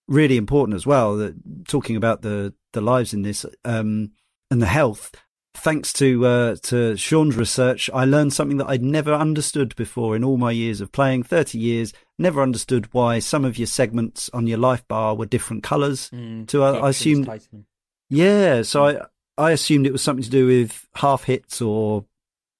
really 0.08 0.36
important 0.36 0.74
as 0.76 0.86
well 0.86 1.16
that 1.16 1.34
talking 1.66 1.96
about 1.96 2.22
the 2.22 2.52
the 2.72 2.80
lives 2.80 3.14
in 3.14 3.22
this 3.22 3.46
um 3.64 4.10
and 4.50 4.60
the 4.60 4.66
health 4.66 5.12
thanks 5.54 5.92
to 5.92 6.26
uh 6.26 6.56
to 6.62 6.96
Sean's 6.96 7.36
research 7.36 7.88
I 7.94 8.04
learned 8.04 8.32
something 8.32 8.56
that 8.58 8.68
I'd 8.68 8.82
never 8.82 9.14
understood 9.14 9.74
before 9.76 10.14
in 10.16 10.24
all 10.24 10.36
my 10.36 10.50
years 10.50 10.80
of 10.80 10.92
playing 10.92 11.22
30 11.22 11.58
years 11.58 11.92
never 12.18 12.42
understood 12.42 12.88
why 12.92 13.18
some 13.20 13.44
of 13.44 13.56
your 13.56 13.66
segments 13.66 14.28
on 14.34 14.46
your 14.46 14.58
life 14.58 14.86
bar 14.88 15.14
were 15.14 15.26
different 15.26 15.62
colors 15.62 16.10
Mm, 16.10 16.50
So 16.50 16.62
I- 16.62 16.78
I 16.86 16.88
assumed- 16.90 17.26
Titan. 17.26 17.66
yeah, 18.10 18.62
so 18.62 18.86
I 18.86 19.00
I 19.36 19.50
assumed 19.52 19.86
it 19.86 19.92
was 19.92 20.02
something 20.02 20.22
to 20.24 20.30
do 20.30 20.46
with 20.46 20.86
half 20.96 21.24
hits 21.24 21.60
or 21.62 22.04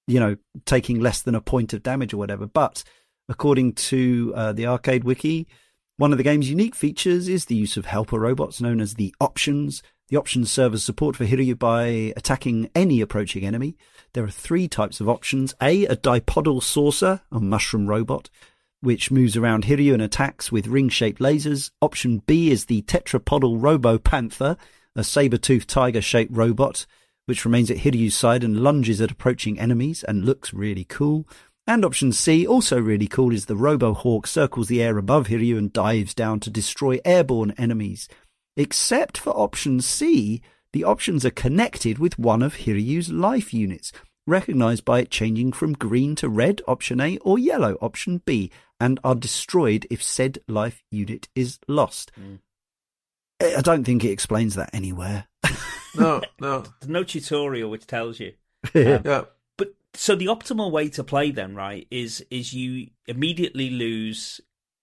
you 0.07 0.19
know 0.21 0.37
taking 0.65 1.01
less 1.01 1.23
than 1.23 1.35
a 1.35 1.41
point 1.41 1.73
of 1.73 1.83
damage 1.83 2.13
or 2.15 2.17
whatever. 2.17 2.47
But 2.47 2.83
according 3.29 3.73
to 3.75 4.33
uh, 4.37 4.53
the 4.53 4.67
arcade 4.67 5.05
wiki, 5.05 5.47
one 5.97 6.13
of 6.13 6.19
the 6.19 6.25
game's 6.25 6.51
unique 6.51 6.75
features 6.75 7.29
is 7.29 7.45
the 7.45 7.55
use 7.55 7.77
of 7.77 7.87
helper 7.87 8.19
robots 8.19 8.61
known 8.61 8.81
as 8.81 8.95
the 8.95 9.15
options. 9.21 9.83
The 10.09 10.17
options 10.17 10.51
serve 10.51 10.75
as 10.75 10.85
support 10.85 11.17
for 11.17 11.25
Hiryu 11.25 11.59
by 11.59 12.13
attacking 12.17 12.69
any 12.75 13.01
approaching 13.01 13.45
enemy. 13.45 13.77
There 14.13 14.25
are 14.25 14.31
three 14.31 14.69
types 14.69 15.01
of 15.01 15.09
options: 15.09 15.55
a 15.63 15.87
a 15.87 15.97
dipodal 15.97 16.63
saucer, 16.63 17.23
a 17.31 17.41
mushroom 17.41 17.87
robot, 17.87 18.29
which 18.81 19.11
moves 19.11 19.37
around 19.37 19.65
Hiryu 19.65 19.95
and 19.95 20.03
attacks 20.03 20.51
with 20.53 20.67
ring-shaped 20.67 21.21
lasers. 21.21 21.71
Option 21.81 22.23
B 22.27 22.51
is 22.51 22.67
the 22.67 22.83
tetrapodal 22.83 23.63
Robo 23.63 23.97
Panther, 23.97 24.57
a 24.95 25.05
saber-toothed 25.05 25.69
tiger-shaped 25.69 26.37
robot, 26.37 26.87
which 27.27 27.45
remains 27.45 27.71
at 27.71 27.79
Hiryu's 27.79 28.15
side 28.15 28.45
and 28.45 28.61
lunges 28.61 29.01
at 29.01 29.11
approaching 29.11 29.59
enemies 29.59 30.03
and 30.05 30.25
looks 30.27 30.53
really 30.53 30.85
cool. 30.85 31.27
And 31.67 31.85
option 31.85 32.13
C, 32.13 32.47
also 32.47 32.79
really 32.79 33.07
cool, 33.07 33.33
is 33.33 33.47
the 33.47 33.57
Robo 33.57 33.95
Hawk 33.95 34.27
circles 34.27 34.69
the 34.69 34.83
air 34.83 34.99
above 34.99 35.29
Hiryu 35.29 35.57
and 35.57 35.73
dives 35.73 36.15
down 36.15 36.41
to 36.41 36.51
destroy 36.51 37.01
airborne 37.05 37.55
enemies. 37.57 38.09
Except 38.57 39.17
for 39.17 39.31
option 39.31 39.81
C, 39.81 40.43
the 40.73 40.85
options 40.85 41.25
are 41.25 41.31
connected 41.31 41.99
with 41.99 42.19
one 42.19 42.43
of 42.43 42.57
Hiryu's 42.57 43.11
life 43.11 43.55
units, 43.55 43.93
recognized 44.27 44.85
by 44.85 45.01
it 45.01 45.11
changing 45.11 45.53
from 45.53 45.73
green 45.73 46.15
to 46.17 46.29
red, 46.29 46.61
option 46.69 47.01
A, 47.01 47.17
or 47.19 47.39
yellow, 47.39 47.79
option 47.81 48.21
B, 48.25 48.51
and 48.79 49.01
are 49.03 49.15
destroyed 49.15 49.87
if 49.91 50.03
said 50.03 50.39
life 50.47 50.83
unit 50.91 51.29
is 51.35 51.59
lost. 51.67 52.13
Mm. 52.21 52.41
I 53.41 53.61
don't 53.63 53.85
think 53.85 54.05
it 54.05 54.11
explains 54.11 54.55
that 54.55 54.71
anywhere. 54.73 55.27
no, 55.97 56.23
no, 56.41 56.65
There's 56.81 56.89
no 56.89 57.05
tutorial 57.05 57.71
which 57.71 57.87
tells 57.87 58.21
you. 58.21 58.35
yeah, 58.75 58.99
But 58.99 59.34
so 59.95 60.15
the 60.17 60.27
optimal 60.27 60.71
way 60.71 60.89
to 60.91 61.05
play 61.05 61.31
then, 61.31 61.55
right, 61.55 61.87
is 61.91 62.25
is 62.31 62.53
you 62.53 62.89
immediately 63.07 63.71
lose 63.71 64.41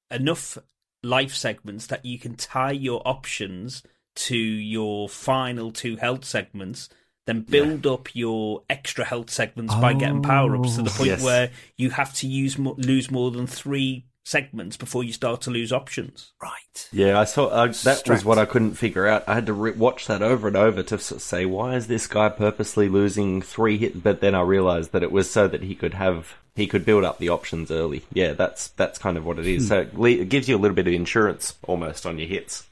enough 0.10 0.58
life 1.04 1.34
segments 1.34 1.88
that 1.88 2.06
you 2.06 2.20
can 2.20 2.36
tie 2.36 2.72
your 2.72 3.02
options 3.06 3.84
to 4.16 4.36
your 4.38 5.08
final 5.10 5.72
two 5.72 5.96
health 5.96 6.26
segments, 6.26 6.90
then 7.28 7.42
build 7.42 7.88
up 7.88 8.14
your 8.16 8.64
extra 8.70 9.06
health 9.06 9.30
segments 9.30 9.74
by 9.76 9.94
getting 9.94 10.22
power 10.22 10.56
ups 10.58 10.76
to 10.76 10.82
the 10.84 10.90
Oh. 10.90 10.98
point 10.98 11.08
Yes. 11.10 11.24
where 11.24 11.52
you 11.78 11.92
have 11.92 12.14
to 12.16 12.28
use 12.28 12.58
mo- 12.58 12.76
lose 12.78 13.10
more 13.10 13.32
than 13.32 13.48
three 13.48 14.06
segments 14.24 14.78
before 14.78 15.04
you 15.04 15.12
start 15.14 15.42
to 15.42 15.52
lose 15.52 15.72
options. 15.74 16.34
right. 16.42 16.90
Yeah, 16.92 17.20
I 17.20 17.24
saw 17.26 17.48
uh, 17.48 17.68
that 17.84 18.08
was 18.08 18.24
what 18.24 18.38
I 18.38 18.46
couldn't 18.46 18.76
figure 18.76 19.08
out. 19.08 19.24
I 19.28 19.34
had 19.34 19.46
to 19.48 19.54
re- 19.54 19.72
watch 19.72 20.08
that 20.08 20.22
over 20.22 20.48
and 20.48 20.56
over 20.58 20.84
to 20.84 20.98
say 20.98 21.46
why 21.46 21.76
is 21.76 21.88
this 21.88 22.08
guy 22.08 22.30
purposely 22.30 22.88
losing 22.90 23.42
three 23.42 23.78
hits? 23.78 23.98
But 23.98 24.22
then 24.22 24.36
I 24.36 24.42
realized 24.42 24.92
that 24.92 25.04
it 25.04 25.12
was 25.12 25.30
so 25.30 25.48
that 25.48 25.64
he 25.64 25.76
could 25.76 25.94
have 25.96 26.36
he 26.56 26.68
could 26.68 26.86
build 26.86 27.04
up 27.04 27.18
the 27.18 27.30
options 27.30 27.72
early. 27.72 28.04
Yeah, 28.14 28.34
that's 28.34 28.70
that's 28.70 29.00
kind 29.00 29.18
of 29.18 29.26
what 29.26 29.40
it 29.40 29.48
is. 29.48 29.68
So 29.68 29.82
it, 29.82 29.98
le- 29.98 30.10
it 30.10 30.30
gives 30.30 30.48
you 30.48 30.56
a 30.56 30.60
little 30.60 30.76
bit 30.76 30.88
of 30.88 30.94
insurance 30.94 31.56
almost 31.68 32.06
on 32.06 32.18
your 32.20 32.28
hits. 32.28 32.68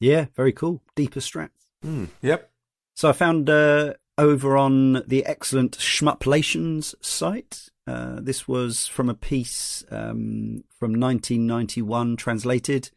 Yeah, 0.00 0.26
very 0.34 0.52
cool. 0.52 0.82
Deeper 0.94 1.20
strats. 1.20 1.50
Yep. 2.22 2.50
So 2.94 3.08
I 3.08 3.12
found 3.12 3.48
uh, 3.48 3.94
over 4.18 4.56
on 4.56 5.02
the 5.06 5.24
excellent 5.26 5.78
Shmuplations 5.78 6.94
site. 7.00 7.68
Uh, 7.86 8.18
this 8.20 8.48
was 8.48 8.86
from 8.86 9.08
a 9.08 9.14
piece 9.14 9.84
um, 9.90 10.64
from 10.78 10.98
1991, 10.98 12.16
translated 12.16 12.90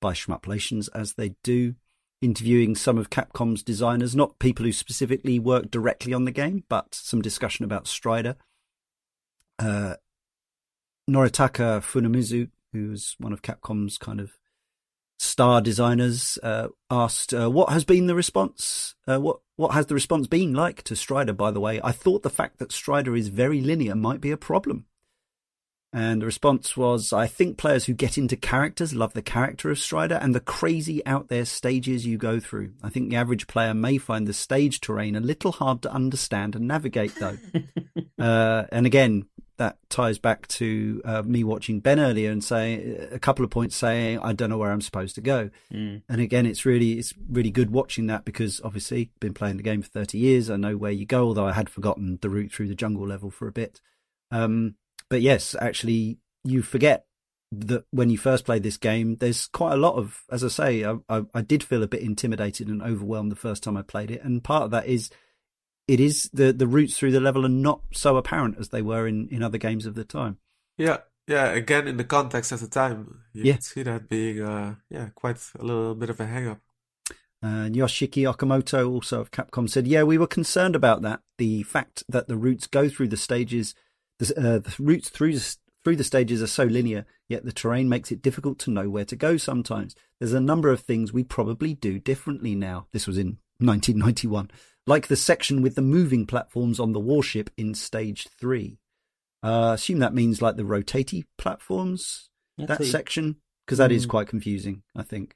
by 0.00 0.12
Shmuplations, 0.12 0.88
as 0.94 1.14
they 1.14 1.34
do, 1.42 1.74
interviewing 2.20 2.76
some 2.76 2.98
of 2.98 3.10
Capcom's 3.10 3.62
designers, 3.62 4.14
not 4.14 4.38
people 4.38 4.64
who 4.64 4.72
specifically 4.72 5.38
worked 5.38 5.70
directly 5.70 6.12
on 6.12 6.24
the 6.24 6.30
game, 6.30 6.64
but 6.68 6.94
some 6.94 7.20
discussion 7.20 7.64
about 7.64 7.88
Strider. 7.88 8.36
Uh, 9.58 9.94
Noritaka 11.10 11.80
Funamizu, 11.80 12.50
who's 12.72 13.16
one 13.18 13.32
of 13.32 13.42
Capcom's 13.42 13.98
kind 13.98 14.20
of 14.20 14.38
star 15.18 15.60
designers, 15.60 16.38
uh, 16.42 16.68
asked, 16.90 17.34
uh, 17.34 17.50
"What 17.50 17.70
has 17.70 17.84
been 17.84 18.06
the 18.06 18.14
response? 18.14 18.94
Uh, 19.06 19.18
what 19.18 19.40
what 19.56 19.74
has 19.74 19.86
the 19.86 19.94
response 19.94 20.26
been 20.26 20.54
like 20.54 20.82
to 20.84 20.96
Strider?" 20.96 21.32
By 21.32 21.50
the 21.50 21.60
way, 21.60 21.80
I 21.82 21.92
thought 21.92 22.22
the 22.22 22.30
fact 22.30 22.58
that 22.58 22.72
Strider 22.72 23.14
is 23.14 23.28
very 23.28 23.60
linear 23.60 23.94
might 23.94 24.20
be 24.20 24.30
a 24.30 24.36
problem. 24.36 24.86
And 25.90 26.20
the 26.20 26.26
response 26.26 26.76
was, 26.76 27.14
I 27.14 27.26
think 27.26 27.56
players 27.56 27.86
who 27.86 27.94
get 27.94 28.18
into 28.18 28.36
characters 28.36 28.94
love 28.94 29.14
the 29.14 29.22
character 29.22 29.70
of 29.70 29.78
Strider 29.78 30.16
and 30.16 30.34
the 30.34 30.40
crazy 30.40 31.04
out 31.06 31.28
there 31.28 31.46
stages 31.46 32.04
you 32.04 32.18
go 32.18 32.40
through. 32.40 32.72
I 32.82 32.90
think 32.90 33.08
the 33.08 33.16
average 33.16 33.46
player 33.46 33.72
may 33.72 33.96
find 33.96 34.26
the 34.26 34.34
stage 34.34 34.82
terrain 34.82 35.16
a 35.16 35.20
little 35.20 35.50
hard 35.50 35.80
to 35.82 35.92
understand 35.92 36.54
and 36.54 36.68
navigate, 36.68 37.14
though. 37.14 37.38
uh, 38.22 38.64
and 38.70 38.84
again, 38.84 39.24
that 39.58 39.78
ties 39.88 40.18
back 40.18 40.48
to 40.48 41.02
uh, 41.04 41.22
me 41.22 41.44
watching 41.44 41.80
Ben 41.80 42.00
earlier 42.00 42.30
and 42.30 42.42
saying 42.42 43.08
a 43.10 43.18
couple 43.18 43.44
of 43.44 43.50
points 43.50 43.76
saying 43.76 44.18
I 44.20 44.32
don't 44.32 44.50
know 44.50 44.58
where 44.58 44.72
I'm 44.72 44.80
supposed 44.80 45.14
to 45.16 45.20
go. 45.20 45.50
Mm. 45.72 46.02
And 46.08 46.20
again, 46.20 46.46
it's 46.46 46.64
really 46.64 46.92
it's 46.92 47.12
really 47.28 47.50
good 47.50 47.70
watching 47.70 48.06
that 48.06 48.24
because 48.24 48.60
obviously 48.64 49.10
been 49.20 49.34
playing 49.34 49.56
the 49.56 49.62
game 49.62 49.82
for 49.82 49.88
30 49.88 50.18
years. 50.18 50.48
I 50.48 50.56
know 50.56 50.76
where 50.76 50.92
you 50.92 51.06
go, 51.06 51.24
although 51.24 51.46
I 51.46 51.52
had 51.52 51.68
forgotten 51.68 52.18
the 52.22 52.30
route 52.30 52.52
through 52.52 52.68
the 52.68 52.74
jungle 52.74 53.06
level 53.06 53.30
for 53.30 53.46
a 53.46 53.52
bit. 53.52 53.80
Um, 54.30 54.76
but 55.10 55.22
yes, 55.22 55.54
actually, 55.60 56.18
you 56.44 56.62
forget 56.62 57.06
that 57.50 57.84
when 57.90 58.10
you 58.10 58.18
first 58.18 58.44
played 58.44 58.62
this 58.62 58.76
game, 58.76 59.16
there's 59.16 59.46
quite 59.46 59.72
a 59.72 59.78
lot 59.78 59.94
of, 59.94 60.22
as 60.30 60.44
I 60.44 60.48
say, 60.48 60.84
I, 60.84 60.96
I, 61.08 61.22
I 61.34 61.40
did 61.40 61.62
feel 61.62 61.82
a 61.82 61.88
bit 61.88 62.02
intimidated 62.02 62.68
and 62.68 62.82
overwhelmed 62.82 63.32
the 63.32 63.36
first 63.36 63.62
time 63.62 63.76
I 63.76 63.82
played 63.82 64.10
it, 64.10 64.22
and 64.22 64.44
part 64.44 64.64
of 64.64 64.70
that 64.72 64.86
is 64.86 65.10
it 65.88 65.98
is 66.00 66.30
the 66.32 66.52
the 66.52 66.66
routes 66.66 66.96
through 66.96 67.12
the 67.12 67.20
level 67.20 67.44
are 67.44 67.48
not 67.48 67.80
so 67.92 68.16
apparent 68.16 68.56
as 68.58 68.68
they 68.68 68.82
were 68.82 69.08
in 69.08 69.28
in 69.30 69.42
other 69.42 69.58
games 69.58 69.86
of 69.86 69.94
the 69.94 70.04
time. 70.04 70.38
Yeah. 70.76 70.98
Yeah. 71.26 71.50
Again, 71.50 71.88
in 71.88 71.96
the 71.96 72.04
context 72.04 72.52
at 72.52 72.60
the 72.60 72.68
time, 72.68 73.22
you 73.34 73.44
Yeah. 73.44 73.54
can 73.54 73.62
see 73.62 73.82
that 73.82 74.08
being, 74.08 74.40
uh, 74.40 74.76
yeah, 74.88 75.08
quite 75.14 75.38
a 75.58 75.62
little 75.64 75.94
bit 75.94 76.08
of 76.10 76.20
a 76.20 76.26
hang 76.26 76.46
up. 76.48 76.60
And 77.40 77.74
Yoshiki 77.74 78.24
Okamoto, 78.32 78.88
also 78.90 79.20
of 79.20 79.30
Capcom, 79.30 79.68
said, 79.70 79.86
"Yeah, 79.86 80.02
we 80.02 80.18
were 80.18 80.26
concerned 80.26 80.74
about 80.74 81.02
that. 81.02 81.20
The 81.36 81.62
fact 81.64 82.02
that 82.08 82.28
the 82.28 82.36
routes 82.36 82.66
go 82.66 82.88
through 82.88 83.08
the 83.08 83.16
stages, 83.16 83.74
the, 84.18 84.26
uh, 84.36 84.58
the 84.58 84.74
routes 84.80 85.08
through 85.08 85.34
the, 85.34 85.56
through 85.84 85.96
the 85.96 86.04
stages 86.04 86.42
are 86.42 86.48
so 86.48 86.64
linear, 86.64 87.06
yet 87.28 87.44
the 87.44 87.52
terrain 87.52 87.88
makes 87.88 88.10
it 88.10 88.22
difficult 88.22 88.58
to 88.60 88.70
know 88.72 88.90
where 88.90 89.04
to 89.04 89.14
go. 89.14 89.36
Sometimes 89.36 89.94
there's 90.18 90.32
a 90.32 90.40
number 90.40 90.70
of 90.70 90.80
things 90.80 91.12
we 91.12 91.22
probably 91.22 91.74
do 91.74 92.00
differently 92.00 92.54
now. 92.56 92.88
This 92.92 93.06
was 93.06 93.18
in 93.18 93.38
1991, 93.60 94.50
like 94.86 95.08
the 95.08 95.16
section 95.16 95.62
with 95.62 95.74
the 95.74 95.82
moving 95.82 96.26
platforms 96.26 96.78
on 96.80 96.92
the 96.92 97.00
warship 97.00 97.50
in 97.56 97.74
Stage 97.74 98.28
Three. 98.40 98.78
Uh, 99.42 99.72
assume 99.74 99.98
that 100.00 100.14
means 100.14 100.42
like 100.42 100.56
the 100.56 100.62
rotaty 100.62 101.24
platforms, 101.36 102.30
That's 102.56 102.68
that 102.68 102.78
the- 102.78 102.84
section, 102.86 103.36
because 103.66 103.78
that 103.78 103.92
is 103.92 104.06
Mm. 104.06 104.10
quite 104.10 104.28
confusing, 104.28 104.82
I 104.96 105.02
think. 105.02 105.34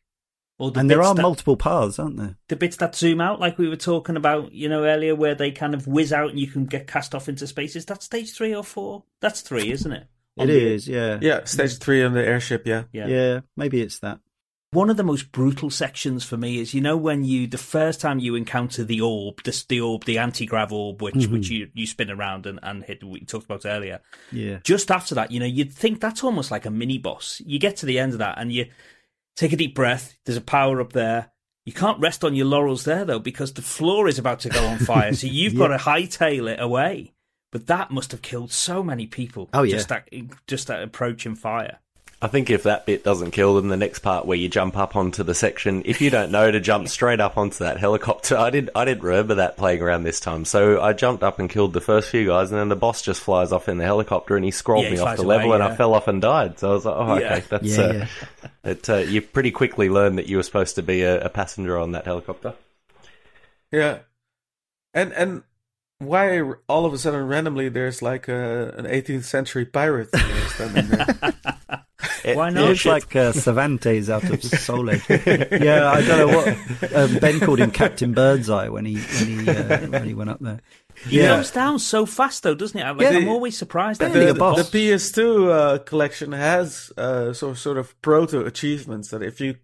The 0.58 0.72
And 0.78 0.88
there 0.88 1.02
are 1.02 1.14
that- 1.14 1.22
multiple 1.22 1.56
paths, 1.56 1.98
aren't 1.98 2.18
there? 2.18 2.36
the 2.48 2.54
bits 2.56 2.76
that 2.76 2.94
zoom 2.94 3.20
out, 3.20 3.40
like 3.40 3.58
we 3.58 3.68
were 3.68 3.74
talking 3.76 4.16
about, 4.16 4.52
you 4.52 4.68
know, 4.68 4.84
earlier, 4.84 5.14
where 5.16 5.34
they 5.34 5.50
kind 5.50 5.74
of 5.74 5.88
whiz 5.88 6.12
out 6.12 6.30
and 6.30 6.38
you 6.38 6.46
can 6.46 6.66
get 6.66 6.86
cast 6.86 7.14
off 7.16 7.28
into 7.28 7.46
space. 7.48 7.74
Is 7.74 7.86
that 7.86 8.02
stage 8.02 8.32
three 8.32 8.54
or 8.54 8.62
four? 8.62 9.02
That's 9.20 9.40
three, 9.40 9.72
isn't 9.72 9.90
it? 9.92 10.06
It 10.36 10.46
the- 10.46 10.52
is, 10.74 10.86
yeah. 10.88 11.18
Yeah. 11.20 11.44
Stage 11.44 11.78
three 11.78 12.02
on 12.02 12.12
the 12.12 12.24
airship. 12.24 12.64
Yeah. 12.66 12.84
Yeah. 12.92 13.06
Yeah, 13.08 13.40
maybe 13.56 13.80
it's 13.82 13.98
that. 14.00 14.20
One 14.72 14.88
of 14.88 14.96
the 14.96 15.02
most 15.04 15.32
brutal 15.32 15.68
sections 15.68 16.24
for 16.24 16.38
me 16.38 16.58
is, 16.58 16.72
you 16.72 16.80
know, 16.80 16.96
when 16.96 17.24
you 17.24 17.46
the 17.46 17.58
first 17.58 18.00
time 18.00 18.18
you 18.18 18.34
encounter 18.34 18.84
the 18.84 19.02
orb, 19.02 19.42
the, 19.44 19.64
the 19.68 19.80
orb, 19.82 20.04
the 20.06 20.16
anti 20.18 20.46
grav 20.46 20.72
orb, 20.72 21.02
which 21.02 21.14
Mhm. 21.14 21.30
which 21.30 21.48
you, 21.50 21.68
you 21.74 21.86
spin 21.86 22.10
around 22.10 22.46
and, 22.46 22.58
and 22.62 22.82
hit. 22.82 23.04
We 23.04 23.20
talked 23.20 23.44
about 23.44 23.66
earlier. 23.66 24.00
Yeah. 24.32 24.60
Just 24.64 24.90
after 24.90 25.14
that, 25.14 25.30
you 25.30 25.40
know, 25.40 25.46
you'd 25.46 25.72
think 25.72 26.00
that's 26.00 26.24
almost 26.24 26.50
like 26.50 26.64
a 26.64 26.70
mini 26.70 26.96
boss. 26.96 27.42
You 27.44 27.58
get 27.58 27.76
to 27.78 27.86
the 27.86 27.98
end 27.98 28.12
of 28.14 28.18
that 28.20 28.38
and 28.38 28.50
you 28.50 28.66
take 29.36 29.52
a 29.52 29.56
deep 29.56 29.74
breath. 29.74 30.16
There's 30.24 30.38
a 30.38 30.42
power 30.42 30.80
up 30.80 30.94
there. 30.94 31.32
You 31.66 31.74
can't 31.74 32.00
rest 32.00 32.24
on 32.24 32.34
your 32.34 32.46
laurels 32.46 32.84
there 32.84 33.04
though, 33.04 33.18
because 33.20 33.52
the 33.52 33.62
floor 33.62 34.08
is 34.08 34.18
about 34.18 34.40
to 34.40 34.48
go 34.48 34.64
on 34.66 34.78
fire. 34.78 35.12
so 35.12 35.26
you've 35.30 35.56
got 35.56 35.68
to 35.68 35.76
hightail 35.76 36.50
it 36.50 36.60
away. 36.60 37.12
But 37.52 37.66
that 37.66 37.90
must 37.90 38.10
have 38.12 38.22
killed 38.22 38.50
so 38.50 38.82
many 38.82 39.06
people. 39.06 39.50
Oh, 39.52 39.64
yeah. 39.64 39.76
just 39.76 39.88
that 39.90 40.08
just 40.46 40.68
that 40.68 40.82
approaching 40.82 41.34
fire. 41.34 41.80
I 42.24 42.28
think 42.28 42.50
if 42.50 42.62
that 42.62 42.86
bit 42.86 43.02
doesn't 43.02 43.32
kill 43.32 43.56
them, 43.56 43.66
the 43.68 43.76
next 43.76 43.98
part 43.98 44.26
where 44.26 44.38
you 44.38 44.48
jump 44.48 44.76
up 44.76 44.94
onto 44.94 45.24
the 45.24 45.34
section, 45.34 45.82
if 45.84 46.00
you 46.00 46.08
don't 46.08 46.30
know 46.30 46.48
to 46.52 46.60
jump 46.60 46.86
straight 46.86 47.18
up 47.18 47.36
onto 47.36 47.64
that 47.64 47.78
helicopter, 47.78 48.36
I 48.38 48.50
did 48.50 48.70
I 48.76 48.84
didn't 48.84 49.02
remember 49.02 49.34
that 49.34 49.56
playing 49.56 49.82
around 49.82 50.04
this 50.04 50.20
time, 50.20 50.44
so 50.44 50.80
I 50.80 50.92
jumped 50.92 51.24
up 51.24 51.40
and 51.40 51.50
killed 51.50 51.72
the 51.72 51.80
first 51.80 52.10
few 52.10 52.26
guys, 52.28 52.52
and 52.52 52.60
then 52.60 52.68
the 52.68 52.76
boss 52.76 53.02
just 53.02 53.20
flies 53.20 53.50
off 53.50 53.68
in 53.68 53.78
the 53.78 53.84
helicopter 53.84 54.36
and 54.36 54.44
he 54.44 54.52
scrolled 54.52 54.84
Yeah, 54.84 54.90
he 54.90 54.94
me 54.96 55.00
off 55.02 55.16
the 55.16 55.24
away, 55.24 55.38
level, 55.38 55.52
and. 55.54 55.64
I 55.64 55.74
fell 55.74 55.94
off 55.94 56.06
and 56.06 56.22
died. 56.22 56.60
So 56.60 56.70
I 56.70 56.74
was 56.74 56.84
like, 56.84 56.94
oh, 56.96 57.18
Yeah. 57.18 57.34
okay, 57.34 57.44
that's 57.50 57.76
Yeah, 57.76 57.82
uh, 57.84 57.92
yeah. 57.92 58.70
it. 58.70 58.88
Uh, 58.88 58.96
you 58.98 59.20
pretty 59.20 59.50
quickly 59.50 59.88
learned 59.88 60.18
that 60.18 60.28
you 60.28 60.36
were 60.36 60.44
supposed 60.44 60.76
to 60.76 60.82
be 60.82 61.02
a, 61.02 61.24
a 61.24 61.28
passenger 61.28 61.76
on 61.76 61.90
that 61.90 62.04
helicopter. 62.04 62.54
Yeah, 63.72 63.98
and 64.94 65.12
and 65.12 65.42
why 65.98 66.40
all 66.68 66.84
of 66.84 66.92
a 66.92 66.98
sudden 66.98 67.26
randomly 67.26 67.68
there's 67.68 68.00
like 68.02 68.28
a, 68.28 68.74
an 68.76 68.84
18th 68.86 69.24
century 69.24 69.64
pirate 69.64 70.08
standing 70.50 70.88
there? 70.88 71.34
It- 72.24 72.36
Why 72.36 72.48
It 72.48 72.52
not? 72.54 72.68
looks 72.68 72.84
like 72.84 73.14
uh, 73.16 73.32
Cervantes 73.32 74.08
out 74.10 74.24
of 74.30 74.42
Soul 74.42 74.90
Edge. 74.90 75.02
yeah, 75.08 75.90
I 75.90 76.02
don't 76.06 76.18
know 76.18 76.36
what 76.36 76.94
um, 76.94 77.18
Ben 77.18 77.40
called 77.40 77.58
him 77.58 77.70
Captain 77.70 78.12
Birdseye 78.14 78.68
when 78.68 78.84
he 78.84 78.96
when 78.96 79.26
he 79.44 79.48
uh, 79.50 79.86
when 79.88 80.04
he 80.04 80.14
went 80.14 80.30
up 80.30 80.40
there. 80.40 80.60
He 81.08 81.18
Yeah. 81.20 81.36
goes 81.36 81.50
down 81.50 81.78
so 81.78 82.06
fast 82.06 82.42
though, 82.44 82.54
doesn't 82.54 82.78
it? 82.78 82.84
Like, 82.96 83.00
Yeah. 83.10 83.18
I'm 83.18 83.28
always 83.28 83.56
surprised. 83.58 84.00
at 84.02 84.12
Barely 84.12 84.26
the. 84.32 84.34
The 84.34 84.62
PS2 84.78 85.50
uh, 85.50 85.78
collection 85.78 86.32
has 86.32 86.92
uh, 86.96 87.32
sort 87.32 87.56
sort 87.56 87.78
of 87.78 88.00
proto 88.02 88.44
achievements 88.44 89.08
that 89.10 89.22
if 89.22 89.40
you 89.40 89.56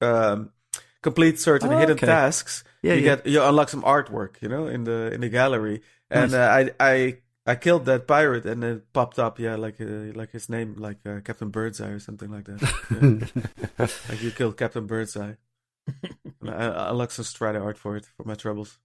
um, 0.00 0.50
complete 1.02 1.38
certain 1.40 1.72
Oh, 1.72 1.78
hidden 1.78 1.94
okay. 1.96 2.06
tasks, 2.06 2.62
Yeah, 2.82 2.94
you 2.94 3.00
yeah. 3.00 3.16
get 3.16 3.26
you 3.26 3.42
unlock 3.42 3.68
some 3.68 3.82
artwork, 3.82 4.40
you 4.42 4.48
know, 4.48 4.66
in 4.66 4.84
the 4.84 5.12
in 5.12 5.22
the 5.22 5.28
gallery. 5.28 5.82
And 6.10 6.32
Nice. 6.32 6.68
uh, 6.68 6.70
I 6.80 6.92
I 6.92 7.18
I 7.46 7.54
killed 7.54 7.86
that 7.86 8.06
pirate, 8.06 8.44
and 8.44 8.62
it 8.62 8.92
popped 8.92 9.18
up, 9.18 9.38
yeah, 9.38 9.56
like 9.56 9.80
uh, 9.80 10.12
like 10.14 10.30
his 10.30 10.48
name, 10.48 10.74
like 10.76 10.98
uh, 11.06 11.20
Captain 11.20 11.48
Birdseye 11.48 11.88
or 11.88 11.98
something 11.98 12.30
like 12.30 12.44
that. 12.44 13.28
Yeah. 13.78 13.86
like 14.08 14.22
you 14.22 14.30
killed 14.30 14.56
Captain 14.56 14.86
Birdseye. 14.86 15.34
I, 16.46 16.48
I 16.48 16.90
unlocked 16.90 17.12
some 17.12 17.24
Strider 17.24 17.62
art 17.62 17.78
for 17.78 17.96
it 17.96 18.06
for 18.16 18.24
my 18.24 18.34
troubles. 18.34 18.78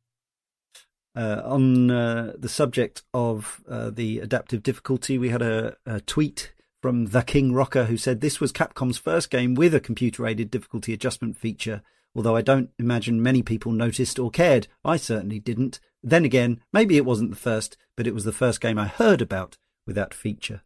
Uh, 1.16 1.42
on 1.46 1.90
uh, 1.92 2.34
the 2.38 2.50
subject 2.50 3.04
of 3.14 3.64
uh, 3.70 3.90
the 3.90 4.20
adaptive 4.20 4.64
difficulty, 4.64 5.18
we 5.18 5.30
had 5.30 5.42
a, 5.42 5.78
a 5.86 6.02
tweet 6.02 6.54
from 6.82 7.08
the 7.08 7.22
King 7.22 7.54
Rocker 7.54 7.86
who 7.86 7.98
said 7.98 8.20
this 8.20 8.42
was 8.42 8.52
Capcom's 8.52 8.98
first 8.98 9.30
game 9.30 9.56
with 9.56 9.74
a 9.74 9.80
computer-aided 9.80 10.52
difficulty 10.52 10.94
adjustment 10.94 11.38
feature. 11.38 11.82
Although 12.16 12.36
I 12.36 12.42
don't 12.42 12.70
imagine 12.80 13.22
many 13.22 13.42
people 13.44 13.72
noticed 13.72 14.18
or 14.18 14.32
cared, 14.32 14.68
I 14.84 14.98
certainly 14.98 15.40
didn't. 15.40 15.80
Then 16.02 16.24
again, 16.24 16.62
maybe 16.72 16.98
it 16.98 17.06
wasn't 17.06 17.32
the 17.32 17.36
first, 17.36 17.78
but 17.98 18.08
it 18.08 18.14
was 18.14 18.24
the 18.24 18.32
first 18.32 18.62
game 18.62 18.78
I 18.78 18.88
heard 18.88 19.22
about 19.22 19.58
with 19.86 19.96
that 19.98 20.14
feature. 20.14 20.62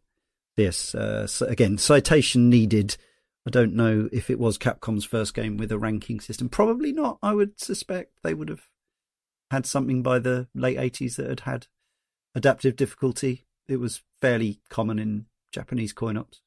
Yes, 0.56 0.94
uh, 0.94 1.26
so 1.26 1.46
again, 1.46 1.78
citation 1.78 2.48
needed. 2.48 2.96
I 3.46 3.50
don't 3.50 3.74
know 3.74 4.08
if 4.12 4.30
it 4.30 4.38
was 4.38 4.58
Capcom's 4.58 5.04
first 5.04 5.34
game 5.34 5.56
with 5.56 5.72
a 5.72 5.78
ranking 5.78 6.20
system. 6.20 6.48
Probably 6.48 6.92
not. 6.92 7.18
I 7.22 7.34
would 7.34 7.58
suspect 7.58 8.12
they 8.22 8.34
would 8.34 8.48
have 8.48 8.68
had 9.50 9.66
something 9.66 10.02
by 10.02 10.18
the 10.18 10.48
late 10.54 10.76
80s 10.76 11.16
that 11.16 11.28
had 11.28 11.40
had 11.40 11.66
adaptive 12.34 12.76
difficulty. 12.76 13.46
It 13.66 13.78
was 13.78 14.02
fairly 14.20 14.60
common 14.68 14.98
in 14.98 15.26
Japanese 15.52 15.92
coin 15.92 16.16
ops. 16.16 16.42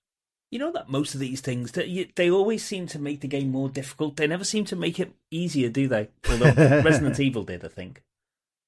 You 0.53 0.59
know 0.59 0.71
that 0.73 0.87
most 0.87 1.15
of 1.15 1.19
these 1.19 1.41
things 1.41 1.71
they, 1.71 2.29
always 2.29 2.63
seem 2.63 2.85
to 2.87 2.99
make 2.99 3.21
the 3.21 3.27
game 3.27 3.49
more 3.49 3.69
difficult. 3.69 4.17
They 4.17 4.27
never 4.27 4.43
seem 4.43 4.65
to 4.65 4.75
make 4.75 4.99
it 4.99 5.11
easier, 5.31 5.67
do 5.67 5.87
they? 5.87 6.09
Although 6.29 6.53
Resident 6.83 7.19
Evil 7.19 7.41
did, 7.43 7.65
I 7.65 7.69
think. 7.69 8.03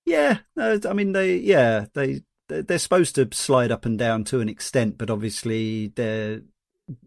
Yeah, 0.04 0.40
no, 0.56 0.80
I 0.90 0.94
mean 0.94 1.12
they, 1.12 1.36
yeah, 1.38 1.86
they 1.94 2.24
they're 2.50 2.64
they're 2.64 2.80
supposed 2.80 3.14
to 3.16 3.30
slide 3.34 3.70
up 3.72 3.86
and 3.86 4.00
down 4.00 4.24
to 4.26 4.40
an 4.40 4.50
extent, 4.50 4.98
but 4.98 5.12
obviously 5.12 5.90
they're, 5.90 6.42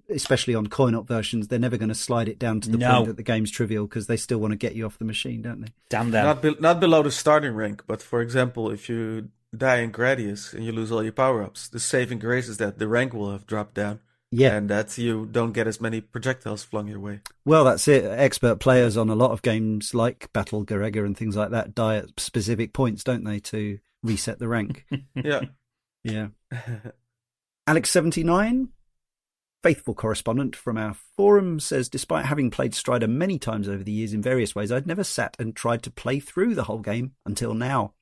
especially 0.08 0.54
on 0.54 0.68
coin 0.68 0.94
op 0.94 1.08
versions, 1.08 1.48
they're 1.48 1.58
never 1.58 1.76
going 1.76 1.88
to 1.88 1.94
slide 1.96 2.28
it 2.28 2.38
down 2.38 2.60
to 2.60 2.70
the 2.70 2.78
No. 2.78 2.92
point 2.92 3.06
that 3.08 3.16
the 3.16 3.24
game's 3.24 3.50
trivial 3.50 3.84
because 3.86 4.06
they 4.06 4.16
still 4.16 4.38
want 4.38 4.52
to 4.52 4.56
get 4.56 4.76
you 4.76 4.86
off 4.86 4.98
the 4.98 5.04
machine, 5.04 5.42
don't 5.42 5.60
they? 5.60 5.72
Damn 5.88 6.12
them. 6.12 6.24
Not 6.24 6.40
be- 6.40 6.56
not 6.60 6.78
below 6.78 7.02
the 7.02 7.10
starting 7.10 7.54
rank, 7.54 7.82
but 7.88 8.00
for 8.00 8.20
example, 8.20 8.70
if 8.70 8.88
you 8.88 9.30
die 9.56 9.78
in 9.78 9.90
Gradius 9.90 10.54
and 10.54 10.64
you 10.64 10.70
lose 10.70 10.92
all 10.92 11.02
your 11.02 11.10
power 11.10 11.42
ups, 11.42 11.68
the 11.68 11.80
saving 11.80 12.20
grace 12.20 12.48
is 12.48 12.58
that 12.58 12.78
the 12.78 12.86
rank 12.86 13.12
will 13.12 13.32
have 13.32 13.44
dropped 13.44 13.74
down. 13.74 13.98
Yeah. 14.30 14.56
and 14.56 14.68
that 14.68 14.98
you 14.98 15.26
don't 15.26 15.52
get 15.52 15.66
as 15.66 15.80
many 15.80 16.00
projectiles 16.00 16.62
flung 16.62 16.88
your 16.88 17.00
way. 17.00 17.20
Well, 17.44 17.64
that's 17.64 17.88
it. 17.88 18.04
Expert 18.04 18.56
players 18.60 18.96
on 18.96 19.08
a 19.08 19.14
lot 19.14 19.30
of 19.30 19.42
games 19.42 19.94
like 19.94 20.30
Battle 20.32 20.64
Garegga 20.64 21.04
and 21.04 21.16
things 21.16 21.36
like 21.36 21.50
that 21.50 21.74
die 21.74 21.96
at 21.96 22.20
specific 22.20 22.72
points, 22.72 23.02
don't 23.04 23.24
they, 23.24 23.40
to 23.40 23.78
reset 24.02 24.38
the 24.38 24.48
rank? 24.48 24.84
Yeah. 25.14 25.40
yeah. 26.04 26.28
Alex79, 27.68 28.68
faithful 29.62 29.94
correspondent 29.94 30.56
from 30.56 30.78
our 30.78 30.94
forum, 31.16 31.60
says 31.60 31.88
Despite 31.88 32.26
having 32.26 32.50
played 32.50 32.74
Strider 32.74 33.08
many 33.08 33.38
times 33.38 33.68
over 33.68 33.82
the 33.82 33.92
years 33.92 34.12
in 34.12 34.22
various 34.22 34.54
ways, 34.54 34.70
I'd 34.72 34.86
never 34.86 35.04
sat 35.04 35.36
and 35.38 35.54
tried 35.54 35.82
to 35.82 35.90
play 35.90 36.20
through 36.20 36.54
the 36.54 36.64
whole 36.64 36.78
game 36.78 37.12
until 37.26 37.54
now. 37.54 37.94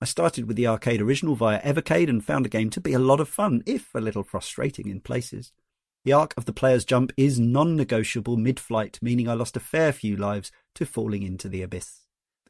I 0.00 0.04
started 0.04 0.46
with 0.46 0.56
the 0.56 0.66
arcade 0.66 1.00
original 1.00 1.34
via 1.34 1.60
Evercade 1.62 2.08
and 2.08 2.24
found 2.24 2.44
the 2.44 2.50
game 2.50 2.70
to 2.70 2.80
be 2.80 2.92
a 2.92 2.98
lot 2.98 3.20
of 3.20 3.28
fun, 3.28 3.62
if 3.66 3.94
a 3.94 4.00
little 4.00 4.24
frustrating 4.24 4.88
in 4.88 5.00
places. 5.00 5.52
The 6.04 6.12
arc 6.12 6.34
of 6.36 6.46
the 6.46 6.52
player's 6.52 6.84
jump 6.84 7.12
is 7.16 7.38
non 7.38 7.76
negotiable 7.76 8.36
mid 8.36 8.58
flight, 8.58 8.98
meaning 9.00 9.28
I 9.28 9.34
lost 9.34 9.56
a 9.56 9.60
fair 9.60 9.92
few 9.92 10.16
lives 10.16 10.50
to 10.74 10.84
falling 10.84 11.22
into 11.22 11.48
the 11.48 11.62
abyss. 11.62 12.00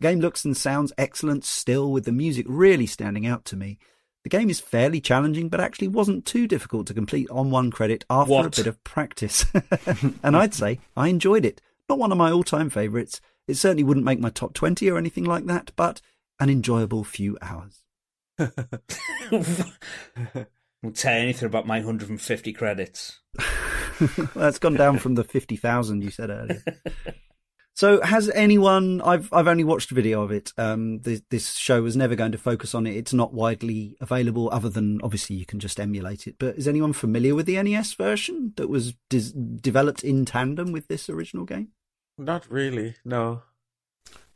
The 0.00 0.08
game 0.08 0.20
looks 0.20 0.44
and 0.44 0.56
sounds 0.56 0.92
excellent 0.96 1.44
still, 1.44 1.92
with 1.92 2.04
the 2.04 2.12
music 2.12 2.46
really 2.48 2.86
standing 2.86 3.26
out 3.26 3.44
to 3.46 3.56
me. 3.56 3.78
The 4.24 4.30
game 4.30 4.48
is 4.50 4.60
fairly 4.60 5.00
challenging, 5.00 5.48
but 5.48 5.60
actually 5.60 5.88
wasn't 5.88 6.24
too 6.24 6.46
difficult 6.46 6.86
to 6.86 6.94
complete 6.94 7.28
on 7.30 7.50
one 7.50 7.70
credit 7.70 8.04
after 8.08 8.32
What? 8.32 8.46
a 8.46 8.50
bit 8.62 8.66
of 8.68 8.82
practice. 8.84 9.44
and 10.22 10.36
I'd 10.36 10.54
say 10.54 10.78
I 10.96 11.08
enjoyed 11.08 11.44
it. 11.44 11.60
Not 11.88 11.98
one 11.98 12.12
of 12.12 12.18
my 12.18 12.30
all 12.30 12.44
time 12.44 12.70
favourites. 12.70 13.20
It 13.48 13.54
certainly 13.56 13.82
wouldn't 13.84 14.06
make 14.06 14.20
my 14.20 14.30
top 14.30 14.54
20 14.54 14.88
or 14.88 14.96
anything 14.96 15.24
like 15.24 15.44
that, 15.46 15.72
but 15.76 16.00
an 16.40 16.48
enjoyable 16.48 17.02
few 17.04 17.36
hours. 17.42 17.80
Won't 20.82 20.96
tell 20.96 21.14
you 21.14 21.22
anything 21.22 21.46
about 21.46 21.66
my 21.66 21.78
150 21.78 22.52
credits. 22.52 23.20
That's 24.34 24.58
gone 24.58 24.74
down 24.74 24.98
from 24.98 25.14
the 25.14 25.24
50,000 25.24 26.02
you 26.02 26.10
said 26.10 26.30
earlier. 26.30 26.62
So 27.74 28.02
has 28.02 28.28
anyone 28.30 29.00
I've 29.00 29.32
I've 29.32 29.48
only 29.48 29.64
watched 29.64 29.92
a 29.92 29.94
video 29.94 30.22
of 30.22 30.30
it. 30.30 30.52
Um 30.58 31.00
this, 31.00 31.22
this 31.30 31.54
show 31.54 31.82
was 31.82 31.96
never 31.96 32.14
going 32.14 32.32
to 32.32 32.38
focus 32.38 32.74
on 32.74 32.86
it. 32.86 32.96
It's 32.96 33.14
not 33.14 33.32
widely 33.32 33.96
available 34.00 34.50
other 34.52 34.68
than 34.68 35.00
obviously 35.02 35.36
you 35.36 35.46
can 35.46 35.58
just 35.58 35.80
emulate 35.80 36.26
it. 36.26 36.36
But 36.38 36.56
is 36.56 36.68
anyone 36.68 36.92
familiar 36.92 37.34
with 37.34 37.46
the 37.46 37.62
NES 37.62 37.94
version 37.94 38.52
that 38.56 38.68
was 38.68 38.94
dis- 39.08 39.32
developed 39.32 40.04
in 40.04 40.24
tandem 40.24 40.72
with 40.72 40.88
this 40.88 41.08
original 41.08 41.44
game? 41.44 41.68
Not 42.18 42.50
really. 42.50 42.96
No. 43.04 43.42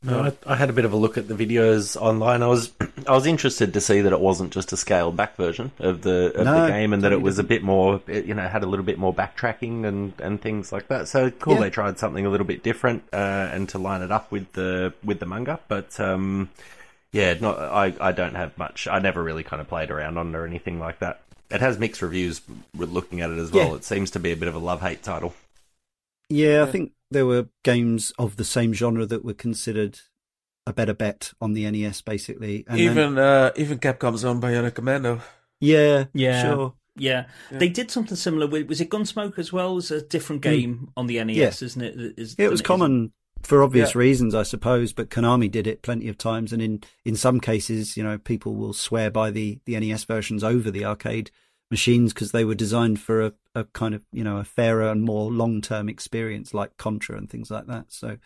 No, 0.03 0.23
I, 0.47 0.53
I 0.53 0.57
had 0.57 0.71
a 0.71 0.73
bit 0.73 0.85
of 0.85 0.93
a 0.93 0.97
look 0.97 1.19
at 1.19 1.27
the 1.27 1.35
videos 1.35 1.97
online. 1.97 2.43
I 2.43 2.47
was 2.49 2.71
I 3.09 3.13
was 3.13 3.27
interested 3.27 3.73
to 3.75 3.81
see 3.81 4.03
that 4.03 4.13
it 4.13 4.21
wasn't 4.21 4.53
just 4.53 4.73
a 4.73 4.77
scaled 4.77 5.17
back 5.17 5.37
version 5.37 5.73
of 5.81 6.03
the 6.03 6.33
of 6.39 6.45
No, 6.45 6.63
the 6.63 6.69
game, 6.69 6.93
and 6.93 7.03
that 7.03 7.13
it 7.13 7.23
was 7.23 7.39
a 7.39 7.43
bit 7.43 7.63
more, 7.63 8.01
you 8.07 8.35
know, 8.35 8.47
had 8.47 8.63
a 8.63 8.67
little 8.67 8.85
bit 8.85 8.99
more 8.99 9.13
backtracking 9.13 9.85
and, 9.85 10.13
and 10.21 10.41
things 10.41 10.71
like 10.71 10.89
that. 10.89 11.09
So 11.09 11.31
cool, 11.31 11.55
Yeah. 11.55 11.61
they 11.61 11.71
tried 11.71 11.99
something 11.99 12.25
a 12.25 12.31
little 12.31 12.47
bit 12.47 12.63
different 12.63 13.03
uh, 13.13 13.17
and 13.53 13.69
to 13.71 13.79
line 13.79 14.03
it 14.03 14.13
up 14.13 14.31
with 14.31 14.53
the 14.53 14.93
with 15.03 15.19
the 15.19 15.27
manga. 15.27 15.59
But 15.67 15.99
um, 15.99 16.51
yeah, 17.11 17.35
not 17.41 17.59
I 17.59 17.95
I 18.01 18.13
don't 18.13 18.35
have 18.37 18.57
much. 18.59 18.87
I 18.87 18.99
never 19.01 19.23
really 19.23 19.43
kind 19.43 19.61
of 19.61 19.67
played 19.69 19.91
around 19.91 20.19
on 20.19 20.29
it 20.29 20.37
or 20.37 20.47
anything 20.47 20.79
like 20.79 20.99
that. 21.01 21.21
It 21.51 21.61
has 21.61 21.79
mixed 21.79 22.03
reviews. 22.03 22.43
Looking 22.77 23.23
at 23.23 23.31
it 23.31 23.39
as 23.39 23.51
well, 23.51 23.69
Yeah. 23.71 23.75
it 23.77 23.85
seems 23.85 24.11
to 24.13 24.21
be 24.21 24.31
a 24.33 24.37
bit 24.37 24.49
of 24.49 24.55
a 24.55 24.59
love 24.59 24.83
hate 24.83 25.03
title. 25.03 25.33
Yeah, 26.29 26.63
I 26.63 26.67
think 26.67 26.93
there 27.11 27.27
were 27.27 27.49
games 27.65 28.13
of 28.19 28.37
the 28.37 28.45
same 28.45 28.73
genre 28.73 29.07
that 29.07 29.25
were 29.25 29.35
considered 29.35 30.01
a 30.67 30.73
better 30.73 30.95
bet 30.95 31.33
on 31.41 31.53
the 31.53 31.71
NES 31.71 32.01
basically. 32.03 32.65
And 32.67 32.79
then- 32.79 32.91
even 32.91 33.19
uh, 33.19 33.53
even 33.57 33.79
Capcom's 33.79 34.25
own 34.25 34.41
Bionic 34.41 34.75
Commando. 34.75 35.21
yeah, 35.61 36.07
Yeah. 36.13 36.43
sure. 36.43 36.75
Yeah. 36.99 37.27
Yeah. 37.53 37.59
they 37.59 37.69
did 37.69 37.91
something 37.91 38.17
similar 38.17 38.47
with 38.47 38.69
was 38.69 38.81
it 38.81 38.91
Gunsmoke 38.91 39.39
as 39.39 39.53
well? 39.53 39.73
It 39.73 39.77
was 39.77 39.91
a 39.91 40.01
different 40.03 40.43
game 40.43 40.89
on 40.97 41.07
the 41.07 41.23
NES, 41.23 41.63
isn't 41.63 41.83
it? 41.83 42.15
Is- 42.19 42.35
Hmm. 42.35 42.43
It 42.43 42.51
was 42.51 42.61
than 42.61 42.65
is- 42.65 42.67
common 42.67 43.13
for 43.43 43.63
obvious 43.63 43.95
Yeah. 43.95 43.99
reasons, 44.01 44.35
I 44.35 44.43
suppose, 44.43 44.93
but 44.95 45.11
Konami 45.11 45.49
did 45.51 45.67
it 45.67 45.83
plenty 45.83 46.09
of 46.09 46.17
times, 46.19 46.53
and 46.53 46.61
in 46.63 46.83
in 47.05 47.15
some 47.15 47.39
cases, 47.39 47.97
you 47.97 48.03
know, 48.03 48.19
people 48.19 48.57
will 48.57 48.73
swear 48.73 49.11
by 49.11 49.31
the 49.31 49.61
the 49.67 49.77
NES 49.79 50.05
versions 50.05 50.43
over 50.43 50.71
the 50.71 50.85
arcade 50.87 51.31
machines 51.71 52.13
because 52.13 52.33
they 52.33 52.45
were 52.45 52.55
designed 52.55 53.01
for 53.01 53.23
a, 53.23 53.33
a 53.55 53.65
kind 53.65 53.95
of 53.95 54.03
you 54.13 54.23
know 54.25 54.37
a 54.39 54.45
fairer 54.45 54.89
and 54.91 55.03
more 55.03 55.31
long 55.31 55.61
term 55.61 55.89
experience, 55.89 56.55
like 56.55 56.77
Contra 56.77 57.17
and 57.17 57.29
things 57.31 57.51
like 57.51 57.67
that. 57.67 57.87
So 57.93 58.19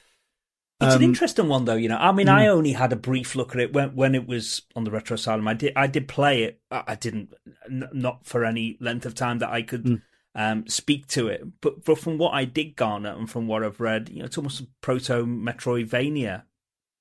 It's 0.82 0.95
Um, 0.95 1.03
an 1.03 1.03
interesting 1.03 1.49
one, 1.49 1.64
though. 1.66 1.74
You 1.74 1.88
know, 1.88 1.99
I 1.99 2.12
mean, 2.12 2.28
I 2.28 2.47
only 2.49 2.72
had 2.72 2.93
a 2.93 2.97
brief 2.97 3.34
look 3.34 3.55
at 3.55 3.61
it 3.61 3.72
when 3.72 3.95
when 3.95 4.14
it 4.14 4.26
was 4.26 4.62
on 4.76 4.84
the 4.84 4.91
Retro 4.91 5.14
Asylum. 5.14 5.47
I 5.49 5.55
did 5.55 5.72
I 5.76 5.86
did 5.86 6.09
play 6.09 6.43
it. 6.45 6.61
I 6.70 6.82
I 6.88 6.95
didn't 6.95 7.34
n- 7.66 7.88
not 7.93 8.26
for 8.26 8.45
any 8.45 8.76
length 8.80 9.07
of 9.07 9.14
time 9.14 9.38
that 9.41 9.51
I 9.51 9.62
could 9.62 9.84
Mm. 9.84 10.03
um, 10.34 10.66
speak 10.68 11.07
to 11.09 11.28
it. 11.28 11.43
But 11.61 11.84
but 11.84 11.99
from 11.99 12.18
what 12.18 12.32
I 12.34 12.45
did 12.47 12.76
garner 12.76 13.11
and 13.11 13.28
from 13.28 13.47
what 13.47 13.62
I've 13.64 13.80
read, 13.80 14.09
you 14.11 14.20
know, 14.20 14.24
it's 14.26 14.38
almost 14.38 14.61
a 14.61 14.66
proto 14.80 15.24
Metroidvania. 15.26 16.45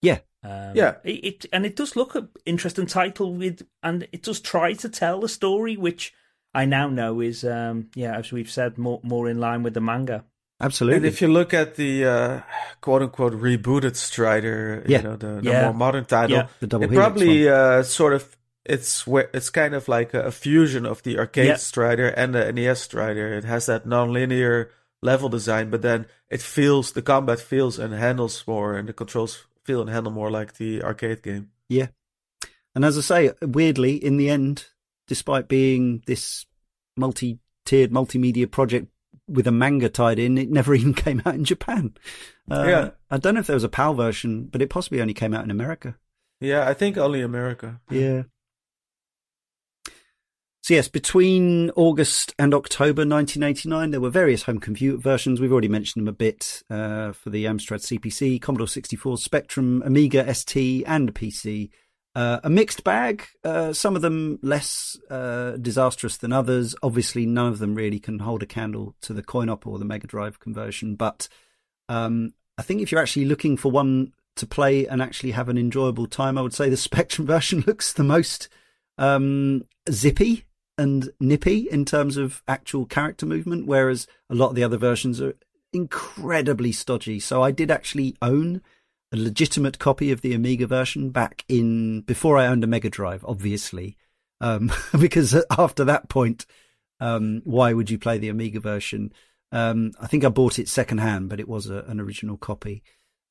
Yeah. 0.02 0.20
Um, 0.44 0.76
Yeah. 0.76 0.96
It, 1.04 1.24
it 1.26 1.46
and 1.54 1.66
it 1.66 1.76
does 1.76 1.96
look 1.96 2.16
an 2.16 2.30
interesting 2.46 2.86
title 2.86 3.34
with, 3.36 3.66
and 3.84 4.08
it 4.12 4.24
does 4.24 4.40
try 4.42 4.74
to 4.74 4.90
tell 4.90 5.24
a 5.24 5.30
story, 5.30 5.76
which 5.78 6.14
I 6.54 6.66
now 6.66 6.89
know 6.89 7.22
is, 7.22 7.43
um, 7.43 7.89
yeah, 7.95 8.18
as 8.18 8.32
we've 8.32 8.50
said, 8.52 8.78
more 8.78 9.00
more 9.04 9.30
in 9.30 9.39
line 9.39 9.64
with 9.64 9.74
the 9.74 9.82
manga. 9.82 10.26
absolutely, 10.62 10.97
And 10.97 11.06
if 11.06 11.22
you 11.22 11.28
look 11.30 11.54
at 11.54 11.76
the 11.76 12.06
uh, 12.06 12.41
quote 12.82 13.02
unquote 13.04 13.34
rebooted 13.34 13.95
Strider, 13.95 14.84
Yeah. 14.88 14.97
you 14.97 15.04
know, 15.04 15.16
the, 15.16 15.41
the 15.41 15.50
Yeah. 15.52 15.64
more 15.66 15.74
modern 15.74 16.06
title, 16.06 16.38
Yeah. 16.38 16.47
the 16.60 16.68
double 16.68 16.86
it 16.86 16.93
probably 16.93 17.47
uh, 17.47 17.84
sort 17.84 18.14
of 18.14 18.36
it's 18.66 19.08
where 19.08 19.30
it's 19.34 19.50
kind 19.50 19.74
of 19.74 19.88
like 19.88 20.14
a, 20.14 20.22
a 20.28 20.32
fusion 20.32 20.86
of 20.86 21.02
the 21.04 21.18
arcade 21.18 21.47
Yeah. 21.47 21.56
Strider 21.56 22.08
and 22.10 22.34
the 22.36 22.52
NES 22.52 22.82
Strider. 22.82 23.34
It 23.38 23.45
has 23.45 23.66
that 23.68 23.86
non-linear 23.86 24.70
level 25.02 25.30
design, 25.30 25.70
but 25.70 25.82
then 25.82 26.06
it 26.30 26.41
feels 26.41 26.91
the 26.91 27.02
combat 27.02 27.39
feels 27.39 27.80
and 27.80 27.93
handles 27.93 28.43
more, 28.47 28.76
and 28.78 28.88
the 28.89 28.93
controls 28.93 29.45
feel 29.64 29.82
and 29.82 29.89
handle 29.89 30.12
more 30.12 30.30
like 30.30 30.58
the 30.58 30.84
arcade 30.84 31.24
game. 31.24 31.52
Yeah, 31.70 31.88
and 32.76 32.84
as 32.84 32.97
I 32.97 33.02
say, 33.02 33.32
weirdly, 33.41 33.95
in 33.95 34.18
the 34.18 34.30
end, 34.30 34.66
despite 35.10 35.47
being 35.49 36.03
this 36.05 36.45
multi-tiered 36.95 37.91
multimedia 37.91 38.49
project 38.49 38.88
with 39.28 39.47
a 39.47 39.51
manga 39.51 39.89
tied 39.89 40.20
in, 40.20 40.38
it 40.38 40.49
never 40.49 40.74
even 40.80 40.93
came 40.93 41.22
out 41.26 41.36
in 41.36 41.43
Japan. 41.43 41.95
Uh, 42.49 42.66
Yeah. 42.68 42.89
I 43.12 43.18
don't 43.18 43.34
know 43.34 43.39
if 43.41 43.47
there 43.47 43.55
was 43.55 43.64
a 43.66 43.70
PAL 43.70 43.95
version, 43.95 44.45
but 44.45 44.62
it 44.62 44.70
possibly 44.70 45.01
only 45.01 45.14
came 45.14 45.34
out 45.34 45.43
in 45.43 45.51
America. 45.51 45.97
Yeah, 46.39 46.68
I 46.70 46.74
think 46.74 46.95
only 46.97 47.22
America. 47.22 47.82
Yeah. 47.89 48.24
So 50.62 50.76
yes, 50.76 50.88
between 50.88 51.72
August 51.72 52.36
and 52.38 52.53
October 52.53 53.01
1989, 53.01 53.89
there 53.89 53.99
were 54.01 54.12
various 54.12 54.43
home 54.43 54.60
computer 54.60 54.97
versions. 54.97 55.41
We've 55.41 55.51
already 55.51 55.67
mentioned 55.67 56.04
them 56.05 56.13
a 56.13 56.16
bit 56.16 56.62
uh, 56.70 57.13
for 57.13 57.32
the 57.32 57.46
Amstrad 57.46 57.82
CPC, 57.82 58.39
Commodore 58.39 58.67
64, 58.67 59.17
Spectrum, 59.17 59.82
Amiga 59.84 60.32
ST, 60.34 60.84
and 60.86 61.16
PC. 61.16 61.71
Uh, 62.20 62.41
a 62.43 62.50
mixed 62.50 62.83
bag. 62.83 63.24
Uh, 63.46 63.71
some 63.71 63.96
of 63.96 64.01
them 64.01 64.39
less 64.41 64.97
uh, 65.09 65.51
disastrous 65.51 66.17
than 66.17 66.33
others. 66.33 66.75
Obviously, 66.83 67.25
none 67.25 67.47
of 67.47 67.59
them 67.59 67.75
really 67.75 67.97
can 67.97 68.20
hold 68.20 68.43
a 68.43 68.46
candle 68.46 68.93
to 69.00 69.13
the 69.13 69.24
coin 69.24 69.47
op 69.47 69.66
or 69.66 69.79
the 69.79 69.86
Mega 69.86 70.05
Drive 70.05 70.37
conversion. 70.37 70.96
But 70.96 71.29
um, 71.87 72.33
I 72.58 72.62
think 72.62 72.82
if 72.82 72.91
you're 72.91 73.00
actually 73.00 73.24
looking 73.24 73.55
for 73.55 73.71
one 73.71 74.12
to 74.36 74.46
play 74.46 74.86
and 74.86 75.01
actually 75.01 75.32
have 75.32 75.47
an 75.47 75.58
enjoyable 75.58 76.08
time, 76.08 76.37
I 76.37 76.41
would 76.41 76.54
say 76.54 76.67
the 76.67 76.75
Spectrum 76.89 77.25
version 77.25 77.63
looks 77.66 77.93
the 77.93 78.04
most 78.04 78.50
um, 78.97 79.63
zippy 79.89 80.43
and 80.78 81.12
nippy 81.21 81.70
in 81.71 81.86
terms 81.86 82.17
of 82.17 82.43
actual 82.50 82.86
character 82.86 83.28
movement, 83.28 83.66
whereas 83.66 84.08
a 84.29 84.36
lot 84.36 84.50
of 84.50 84.55
the 84.55 84.63
other 84.66 84.75
versions 84.75 85.21
are 85.21 85.37
incredibly 85.71 86.74
stodgy. 86.74 87.21
So 87.21 87.41
I 87.41 87.51
did 87.51 87.71
actually 87.71 88.17
own 88.21 88.62
a 89.12 89.18
legitimate 89.18 89.80
copy 89.80 90.12
of 90.12 90.22
the 90.22 90.34
Amiga 90.34 90.68
version 90.68 91.10
back 91.10 91.44
in 91.48 92.02
before 92.02 92.38
I 92.38 92.48
owned 92.48 92.64
a 92.64 92.68
Mega 92.68 92.90
Drive, 92.90 93.26
obviously, 93.28 93.98
um, 94.42 94.72
because 95.00 95.36
after 95.58 95.84
that 95.86 96.10
point, 96.10 96.46
um, 97.00 97.42
why 97.44 97.74
would 97.74 97.90
you 97.90 97.98
play 97.98 98.18
the 98.18 98.30
Amiga 98.30 98.60
version? 98.60 99.12
Um, 99.52 99.94
I 100.00 100.08
think 100.08 100.24
I 100.24 100.30
bought 100.30 100.60
it 100.60 100.68
secondhand, 100.70 101.30
but 101.30 101.40
it 101.40 101.48
was 101.48 101.70
a, 101.70 101.80
an 101.88 102.00
original 102.00 102.38
copy. 102.38 102.84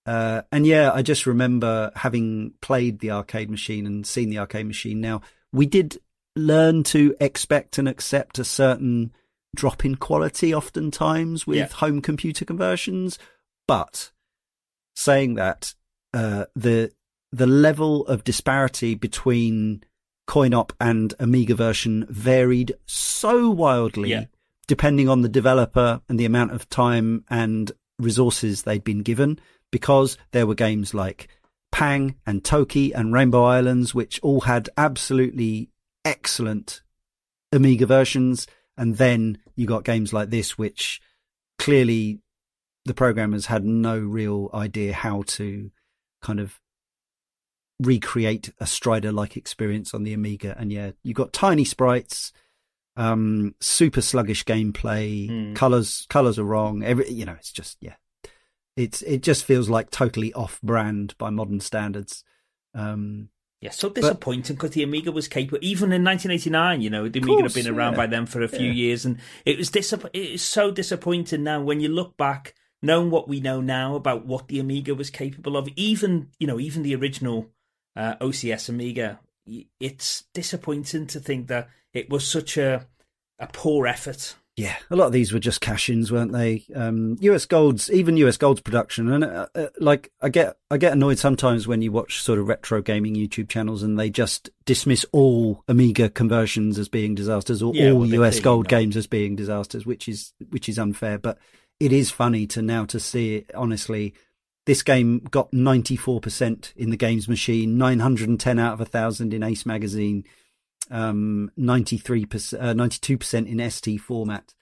Uh, 0.06 0.42
and 0.50 0.66
yeah, 0.66 0.90
I 0.92 1.02
just 1.02 1.26
remember 1.26 1.92
having 1.94 2.54
played 2.62 2.98
the 3.00 3.10
arcade 3.10 3.50
machine 3.50 3.86
and 3.86 4.06
seen 4.06 4.30
the 4.30 4.38
arcade 4.38 4.66
machine. 4.66 5.00
Now 5.00 5.20
we 5.52 5.66
did 5.66 5.98
learn 6.34 6.82
to 6.84 7.14
expect 7.20 7.78
and 7.78 7.86
accept 7.88 8.38
a 8.38 8.44
certain 8.44 9.12
drop 9.54 9.84
in 9.84 9.96
quality 9.96 10.54
oftentimes 10.54 11.46
with 11.46 11.56
Yeah. 11.58 11.66
home 11.68 12.00
computer 12.00 12.44
conversions, 12.44 13.18
but 13.66 14.10
saying 14.98 15.34
that, 15.34 15.74
uh, 16.12 16.44
the 16.56 16.90
the 17.30 17.46
level 17.46 18.06
of 18.06 18.24
disparity 18.24 18.94
between 18.94 19.84
coin-op 20.26 20.72
and 20.80 21.12
Amiga 21.20 21.54
version 21.54 22.06
varied 22.08 22.72
so 22.86 23.50
wildly, 23.50 24.10
Yeah. 24.10 24.24
depending 24.66 25.08
on 25.08 25.20
the 25.22 25.28
developer 25.28 26.00
and 26.08 26.18
the 26.18 26.24
amount 26.24 26.52
of 26.52 26.68
time 26.70 27.24
and 27.28 27.70
resources 27.98 28.62
they'd 28.62 28.84
been 28.84 29.02
given, 29.02 29.38
because 29.70 30.16
there 30.32 30.46
were 30.46 30.54
games 30.54 30.94
like 30.94 31.28
Pang 31.70 32.14
and 32.26 32.42
Toki 32.42 32.92
and 32.92 33.12
Rainbow 33.12 33.44
Islands, 33.44 33.94
which 33.94 34.18
all 34.22 34.40
had 34.42 34.70
absolutely 34.78 35.68
excellent 36.04 36.82
Amiga 37.52 37.86
versions, 37.86 38.46
And 38.80 38.96
then 38.96 39.38
you 39.56 39.66
got 39.66 39.84
games 39.84 40.12
like 40.12 40.30
this, 40.30 40.56
which 40.56 41.00
clearly 41.58 42.20
the 42.88 42.94
programmers 42.94 43.46
had 43.46 43.64
no 43.64 43.98
real 43.98 44.50
idea 44.52 44.92
how 44.92 45.22
to 45.26 45.70
kind 46.22 46.40
of 46.40 46.58
recreate 47.80 48.52
a 48.58 48.66
Strider 48.66 49.12
like 49.12 49.36
experience 49.36 49.94
on 49.94 50.02
the 50.02 50.12
Amiga. 50.12 50.56
And 50.58 50.72
yeah, 50.72 50.92
you've 51.04 51.16
got 51.16 51.32
tiny 51.32 51.64
sprites, 51.64 52.32
um, 52.96 53.54
super 53.60 54.00
sluggish 54.00 54.44
gameplay, 54.44 55.28
Hmm. 55.28 55.54
colors, 55.54 56.06
colors 56.08 56.38
are 56.38 56.44
wrong. 56.44 56.82
Every, 56.82 57.08
you 57.10 57.24
know, 57.24 57.34
it's 57.38 57.52
just, 57.52 57.78
yeah, 57.80 57.94
it's, 58.76 59.02
it 59.02 59.22
just 59.22 59.44
feels 59.44 59.68
like 59.68 59.90
totally 59.90 60.32
off 60.34 60.60
brand 60.62 61.14
by 61.18 61.30
modern 61.30 61.60
standards. 61.60 62.24
Um, 62.74 63.28
Yeah, 63.60 63.70
so 63.70 63.88
disappointing 63.90 64.56
because 64.56 64.70
the 64.70 64.82
Amiga 64.82 65.12
was 65.12 65.28
capable. 65.28 65.58
Even 65.62 65.92
in 65.92 66.02
1989, 66.04 66.80
you 66.80 66.90
know, 66.90 67.08
the 67.08 67.18
Amiga 67.20 67.34
had 67.34 67.40
course, 67.42 67.54
been 67.54 67.68
around 67.72 67.92
yeah. 67.92 67.96
by 67.96 68.06
then 68.06 68.26
for 68.26 68.40
a 68.42 68.48
few 68.48 68.66
Yeah. 68.66 68.72
years, 68.72 69.04
and 69.04 69.18
it 69.44 69.56
was 69.58 69.70
disapp- 69.70 70.10
It 70.12 70.30
is 70.34 70.42
so 70.42 70.70
disappointing 70.72 71.42
now 71.44 71.60
when 71.62 71.80
you 71.80 71.88
look 71.88 72.16
back, 72.16 72.54
knowing 72.82 73.10
what 73.10 73.28
we 73.28 73.40
know 73.40 73.60
now 73.60 73.94
about 73.94 74.26
what 74.26 74.48
the 74.48 74.60
Amiga 74.60 74.94
was 74.94 75.10
capable 75.10 75.56
of. 75.56 75.68
Even 75.76 76.28
you 76.38 76.46
know, 76.46 76.60
even 76.60 76.82
the 76.82 76.94
original 76.94 77.48
uh, 77.96 78.16
OCS 78.16 78.68
Amiga, 78.68 79.20
it's 79.80 80.24
disappointing 80.34 81.06
to 81.08 81.20
think 81.20 81.48
that 81.48 81.68
it 81.92 82.10
was 82.10 82.26
such 82.26 82.56
a 82.56 82.86
a 83.38 83.46
poor 83.46 83.86
effort. 83.86 84.34
Yeah, 84.58 84.74
a 84.90 84.96
lot 84.96 85.06
of 85.06 85.12
these 85.12 85.32
were 85.32 85.38
just 85.38 85.60
cash-ins, 85.60 86.10
weren't 86.10 86.32
they? 86.32 86.64
Um, 86.74 87.16
US 87.20 87.46
Gold's, 87.46 87.88
even 87.92 88.16
US 88.16 88.36
Gold's 88.36 88.60
production, 88.60 89.08
and 89.08 89.22
uh, 89.22 89.46
uh, 89.54 89.66
like 89.78 90.10
I 90.20 90.30
get, 90.30 90.56
I 90.68 90.78
get 90.78 90.94
annoyed 90.94 91.20
sometimes 91.20 91.68
when 91.68 91.80
you 91.80 91.92
watch 91.92 92.20
sort 92.20 92.40
of 92.40 92.48
retro 92.48 92.82
gaming 92.82 93.14
YouTube 93.14 93.48
channels 93.48 93.84
and 93.84 93.96
they 93.96 94.10
just 94.10 94.50
dismiss 94.64 95.06
all 95.12 95.62
Amiga 95.68 96.10
conversions 96.10 96.76
as 96.76 96.88
being 96.88 97.14
disasters 97.14 97.62
or 97.62 97.72
Yeah, 97.72 97.92
all 97.92 98.00
well, 98.00 98.24
US 98.24 98.40
Gold 98.40 98.66
games 98.66 98.96
as 98.96 99.06
being 99.06 99.36
disasters, 99.36 99.86
which 99.86 100.08
is 100.08 100.32
which 100.50 100.68
is 100.68 100.76
unfair. 100.76 101.20
But 101.20 101.38
it 101.80 101.92
is 101.92 102.10
funny 102.10 102.46
to 102.48 102.62
now 102.62 102.84
to 102.86 102.98
see 103.00 103.36
it. 103.36 103.50
Honestly, 103.54 104.14
this 104.66 104.82
game 104.82 105.20
got 105.30 105.52
ninety 105.52 105.96
four 105.96 106.20
percent 106.20 106.72
in 106.76 106.90
the 106.90 106.96
games 106.96 107.28
machine, 107.28 107.78
nine 107.78 108.00
hundred 108.00 108.28
and 108.28 108.38
ten 108.40 108.58
out 108.58 108.74
of 108.74 108.80
a 108.80 108.84
thousand 108.84 109.32
in 109.34 109.42
Ace 109.42 109.64
Magazine 109.66 110.24
um, 110.90 111.50
93%, 111.58 112.54
uh, 112.62 112.72
92% 112.74 113.46
in 113.46 113.70
ST 113.70 114.00
format. 114.00 114.54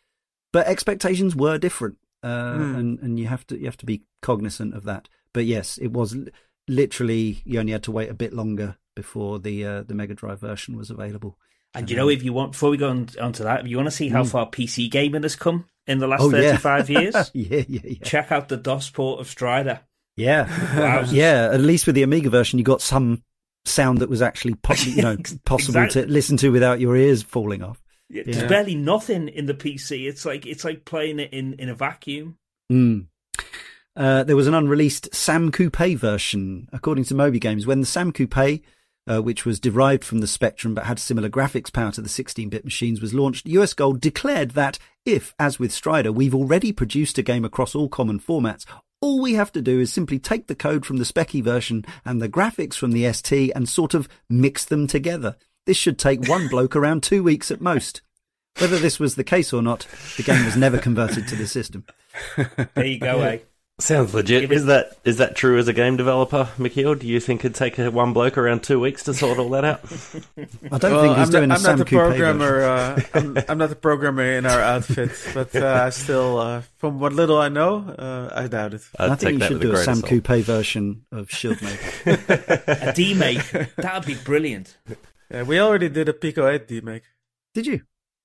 But 0.53 0.67
expectations 0.67 1.37
were 1.37 1.59
different. 1.59 1.99
Uh, 2.23 2.55
Hmm. 2.55 2.75
and, 2.75 2.99
and 3.01 3.21
you 3.21 3.27
have 3.29 3.47
to, 3.49 3.59
you 3.59 3.67
have 3.67 3.77
to 3.77 3.87
be 3.87 4.03
cognizant 4.23 4.75
of 4.75 4.83
that. 4.85 5.09
But 5.33 5.45
yes, 5.45 5.79
it 5.79 5.93
was 5.93 6.17
literally, 6.67 7.43
you 7.45 7.61
only 7.61 7.73
had 7.73 7.85
to 7.85 7.93
wait 7.93 8.11
a 8.11 8.15
bit 8.15 8.33
longer 8.33 8.77
before 8.97 9.39
the, 9.39 9.65
uh, 9.65 9.83
the 9.83 9.95
Mega 9.95 10.15
Drive 10.15 10.41
version 10.41 10.77
was 10.77 10.91
available. 10.91 11.39
And 11.77 11.91
you 11.91 11.97
know, 11.97 12.09
if 12.09 12.23
you 12.23 12.33
want, 12.33 12.53
before 12.53 12.71
we 12.71 12.77
go 12.77 12.89
on, 12.89 13.09
on 13.21 13.33
to 13.35 13.43
that, 13.45 13.61
if 13.61 13.67
you 13.69 13.77
want 13.77 13.87
to 13.89 13.91
see 13.91 14.09
how 14.09 14.23
Mm. 14.23 14.31
far 14.31 14.47
PC 14.51 14.91
gaming 14.91 15.23
has 15.23 15.37
come 15.37 15.67
in 15.87 15.99
the 15.99 16.07
last 16.09 16.23
Oh, 16.23 16.31
yeah. 16.35 16.57
35 16.57 16.91
years, 17.03 17.31
yeah, 17.35 17.63
yeah, 17.69 17.81
yeah. 17.85 17.99
check 18.03 18.33
out 18.33 18.49
the 18.49 18.57
DOS 18.57 18.91
port 18.91 19.21
of 19.21 19.29
Strider. 19.29 19.81
Yeah. 20.17 20.47
Wowzers. 20.47 21.13
yeah. 21.13 21.51
At 21.53 21.61
least 21.61 21.87
with 21.87 21.95
the 21.95 22.03
Amiga 22.03 22.31
version, 22.31 22.59
you 22.59 22.65
got 22.65 22.81
some 22.81 23.23
sound 23.67 23.99
that 23.99 24.09
was 24.09 24.23
actually, 24.23 24.55
po- 24.55 24.75
you 24.85 25.03
know, 25.03 25.17
possible 25.45 25.81
Exactly. 25.83 26.03
to 26.07 26.09
listen 26.13 26.37
to 26.39 26.51
without 26.51 26.81
your 26.81 26.97
ears 26.97 27.23
falling 27.23 27.63
off. 27.63 27.83
Yeah, 28.09 28.23
There's 28.25 28.45
barely 28.49 28.75
nothing 28.77 29.29
in 29.29 29.47
the 29.47 29.55
PC. 29.55 30.09
It's 30.09 30.25
like 30.25 30.47
it's 30.47 30.65
like 30.65 30.85
playing 30.85 31.19
it 31.19 31.33
in, 31.33 31.55
in 31.55 31.69
a 31.69 31.75
vacuum. 31.75 32.39
Mm. 32.73 33.07
Uh, 33.97 34.23
there 34.25 34.37
was 34.37 34.47
an 34.47 34.55
unreleased 34.55 35.15
Sam 35.15 35.51
Coupe 35.51 35.97
version, 35.99 36.69
according 36.73 37.05
to 37.05 37.15
Moby 37.15 37.39
Games. 37.41 37.67
When 37.67 37.81
the 37.81 37.87
Sam 37.87 38.13
Coupe, 38.13 38.63
uh, 39.07 39.21
which 39.21 39.45
was 39.45 39.61
derived 39.61 40.05
from 40.05 40.19
the 40.19 40.27
Spectrum 40.27 40.75
but 40.75 40.87
had 40.87 40.99
similar 40.99 41.29
graphics 41.29 41.73
power 41.73 41.93
to 41.93 42.01
the 42.01 42.09
16-bit 42.09 42.65
machines, 42.65 43.01
was 43.01 43.15
launched, 43.15 43.47
US 43.47 43.73
Gold 43.75 44.01
declared 44.01 44.53
that 44.53 44.79
if, 45.05 45.35
as 45.39 45.59
with 45.59 45.73
Strider, 45.73 46.13
we've 46.13 46.35
already 46.35 46.73
produced 46.73 47.19
a 47.19 47.23
game 47.23 47.45
across 47.45 47.75
all 47.75 47.89
common 47.89 48.19
formats, 48.19 48.65
all 49.01 49.21
we 49.21 49.35
have 49.35 49.53
to 49.53 49.63
do 49.63 49.81
is 49.81 49.93
simply 49.93 50.19
take 50.19 50.47
the 50.47 50.55
code 50.55 50.85
from 50.87 50.97
the 50.97 51.05
Speccy 51.05 51.43
version 51.43 51.85
and 52.05 52.21
the 52.21 52.29
graphics 52.29 52.75
from 52.75 52.93
the 52.93 53.13
ST 53.13 53.53
and 53.55 53.69
sort 53.69 53.95
of 53.95 54.09
mix 54.29 54.65
them 54.65 54.87
together. 54.87 55.37
This 55.67 55.77
should 55.77 55.99
take 55.99 56.29
one 56.29 56.49
bloke 56.51 56.75
around 56.75 57.03
two 57.03 57.23
weeks 57.23 57.51
at 57.51 57.61
most. 57.61 58.03
Whether 58.59 58.79
this 58.79 58.99
was 58.99 59.17
the 59.17 59.25
case 59.25 59.53
or 59.53 59.61
not, 59.61 59.87
the 60.17 60.23
game 60.23 60.45
was 60.45 60.57
never 60.57 60.79
converted 60.79 61.29
to 61.29 61.37
the 61.37 61.47
system. 61.47 61.85
There 62.75 62.87
you 62.87 62.99
go, 62.99 63.21
eh? 63.21 63.39
Sounds 63.79 64.15
legit. 64.15 64.41
Give 64.41 64.53
it- 64.53 64.55
Is 64.57 64.65
that 64.67 64.97
is 65.05 65.19
that 65.19 65.37
true 65.37 65.59
as 65.59 65.69
a 65.69 65.73
game 65.75 65.99
developer, 65.99 66.49
Michiel? 66.57 66.99
Do 66.99 67.07
you 67.07 67.21
think 67.21 67.45
it'd 67.45 67.55
take 67.55 67.79
a 67.79 67.91
one 67.91 68.15
bloke 68.15 68.39
around 68.39 68.63
two 68.63 68.81
weeks 68.81 69.03
to 69.05 69.13
sort 69.13 69.39
all 69.39 69.51
that 69.51 69.65
out? 69.67 69.81
I 70.73 70.79
don't 70.79 70.93
Well, 70.93 71.03
think 71.03 71.19
he's 71.19 71.27
I'm 71.27 71.31
doing 71.31 71.49
not, 71.51 71.55
a 71.57 71.59
I'm 71.59 71.61
Sam 71.61 71.79
not 71.79 71.85
the 71.85 71.91
Coupe 71.91 72.01
programmer. 72.01 72.63
Uh, 72.63 73.01
I'm, 73.13 73.39
I'm 73.51 73.59
not 73.59 73.69
the 73.69 73.77
programmer 73.77 74.23
in 74.23 74.47
our 74.47 74.61
outfit, 74.63 75.11
but 75.35 75.55
uh, 75.55 75.83
I 75.85 75.91
still, 75.91 76.39
uh, 76.39 76.63
from 76.79 77.01
what 77.01 77.13
little 77.13 77.37
I 77.37 77.51
know, 77.51 77.81
uh, 77.99 78.31
I 78.35 78.47
doubt 78.47 78.73
it. 78.73 78.81
I'd 78.99 79.11
I 79.11 79.15
think 79.15 79.43
you 79.43 79.47
should 79.47 79.61
do 79.61 79.73
a 79.73 79.75
a 79.75 79.85
Sam 79.85 79.99
of. 79.99 80.05
Coupe 80.07 80.27
version 80.43 81.05
of 81.13 81.31
Shield 81.31 81.61
Maker. 81.61 81.79
A 82.07 82.93
demake. 82.95 83.75
That'd 83.77 84.07
be 84.07 84.15
brilliant. 84.15 84.79
Yeah, 85.31 85.43
we 85.43 85.61
already 85.61 85.91
did 85.91 86.09
a 86.09 86.15
Pico 86.15 86.49
8 86.49 86.67
demake. 86.67 87.03
Did 87.53 87.67
you? 87.67 87.83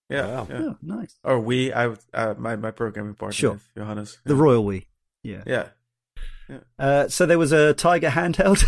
Yeah, 0.09 0.27
Wow. 0.27 0.47
yeah. 0.49 0.57
Oh, 0.61 0.77
nice. 0.81 1.15
Or 1.25 1.39
we, 1.41 1.73
I, 1.73 1.87
would- 1.87 1.99
uh, 2.13 2.35
my 2.37 2.55
my 2.55 2.71
programming 2.71 3.15
partner, 3.15 3.33
Sure. 3.33 3.55
is 3.55 3.61
Johannes. 3.75 4.17
The 4.23 4.33
Yeah. 4.35 4.41
Royal 4.41 4.63
We. 4.65 4.87
Yeah. 5.23 5.43
yeah. 5.45 5.67
Uh, 6.77 7.07
so 7.07 7.25
there 7.25 7.39
was 7.39 7.51
a 7.51 7.73
Tiger 7.73 8.09
handheld 8.09 8.65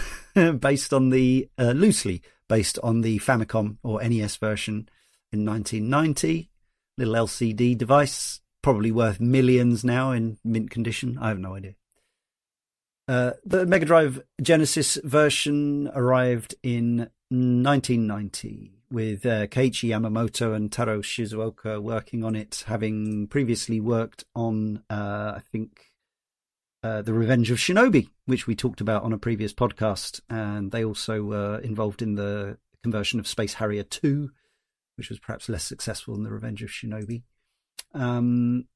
based 0.61 0.93
on 0.93 1.09
the 1.09 1.49
uh, 1.57 1.71
loosely 1.71 2.21
based 2.47 2.79
on 2.83 3.01
the 3.01 3.19
Famicom 3.19 3.77
or 3.83 4.01
NES 4.03 4.37
version 4.37 4.87
in 5.31 5.45
1990. 5.45 6.49
Little 6.97 7.15
LCD 7.15 7.75
device, 7.77 8.41
probably 8.61 8.91
worth 8.91 9.19
millions 9.19 9.83
now 9.83 10.11
in 10.11 10.37
mint 10.43 10.69
condition. 10.69 11.17
I 11.19 11.29
have 11.29 11.39
no 11.39 11.55
idea. 11.55 11.73
Uh, 13.07 13.31
the 13.43 13.65
Mega 13.65 13.85
Drive 13.85 14.21
Genesis 14.41 14.97
version 15.03 15.89
arrived 15.93 16.55
in 16.63 17.09
1990 17.29 18.71
with 18.91 19.25
uh, 19.25 19.47
Keiichi 19.47 19.89
Yamamoto 19.89 20.55
and 20.55 20.71
Taro 20.71 21.01
Shizuoka 21.01 21.81
working 21.81 22.23
on 22.23 22.35
it, 22.35 22.63
having 22.67 23.27
previously 23.27 23.81
worked 23.81 24.23
on, 24.35 24.83
uh, 24.89 25.33
I 25.35 25.41
think, 25.51 25.92
uh, 26.83 27.01
The 27.01 27.13
Revenge 27.13 27.49
of 27.49 27.57
Shinobi, 27.57 28.09
which 28.25 28.45
we 28.45 28.55
talked 28.55 28.81
about 28.81 29.03
on 29.03 29.13
a 29.13 29.17
previous 29.17 29.53
podcast. 29.53 30.21
And 30.29 30.71
they 30.71 30.83
also 30.83 31.23
were 31.23 31.59
involved 31.59 32.01
in 32.01 32.15
the 32.15 32.57
conversion 32.83 33.19
of 33.19 33.27
Space 33.27 33.55
Harrier 33.55 33.83
2, 33.83 34.29
which 34.97 35.09
was 35.09 35.19
perhaps 35.19 35.49
less 35.49 35.63
successful 35.63 36.13
than 36.13 36.23
The 36.23 36.31
Revenge 36.31 36.61
of 36.61 36.69
Shinobi. 36.69 37.23
Um, 37.93 38.67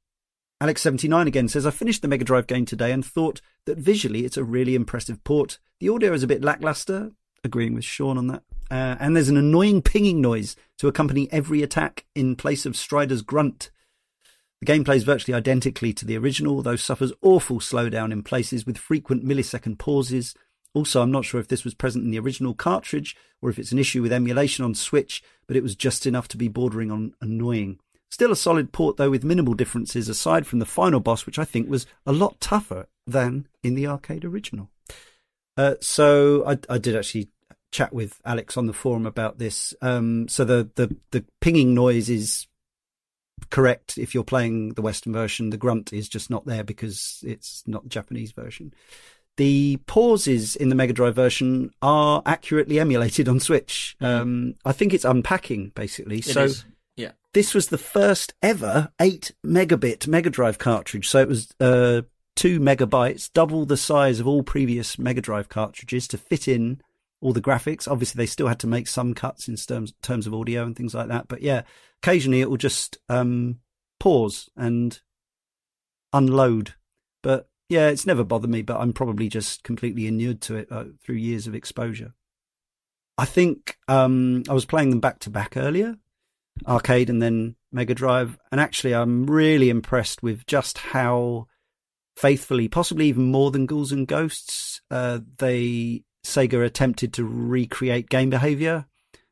Alex79 0.61 1.27
again 1.27 1.47
says, 1.47 1.65
I 1.65 1.71
finished 1.71 2.01
the 2.01 2.07
Mega 2.07 2.25
Drive 2.25 2.47
game 2.47 2.65
today 2.65 2.91
and 2.91 3.05
thought 3.05 3.41
that 3.65 3.77
visually 3.77 4.25
it's 4.25 4.37
a 4.37 4.43
really 4.43 4.73
impressive 4.73 5.23
port. 5.23 5.59
The 5.79 5.89
audio 5.89 6.13
is 6.13 6.23
a 6.23 6.27
bit 6.27 6.43
lackluster, 6.43 7.11
agreeing 7.43 7.75
with 7.75 7.83
Sean 7.83 8.17
on 8.17 8.27
that. 8.27 8.43
Uh, 8.71 8.95
and 8.99 9.15
there's 9.15 9.29
an 9.29 9.37
annoying 9.37 9.81
pinging 9.81 10.19
noise 10.19 10.55
to 10.79 10.87
accompany 10.87 11.31
every 11.31 11.61
attack 11.61 12.05
in 12.15 12.35
place 12.35 12.65
of 12.65 12.75
Strider's 12.75 13.21
grunt. 13.21 13.69
The 14.61 14.65
game 14.65 14.83
plays 14.83 15.03
virtually 15.03 15.35
identically 15.35 15.93
to 15.93 16.05
the 16.05 16.17
original, 16.17 16.61
though 16.61 16.75
suffers 16.75 17.13
awful 17.21 17.59
slowdown 17.59 18.11
in 18.11 18.23
places 18.23 18.65
with 18.65 18.77
frequent 18.77 19.23
millisecond 19.23 19.77
pauses. 19.77 20.33
Also, 20.73 21.01
I'm 21.01 21.11
not 21.11 21.25
sure 21.25 21.39
if 21.39 21.47
this 21.47 21.63
was 21.63 21.73
present 21.73 22.05
in 22.05 22.11
the 22.11 22.19
original 22.19 22.53
cartridge 22.53 23.15
or 23.41 23.49
if 23.49 23.59
it's 23.59 23.71
an 23.71 23.79
issue 23.79 24.01
with 24.01 24.11
emulation 24.11 24.65
on 24.65 24.73
Switch, 24.73 25.23
but 25.47 25.55
it 25.55 25.63
was 25.63 25.75
just 25.75 26.05
enough 26.05 26.27
to 26.29 26.37
be 26.37 26.47
bordering 26.47 26.91
on 26.91 27.13
annoying. 27.21 27.79
Still 28.09 28.31
a 28.31 28.35
solid 28.35 28.71
port, 28.71 28.97
though, 28.97 29.09
with 29.09 29.23
minimal 29.23 29.53
differences 29.53 30.09
aside 30.09 30.47
from 30.47 30.59
the 30.59 30.65
final 30.65 30.99
boss, 30.99 31.25
which 31.25 31.37
I 31.37 31.45
think 31.45 31.69
was 31.69 31.85
a 32.05 32.11
lot 32.11 32.39
tougher 32.39 32.87
than 33.05 33.47
in 33.63 33.75
the 33.75 33.87
arcade 33.87 34.25
original. 34.25 34.69
Uh, 35.55 35.75
so 35.81 36.45
I, 36.47 36.57
I 36.69 36.77
did 36.77 36.95
actually 36.95 37.29
chat 37.71 37.93
with 37.93 38.19
Alex 38.25 38.57
on 38.57 38.65
the 38.65 38.73
forum 38.73 39.05
about 39.05 39.39
this. 39.39 39.73
Um, 39.81 40.27
so 40.27 40.45
the, 40.45 40.69
the, 40.75 40.95
the 41.11 41.25
pinging 41.41 41.73
noise 41.73 42.09
is 42.09 42.47
correct 43.49 43.97
if 43.97 44.13
you're 44.13 44.23
playing 44.23 44.73
the 44.73 44.81
Western 44.81 45.13
version. 45.13 45.49
The 45.49 45.57
grunt 45.57 45.93
is 45.93 46.09
just 46.09 46.29
not 46.29 46.45
there 46.45 46.63
because 46.63 47.23
it's 47.25 47.63
not 47.65 47.83
the 47.83 47.89
Japanese 47.89 48.31
version. 48.31 48.73
The 49.37 49.77
pauses 49.85 50.55
in 50.55 50.69
the 50.69 50.75
Mega 50.75 50.93
Drive 50.93 51.15
version 51.15 51.71
are 51.81 52.23
accurately 52.25 52.79
emulated 52.79 53.29
on 53.29 53.39
Switch. 53.39 53.95
Um, 54.01 54.55
I 54.65 54.71
think 54.71 54.93
it's 54.93 55.05
unpacking 55.05 55.71
basically. 55.75 56.19
It 56.19 56.25
so 56.25 56.43
is. 56.43 56.65
Yeah. 56.95 57.11
this 57.33 57.53
was 57.53 57.67
the 57.67 57.77
first 57.77 58.33
ever 58.41 58.91
8 58.99 59.31
megabit 59.45 60.07
Mega 60.07 60.31
Drive 60.31 60.57
cartridge. 60.57 61.07
So 61.07 61.19
it 61.19 61.27
was 61.27 61.53
uh, 61.59 62.01
2 62.35 62.59
megabytes, 62.59 63.31
double 63.31 63.65
the 63.65 63.77
size 63.77 64.19
of 64.19 64.27
all 64.27 64.41
previous 64.41 64.97
Mega 64.97 65.21
Drive 65.21 65.49
cartridges 65.49 66.07
to 66.07 66.17
fit 66.17 66.47
in 66.47 66.81
all 67.21 67.33
the 67.33 67.41
graphics. 67.41 67.87
Obviously, 67.87 68.17
they 68.17 68.25
still 68.25 68.47
had 68.47 68.59
to 68.59 68.67
make 68.67 68.87
some 68.87 69.13
cuts 69.13 69.47
in 69.47 69.55
terms, 69.55 69.93
terms 70.01 70.25
of 70.25 70.33
audio 70.33 70.63
and 70.63 70.75
things 70.75 70.95
like 70.95 71.07
that. 71.09 71.27
But 71.27 71.41
yeah, 71.41 71.61
occasionally 72.01 72.41
it 72.41 72.49
will 72.49 72.57
just 72.57 72.97
um, 73.09 73.59
pause 73.99 74.49
and 74.55 74.99
unload. 76.13 76.73
But 77.23 77.49
yeah, 77.69 77.89
it's 77.89 78.05
never 78.05 78.23
bothered 78.23 78.49
me, 78.49 78.61
but 78.61 78.79
I'm 78.79 78.93
probably 78.93 79.29
just 79.29 79.63
completely 79.63 80.07
inured 80.07 80.41
to 80.41 80.55
it 80.55 80.71
uh, 80.71 80.85
through 81.03 81.15
years 81.15 81.47
of 81.47 81.55
exposure. 81.55 82.13
I 83.17 83.25
think 83.25 83.77
um, 83.87 84.43
I 84.47 84.53
was 84.53 84.65
playing 84.65 84.91
them 84.91 84.99
back 84.99 85.19
to 85.19 85.29
back 85.29 85.57
earlier 85.57 85.97
arcade 86.65 87.09
and 87.09 87.21
then 87.21 87.55
Mega 87.71 87.93
Drive. 87.93 88.37
And 88.51 88.61
actually, 88.61 88.95
I'm 88.95 89.25
really 89.25 89.69
impressed 89.69 90.23
with 90.23 90.45
just 90.45 90.77
how 90.77 91.47
faithfully, 92.15 92.67
possibly 92.67 93.07
even 93.07 93.25
more 93.25 93.51
than 93.51 93.65
Ghouls 93.65 93.91
and 93.91 94.07
Ghosts, 94.07 94.81
uh, 94.89 95.19
they 95.37 96.03
Sega 96.25 96.65
attempted 96.65 97.13
to 97.13 97.25
recreate 97.25 98.09
game 98.09 98.29
behavior 98.29 98.85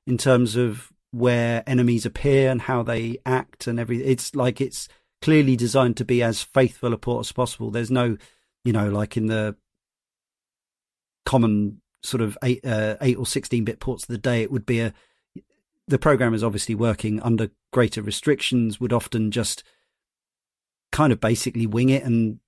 in 0.06 0.18
terms 0.18 0.56
of 0.56 0.92
where 1.16 1.64
enemies 1.66 2.06
appear 2.06 2.52
and 2.52 2.62
how 2.62 2.84
they 2.84 3.18
act 3.26 3.68
and 3.68 3.80
everything. 3.80 4.08
It's 4.08 4.36
like 4.36 4.60
it's 4.60 4.90
clearly 5.22 5.56
designed 5.56 5.96
to 5.98 6.06
be 6.06 6.22
as 6.22 6.44
faithful 6.44 6.94
a 6.94 6.98
port 6.98 7.26
as 7.26 7.32
possible. 7.32 7.72
There's 7.72 7.90
no, 7.90 8.18
you 8.66 8.74
know, 8.74 8.90
like 8.90 9.16
in 9.16 9.28
the 9.28 9.56
common 11.26 11.82
sort 12.04 12.22
of 12.22 12.38
eight, 12.44 12.66
uh, 12.66 12.98
eight 13.00 13.18
or 13.18 13.26
sixteen 13.26 13.64
bit 13.64 13.80
ports 13.80 14.04
of 14.04 14.10
the 14.10 14.18
day, 14.18 14.42
it 14.44 14.52
would 14.52 14.66
be 14.66 14.82
a 14.82 14.94
the 15.88 16.00
programmers 16.00 16.44
obviously 16.44 16.76
working 16.76 17.22
under 17.22 17.50
greater 17.72 18.02
restrictions 18.02 18.80
would 18.80 18.92
often 18.92 19.32
just 19.32 19.64
kind 20.92 21.14
of 21.14 21.20
basically 21.20 21.68
wing 21.68 21.90
it 21.90 22.04
and 22.04 22.40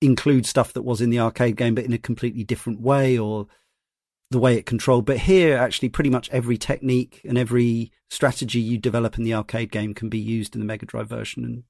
include 0.00 0.46
stuff 0.46 0.72
that 0.72 0.82
was 0.82 1.00
in 1.00 1.10
the 1.10 1.18
arcade 1.18 1.56
game 1.56 1.74
but 1.74 1.84
in 1.84 1.92
a 1.92 1.98
completely 1.98 2.44
different 2.44 2.80
way 2.80 3.18
or 3.18 3.46
the 4.30 4.38
way 4.38 4.56
it 4.56 4.66
controlled. 4.66 5.04
But 5.04 5.18
here 5.18 5.56
actually 5.56 5.88
pretty 5.88 6.10
much 6.10 6.30
every 6.30 6.56
technique 6.56 7.20
and 7.24 7.38
every 7.38 7.92
strategy 8.10 8.60
you 8.60 8.78
develop 8.78 9.18
in 9.18 9.24
the 9.24 9.34
arcade 9.34 9.70
game 9.70 9.94
can 9.94 10.08
be 10.08 10.18
used 10.18 10.54
in 10.54 10.60
the 10.60 10.66
mega 10.66 10.86
drive 10.86 11.08
version 11.08 11.44
and 11.44 11.64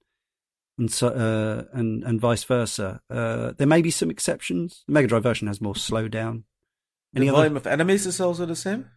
and 0.77 0.91
so 0.91 1.09
uh, 1.09 1.65
and 1.77 2.03
and 2.05 2.21
vice 2.21 2.45
versa. 2.45 3.01
Uh, 3.09 3.53
there 3.57 3.67
may 3.67 3.83
be 3.83 3.91
some 3.91 4.11
exceptions. 4.11 4.83
The 4.87 4.93
mega 4.93 5.09
drive 5.09 5.23
version 5.23 5.47
has 5.47 5.61
more 5.61 5.75
slowdown. 5.75 6.45
The 7.13 7.29
volume 7.29 7.57
of 7.57 7.67
enemies 7.67 8.07
is 8.07 8.21
also 8.21 8.45
the 8.45 8.57
same? 8.57 8.91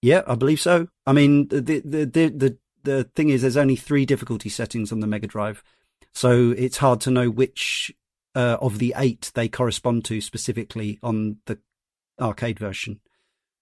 Yeah, 0.00 0.22
I 0.26 0.34
believe 0.36 0.60
so. 0.60 0.88
I 1.06 1.12
mean, 1.12 1.48
the 1.48 1.60
the 1.60 1.80
the 1.80 2.04
the, 2.30 2.58
the 2.82 3.04
thing 3.14 3.28
is, 3.28 3.42
there's 3.42 3.58
only 3.58 3.76
three 3.76 4.06
difficulty 4.06 4.48
settings 4.48 4.90
on 4.90 5.00
the 5.00 5.06
Mega 5.06 5.26
Drive, 5.26 5.62
so 6.14 6.54
it's 6.56 6.78
hard 6.78 7.00
to 7.02 7.10
know 7.10 7.28
which 7.28 7.92
uh, 8.34 8.56
of 8.60 8.78
the 8.78 8.94
eight 8.96 9.30
they 9.34 9.48
correspond 9.48 10.04
to 10.06 10.20
specifically 10.20 10.98
on 11.02 11.36
the 11.46 11.58
arcade 12.22 12.58
version. 12.58 13.00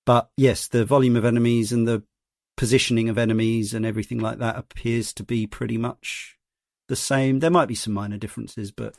But 0.06 0.30
yes, 0.36 0.68
the 0.68 0.84
volume 0.84 1.16
of 1.16 1.24
enemies 1.24 1.72
and 1.72 1.86
the 1.86 2.02
positioning 2.56 3.08
of 3.08 3.18
enemies 3.18 3.74
and 3.74 3.86
everything 3.86 4.18
like 4.18 4.38
that 4.38 4.56
appears 4.56 5.12
to 5.14 5.22
be 5.22 5.46
pretty 5.46 5.78
much 5.78 6.36
the 6.88 6.96
same. 6.96 7.40
There 7.40 7.50
might 7.50 7.68
be 7.68 7.74
some 7.74 7.94
minor 7.94 8.18
differences, 8.18 8.70
but 8.70 8.94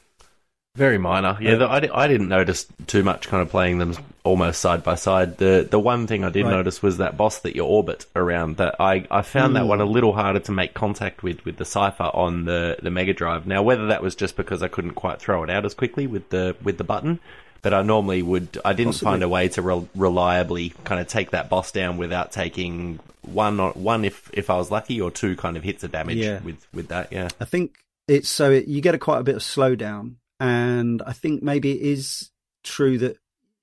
very 0.75 0.97
minor. 0.97 1.37
Yeah, 1.41 1.55
the, 1.55 1.65
I, 1.65 2.03
I 2.03 2.07
didn't 2.07 2.29
notice 2.29 2.65
too 2.87 3.03
much 3.03 3.27
kind 3.27 3.41
of 3.41 3.49
playing 3.49 3.79
them 3.79 3.97
almost 4.23 4.61
side 4.61 4.83
by 4.83 4.95
side. 4.95 5.37
The 5.37 5.67
the 5.69 5.79
one 5.79 6.07
thing 6.07 6.23
I 6.23 6.29
did 6.29 6.45
right. 6.45 6.51
notice 6.51 6.81
was 6.81 6.97
that 6.97 7.17
boss 7.17 7.39
that 7.39 7.57
you 7.57 7.65
orbit 7.65 8.05
around. 8.15 8.55
That 8.57 8.77
I, 8.79 9.05
I 9.11 9.21
found 9.21 9.51
mm. 9.51 9.55
that 9.55 9.67
one 9.67 9.81
a 9.81 9.85
little 9.85 10.13
harder 10.13 10.39
to 10.39 10.51
make 10.53 10.73
contact 10.73 11.23
with 11.23 11.43
with 11.43 11.57
the 11.57 11.65
Cypher 11.65 12.09
on 12.13 12.45
the, 12.45 12.77
the 12.81 12.89
Mega 12.89 13.13
Drive. 13.13 13.45
Now, 13.45 13.63
whether 13.63 13.87
that 13.87 14.01
was 14.01 14.15
just 14.15 14.37
because 14.37 14.63
I 14.63 14.69
couldn't 14.69 14.93
quite 14.93 15.19
throw 15.19 15.43
it 15.43 15.49
out 15.49 15.65
as 15.65 15.73
quickly 15.73 16.07
with 16.07 16.29
the 16.29 16.55
with 16.63 16.77
the 16.77 16.85
button, 16.85 17.19
but 17.61 17.73
I 17.73 17.81
normally 17.81 18.21
would. 18.21 18.59
I 18.63 18.73
didn't 18.73 18.93
Possibly. 18.93 19.11
find 19.11 19.23
a 19.23 19.29
way 19.29 19.47
to 19.49 19.61
re- 19.61 19.87
reliably 19.95 20.73
kind 20.83 20.99
of 21.01 21.07
take 21.07 21.31
that 21.31 21.49
boss 21.49 21.71
down 21.71 21.97
without 21.97 22.31
taking 22.31 22.99
one 23.21 23.59
one 23.59 24.05
if 24.05 24.29
if 24.33 24.49
I 24.49 24.57
was 24.57 24.71
lucky, 24.71 24.99
or 24.99 25.11
two 25.11 25.35
kind 25.35 25.57
of 25.57 25.63
hits 25.63 25.83
of 25.83 25.91
damage 25.91 26.17
yeah. 26.17 26.39
with 26.41 26.65
with 26.73 26.87
that. 26.89 27.11
Yeah, 27.11 27.29
I 27.39 27.45
think 27.45 27.75
it's 28.07 28.29
so 28.29 28.51
it, 28.51 28.67
you 28.67 28.81
get 28.81 28.95
a 28.95 28.97
quite 28.97 29.19
a 29.19 29.23
bit 29.23 29.35
of 29.35 29.41
slowdown 29.41 30.15
and 30.41 31.03
I 31.05 31.13
think 31.13 31.43
maybe 31.43 31.71
it 31.71 31.81
is 31.81 32.31
true 32.63 32.97
that 32.97 33.17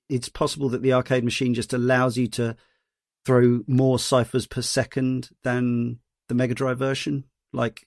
it's 0.07 0.29
possible 0.29 0.69
that 0.69 0.81
the 0.81 0.93
arcade 0.93 1.25
machine 1.25 1.53
just 1.53 1.73
allows 1.73 2.17
you 2.17 2.27
to 2.29 2.55
throw 3.25 3.63
more 3.67 3.99
ciphers 3.99 4.47
per 4.47 4.61
second 4.61 5.29
than 5.43 5.99
the 6.29 6.35
Mega 6.35 6.55
Drive 6.55 6.79
version, 6.79 7.25
like 7.51 7.85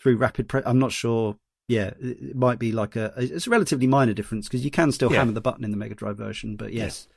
through 0.00 0.16
rapid. 0.16 0.48
Pre- 0.48 0.62
I'm 0.66 0.80
not 0.80 0.90
sure. 0.90 1.36
Yeah, 1.68 1.92
it 2.00 2.36
might 2.36 2.58
be 2.58 2.70
like 2.72 2.94
a. 2.94 3.12
It's 3.16 3.46
a 3.46 3.50
relatively 3.50 3.86
minor 3.86 4.14
difference 4.14 4.46
because 4.46 4.64
you 4.64 4.70
can 4.70 4.92
still 4.92 5.10
yeah. 5.10 5.18
hammer 5.18 5.32
the 5.32 5.40
button 5.40 5.64
in 5.64 5.72
the 5.72 5.76
Mega 5.76 5.94
Drive 5.94 6.16
version, 6.16 6.56
but 6.56 6.72
yes. 6.72 7.06
Yeah. 7.08 7.12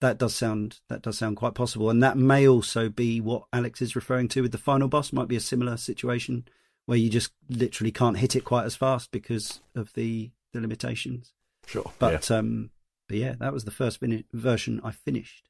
That 0.00 0.18
does 0.18 0.34
sound 0.34 0.80
that 0.90 1.00
does 1.00 1.16
sound 1.16 1.38
quite 1.38 1.54
possible, 1.54 1.88
and 1.88 2.02
that 2.02 2.18
may 2.18 2.46
also 2.46 2.90
be 2.90 3.22
what 3.22 3.44
Alex 3.54 3.80
is 3.80 3.96
referring 3.96 4.28
to 4.28 4.42
with 4.42 4.52
the 4.52 4.58
final 4.58 4.88
boss. 4.88 5.14
Might 5.14 5.28
be 5.28 5.36
a 5.36 5.40
similar 5.40 5.78
situation 5.78 6.46
where 6.84 6.98
you 6.98 7.08
just 7.08 7.32
literally 7.48 7.92
can't 7.92 8.18
hit 8.18 8.36
it 8.36 8.44
quite 8.44 8.64
as 8.64 8.76
fast 8.76 9.10
because 9.12 9.60
of 9.74 9.94
the 9.94 10.30
the 10.52 10.60
limitations. 10.60 11.32
Sure. 11.66 11.90
But 11.98 12.28
yeah. 12.28 12.36
um, 12.36 12.70
but 13.08 13.16
yeah, 13.16 13.34
that 13.38 13.52
was 13.52 13.64
the 13.64 13.70
first 13.70 14.00
version 14.32 14.80
I 14.84 14.90
finished 14.90 15.48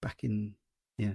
back 0.00 0.22
in 0.22 0.54
yeah. 0.96 1.14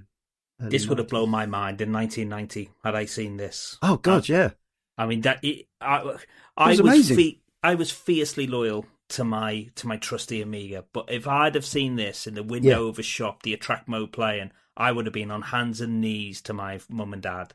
This 0.60 0.88
would 0.88 0.98
90s. 0.98 1.02
have 1.02 1.08
blown 1.08 1.30
my 1.30 1.46
mind 1.48 1.82
in 1.82 1.92
1990 1.92 2.70
had 2.84 2.94
I 2.94 3.06
seen 3.06 3.38
this. 3.38 3.80
Oh 3.82 3.98
God, 3.98 4.30
uh, 4.30 4.34
yeah. 4.34 4.50
I 4.98 5.06
mean 5.06 5.22
that 5.22 5.44
it, 5.44 5.68
I 5.80 6.18
I 6.58 6.70
was, 6.70 6.82
was 6.82 7.10
fe- 7.10 7.42
I 7.64 7.76
was 7.76 7.92
fiercely 7.92 8.48
loyal 8.48 8.86
to 9.10 9.24
my 9.24 9.70
to 9.76 9.88
my 9.88 9.98
trusty 9.98 10.42
Amiga, 10.42 10.86
but 10.94 11.12
if 11.12 11.28
I'd 11.28 11.56
have 11.56 11.66
seen 11.66 11.96
this 11.96 12.28
in 12.28 12.34
the 12.34 12.44
window 12.44 12.84
yeah. 12.84 12.90
of 12.90 13.00
a 13.00 13.04
shop, 13.04 13.44
the 13.44 13.54
attract 13.54 13.88
mode 13.88 14.12
playing, 14.12 14.52
I 14.76 14.92
would 14.92 15.06
have 15.06 15.14
been 15.14 15.32
on 15.32 15.42
hands 15.42 15.82
and 15.82 16.02
knees 16.02 16.42
to 16.42 16.54
my 16.54 16.80
mum 16.90 17.14
and 17.14 17.22
dad 17.22 17.54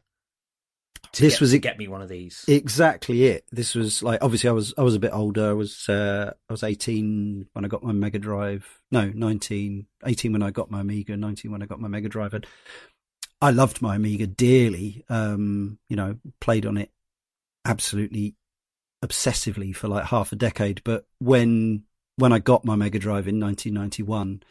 this 1.13 1.35
get, 1.35 1.41
was 1.41 1.53
it, 1.53 1.59
get 1.61 1.79
me 1.79 1.89
one 1.89 2.03
of 2.03 2.09
these. 2.09 2.45
Exactly 2.49 3.25
it. 3.25 3.45
This 3.51 3.75
was 3.75 4.03
like 4.03 4.23
obviously 4.23 4.51
I 4.51 4.53
was 4.53 4.75
I 4.77 4.83
was 4.83 4.95
a 4.95 5.01
bit 5.01 5.13
older. 5.13 5.51
I 5.51 5.53
was 5.53 5.89
uh, 5.89 6.33
I 6.49 6.53
was 6.53 6.63
18 6.63 7.49
when 7.53 7.65
I 7.65 7.69
got 7.69 7.83
my 7.83 7.93
Mega 7.93 8.19
Drive. 8.19 8.67
No, 8.91 9.09
19, 9.09 9.87
18 10.05 10.33
when 10.33 10.43
I 10.43 10.51
got 10.51 10.71
my 10.71 10.81
Amiga, 10.81 11.17
19 11.17 11.51
when 11.51 11.63
I 11.63 11.67
got 11.67 11.81
my 11.81 11.89
Mega 11.89 12.09
Drive. 12.09 12.35
And 12.35 12.47
I 13.41 13.51
loved 13.51 13.83
my 13.83 13.97
Amiga 13.97 14.27
dearly. 14.27 15.05
Um, 15.09 15.79
you 15.89 15.97
know, 15.97 16.17
played 16.41 16.67
on 16.67 16.77
it 16.77 16.91
absolutely 17.67 18.35
obsessively 19.05 19.75
for 19.75 19.89
like 19.89 20.05
half 20.05 20.33
a 20.33 20.37
decade. 20.37 20.83
But 20.85 21.07
when 21.19 21.85
when 22.17 22.33
I 22.33 22.39
got 22.39 22.65
my 22.65 22.77
Mega 22.77 22.99
Drive 22.99 23.29
in 23.29 23.39
1991 23.39 24.43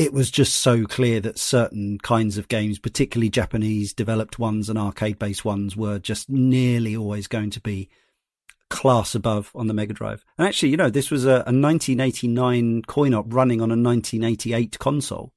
it 0.00 0.14
was 0.14 0.30
just 0.30 0.54
so 0.62 0.86
clear 0.86 1.20
that 1.20 1.38
certain 1.38 1.98
kinds 1.98 2.38
of 2.38 2.48
games, 2.48 2.78
particularly 2.78 3.28
Japanese 3.28 3.92
developed 3.92 4.38
ones 4.38 4.70
and 4.70 4.78
arcade 4.78 5.18
based 5.18 5.44
ones, 5.44 5.76
were 5.76 5.98
just 5.98 6.30
nearly 6.30 6.96
always 6.96 7.26
going 7.26 7.50
to 7.50 7.60
be 7.60 7.90
class 8.70 9.14
above 9.14 9.50
on 9.54 9.66
the 9.66 9.74
Mega 9.74 9.92
Drive. 9.92 10.24
And 10.38 10.48
actually, 10.48 10.70
you 10.70 10.78
know, 10.78 10.88
this 10.88 11.10
was 11.10 11.26
a, 11.26 11.44
a 11.44 11.52
1989 11.52 12.80
coin 12.86 13.12
op 13.12 13.26
running 13.28 13.60
on 13.60 13.70
a 13.70 13.76
1988 13.76 14.78
console, 14.78 15.34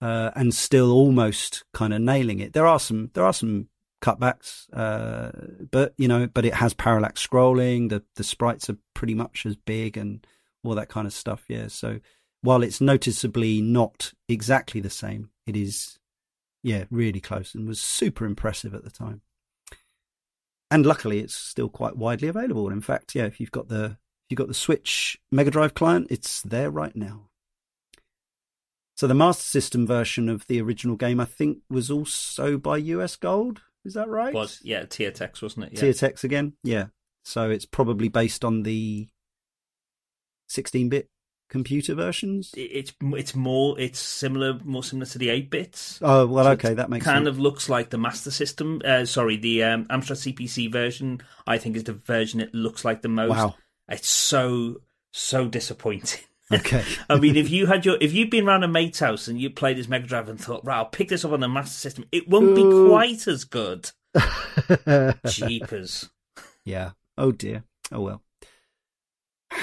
uh, 0.00 0.30
and 0.36 0.54
still 0.54 0.92
almost 0.92 1.64
kind 1.74 1.92
of 1.92 2.00
nailing 2.00 2.38
it. 2.38 2.52
There 2.52 2.68
are 2.68 2.78
some, 2.78 3.10
there 3.14 3.24
are 3.24 3.32
some 3.32 3.70
cutbacks, 4.04 4.66
uh, 4.74 5.30
but 5.70 5.94
you 5.96 6.08
know, 6.08 6.26
but 6.26 6.44
it 6.44 6.54
has 6.54 6.74
parallax 6.74 7.26
scrolling. 7.26 7.88
The 7.88 8.02
the 8.16 8.24
sprites 8.24 8.68
are 8.68 8.76
pretty 8.92 9.14
much 9.14 9.46
as 9.46 9.56
big 9.56 9.96
and 9.96 10.24
all 10.62 10.74
that 10.74 10.90
kind 10.90 11.06
of 11.06 11.12
stuff. 11.12 11.44
Yeah, 11.48 11.68
so 11.68 12.00
while 12.42 12.62
it's 12.62 12.80
noticeably 12.80 13.62
not 13.62 14.12
exactly 14.28 14.80
the 14.80 14.90
same, 14.90 15.30
it 15.46 15.56
is, 15.56 15.98
yeah, 16.62 16.84
really 16.90 17.20
close 17.20 17.54
and 17.54 17.66
was 17.66 17.80
super 17.80 18.26
impressive 18.26 18.74
at 18.74 18.84
the 18.84 18.90
time. 18.90 19.22
And 20.70 20.84
luckily, 20.84 21.20
it's 21.20 21.34
still 21.34 21.70
quite 21.70 21.96
widely 21.96 22.28
available. 22.28 22.68
In 22.70 22.82
fact, 22.82 23.14
yeah, 23.14 23.24
if 23.24 23.40
you've 23.40 23.52
got 23.52 23.68
the 23.68 23.84
if 23.84 24.30
you've 24.30 24.38
got 24.38 24.48
the 24.48 24.54
Switch 24.54 25.18
Mega 25.32 25.50
Drive 25.50 25.74
client, 25.74 26.08
it's 26.10 26.42
there 26.42 26.70
right 26.70 26.94
now. 26.94 27.30
So 28.96 29.06
the 29.06 29.14
Master 29.14 29.42
System 29.42 29.86
version 29.86 30.28
of 30.28 30.46
the 30.46 30.60
original 30.60 30.96
game, 30.96 31.20
I 31.20 31.24
think, 31.24 31.58
was 31.68 31.90
also 31.90 32.58
by 32.58 32.76
US 32.76 33.16
Gold. 33.16 33.62
Is 33.84 33.94
that 33.94 34.08
right? 34.08 34.32
Was 34.32 34.60
yeah, 34.62 34.84
Tiertex, 34.84 35.42
wasn't 35.42 35.66
it? 35.66 35.72
Yeah. 35.74 35.80
Tiertex 35.80 36.24
again, 36.24 36.54
yeah. 36.62 36.86
So 37.24 37.50
it's 37.50 37.66
probably 37.66 38.08
based 38.08 38.44
on 38.44 38.62
the 38.62 39.08
16-bit 40.50 41.08
computer 41.54 41.94
versions? 41.94 42.52
It's 42.56 42.92
it's 43.00 43.34
more 43.34 43.78
it's 43.78 44.00
similar 44.00 44.58
more 44.64 44.82
similar 44.82 45.06
to 45.06 45.18
the 45.18 45.30
eight 45.30 45.50
bits. 45.50 46.00
Oh 46.02 46.26
well, 46.26 46.44
so 46.44 46.50
okay, 46.52 46.74
that 46.74 46.90
makes 46.90 47.04
kind 47.04 47.26
sense. 47.26 47.28
of 47.28 47.38
looks 47.38 47.68
like 47.68 47.90
the 47.90 47.98
Master 47.98 48.30
System. 48.30 48.82
Uh, 48.84 49.04
sorry, 49.04 49.36
the 49.36 49.62
um, 49.62 49.84
Amstrad 49.86 50.34
CPC 50.34 50.70
version. 50.70 51.22
I 51.46 51.58
think 51.58 51.76
is 51.76 51.84
the 51.84 51.92
version 51.92 52.40
it 52.40 52.54
looks 52.54 52.84
like 52.84 53.02
the 53.02 53.08
most. 53.08 53.30
Wow, 53.30 53.54
it's 53.88 54.08
so 54.08 54.80
so 55.12 55.46
disappointing. 55.48 56.22
Okay. 56.52 56.84
I 57.08 57.18
mean, 57.18 57.36
if 57.36 57.50
you 57.50 57.66
had 57.66 57.84
your, 57.84 57.96
if 58.00 58.12
you'd 58.12 58.30
been 58.30 58.46
around 58.46 58.64
a 58.64 58.68
mate's 58.68 58.98
house 58.98 59.28
and 59.28 59.40
you 59.40 59.50
played 59.50 59.76
his 59.76 59.88
Mega 59.88 60.06
Drive 60.06 60.28
and 60.28 60.40
thought, 60.40 60.64
right, 60.64 60.76
I'll 60.76 60.86
pick 60.86 61.08
this 61.08 61.24
up 61.24 61.32
on 61.32 61.40
the 61.40 61.48
Master 61.48 61.78
System, 61.78 62.04
it 62.12 62.28
won't 62.28 62.56
Ooh. 62.58 62.84
be 62.84 62.88
quite 62.88 63.26
as 63.26 63.44
good. 63.44 63.90
Jeepers. 65.26 66.10
Yeah. 66.64 66.92
Oh 67.18 67.32
dear. 67.32 67.64
Oh 67.90 68.00
well. 68.00 68.22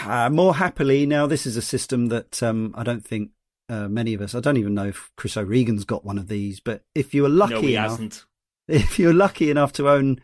Uh, 0.05 0.29
more 0.29 0.55
happily, 0.55 1.05
now 1.05 1.27
this 1.27 1.45
is 1.45 1.57
a 1.57 1.61
system 1.61 2.07
that 2.07 2.41
um, 2.41 2.73
I 2.77 2.83
don't 2.83 3.05
think 3.05 3.31
uh, 3.69 3.87
many 3.87 4.13
of 4.13 4.21
us. 4.21 4.33
I 4.35 4.39
don't 4.39 4.57
even 4.57 4.73
know 4.73 4.87
if 4.87 5.11
Chris 5.17 5.37
O'Regan's 5.37 5.85
got 5.85 6.05
one 6.05 6.17
of 6.17 6.27
these, 6.27 6.59
but 6.59 6.83
if 6.95 7.13
you 7.13 7.23
were 7.23 7.29
lucky 7.29 7.53
no, 7.53 7.61
he 7.61 7.75
enough, 7.75 7.91
hasn't. 7.91 8.25
if 8.67 8.99
you're 8.99 9.13
lucky 9.13 9.51
enough 9.51 9.73
to 9.73 9.89
own 9.89 10.21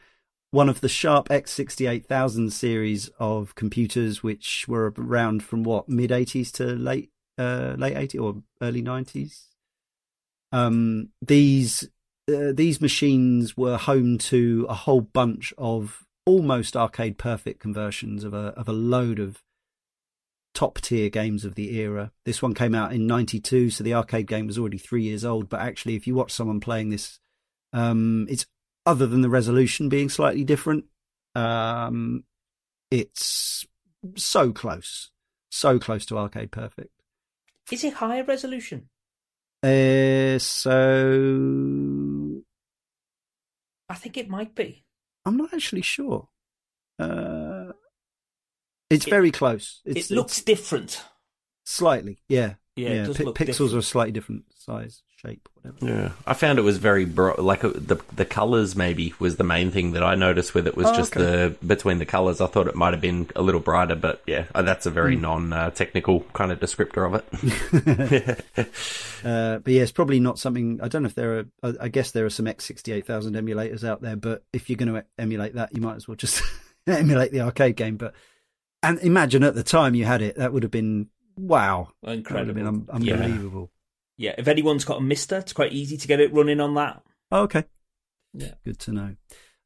one 0.51 0.69
of 0.69 0.81
the 0.81 0.89
Sharp 0.89 1.29
X68000 1.29 2.51
series 2.51 3.09
of 3.19 3.55
computers, 3.55 4.23
which 4.23 4.65
were 4.67 4.93
around 4.97 5.43
from 5.43 5.63
what 5.63 5.89
mid 5.89 6.09
80s 6.09 6.51
to 6.53 6.65
late 6.65 7.11
uh, 7.37 7.75
late 7.77 7.95
80s 7.95 8.21
or 8.21 8.41
early 8.61 8.81
90s, 8.81 9.45
um, 10.51 11.09
these 11.21 11.89
uh, 12.29 12.51
these 12.53 12.81
machines 12.81 13.55
were 13.55 13.77
home 13.77 14.17
to 14.17 14.65
a 14.69 14.73
whole 14.73 15.01
bunch 15.01 15.53
of 15.57 16.03
almost 16.25 16.75
arcade 16.75 17.17
perfect 17.17 17.59
conversions 17.59 18.23
of 18.23 18.33
a 18.33 18.53
of 18.57 18.67
a 18.67 18.73
load 18.73 19.19
of 19.19 19.43
top 20.53 20.81
tier 20.81 21.09
games 21.09 21.45
of 21.45 21.55
the 21.55 21.77
era. 21.77 22.11
This 22.25 22.41
one 22.41 22.55
came 22.55 22.73
out 22.73 22.91
in 22.91 23.05
92, 23.05 23.69
so 23.69 23.83
the 23.83 23.93
arcade 23.93 24.25
game 24.25 24.47
was 24.47 24.57
already 24.57 24.79
three 24.79 25.03
years 25.03 25.23
old. 25.23 25.49
But 25.49 25.61
actually, 25.61 25.95
if 25.95 26.07
you 26.07 26.15
watch 26.15 26.31
someone 26.31 26.59
playing 26.59 26.89
this, 26.89 27.19
um, 27.73 28.25
it's 28.27 28.47
other 28.87 29.05
than 29.05 29.21
the 29.21 29.29
resolution 29.29 29.89
being 29.89 30.09
slightly 30.09 30.43
different, 30.43 30.85
um, 31.35 32.23
it's 32.89 33.67
so 34.15 34.51
close, 34.51 35.11
so 35.51 35.77
close 35.77 36.03
to 36.07 36.17
arcade 36.17 36.51
perfect. 36.51 36.89
Is 37.71 37.83
it 37.83 37.93
higher 37.93 38.23
resolution? 38.23 38.89
Uh, 39.61 40.39
so 40.39 42.41
I 43.89 43.95
think 43.95 44.17
it 44.17 44.29
might 44.29 44.55
be. 44.55 44.85
I'm 45.25 45.37
not 45.37 45.53
actually 45.53 45.81
sure. 45.81 46.29
Uh, 46.99 47.71
it's 48.89 49.05
It- 49.05 49.09
very 49.09 49.31
close. 49.31 49.81
It's, 49.85 50.09
it 50.09 50.15
looks 50.15 50.41
different. 50.41 51.03
slightly, 51.65 52.19
yeah, 52.29 52.53
Yeah, 52.77 53.07
pi- 53.07 53.23
look 53.25 53.37
pixels 53.37 53.45
different. 53.47 53.73
are 53.73 53.77
a 53.79 53.83
slightly 53.83 54.11
different 54.13 54.45
size, 54.55 55.01
shape, 55.17 55.49
whatever. 55.55 55.85
Yeah, 55.85 56.11
I 56.25 56.33
found 56.33 56.59
it 56.59 56.61
was 56.61 56.77
very 56.77 57.03
bro- 57.05 57.35
like 57.41 57.63
uh, 57.63 57.71
the 57.75 57.97
the 58.15 58.23
colors 58.25 58.75
maybe 58.75 59.13
was 59.19 59.35
the 59.37 59.43
main 59.43 59.71
thing 59.71 59.91
that 59.93 60.03
I 60.03 60.15
noticed 60.15 60.53
with 60.53 60.67
it 60.67 60.77
was 60.77 60.87
Oh, 60.87 60.95
just 60.95 61.17
okay. 61.17 61.25
the 61.25 61.55
between 61.65 61.97
the 61.99 62.05
colors. 62.05 62.39
I 62.39 62.47
thought 62.47 62.67
it 62.67 62.75
might 62.75 62.93
have 62.93 63.01
been 63.01 63.27
a 63.35 63.41
little 63.41 63.59
brighter, 63.59 63.95
but 63.95 64.21
yeah, 64.27 64.45
uh, 64.55 64.61
that's 64.61 64.85
a 64.85 64.91
very 64.91 65.15
non 65.15 65.51
uh, 65.51 65.71
technical 65.71 66.21
kind 66.33 66.51
of 66.51 66.59
descriptor 66.59 67.05
of 67.05 67.21
it. 67.21 68.45
Uh, 69.25 69.57
but 69.57 69.73
yeah, 69.73 69.81
it's 69.81 69.91
probably 69.91 70.19
not 70.19 70.37
something. 70.37 70.79
I 70.81 70.87
don't 70.87 71.01
know 71.01 71.07
if 71.07 71.15
there 71.15 71.39
are. 71.63 71.73
I, 71.81 71.87
guess 71.87 72.11
there 72.11 72.23
are 72.25 72.29
some 72.29 72.45
X68000 72.45 73.03
emulators 73.35 73.83
out 73.83 73.99
there, 74.01 74.15
but 74.15 74.43
if 74.53 74.69
you're 74.69 74.77
going 74.77 74.93
to 74.93 75.03
emulate 75.17 75.55
that, 75.55 75.73
you 75.75 75.81
might 75.81 75.95
as 75.95 76.07
well 76.07 76.15
just 76.15 76.43
emulate 76.87 77.31
the 77.31 77.41
arcade 77.41 77.75
game. 77.75 77.97
But 77.97 78.13
and 78.83 78.99
imagine 78.99 79.41
at 79.43 79.55
the 79.55 79.63
time 79.63 79.95
you 79.95 80.05
had 80.05 80.21
it, 80.21 80.35
that 80.37 80.53
would 80.53 80.61
have 80.61 80.71
been 80.71 81.09
wow, 81.35 81.89
that 82.03 82.09
would 82.09 82.09
have 82.09 82.17
Incredible. 82.19 82.53
been 82.53 82.67
un- 82.67 82.87
unbelievable. 82.91 83.71
Yeah, 83.73 83.76
if 84.37 84.47
anyone's 84.47 84.85
got 84.85 84.97
a 84.97 85.01
Mister, 85.01 85.37
it's 85.37 85.53
quite 85.53 85.73
easy 85.73 85.97
to 85.97 86.07
get 86.07 86.19
it 86.19 86.33
running 86.33 86.59
on 86.59 86.73
that. 86.75 87.03
Oh, 87.31 87.43
okay. 87.43 87.65
Yeah. 88.33 88.53
Good 88.65 88.79
to 88.79 88.91
know. 88.91 89.15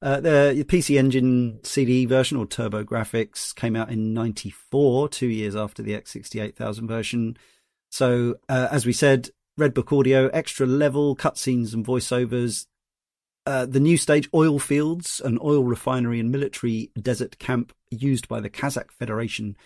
Uh, 0.01 0.19
the 0.19 0.53
the 0.55 0.63
PC 0.63 0.97
Engine 0.97 1.59
CD 1.63 2.05
version 2.05 2.37
or 2.37 2.47
TurboGrafx 2.47 3.55
came 3.55 3.75
out 3.75 3.91
in 3.91 4.13
'94, 4.13 5.09
two 5.09 5.27
years 5.27 5.55
after 5.55 5.83
the 5.83 5.93
X68000 5.93 6.87
version. 6.87 7.37
So, 7.91 8.35
uh, 8.49 8.67
as 8.71 8.85
we 8.85 8.93
said, 8.93 9.29
Redbook 9.59 9.97
audio, 9.97 10.27
extra 10.29 10.65
level, 10.65 11.15
cutscenes 11.15 11.73
and 11.73 11.85
voiceovers. 11.85 12.65
Uh, 13.45 13.65
the 13.65 13.79
new 13.79 13.97
stage, 13.97 14.29
oil 14.33 14.59
fields, 14.59 15.21
an 15.23 15.37
oil 15.43 15.63
refinery 15.63 16.19
and 16.19 16.31
military 16.31 16.91
desert 16.99 17.37
camp 17.37 17.73
used 17.89 18.27
by 18.27 18.39
the 18.39 18.49
Kazakh 18.49 18.91
Federation, 18.91 19.57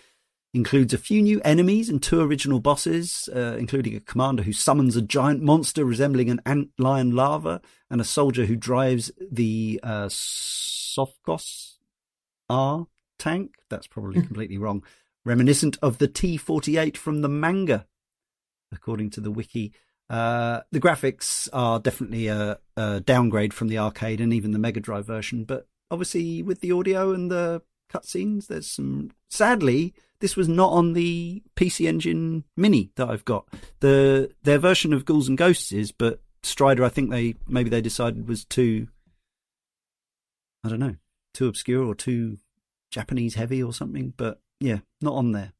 includes 0.56 0.94
a 0.94 0.98
few 0.98 1.22
new 1.22 1.40
enemies 1.44 1.88
and 1.88 2.02
two 2.02 2.20
original 2.20 2.58
bosses, 2.58 3.28
uh, 3.34 3.56
including 3.58 3.94
a 3.94 4.00
commander 4.00 4.42
who 4.42 4.52
summons 4.52 4.96
a 4.96 5.02
giant 5.02 5.42
monster 5.42 5.84
resembling 5.84 6.30
an 6.30 6.40
ant 6.44 6.70
lion 6.78 7.14
larva 7.14 7.60
and 7.90 8.00
a 8.00 8.04
soldier 8.04 8.46
who 8.46 8.56
drives 8.56 9.12
the 9.30 9.78
uh, 9.82 10.06
Sovkos 10.06 11.74
R 12.48 12.86
tank. 13.18 13.56
That's 13.68 13.86
probably 13.86 14.22
completely 14.22 14.58
wrong. 14.58 14.82
Reminiscent 15.24 15.76
of 15.82 15.98
the 15.98 16.08
T 16.08 16.36
48 16.36 16.96
from 16.96 17.20
the 17.20 17.28
manga, 17.28 17.86
according 18.72 19.10
to 19.10 19.20
the 19.20 19.30
wiki. 19.30 19.72
Uh, 20.08 20.60
the 20.72 20.80
graphics 20.80 21.48
are 21.52 21.80
definitely 21.80 22.28
a, 22.28 22.58
a 22.76 23.00
downgrade 23.00 23.52
from 23.52 23.68
the 23.68 23.78
arcade 23.78 24.20
and 24.20 24.32
even 24.32 24.52
the 24.52 24.58
Mega 24.58 24.80
Drive 24.80 25.04
version, 25.04 25.44
but 25.44 25.68
obviously 25.90 26.42
with 26.42 26.60
the 26.60 26.72
audio 26.72 27.12
and 27.12 27.30
the 27.30 27.60
cutscenes, 27.92 28.46
there's 28.46 28.70
some. 28.70 29.10
Sadly, 29.30 29.94
this 30.20 30.36
was 30.36 30.48
not 30.48 30.72
on 30.72 30.92
the 30.92 31.42
PC 31.56 31.86
Engine 31.86 32.44
Mini 32.56 32.90
that 32.96 33.08
I've 33.08 33.24
got. 33.24 33.46
The 33.80 34.30
their 34.42 34.58
version 34.58 34.92
of 34.92 35.04
Ghouls 35.04 35.28
and 35.28 35.38
Ghosts 35.38 35.72
is, 35.72 35.92
but 35.92 36.20
Strider, 36.42 36.84
I 36.84 36.88
think 36.88 37.10
they 37.10 37.34
maybe 37.48 37.70
they 37.70 37.80
decided 37.80 38.28
was 38.28 38.44
too. 38.44 38.88
I 40.64 40.68
don't 40.68 40.80
know, 40.80 40.96
too 41.32 41.46
obscure 41.46 41.84
or 41.84 41.94
too 41.94 42.38
Japanese 42.90 43.34
heavy 43.34 43.62
or 43.62 43.72
something. 43.72 44.14
But 44.16 44.40
yeah, 44.60 44.78
not 45.00 45.14
on 45.14 45.32
there. 45.32 45.52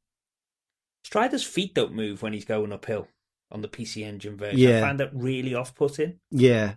Strider's 1.05 1.45
feet 1.45 1.75
don't 1.75 1.95
move 1.95 2.23
when 2.23 2.33
he's 2.33 2.45
going 2.45 2.73
uphill 2.73 3.07
on 3.53 3.61
the 3.61 3.69
PC 3.69 4.05
Engine 4.05 4.37
version. 4.37 4.59
Yeah. 4.59 4.79
I 4.79 4.81
find 4.81 4.99
that 4.99 5.15
really 5.15 5.55
off-putting. 5.55 6.19
Yeah, 6.33 6.75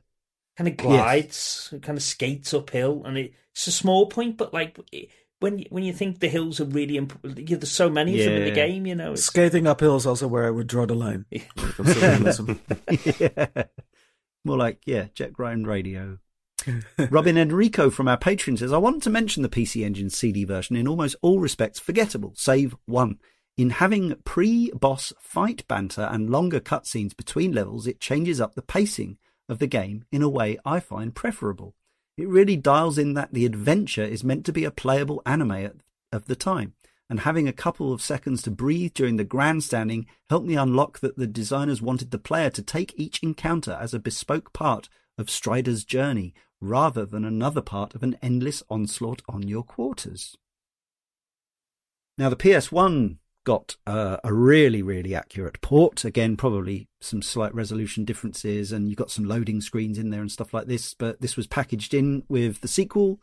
Kind 0.60 0.68
of 0.68 0.76
glides, 0.76 1.74
kind 1.82 1.98
of 1.98 2.04
skates 2.04 2.54
uphill, 2.54 3.04
and 3.06 3.18
it, 3.18 3.34
it's 3.54 3.68
a 3.68 3.72
small 3.72 4.08
point, 4.08 4.36
but 4.36 4.54
like 4.54 4.78
when 5.40 5.66
when 5.70 5.84
you 5.84 5.94
think 5.94 6.20
the 6.20 6.28
hills 6.28 6.60
are 6.60 6.66
really 6.66 6.98
important, 6.98 7.50
yeah, 7.50 7.58
there's 7.58 7.72
so 7.72 7.90
many 7.90 8.20
of 8.20 8.26
them 8.26 8.42
in 8.42 8.46
the 8.46 8.52
game, 8.52 8.86
you 8.86 8.96
know. 8.96 9.14
It's, 9.14 9.24
Skating 9.24 9.68
uphill 9.68 9.96
is 9.96 10.06
also 10.06 10.28
where 10.28 10.46
I 10.46 10.50
would 10.50 10.68
draw 10.68 10.86
the 10.86 10.96
line. 10.96 11.26
when 11.30 11.70
it 11.70 11.76
comes 11.76 11.94
to 11.94 12.08
realism. 12.08 12.52
yeah. 13.20 13.64
More 14.46 14.58
like, 14.58 14.80
yeah, 14.86 15.08
jet 15.14 15.34
grind 15.34 15.68
radio. 15.68 16.20
Robin 17.10 17.38
Enrico 17.38 17.90
from 17.90 18.08
our 18.08 18.18
Patreon 18.18 18.60
says, 18.60 18.74
I 18.74 18.78
wanted 18.78 19.02
to 19.04 19.10
mention 19.10 19.44
the 19.44 19.50
PC 19.50 19.86
Engine 19.86 20.10
CD 20.10 20.44
version 20.44 20.76
in 20.76 20.88
almost 20.88 21.16
all 21.22 21.40
respects 21.40 21.80
forgettable, 21.80 22.34
save 22.36 22.76
one. 22.86 23.18
In 23.58 23.72
having 23.72 24.16
pre 24.24 24.72
boss 24.72 25.12
fight 25.20 25.68
banter 25.68 26.08
and 26.12 26.30
longer 26.30 26.60
cutscenes 26.62 27.16
between 27.16 27.52
levels, 27.52 27.88
it 27.88 28.00
changes 28.00 28.40
up 28.40 28.56
the 28.56 28.62
pacing 28.62 29.18
of 29.50 29.60
the 29.60 29.68
game 29.68 30.06
in 30.12 30.22
a 30.22 30.30
way 30.30 30.58
I 30.64 30.80
find 30.80 31.14
preferable. 31.14 31.76
It 32.20 32.28
really 32.28 32.58
dials 32.58 32.98
in 32.98 33.14
that 33.14 33.34
the 33.34 33.46
adventure 33.46 34.04
is 34.04 34.26
meant 34.26 34.46
to 34.46 34.52
be 34.52 34.66
a 34.66 34.72
playable 34.72 35.22
anime 35.26 35.72
of 36.12 36.26
the 36.26 36.36
time, 36.36 36.74
and 37.10 37.22
having 37.22 37.48
a 37.48 37.54
couple 37.54 37.94
of 37.94 38.02
seconds 38.02 38.42
to 38.42 38.52
breathe 38.52 38.94
during 38.94 39.16
the 39.16 39.24
grandstanding 39.24 40.06
helped 40.30 40.46
me 40.46 40.56
unlock 40.56 41.00
that 41.00 41.16
the 41.16 41.26
designers 41.26 41.82
wanted 41.82 42.12
the 42.12 42.20
player 42.20 42.50
to 42.50 42.62
take 42.62 42.94
each 42.98 43.24
encounter 43.24 43.78
as 43.80 43.94
a 43.94 44.00
bespoke 44.00 44.52
part 44.52 44.90
of 45.18 45.30
Strider's 45.30 45.86
journey 45.86 46.34
rather 46.60 47.06
than 47.06 47.24
another 47.24 47.62
part 47.62 47.96
of 47.96 48.04
an 48.04 48.18
endless 48.22 48.64
onslaught 48.70 49.22
on 49.30 49.48
your 49.48 49.64
quarters. 49.64 50.36
Now, 52.18 52.28
the 52.28 52.36
PS1 52.36 53.16
got 53.50 53.78
uh, 53.88 54.18
a 54.24 54.32
really, 54.32 54.84
really 54.84 55.16
accurate 55.16 55.60
port. 55.62 56.06
Again, 56.06 56.38
probably 56.38 56.88
some 57.02 57.24
slight 57.24 57.52
resolution 57.56 58.06
differences, 58.06 58.72
and 58.72 58.88
you've 58.88 59.00
got 59.00 59.10
some 59.10 59.26
loading 59.26 59.60
screens 59.60 59.98
in 59.98 60.12
there 60.12 60.22
and 60.22 60.32
stuff 60.32 60.54
like 60.54 60.68
this. 60.68 60.94
But 60.94 61.20
this 61.20 61.36
was 61.36 61.48
packaged 61.48 61.96
in 61.96 62.22
with 62.30 62.62
the 62.62 62.68
sequel, 62.68 63.20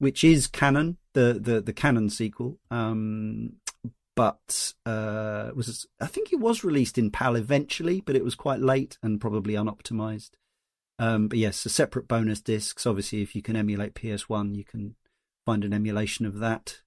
which 0.00 0.24
is 0.24 0.48
canon, 0.48 0.96
the 1.12 1.38
the 1.40 1.60
the 1.60 1.72
canon 1.72 2.10
sequel. 2.10 2.58
Um, 2.72 3.58
but 4.16 4.74
uh, 4.84 5.50
was 5.54 5.86
I 6.00 6.06
think 6.06 6.32
it 6.32 6.40
was 6.40 6.64
released 6.64 6.98
in 6.98 7.12
PAL 7.12 7.36
eventually, 7.36 8.00
but 8.00 8.16
it 8.16 8.24
was 8.24 8.34
quite 8.34 8.58
late 8.58 8.98
and 9.04 9.20
probably 9.20 9.54
unoptimized. 9.54 10.30
Um, 10.98 11.28
but 11.28 11.38
yes, 11.38 11.64
a 11.64 11.68
separate 11.68 12.08
bonus 12.08 12.40
discs. 12.40 12.86
Obviously, 12.86 13.22
if 13.22 13.36
you 13.36 13.40
can 13.40 13.54
emulate 13.54 13.94
PS1, 13.94 14.56
you 14.56 14.64
can 14.64 14.96
find 15.46 15.64
an 15.64 15.72
emulation 15.72 16.26
of 16.26 16.40
that, 16.40 16.80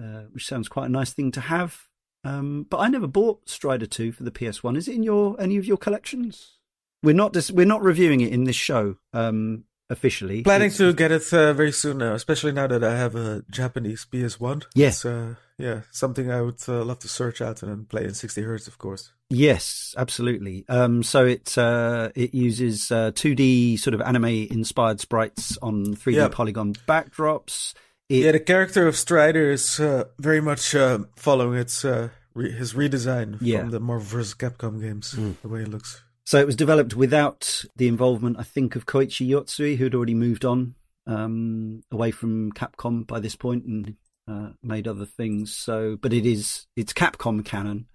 uh, 0.00 0.26
which 0.30 0.46
sounds 0.46 0.68
quite 0.68 0.86
a 0.86 0.88
nice 0.88 1.12
thing 1.12 1.32
to 1.32 1.40
have. 1.40 1.88
Um, 2.26 2.66
but 2.68 2.78
I 2.78 2.88
never 2.88 3.06
bought 3.06 3.48
Strider 3.48 3.86
2 3.86 4.12
for 4.12 4.22
the 4.24 4.30
PS1. 4.30 4.76
Is 4.76 4.88
it 4.88 4.94
in 4.94 5.02
your 5.02 5.40
any 5.40 5.56
of 5.56 5.64
your 5.64 5.76
collections? 5.76 6.58
We're 7.02 7.14
not 7.14 7.32
dis- 7.32 7.50
we're 7.50 7.66
not 7.66 7.82
reviewing 7.82 8.20
it 8.20 8.32
in 8.32 8.44
this 8.44 8.56
show 8.56 8.96
um, 9.12 9.64
officially. 9.90 10.42
Planning 10.42 10.66
It's- 10.66 10.78
to 10.78 10.92
get 10.92 11.12
it 11.12 11.32
uh, 11.32 11.52
very 11.52 11.72
soon 11.72 11.98
now, 11.98 12.14
especially 12.14 12.52
now 12.52 12.66
that 12.66 12.82
I 12.82 12.96
have 12.96 13.14
a 13.14 13.42
Japanese 13.50 14.06
PS1. 14.10 14.64
Yeah. 14.74 14.88
It's, 14.88 15.04
uh, 15.04 15.34
yeah, 15.58 15.82
something 15.90 16.30
I 16.30 16.42
would 16.42 16.60
uh, 16.68 16.84
love 16.84 16.98
to 17.00 17.08
search 17.08 17.40
out 17.40 17.62
and 17.62 17.88
play 17.88 18.04
in 18.04 18.12
60 18.14 18.42
hertz, 18.42 18.66
of 18.66 18.76
course. 18.78 19.12
Yes, 19.30 19.94
absolutely. 19.96 20.64
Um, 20.68 21.02
so 21.02 21.24
it 21.26 21.56
uh, 21.58 22.10
it 22.14 22.34
uses 22.34 22.92
uh, 22.92 23.10
2D 23.12 23.78
sort 23.78 23.94
of 23.94 24.00
anime 24.02 24.26
inspired 24.26 25.00
sprites 25.00 25.56
on 25.62 25.94
3D 25.96 26.14
Yeah. 26.16 26.28
polygon 26.28 26.74
backdrops. 26.86 27.74
It, 28.08 28.24
yeah, 28.24 28.32
the 28.32 28.40
character 28.40 28.86
of 28.86 28.96
Strider 28.96 29.50
is 29.50 29.80
uh, 29.80 30.04
very 30.18 30.40
much 30.40 30.74
uh, 30.74 31.00
following 31.16 31.58
its 31.58 31.84
uh, 31.84 32.10
re- 32.34 32.52
his 32.52 32.74
redesign 32.74 33.38
Yeah. 33.40 33.60
from 33.60 33.70
the 33.70 33.80
Marvel 33.80 34.06
vs. 34.06 34.34
Capcom 34.34 34.80
games. 34.80 35.12
The 35.42 35.48
way 35.48 35.62
it 35.62 35.68
looks. 35.68 36.02
So 36.24 36.38
it 36.40 36.46
was 36.46 36.56
developed 36.56 36.94
without 36.94 37.64
the 37.76 37.88
involvement, 37.88 38.36
I 38.38 38.42
think, 38.42 38.74
of 38.76 38.86
Koichi 38.86 39.28
Yotsui, 39.28 39.76
who 39.76 39.84
had 39.84 39.94
already 39.94 40.14
moved 40.14 40.44
on 40.44 40.74
um, 41.06 41.82
away 41.90 42.10
from 42.10 42.52
Capcom 42.52 43.06
by 43.06 43.20
this 43.20 43.36
point 43.36 43.64
and 43.64 43.94
uh, 44.28 44.50
made 44.62 44.88
other 44.88 45.06
things. 45.06 45.54
So, 45.54 45.96
but 46.00 46.12
it 46.12 46.26
is 46.26 46.66
it's 46.76 46.92
Capcom 46.92 47.44
canon, 47.44 47.86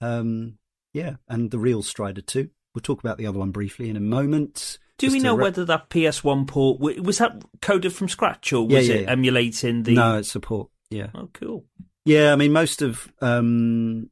um, 0.00 0.58
yeah, 0.92 1.16
and 1.28 1.50
the 1.52 1.58
real 1.58 1.82
Strider 1.82 2.20
too. 2.20 2.50
We'll 2.74 2.82
talk 2.82 2.98
about 3.00 3.16
the 3.16 3.26
other 3.26 3.38
one 3.38 3.50
briefly 3.52 3.88
in 3.90 3.96
a 3.96 4.00
moment. 4.00 4.78
Do 4.98 5.10
we 5.12 5.20
know 5.20 5.34
re- 5.36 5.44
whether 5.44 5.64
that 5.64 5.88
PS1 5.90 6.46
port 6.48 6.80
was 6.80 7.18
that 7.18 7.42
coded 7.62 7.92
from 7.92 8.08
scratch 8.08 8.52
or 8.52 8.66
was 8.66 8.88
Yeah, 8.88 8.94
yeah, 8.94 9.00
it 9.00 9.04
yeah. 9.04 9.10
emulating 9.12 9.82
the? 9.84 9.94
No, 9.94 10.18
it's 10.18 10.30
support. 10.30 10.70
Yeah, 10.90 11.08
Oh, 11.14 11.28
cool. 11.32 11.64
yeah. 12.04 12.32
I 12.32 12.36
mean, 12.36 12.52
most 12.52 12.82
of 12.82 13.12
um, 13.20 14.10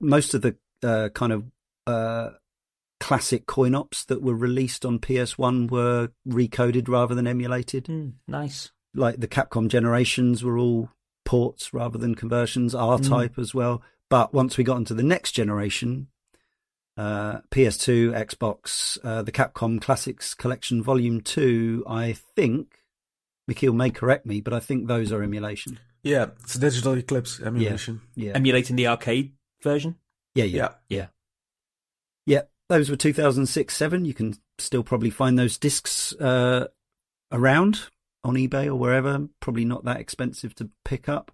most 0.00 0.34
of 0.34 0.42
the 0.42 0.56
uh, 0.82 1.08
kind 1.10 1.32
of 1.32 1.44
uh, 1.86 2.30
classic 3.00 3.46
coin 3.46 3.74
ops 3.74 4.04
that 4.06 4.22
were 4.22 4.34
released 4.34 4.84
on 4.84 4.98
PS1 4.98 5.70
were 5.70 6.10
recoded 6.28 6.88
rather 6.88 7.14
than 7.14 7.26
emulated. 7.26 7.84
Mm, 7.84 8.12
nice. 8.26 8.70
Like 8.94 9.20
the 9.20 9.28
Capcom 9.28 9.68
generations 9.68 10.42
were 10.42 10.56
all 10.58 10.90
ports 11.24 11.74
rather 11.74 11.98
than 11.98 12.14
conversions, 12.14 12.74
R 12.74 12.98
type 12.98 13.38
as 13.38 13.54
well. 13.54 13.82
But 14.08 14.32
once 14.32 14.56
we 14.56 14.64
got 14.64 14.78
into 14.78 14.94
the 14.94 15.02
next 15.02 15.32
generation, 15.32 16.06
uh, 16.96 17.40
PS2, 17.50 18.12
Xbox, 18.12 18.98
uh, 19.04 19.22
the 19.22 19.32
Capcom 19.32 19.80
Classics 19.80 20.34
Collection 20.34 20.82
Volume 20.82 21.20
2, 21.20 21.84
I 21.86 22.12
think, 22.12 22.82
Michiel 23.50 23.74
may 23.74 23.90
correct 23.90 24.26
me, 24.26 24.40
but 24.40 24.52
I 24.52 24.60
think 24.60 24.86
those 24.86 25.12
are 25.12 25.22
emulation. 25.22 25.78
Yeah, 26.02 26.26
it's 26.40 26.54
a 26.54 26.60
digital 26.60 26.94
Eclipse 26.94 27.40
emulation. 27.40 28.00
Yeah. 28.14 28.32
Emulating 28.34 28.76
the 28.76 28.86
arcade 28.86 29.32
version. 29.62 29.96
Yeah, 30.34 30.44
yeah. 30.44 30.68
Yeah. 30.88 31.06
Yeah, 32.26 32.42
those 32.68 32.90
were 32.90 32.96
2006 32.96 33.74
7. 33.74 34.04
You 34.04 34.14
can 34.14 34.34
still 34.58 34.82
probably 34.82 35.10
find 35.10 35.38
those 35.38 35.58
discs 35.58 36.12
uh, 36.14 36.66
around 37.32 37.86
on 38.24 38.34
eBay 38.34 38.66
or 38.66 38.74
wherever. 38.74 39.28
Probably 39.40 39.64
not 39.64 39.84
that 39.84 40.00
expensive 40.00 40.54
to 40.56 40.70
pick 40.84 41.08
up. 41.08 41.30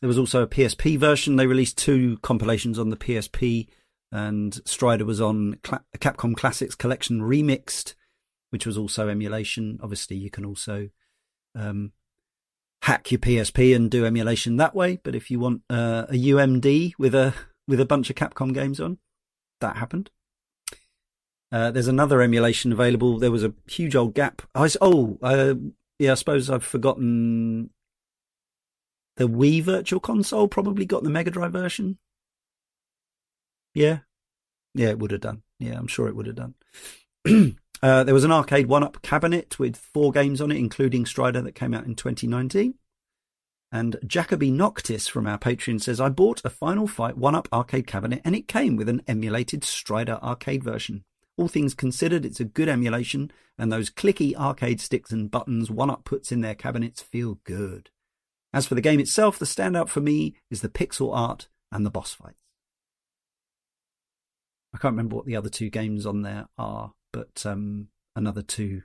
There 0.00 0.08
was 0.08 0.18
also 0.18 0.42
a 0.42 0.46
PSP 0.46 0.96
version. 0.98 1.36
They 1.36 1.46
released 1.46 1.78
two 1.78 2.18
compilations 2.18 2.78
on 2.78 2.90
the 2.90 2.96
PSP, 2.96 3.68
and 4.10 4.60
Strider 4.66 5.04
was 5.04 5.20
on 5.20 5.58
Cla- 5.62 5.84
Capcom 5.98 6.36
Classics 6.36 6.74
Collection 6.74 7.20
Remixed, 7.20 7.94
which 8.50 8.66
was 8.66 8.78
also 8.78 9.08
emulation. 9.08 9.78
Obviously, 9.82 10.16
you 10.16 10.30
can 10.30 10.44
also 10.44 10.88
um, 11.54 11.92
hack 12.82 13.10
your 13.10 13.18
PSP 13.18 13.74
and 13.74 13.90
do 13.90 14.06
emulation 14.06 14.56
that 14.56 14.74
way. 14.74 14.98
But 15.02 15.14
if 15.14 15.30
you 15.30 15.40
want 15.40 15.62
uh, 15.68 16.06
a 16.08 16.14
UMD 16.14 16.92
with 16.98 17.14
a 17.14 17.34
with 17.66 17.80
a 17.80 17.86
bunch 17.86 18.08
of 18.08 18.16
Capcom 18.16 18.54
games 18.54 18.80
on, 18.80 18.98
that 19.60 19.76
happened. 19.76 20.10
Uh, 21.50 21.70
there's 21.70 21.88
another 21.88 22.20
emulation 22.20 22.72
available. 22.72 23.18
There 23.18 23.30
was 23.30 23.44
a 23.44 23.54
huge 23.66 23.96
old 23.96 24.14
gap. 24.14 24.42
I 24.54 24.68
oh, 24.80 25.18
uh, 25.22 25.54
yeah, 25.98 26.12
I 26.12 26.14
suppose 26.14 26.50
I've 26.50 26.64
forgotten 26.64 27.70
the 29.16 29.28
Wii 29.28 29.62
Virtual 29.62 30.00
Console. 30.00 30.48
Probably 30.48 30.84
got 30.84 31.02
the 31.02 31.10
Mega 31.10 31.30
Drive 31.30 31.52
version. 31.52 31.98
Yeah, 33.78 33.98
yeah, 34.74 34.88
it 34.88 34.98
would 34.98 35.12
have 35.12 35.20
done. 35.20 35.42
Yeah, 35.60 35.78
I'm 35.78 35.86
sure 35.86 36.08
it 36.08 36.16
would 36.16 36.26
have 36.26 36.36
done. 36.36 36.54
uh, 37.82 38.04
there 38.04 38.14
was 38.14 38.24
an 38.24 38.32
arcade 38.32 38.66
one-up 38.66 39.02
cabinet 39.02 39.56
with 39.58 39.76
four 39.76 40.10
games 40.10 40.40
on 40.40 40.50
it, 40.50 40.56
including 40.56 41.06
Strider, 41.06 41.40
that 41.42 41.54
came 41.54 41.74
out 41.74 41.86
in 41.86 41.94
2019. 41.94 42.74
And 43.70 43.96
Jacoby 44.04 44.50
Noctis 44.50 45.06
from 45.06 45.28
our 45.28 45.38
Patreon 45.38 45.80
says, 45.80 46.00
I 46.00 46.08
bought 46.08 46.42
a 46.44 46.50
Final 46.50 46.88
Fight 46.88 47.16
one 47.16 47.36
up 47.36 47.48
arcade 47.52 47.86
cabinet 47.86 48.20
and 48.24 48.34
it 48.34 48.48
came 48.48 48.74
with 48.76 48.88
an 48.88 49.02
emulated 49.06 49.62
Strider 49.62 50.18
arcade 50.22 50.64
version. 50.64 51.04
All 51.36 51.48
things 51.48 51.74
considered, 51.74 52.24
it's 52.24 52.40
a 52.40 52.44
good 52.44 52.68
emulation, 52.68 53.30
and 53.56 53.70
those 53.70 53.90
clicky 53.90 54.34
arcade 54.34 54.80
sticks 54.80 55.12
and 55.12 55.30
buttons 55.30 55.70
one 55.70 55.90
up 55.90 56.04
puts 56.04 56.32
in 56.32 56.40
their 56.40 56.56
cabinets 56.56 57.00
feel 57.00 57.38
good. 57.44 57.90
As 58.52 58.66
for 58.66 58.74
the 58.74 58.80
game 58.80 58.98
itself, 58.98 59.38
the 59.38 59.44
standout 59.44 59.88
for 59.88 60.00
me 60.00 60.34
is 60.50 60.62
the 60.62 60.68
pixel 60.68 61.14
art 61.14 61.46
and 61.70 61.86
the 61.86 61.90
boss 61.90 62.12
fights. 62.14 62.47
I 64.74 64.78
can't 64.78 64.92
remember 64.92 65.16
what 65.16 65.26
the 65.26 65.36
other 65.36 65.48
two 65.48 65.70
games 65.70 66.06
on 66.06 66.22
there 66.22 66.46
are, 66.58 66.92
but 67.12 67.44
um, 67.46 67.88
another 68.14 68.42
two 68.42 68.82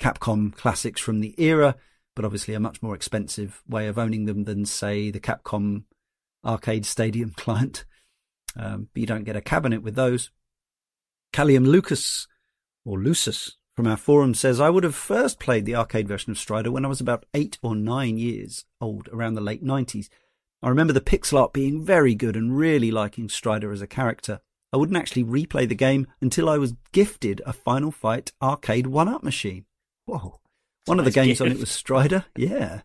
Capcom 0.00 0.54
classics 0.54 1.00
from 1.00 1.20
the 1.20 1.34
era 1.38 1.76
but 2.20 2.24
obviously 2.24 2.54
a 2.54 2.60
much 2.60 2.82
more 2.82 2.94
expensive 2.94 3.62
way 3.66 3.86
of 3.86 3.98
owning 3.98 4.26
them 4.26 4.44
than, 4.44 4.66
say, 4.66 5.10
the 5.10 5.20
Capcom 5.20 5.84
Arcade 6.44 6.84
Stadium 6.84 7.30
client. 7.36 7.84
Um, 8.56 8.88
but 8.92 9.00
you 9.00 9.06
don't 9.06 9.24
get 9.24 9.36
a 9.36 9.40
cabinet 9.40 9.82
with 9.82 9.94
those. 9.94 10.30
Callium 11.32 11.64
Lucas, 11.64 12.26
or 12.84 12.98
Lucis, 12.98 13.56
from 13.76 13.86
our 13.86 13.96
forum 13.96 14.34
says, 14.34 14.60
I 14.60 14.68
would 14.68 14.84
have 14.84 14.94
first 14.94 15.38
played 15.38 15.64
the 15.64 15.76
arcade 15.76 16.08
version 16.08 16.32
of 16.32 16.38
Strider 16.38 16.72
when 16.72 16.84
I 16.84 16.88
was 16.88 17.00
about 17.00 17.24
eight 17.32 17.58
or 17.62 17.76
nine 17.76 18.18
years 18.18 18.64
old, 18.80 19.08
around 19.12 19.34
the 19.34 19.40
late 19.40 19.64
90s. 19.64 20.08
I 20.62 20.68
remember 20.68 20.92
the 20.92 21.00
pixel 21.00 21.40
art 21.40 21.52
being 21.52 21.84
very 21.84 22.14
good 22.14 22.36
and 22.36 22.54
really 22.54 22.90
liking 22.90 23.28
Strider 23.28 23.72
as 23.72 23.80
a 23.80 23.86
character. 23.86 24.40
I 24.72 24.76
wouldn't 24.76 24.98
actually 24.98 25.24
replay 25.24 25.68
the 25.68 25.74
game 25.74 26.06
until 26.20 26.48
I 26.48 26.58
was 26.58 26.74
gifted 26.92 27.42
a 27.44 27.52
Final 27.52 27.90
Fight 27.90 28.32
arcade 28.40 28.86
one-up 28.86 29.22
machine. 29.22 29.64
Whoa. 30.06 30.40
One 30.86 30.98
of 30.98 31.04
the 31.04 31.10
Nice 31.10 31.14
games 31.14 31.40
on 31.40 31.48
it 31.48 31.58
was 31.58 31.70
Strider. 31.70 32.24
Yeah. 32.36 32.82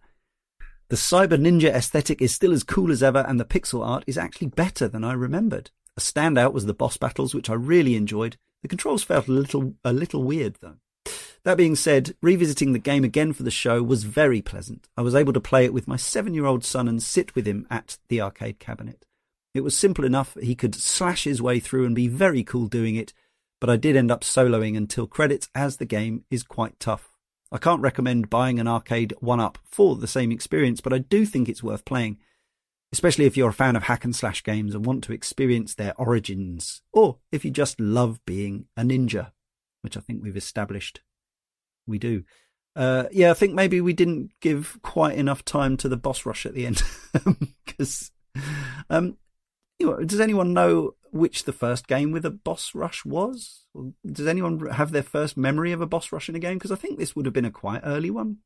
The 0.89 0.95
Cyber 0.95 1.39
Ninja 1.39 1.73
aesthetic 1.73 2.21
is 2.21 2.33
still 2.33 2.53
as 2.53 2.63
cool 2.63 2.91
as 2.91 3.01
ever, 3.01 3.25
and 3.27 3.39
the 3.39 3.45
pixel 3.45 3.85
art 3.85 4.03
is 4.05 4.17
actually 4.17 4.47
better 4.47 4.87
than 4.87 5.03
I 5.03 5.13
remembered. 5.13 5.71
A 5.97 6.01
standout 6.01 6.53
was 6.53 6.65
the 6.65 6.73
boss 6.73 6.97
battles, 6.97 7.33
which 7.33 7.49
I 7.49 7.53
really 7.53 7.95
enjoyed. 7.95 8.37
The 8.61 8.67
controls 8.67 9.03
felt 9.03 9.27
a 9.27 9.31
little 9.31 9.75
a 9.83 9.93
little 9.93 10.23
weird 10.23 10.57
though. 10.61 10.77
That 11.43 11.57
being 11.57 11.75
said, 11.75 12.15
revisiting 12.21 12.73
the 12.73 12.79
game 12.79 13.03
again 13.03 13.31
for 13.31 13.43
the 13.43 13.51
show 13.51 13.83
was 13.83 14.03
very 14.03 14.41
pleasant. 14.41 14.89
I 14.97 15.01
was 15.01 15.13
able 15.13 15.33
to 15.33 15.39
play 15.39 15.65
it 15.65 15.73
with 15.73 15.87
my 15.87 15.95
seven-year-old 15.95 16.63
son 16.63 16.87
and 16.87 17.01
sit 17.01 17.35
with 17.35 17.47
him 17.47 17.67
at 17.69 17.99
the 18.09 18.21
arcade 18.21 18.57
cabinet. 18.59 19.05
It 19.55 19.63
was 19.63 19.75
simple 19.75 20.03
enough; 20.03 20.37
he 20.39 20.53
could 20.53 20.75
slash 20.75 21.23
his 21.23 21.41
way 21.41 21.61
through 21.61 21.85
and 21.85 21.95
be 21.95 22.09
very 22.09 22.43
cool 22.43 22.67
doing 22.67 22.95
it. 22.95 23.13
But 23.61 23.69
I 23.69 23.77
did 23.77 23.95
end 23.95 24.11
up 24.11 24.21
soloing 24.21 24.75
until 24.75 25.07
credits, 25.07 25.47
as 25.55 25.77
the 25.77 25.85
game 25.85 26.25
is 26.29 26.43
quite 26.43 26.77
tough. 26.77 27.13
I 27.53 27.57
can't 27.57 27.81
recommend 27.81 28.29
buying 28.29 28.59
an 28.59 28.67
arcade 28.67 29.13
one 29.21 29.39
up 29.39 29.57
for 29.63 29.95
the 29.95 30.07
same 30.07 30.29
experience, 30.29 30.81
but 30.81 30.91
I 30.91 30.97
do 30.97 31.25
think 31.25 31.47
it's 31.47 31.63
worth 31.63 31.85
playing, 31.85 32.17
especially 32.91 33.23
if 33.25 33.37
you're 33.37 33.49
a 33.49 33.53
fan 33.53 33.77
of 33.77 33.83
hack 33.83 34.03
and 34.03 34.13
slash 34.13 34.43
games 34.43 34.75
and 34.75 34.85
want 34.85 35.05
to 35.05 35.13
experience 35.13 35.73
their 35.73 35.93
origins, 35.97 36.81
or 36.91 37.19
if 37.31 37.45
you 37.45 37.51
just 37.51 37.79
love 37.79 38.19
being 38.25 38.65
a 38.75 38.81
ninja, 38.81 39.31
which 39.83 39.95
I 39.95 40.01
think 40.01 40.21
we've 40.21 40.35
established 40.35 41.01
we 41.87 41.97
do. 41.97 42.25
Uh, 42.75 43.05
yeah, 43.11 43.31
I 43.31 43.35
think 43.35 43.53
maybe 43.53 43.79
we 43.79 43.93
didn't 43.93 44.31
give 44.41 44.79
quite 44.81 45.17
enough 45.17 45.45
time 45.45 45.77
to 45.77 45.87
the 45.87 45.95
boss 45.95 46.25
rush 46.25 46.45
at 46.45 46.53
the 46.53 46.65
end 46.65 46.83
because. 47.65 48.11
Um, 48.89 49.17
you 49.79 49.87
know, 49.87 49.97
does 50.03 50.19
anyone 50.19 50.53
know 50.53 50.95
which 51.11 51.43
the 51.45 51.53
first 51.53 51.87
game 51.87 52.11
with 52.11 52.25
a 52.25 52.29
boss 52.31 52.73
rush 52.75 53.05
was? 53.05 53.61
Does 54.05 54.27
anyone 54.27 54.67
have 54.67 54.91
their 54.91 55.03
first 55.03 55.35
memory 55.37 55.71
of 55.71 55.81
a 55.81 55.85
boss 55.87 56.11
rush 56.11 56.29
in 56.29 56.35
a 56.35 56.39
game? 56.39 56.57
Because 56.57 56.71
I 56.71 56.75
think 56.75 56.97
this 56.99 57.15
would 57.15 57.25
have 57.25 57.33
been 57.33 57.45
a 57.45 57.51
quite 57.51 57.81
early 57.83 58.09
one. 58.09 58.37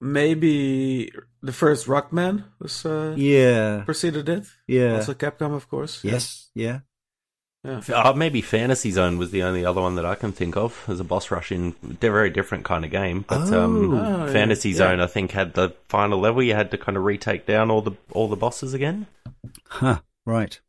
Maybe 0.00 1.10
the 1.42 1.52
first 1.52 1.86
Rockman 1.86 2.44
was 2.60 2.84
uh, 2.84 3.14
Yeah, 3.16 3.82
preceded 3.84 4.28
it. 4.28 4.44
yeah, 4.66 4.96
Also 4.96 5.14
Capcom, 5.14 5.54
of 5.54 5.68
course. 5.68 6.04
yes, 6.04 6.50
yeah. 6.54 6.80
Yeah. 7.64 7.80
Uh, 7.92 8.12
maybe 8.12 8.42
Fantasy 8.42 8.92
Zone 8.92 9.18
was 9.18 9.32
the 9.32 9.42
only 9.42 9.64
other 9.64 9.80
one 9.80 9.96
that 9.96 10.04
I 10.04 10.14
can 10.14 10.30
think 10.30 10.56
of 10.56 10.84
as 10.86 11.00
a 11.00 11.04
boss 11.04 11.32
rush 11.32 11.50
in 11.50 11.74
a 11.82 11.94
very 11.94 12.30
different 12.30 12.64
kind 12.64 12.84
of 12.84 12.92
game. 12.92 13.24
But 13.26 13.52
um, 13.52 13.94
Oh. 13.94 13.98
Oh, 13.98 14.26
yeah. 14.26 14.32
Fantasy 14.32 14.68
Yeah. 14.70 14.76
Zone, 14.76 15.00
I 15.00 15.08
think, 15.08 15.32
had 15.32 15.54
the 15.54 15.74
final 15.88 16.20
level. 16.20 16.42
You 16.44 16.54
had 16.54 16.70
to 16.70 16.78
kind 16.78 16.96
of 16.96 17.02
retake 17.02 17.44
down 17.46 17.70
all 17.72 17.80
the 17.82 17.92
all 18.12 18.28
the 18.28 18.36
bosses 18.36 18.72
again. 18.72 19.06
Huh, 19.66 19.98
right. 20.26 20.60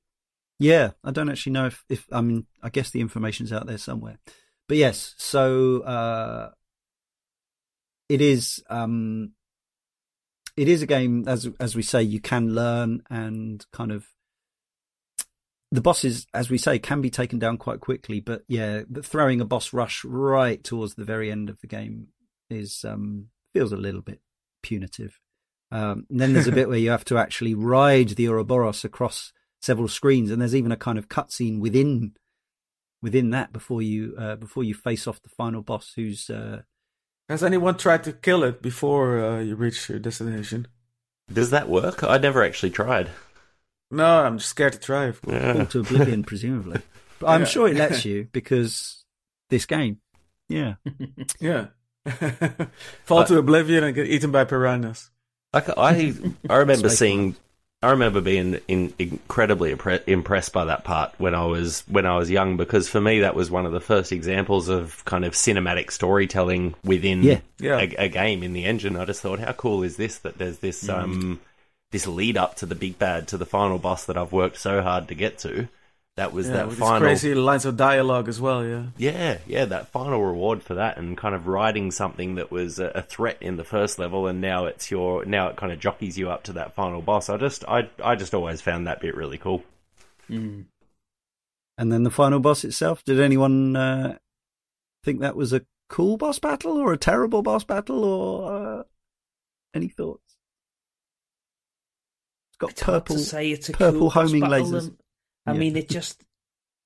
Yeah, 0.59 0.91
I 1.03 1.11
don't 1.11 1.29
actually 1.29 1.51
know 1.51 1.67
if, 1.67 1.83
if 1.89 2.07
I 2.11 2.21
mean, 2.21 2.47
I 2.63 2.69
guess 2.69 2.89
the 2.89 3.01
information's 3.01 3.53
out 3.53 3.67
there 3.67 3.77
somewhere. 3.77 4.17
But 4.67 4.77
yes, 4.77 5.13
so 5.17 5.81
uh, 5.81 6.51
it 8.09 8.21
is 8.21 8.63
um, 8.69 9.33
it 10.57 10.67
is 10.67 10.81
a 10.81 10.87
game 10.87 11.25
as 11.27 11.47
as 11.59 11.75
we 11.75 11.83
say 11.83 12.01
you 12.01 12.19
can 12.19 12.53
learn 12.53 13.03
and 13.09 13.65
kind 13.71 13.91
of 13.91 14.07
the 15.71 15.81
bosses 15.81 16.25
as 16.33 16.49
we 16.49 16.57
say 16.57 16.79
can 16.79 17.01
be 17.01 17.09
taken 17.09 17.37
down 17.39 17.57
quite 17.57 17.79
quickly 17.79 18.19
but 18.19 18.43
yeah 18.47 18.81
but 18.89 19.05
throwing 19.05 19.39
a 19.39 19.45
boss 19.45 19.73
rush 19.73 20.03
right 20.05 20.63
towards 20.63 20.95
the 20.95 21.03
very 21.03 21.29
end 21.29 21.49
of 21.49 21.59
the 21.61 21.67
game 21.67 22.07
is 22.49 22.85
um 22.85 23.27
feels 23.53 23.71
a 23.71 23.77
little 23.77 24.01
bit 24.01 24.21
punitive 24.63 25.19
um 25.71 26.05
and 26.09 26.19
then 26.19 26.33
there's 26.33 26.47
a 26.47 26.53
bit 26.53 26.67
where 26.69 26.77
you 26.77 26.89
have 26.89 27.05
to 27.05 27.17
actually 27.17 27.53
ride 27.53 28.09
the 28.09 28.27
Ouroboros 28.27 28.83
across 28.83 29.33
several 29.61 29.87
screens 29.87 30.31
and 30.31 30.41
there's 30.41 30.55
even 30.55 30.71
a 30.71 30.77
kind 30.77 30.97
of 30.97 31.09
cutscene 31.09 31.59
within 31.59 32.13
within 33.01 33.29
that 33.31 33.51
before 33.53 33.81
you 33.81 34.15
uh, 34.17 34.35
before 34.35 34.63
you 34.63 34.73
face 34.73 35.07
off 35.07 35.21
the 35.21 35.29
final 35.29 35.61
boss 35.61 35.93
who's 35.95 36.29
uh 36.29 36.61
Has 37.29 37.43
anyone 37.43 37.77
tried 37.77 38.03
to 38.05 38.13
kill 38.13 38.43
it 38.43 38.61
before 38.61 39.19
uh, 39.23 39.39
you 39.39 39.55
reach 39.55 39.89
your 39.89 39.99
destination? 39.99 40.67
Does 41.31 41.49
that 41.49 41.67
work? 41.69 42.03
I 42.03 42.17
never 42.17 42.43
actually 42.43 42.69
tried. 42.71 43.09
No, 43.91 44.23
I'm 44.25 44.37
just 44.37 44.49
scared 44.49 44.73
to 44.73 44.79
try. 44.79 45.05
Of 45.05 45.21
course. 45.21 45.37
fall 45.41 45.55
Yeah. 45.55 45.65
to 45.65 45.79
oblivion 45.79 46.23
presumably 46.31 46.81
but 47.19 47.27
i'm 47.27 47.41
Yeah. 47.41 47.47
sure 47.47 47.67
it 47.67 47.75
lets 47.75 48.05
you 48.09 48.27
because 48.31 49.03
this 49.49 49.65
game 49.65 49.99
yeah 50.49 50.75
Yeah. 51.41 51.67
Fall 53.05 53.25
to 53.25 53.37
oblivion 53.37 53.83
and 53.83 53.93
get 53.93 54.07
eaten 54.07 54.31
by 54.31 54.45
piranhas. 54.45 55.09
I, 55.53 55.61
I, 55.77 56.13
I 56.49 56.55
remember 56.57 56.89
seeing, 56.89 57.35
I 57.83 57.91
remember 57.91 58.21
being 58.21 58.59
in, 58.67 58.91
incredibly 58.97 59.73
impre- 59.73 60.01
impressed 60.07 60.51
by 60.51 60.65
that 60.65 60.83
part 60.83 61.13
when 61.19 61.35
I 61.35 61.45
was 61.45 61.81
when 61.87 62.07
I 62.07 62.17
was 62.17 62.31
young 62.31 62.57
because 62.57 62.89
for 62.89 62.99
me 62.99 63.19
that 63.19 63.35
was 63.35 63.51
one 63.51 63.67
of 63.67 63.71
the 63.71 63.79
first 63.79 64.11
examples 64.11 64.67
of 64.67 65.05
kind 65.05 65.23
of 65.23 65.33
cinematic 65.33 65.91
storytelling 65.91 66.73
within 66.83 67.21
Yeah. 67.21 67.39
Yeah. 67.59 67.77
a, 67.77 68.05
a 68.05 68.09
game 68.09 68.41
in 68.41 68.53
the 68.53 68.65
engine. 68.65 68.95
I 68.95 69.05
just 69.05 69.21
thought, 69.21 69.39
how 69.39 69.53
cool 69.53 69.83
is 69.83 69.95
this 69.95 70.17
that 70.19 70.39
there's 70.39 70.57
this 70.57 70.89
um 70.89 71.39
this 71.91 72.07
lead 72.07 72.35
up 72.35 72.55
to 72.55 72.65
the 72.65 72.75
big 72.75 72.97
bad 72.97 73.27
to 73.29 73.37
the 73.37 73.45
final 73.45 73.77
boss 73.77 74.05
that 74.05 74.17
I've 74.17 74.33
worked 74.33 74.57
so 74.57 74.81
hard 74.81 75.07
to 75.09 75.15
get 75.15 75.37
to, 75.39 75.67
That 76.17 76.33
was 76.33 76.47
yeah, 76.47 76.53
that 76.53 76.67
with 76.69 76.79
final. 76.79 76.99
crazy 76.99 77.35
lines 77.35 77.63
of 77.65 77.77
dialogue 77.77 78.27
as 78.27 78.41
well. 78.41 78.65
Yeah. 78.65 78.87
Yeah, 78.97 79.37
yeah, 79.45 79.65
that 79.65 79.89
final 79.89 80.19
reward 80.23 80.63
for 80.63 80.73
that, 80.73 80.97
and 80.97 81.15
kind 81.15 81.35
of 81.35 81.45
riding 81.45 81.91
something 81.91 82.35
that 82.35 82.49
was 82.51 82.79
a, 82.79 82.87
a 82.87 83.01
threat 83.03 83.37
in 83.39 83.55
the 83.55 83.63
first 83.63 83.99
level, 83.99 84.25
and 84.25 84.41
now 84.41 84.65
it's 84.65 84.89
your 84.89 85.23
now 85.25 85.47
it 85.49 85.57
kind 85.57 85.71
of 85.71 85.79
jockeys 85.79 86.17
you 86.17 86.31
up 86.31 86.41
to 86.45 86.53
that 86.53 86.73
final 86.73 87.03
boss. 87.03 87.29
I 87.29 87.37
just, 87.37 87.63
I, 87.67 87.87
I 88.03 88.15
just 88.15 88.33
always 88.33 88.61
found 88.61 88.87
that 88.87 88.99
bit 88.99 89.15
really 89.15 89.37
cool. 89.37 89.63
Mm. 90.27 90.65
And 91.77 91.91
then 91.91 92.01
the 92.01 92.09
final 92.09 92.39
boss 92.39 92.63
itself. 92.63 93.03
Did 93.03 93.19
anyone 93.19 93.75
uh, 93.75 94.17
think 95.03 95.19
that 95.19 95.35
was 95.35 95.53
a 95.53 95.61
cool 95.87 96.17
boss 96.17 96.39
battle 96.39 96.77
or 96.77 96.93
a 96.93 96.97
terrible 96.97 97.43
boss 97.43 97.63
battle 97.63 98.03
or 98.03 98.79
uh, 98.79 98.83
any 99.75 99.87
thoughts? 99.87 100.35
It's 102.49 102.57
got 102.57 102.71
It's 102.71 102.81
purple. 102.81 103.15
to 103.17 103.21
say 103.21 103.51
it's 103.51 103.69
a 103.69 103.73
purple 103.73 103.99
cool 103.99 104.09
homing 104.09 104.41
lasers. 104.41 104.87
and- 104.87 104.97
I 105.47 105.53
Yeah. 105.53 105.59
mean, 105.59 105.75
it 105.77 105.89
just 105.89 106.23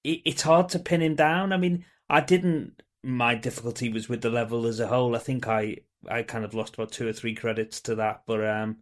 it, 0.04 0.22
it's 0.26 0.42
hard 0.44 0.70
to 0.70 0.80
pin 0.80 1.02
him 1.02 1.16
down. 1.16 1.52
I 1.54 1.58
mean, 1.58 1.86
I 2.10 2.22
didn't. 2.22 2.82
My 3.04 3.36
difficulty 3.36 3.90
was 3.90 4.08
with 4.08 4.22
the 4.22 4.30
level 4.30 4.66
as 4.68 4.80
a 4.80 4.88
whole. 4.88 5.16
I 5.16 5.20
think 5.20 5.48
I 5.48 5.78
I 6.08 6.24
kind 6.24 6.46
of 6.46 6.54
lost 6.54 6.76
about 6.76 6.92
two 6.92 7.08
or 7.08 7.14
three 7.14 7.36
credits 7.36 7.82
to 7.82 7.96
that, 7.96 8.24
but 8.26 8.44
um, 8.48 8.78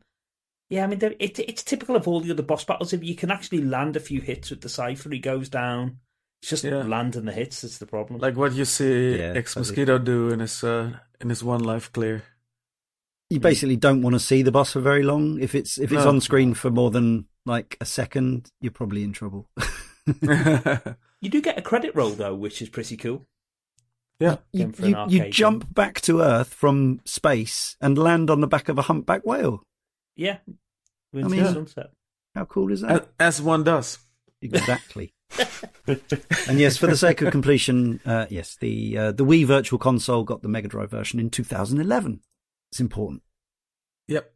yeah, 0.70 0.84
I 0.84 0.88
mean, 0.88 1.00
it, 1.02 1.40
it's 1.40 1.64
typical 1.64 1.96
of 1.96 2.08
all 2.08 2.20
the 2.20 2.32
other 2.32 2.44
boss 2.44 2.64
battles. 2.64 2.94
If 2.94 3.04
you 3.04 3.16
can 3.16 3.32
actually 3.32 3.62
land 3.64 3.96
a 3.96 4.00
few 4.00 4.22
hits 4.22 4.50
with 4.52 4.62
the 4.62 4.70
cipher, 4.70 5.10
he 5.10 5.20
goes 5.20 5.50
down. 5.50 6.00
It's 6.42 6.50
just 6.52 6.64
Yeah. 6.64 6.84
landing 6.84 7.26
the 7.26 7.32
hits 7.34 7.62
that's 7.62 7.80
the 7.80 7.86
problem. 7.86 8.20
Like 8.20 8.38
what 8.38 8.54
you 8.54 8.66
see 8.66 9.18
Yeah, 9.18 9.34
ex 9.36 9.58
Mosquito 9.58 9.98
do 9.98 10.30
in 10.30 10.40
his 10.40 10.64
uh, 10.64 10.98
in 11.20 11.30
his 11.30 11.44
one 11.44 11.64
life 11.64 11.92
clear. 11.92 12.24
You 13.30 13.40
basically 13.40 13.76
don't 13.76 14.02
want 14.02 14.16
to 14.16 14.20
see 14.20 14.42
the 14.42 14.52
boss 14.52 14.74
for 14.74 14.80
very 14.80 15.04
long. 15.04 15.40
If 15.40 15.54
it's 15.54 15.78
if 15.78 15.92
it's 15.92 16.04
No. 16.04 16.10
on 16.10 16.22
screen 16.22 16.54
for 16.54 16.72
more 16.72 16.92
than 16.92 17.26
like 17.50 17.76
a 17.82 17.86
second, 17.86 18.52
you're 18.62 18.72
probably 18.72 19.04
in 19.04 19.12
trouble. 19.12 19.50
you 20.22 21.30
do 21.30 21.42
get 21.42 21.58
a 21.58 21.62
credit 21.62 21.96
roll 21.96 22.12
though, 22.12 22.36
which 22.36 22.62
is 22.62 22.70
pretty 22.70 22.96
cool. 22.96 23.26
yeah. 24.20 24.38
you, 24.54 24.60
Going 24.66 24.74
for 24.74 24.86
an 24.86 25.10
you, 25.10 25.24
you 25.24 25.30
jump 25.32 25.74
back 25.74 26.00
to 26.02 26.22
Earth 26.22 26.54
from 26.54 27.02
space 27.06 27.76
and 27.82 27.98
land 27.98 28.30
on 28.30 28.40
the 28.40 28.48
back 28.48 28.70
of 28.70 28.78
a 28.78 28.84
humpback 28.84 29.26
whale. 29.26 29.64
Yeah, 30.16 30.38
I 31.14 31.18
mean- 31.24 31.44
sunset. 31.46 31.92
How 32.36 32.46
cool 32.46 32.72
is 32.72 32.82
that? 32.82 32.92
As, 33.20 33.38
as 33.38 33.42
one 33.42 33.64
does. 33.64 33.98
Exactly. 34.42 35.14
and 36.48 36.60
yes, 36.60 36.78
for 36.78 36.86
the 36.86 36.96
sake 36.96 37.22
of 37.22 37.32
completion, 37.32 38.00
uh, 38.06 38.28
yes, 38.30 38.56
the 38.62 38.98
uh, 38.98 39.12
the 39.12 39.26
Wii 39.26 39.46
Virtual 39.46 39.80
Console 39.80 40.24
got 40.24 40.44
the 40.44 40.48
Mega 40.48 40.68
Drive 40.68 40.92
version 40.92 41.20
in 41.20 41.32
2011. 41.32 42.22
It's 42.72 42.80
important. 42.80 43.24
Yep. 44.08 44.32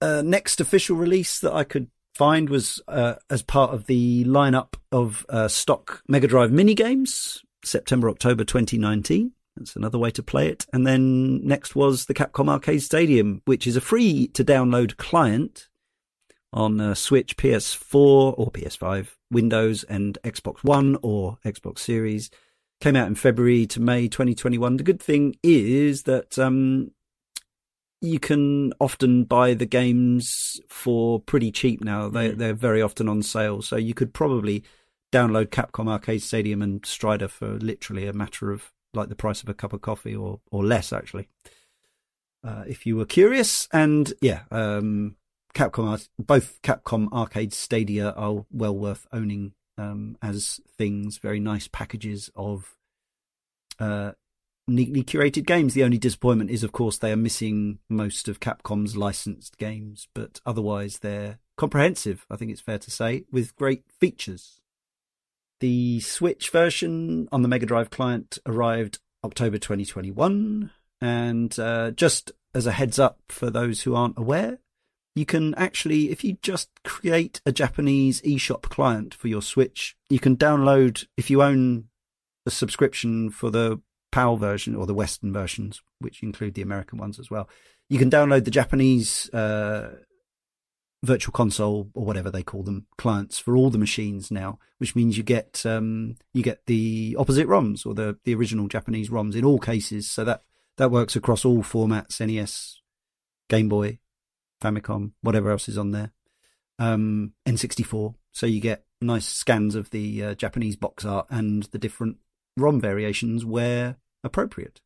Uh, 0.00 0.22
next 0.24 0.60
official 0.60 0.96
release 0.96 1.38
that 1.38 1.52
I 1.52 1.62
could 1.64 1.90
find 2.18 2.50
was 2.50 2.82
uh, 2.88 3.14
as 3.30 3.42
part 3.42 3.72
of 3.72 3.86
the 3.86 4.24
lineup 4.24 4.74
of 4.90 5.24
uh, 5.28 5.46
stock 5.46 6.02
Mega 6.08 6.26
Drive 6.26 6.50
mini 6.50 6.74
games, 6.74 7.44
September 7.64 8.10
October 8.10 8.44
2019. 8.44 9.30
That's 9.56 9.76
another 9.76 9.98
way 9.98 10.10
to 10.10 10.22
play 10.22 10.48
it. 10.48 10.66
And 10.72 10.84
then 10.84 11.46
next 11.46 11.76
was 11.76 12.06
the 12.06 12.14
Capcom 12.14 12.48
Arcade 12.48 12.82
Stadium, 12.82 13.40
which 13.44 13.68
is 13.68 13.76
a 13.76 13.80
free 13.80 14.26
to 14.28 14.44
download 14.44 14.96
client 14.96 15.68
on 16.52 16.80
uh, 16.80 16.94
Switch, 16.94 17.36
PS4 17.36 18.34
or 18.36 18.50
PS5, 18.50 19.10
Windows, 19.30 19.84
and 19.84 20.18
Xbox 20.24 20.64
One 20.64 20.98
or 21.02 21.38
Xbox 21.44 21.78
Series. 21.78 22.30
Came 22.80 22.96
out 22.96 23.06
in 23.06 23.14
February 23.14 23.66
to 23.68 23.80
May 23.80 24.08
2021. 24.08 24.76
The 24.76 24.82
good 24.82 25.02
thing 25.02 25.36
is 25.44 26.02
that 26.04 26.36
um, 26.38 26.90
you 28.00 28.20
can 28.20 28.72
often 28.80 29.24
buy 29.24 29.54
the 29.54 29.66
games 29.66 30.60
for 30.68 31.20
pretty 31.20 31.50
cheap 31.50 31.82
now. 31.82 32.08
They, 32.08 32.30
Mm. 32.30 32.38
They're 32.38 32.54
very 32.54 32.82
often 32.82 33.08
on 33.08 33.22
sale. 33.22 33.62
So 33.62 33.76
you 33.76 33.94
could 33.94 34.14
probably 34.14 34.62
download 35.12 35.46
Capcom 35.46 35.88
Arcade 35.88 36.22
Stadium 36.22 36.62
and 36.62 36.84
Strider 36.84 37.28
for 37.28 37.58
literally 37.58 38.06
a 38.06 38.12
matter 38.12 38.50
of 38.52 38.72
like 38.94 39.08
the 39.08 39.16
price 39.16 39.42
of 39.42 39.48
a 39.48 39.54
cup 39.54 39.72
of 39.72 39.80
coffee 39.80 40.14
or, 40.14 40.40
or 40.50 40.64
less, 40.64 40.92
actually. 40.92 41.28
Uh, 42.44 42.64
if 42.68 42.86
you 42.86 42.96
were 42.96 43.04
curious. 43.04 43.68
And 43.72 44.12
yeah, 44.20 44.42
um, 44.50 45.16
Capcom, 45.54 46.08
both 46.18 46.62
Capcom 46.62 47.12
Arcade 47.12 47.52
Stadia 47.52 48.10
are 48.10 48.46
well 48.50 48.76
worth 48.76 49.06
owning 49.12 49.54
um, 49.76 50.16
as 50.22 50.60
things. 50.76 51.18
Very 51.18 51.40
nice 51.40 51.66
packages 51.68 52.30
of 52.36 52.76
uh, 53.80 54.12
neatly 54.68 55.02
curated 55.02 55.46
games. 55.46 55.74
The 55.74 55.84
only 55.84 55.98
disappointment 55.98 56.50
is, 56.50 56.62
of 56.62 56.72
course, 56.72 56.98
they 56.98 57.10
are 57.10 57.16
missing 57.16 57.78
most 57.88 58.28
of 58.28 58.40
Capcom's 58.40 58.96
licensed 58.96 59.58
games, 59.58 60.08
but 60.14 60.40
otherwise 60.46 60.98
they're 60.98 61.38
comprehensive. 61.56 62.26
I 62.30 62.36
think 62.36 62.50
it's 62.50 62.60
fair 62.60 62.78
to 62.78 62.90
say, 62.90 63.24
with 63.32 63.56
great 63.56 63.84
features. 63.98 64.60
The 65.60 66.00
Switch 66.00 66.50
version 66.50 67.28
on 67.32 67.42
the 67.42 67.48
Mega 67.48 67.66
Drive 67.66 67.90
client 67.90 68.38
arrived 68.46 69.00
October 69.24 69.58
2021, 69.58 70.70
and 71.00 71.58
uh, 71.58 71.90
just 71.90 72.30
as 72.54 72.66
a 72.66 72.72
heads 72.72 72.98
up 72.98 73.18
for 73.28 73.50
those 73.50 73.82
who 73.82 73.94
aren't 73.94 74.18
aware, 74.18 74.58
you 75.16 75.26
can 75.26 75.54
actually, 75.56 76.10
if 76.10 76.22
you 76.22 76.38
just 76.42 76.70
create 76.84 77.40
a 77.44 77.50
Japanese 77.50 78.20
eShop 78.22 78.62
client 78.62 79.14
for 79.14 79.26
your 79.26 79.42
Switch, 79.42 79.96
you 80.08 80.20
can 80.20 80.36
download, 80.36 81.06
if 81.16 81.28
you 81.28 81.42
own 81.42 81.88
a 82.46 82.50
subscription 82.50 83.30
for 83.30 83.50
the 83.50 83.80
PAL 84.10 84.36
version 84.36 84.74
or 84.74 84.86
the 84.86 84.94
Western 84.94 85.32
versions, 85.32 85.82
which 85.98 86.22
include 86.22 86.54
the 86.54 86.62
American 86.62 86.98
ones 86.98 87.18
as 87.18 87.30
well, 87.30 87.48
you 87.88 87.98
can 87.98 88.10
download 88.10 88.44
the 88.44 88.50
Japanese 88.50 89.28
uh, 89.30 89.96
virtual 91.02 91.32
console 91.32 91.90
or 91.94 92.04
whatever 92.04 92.30
they 92.30 92.42
call 92.42 92.62
them 92.62 92.86
clients 92.96 93.38
for 93.38 93.56
all 93.56 93.70
the 93.70 93.78
machines 93.78 94.30
now, 94.30 94.58
which 94.78 94.96
means 94.96 95.16
you 95.16 95.22
get 95.22 95.64
um, 95.64 96.16
you 96.32 96.42
get 96.42 96.66
the 96.66 97.16
opposite 97.18 97.46
ROMs 97.46 97.86
or 97.86 97.94
the 97.94 98.18
the 98.24 98.34
original 98.34 98.68
Japanese 98.68 99.10
ROMs 99.10 99.36
in 99.36 99.44
all 99.44 99.58
cases. 99.58 100.10
So 100.10 100.24
that 100.24 100.42
that 100.76 100.90
works 100.90 101.16
across 101.16 101.44
all 101.44 101.62
formats: 101.62 102.20
NES, 102.20 102.80
Game 103.48 103.68
Boy, 103.68 103.98
Famicom, 104.62 105.12
whatever 105.22 105.50
else 105.50 105.68
is 105.68 105.78
on 105.78 105.92
there, 105.92 106.12
um, 106.78 107.32
N64. 107.46 108.14
So 108.32 108.46
you 108.46 108.60
get 108.60 108.84
nice 109.00 109.26
scans 109.26 109.74
of 109.74 109.90
the 109.90 110.24
uh, 110.24 110.34
Japanese 110.34 110.76
box 110.76 111.04
art 111.04 111.26
and 111.30 111.64
the 111.64 111.78
different 111.78 112.18
ROM 112.60 112.80
variations 112.80 113.44
where 113.44 113.96
appropriate. 114.24 114.80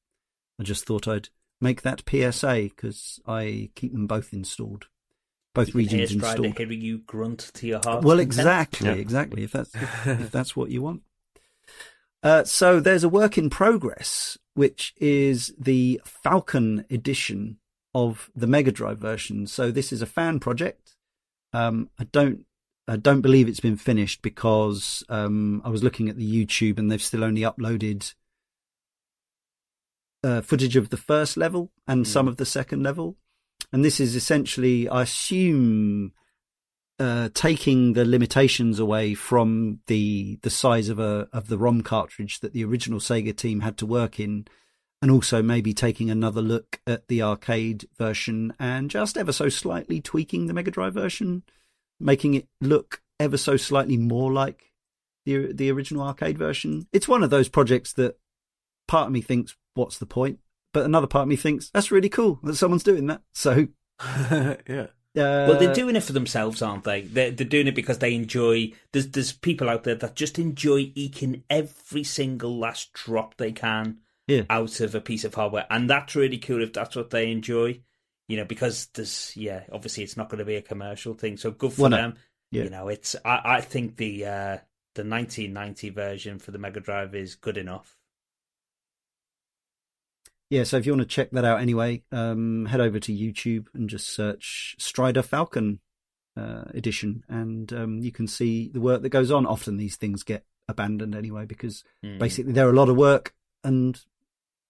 I 0.61 0.65
just 0.65 0.85
thought 0.87 1.09
I'd 1.09 1.29
make 1.61 1.83
that 1.83 2.03
PSA 2.09 2.63
because 2.75 3.21
I 3.27 3.71
keep 3.75 3.93
them 3.93 4.07
both 4.07 4.33
installed, 4.33 4.87
both 5.55 5.69
You 5.69 5.73
can 5.73 5.81
hear 5.89 6.01
regions 6.07 6.13
installed. 6.23 6.59
hearing 6.59 6.81
you 6.81 6.99
grunt 6.99 7.51
to 7.55 7.67
your 7.67 7.81
heart. 7.85 8.05
Well, 8.05 8.19
exactly, 8.29 8.89
Yeah. 8.89 8.95
exactly. 8.95 9.45
If 9.45 9.53
that's 9.53 9.75
if, 9.75 10.07
if 10.07 10.31
that's 10.31 10.55
what 10.57 10.71
you 10.71 10.83
want. 10.83 11.03
Uh, 12.23 12.45
so 12.45 12.79
there's 12.79 13.03
a 13.05 13.09
work 13.09 13.37
in 13.37 13.51
progress, 13.51 14.39
which 14.55 14.95
is 15.01 15.53
the 15.59 16.01
Falcon 16.05 16.85
edition 16.91 17.59
of 17.95 18.31
the 18.35 18.47
Mega 18.47 18.71
Drive 18.71 18.99
version. 18.99 19.47
So 19.47 19.71
this 19.71 19.93
is 19.93 20.03
a 20.03 20.07
fan 20.07 20.39
project. 20.39 20.95
Um, 21.53 21.91
I 21.99 22.05
don't, 22.05 22.47
I 22.89 22.97
don't 22.97 23.21
believe 23.21 23.49
it's 23.49 23.61
been 23.61 23.77
finished 23.77 24.23
because 24.23 25.05
um, 25.09 25.63
I 25.65 25.69
was 25.69 25.85
looking 25.85 26.09
at 26.09 26.17
the 26.17 26.47
YouTube 26.47 26.79
and 26.79 26.91
they've 26.91 27.03
still 27.03 27.25
only 27.25 27.43
uploaded 27.43 28.15
uh, 30.25 30.41
footage 30.41 30.77
of 30.77 30.91
the 30.91 30.97
first 30.97 31.37
level 31.37 31.71
and 31.87 32.07
some 32.07 32.29
of 32.29 32.37
the 32.37 32.47
second 32.47 32.83
level. 32.83 33.17
And 33.73 33.85
this 33.85 34.01
is 34.01 34.15
essentially, 34.17 34.89
I 34.89 35.03
assume, 35.03 36.13
uh, 36.99 37.31
taking 37.35 37.95
the 37.95 38.05
limitations 38.05 38.79
away 38.79 39.15
from 39.15 39.81
the 39.87 40.39
the 40.43 40.51
size 40.51 40.89
of 40.89 40.99
a 40.99 41.29
of 41.33 41.49
the 41.49 41.59
ROM 41.59 41.83
cartridge 41.83 42.41
that 42.41 42.53
the 42.53 42.65
original 42.65 43.01
Sega 43.01 43.35
team 43.37 43.61
had 43.61 43.79
to 43.79 43.87
work 43.87 44.21
in, 44.21 44.47
and 45.01 45.11
also 45.11 45.43
maybe 45.43 45.73
taking 45.73 46.11
another 46.11 46.43
look 46.43 46.81
at 46.87 47.09
the 47.09 47.23
arcade 47.23 47.89
version 47.97 48.53
and 48.59 48.91
just 48.91 49.17
ever 49.17 49.33
so 49.33 49.49
slightly 49.49 50.01
tweaking 50.01 50.47
the 50.47 50.55
Mega 50.55 50.71
Drive 50.71 50.95
version, 50.95 51.43
making 52.03 52.35
it 52.35 52.49
look 52.61 53.01
ever 53.21 53.37
so 53.37 53.57
slightly 53.57 53.97
more 53.97 54.33
like 54.33 54.73
the 55.25 55.53
the 55.53 55.71
original 55.71 56.03
arcade 56.03 56.37
version. 56.39 56.87
It's 56.93 57.09
one 57.09 57.23
of 57.23 57.31
those 57.31 57.49
projects 57.49 57.93
that 57.95 58.19
part 58.89 59.07
of 59.07 59.13
me 59.13 59.21
thinks, 59.23 59.57
"What's 59.75 59.99
the 59.99 60.07
point?" 60.07 60.41
But 60.73 60.85
another 60.85 61.07
part 61.07 61.23
of 61.25 61.29
me 61.29 61.37
thinks 61.37 61.71
that's 61.71 61.91
really 61.91 62.09
cool 62.09 62.41
that 62.43 62.57
someone's 62.57 62.83
doing 62.83 63.07
that. 63.07 63.23
So 63.35 63.69
yeah. 64.69 64.87
uh, 65.17 65.47
Well, 65.47 65.59
they're 65.59 65.75
doing 65.75 65.97
it 65.97 66.03
for 66.03 66.13
themselves, 66.15 66.63
aren't 66.63 66.85
they? 66.85 67.03
They're, 67.03 67.31
they're 67.31 67.47
doing 67.47 67.67
it 67.67 67.75
because 67.75 67.99
they 67.99 68.15
enjoy. 68.15 68.73
There's 68.93 69.09
there's 69.09 69.33
people 69.33 69.69
out 69.69 69.85
there 69.85 69.95
that 69.97 70.17
just 70.17 70.39
enjoy 70.39 70.93
eking 70.95 71.45
every 71.51 72.05
single 72.05 72.57
last 72.59 72.93
drop 72.95 73.37
they 73.37 73.53
can 73.53 73.99
Yeah. 74.27 74.43
out 74.51 74.81
of 74.81 74.95
a 74.95 75.01
piece 75.01 75.25
of 75.25 75.35
hardware, 75.35 75.67
and 75.71 75.89
that's 75.89 76.17
really 76.17 76.39
cool 76.39 76.63
if 76.63 76.73
that's 76.73 76.97
what 76.97 77.11
they 77.11 77.31
enjoy. 77.31 77.81
You 78.29 78.37
know, 78.39 78.45
because 78.45 78.87
there's 78.95 79.33
yeah, 79.37 79.65
obviously 79.73 80.05
it's 80.05 80.17
not 80.17 80.29
going 80.29 80.39
to 80.39 80.45
be 80.45 80.57
a 80.57 80.63
commercial 80.63 81.15
thing, 81.15 81.37
so 81.37 81.51
good 81.51 81.73
for 81.73 81.83
Well, 81.83 81.91
no. 81.91 81.97
them. 81.97 82.15
Yeah. 82.51 82.65
You 82.65 82.71
know, 82.71 82.89
it's 82.89 83.17
I 83.25 83.41
I 83.45 83.61
think 83.61 83.97
the 83.97 84.27
uh 84.27 84.59
the 84.95 85.05
1990 85.05 85.91
version 85.91 86.39
for 86.39 86.51
the 86.51 86.59
Mega 86.59 86.81
Drive 86.81 87.15
is 87.15 87.35
good 87.35 87.57
enough. 87.57 87.97
yeah, 90.51 90.65
so 90.65 90.77
if 90.77 90.85
you 90.85 90.93
want 90.93 91.01
to 91.03 91.09
check 91.15 91.31
that 91.31 91.47
out 91.47 91.61
anyway, 91.61 92.03
um, 92.13 92.67
head 92.67 92.81
over 92.81 93.01
to 93.01 93.13
YouTube 93.13 93.69
and 93.73 93.89
just 93.89 94.09
search 94.11 94.77
Strider 94.79 95.23
Falcon 95.23 95.81
uh, 96.37 96.65
edition, 96.75 97.25
and 97.29 97.73
um, 97.73 97.99
you 98.01 98.13
can 98.13 98.27
see 98.27 98.69
the 98.69 98.81
work 98.81 99.01
that 99.03 99.09
goes 99.09 99.31
on. 99.31 99.47
Often 99.47 99.79
these 99.79 99.97
things 99.97 100.23
get 100.23 100.45
abandoned 100.69 101.15
anyway 101.15 101.47
because 101.47 101.83
Mm. 102.05 102.19
basically 102.19 102.53
they're 102.53 102.69
a 102.69 102.73
lot 102.75 102.89
of 102.91 102.97
work 102.97 103.35
and 103.65 103.99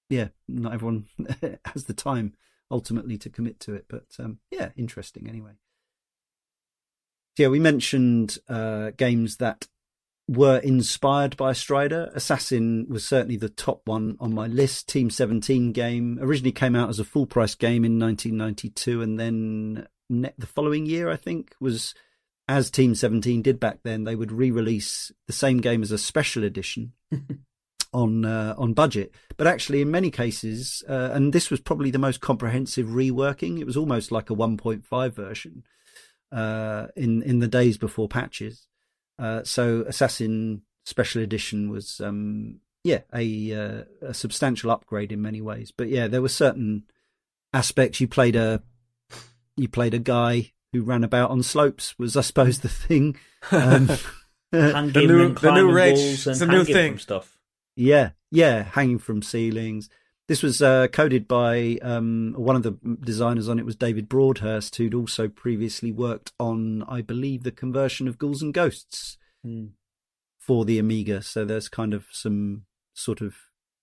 yeah, 0.08 0.28
not 0.48 0.72
everyone 0.74 1.06
has 1.64 1.84
the 1.84 1.94
time 1.94 2.34
ultimately 2.72 3.18
to 3.18 3.30
commit 3.30 3.60
to 3.60 3.74
it. 3.74 3.84
But 3.88 4.06
um, 4.18 4.38
yeah, 4.50 4.70
interesting 4.76 5.28
anyway. 5.28 5.52
Yeah, 7.38 7.48
we 7.48 7.60
mentioned 7.60 8.38
uh, 8.48 8.90
games 8.96 9.36
that 9.36 9.68
were 10.28 10.58
inspired 10.58 11.36
by 11.36 11.52
Strider. 11.52 12.10
Assassin 12.14 12.86
was 12.88 13.06
certainly 13.06 13.36
the 13.36 13.48
top 13.48 13.82
one 13.84 14.16
on 14.20 14.34
my 14.34 14.46
list. 14.46 14.88
Team 14.88 15.10
17 15.10 15.72
game 15.72 16.18
originally 16.20 16.52
came 16.52 16.74
out 16.74 16.88
as 16.88 16.98
a 16.98 17.04
full 17.04 17.26
price 17.26 17.54
game 17.54 17.84
in 17.84 17.98
1992, 17.98 19.02
and 19.02 19.18
then 19.18 19.86
the 20.10 20.46
following 20.46 20.86
year, 20.86 21.10
I 21.10 21.16
think, 21.16 21.54
was 21.60 21.94
as 22.48 22.70
Team 22.70 22.94
17 22.94 23.42
did 23.42 23.60
back 23.60 23.78
then. 23.82 24.04
They 24.04 24.16
would 24.16 24.32
re-release 24.32 25.12
the 25.26 25.32
same 25.32 25.58
game 25.58 25.82
as 25.82 25.92
a 25.92 25.98
special 25.98 26.44
edition 26.44 26.92
on 27.92 28.24
uh, 28.24 28.54
on 28.56 28.72
budget, 28.72 29.12
but 29.36 29.46
actually 29.46 29.80
in 29.82 29.90
many 29.90 30.10
cases, 30.10 30.82
uh, 30.88 31.10
and 31.12 31.32
this 31.32 31.50
was 31.50 31.60
probably 31.60 31.90
the 31.90 31.98
most 31.98 32.20
comprehensive 32.20 32.86
reworking. 32.86 33.58
It 33.60 33.66
was 33.66 33.76
almost 33.76 34.10
like 34.12 34.30
a 34.30 34.34
1.5 34.34 35.12
version 35.12 35.62
uh, 36.30 36.86
in 36.96 37.22
in 37.22 37.38
the 37.40 37.48
days 37.48 37.76
before 37.78 38.08
patches. 38.08 38.66
Uh, 39.18 39.42
so 39.44 39.84
Assassin 39.86 40.62
Special 40.84 41.22
Edition 41.22 41.70
was, 41.70 42.00
um, 42.00 42.60
yeah, 42.82 43.00
a 43.14 43.52
uh, 43.54 43.82
a 44.08 44.14
substantial 44.14 44.70
upgrade 44.70 45.12
in 45.12 45.20
many 45.22 45.40
ways. 45.40 45.70
But 45.76 45.88
yeah, 45.88 46.08
there 46.08 46.22
were 46.22 46.28
certain 46.28 46.84
aspects. 47.52 48.00
You 48.00 48.08
played 48.08 48.36
a 48.36 48.62
you 49.56 49.68
played 49.68 49.94
a 49.94 49.98
guy 49.98 50.52
who 50.72 50.82
ran 50.82 51.04
about 51.04 51.30
on 51.30 51.42
slopes. 51.42 51.98
Was 51.98 52.16
I 52.16 52.22
suppose 52.22 52.60
the 52.60 52.68
thing. 52.68 53.16
Um, 53.50 53.88
hanging 54.52 54.92
The 54.92 54.92
new- 54.92 54.92
and 54.92 54.92
the 54.92 55.04
new 55.28 55.34
climbing 55.34 55.66
rage. 55.66 55.96
walls 55.98 56.26
and 56.28 56.32
It's 56.34 56.40
a 56.42 56.46
new 56.46 56.52
hanging 56.58 56.74
thing. 56.74 56.98
stuff. 56.98 57.38
Yeah, 57.74 58.10
yeah, 58.30 58.62
hanging 58.62 58.98
from 58.98 59.22
ceilings. 59.22 59.88
This 60.28 60.42
was 60.42 60.62
uh, 60.62 60.88
coded 60.88 61.26
by 61.26 61.78
um, 61.82 62.34
one 62.36 62.56
of 62.56 62.62
the 62.62 62.78
designers 63.00 63.48
on 63.48 63.58
it 63.58 63.66
was 63.66 63.76
David 63.76 64.08
Broadhurst, 64.08 64.76
who'd 64.76 64.94
also 64.94 65.28
previously 65.28 65.90
worked 65.90 66.32
on, 66.38 66.84
I 66.88 67.02
believe, 67.02 67.42
the 67.42 67.50
conversion 67.50 68.08
of 68.08 68.18
Ghouls 68.18 68.40
and 68.40 68.54
Ghosts 68.54 69.18
for 70.38 70.64
the 70.64 70.78
Amiga. 70.78 71.22
So 71.22 71.44
there's 71.44 71.68
kind 71.68 71.92
of 71.92 72.06
some 72.12 72.64
sort 72.94 73.20
of 73.20 73.34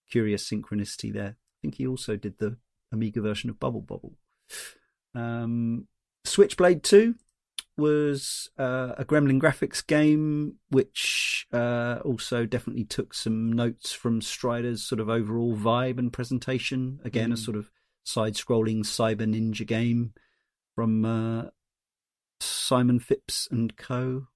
curious 0.09 0.49
synchronicity 0.49 1.13
there. 1.13 1.35
I 1.37 1.57
think 1.61 1.75
he 1.75 1.85
also 1.85 2.15
did 2.15 2.39
the 2.39 2.57
Amiga 2.91 3.21
version 3.21 3.49
of 3.49 3.59
Bubble 3.59 3.81
Bobble. 3.81 4.13
Um, 5.13 5.87
Switchblade 6.25 6.83
2 6.83 7.15
was 7.79 8.49
uh, 8.59 8.93
a 8.97 9.05
Gremlin 9.05 9.39
graphics 9.41 9.85
game, 9.85 10.55
which 10.69 11.47
uh, 11.51 11.99
also 12.05 12.45
definitely 12.45 12.83
took 12.85 13.13
some 13.13 13.51
notes 13.51 13.91
from 13.93 14.21
Strider's 14.21 14.83
sort 14.83 14.99
of 14.99 15.09
overall 15.09 15.55
vibe 15.55 15.97
and 15.97 16.13
presentation. 16.13 16.99
Again, 17.03 17.31
a 17.31 17.35
Mm. 17.35 17.45
sort 17.45 17.57
of 17.57 17.71
side-scrolling 18.03 18.79
cyber 18.79 19.27
ninja 19.27 19.65
game 19.65 20.13
from 20.75 21.05
uh, 21.05 21.43
Simon 22.39 22.99
Phipps 22.99 23.47
and 23.51 23.75
Co. 23.77 24.27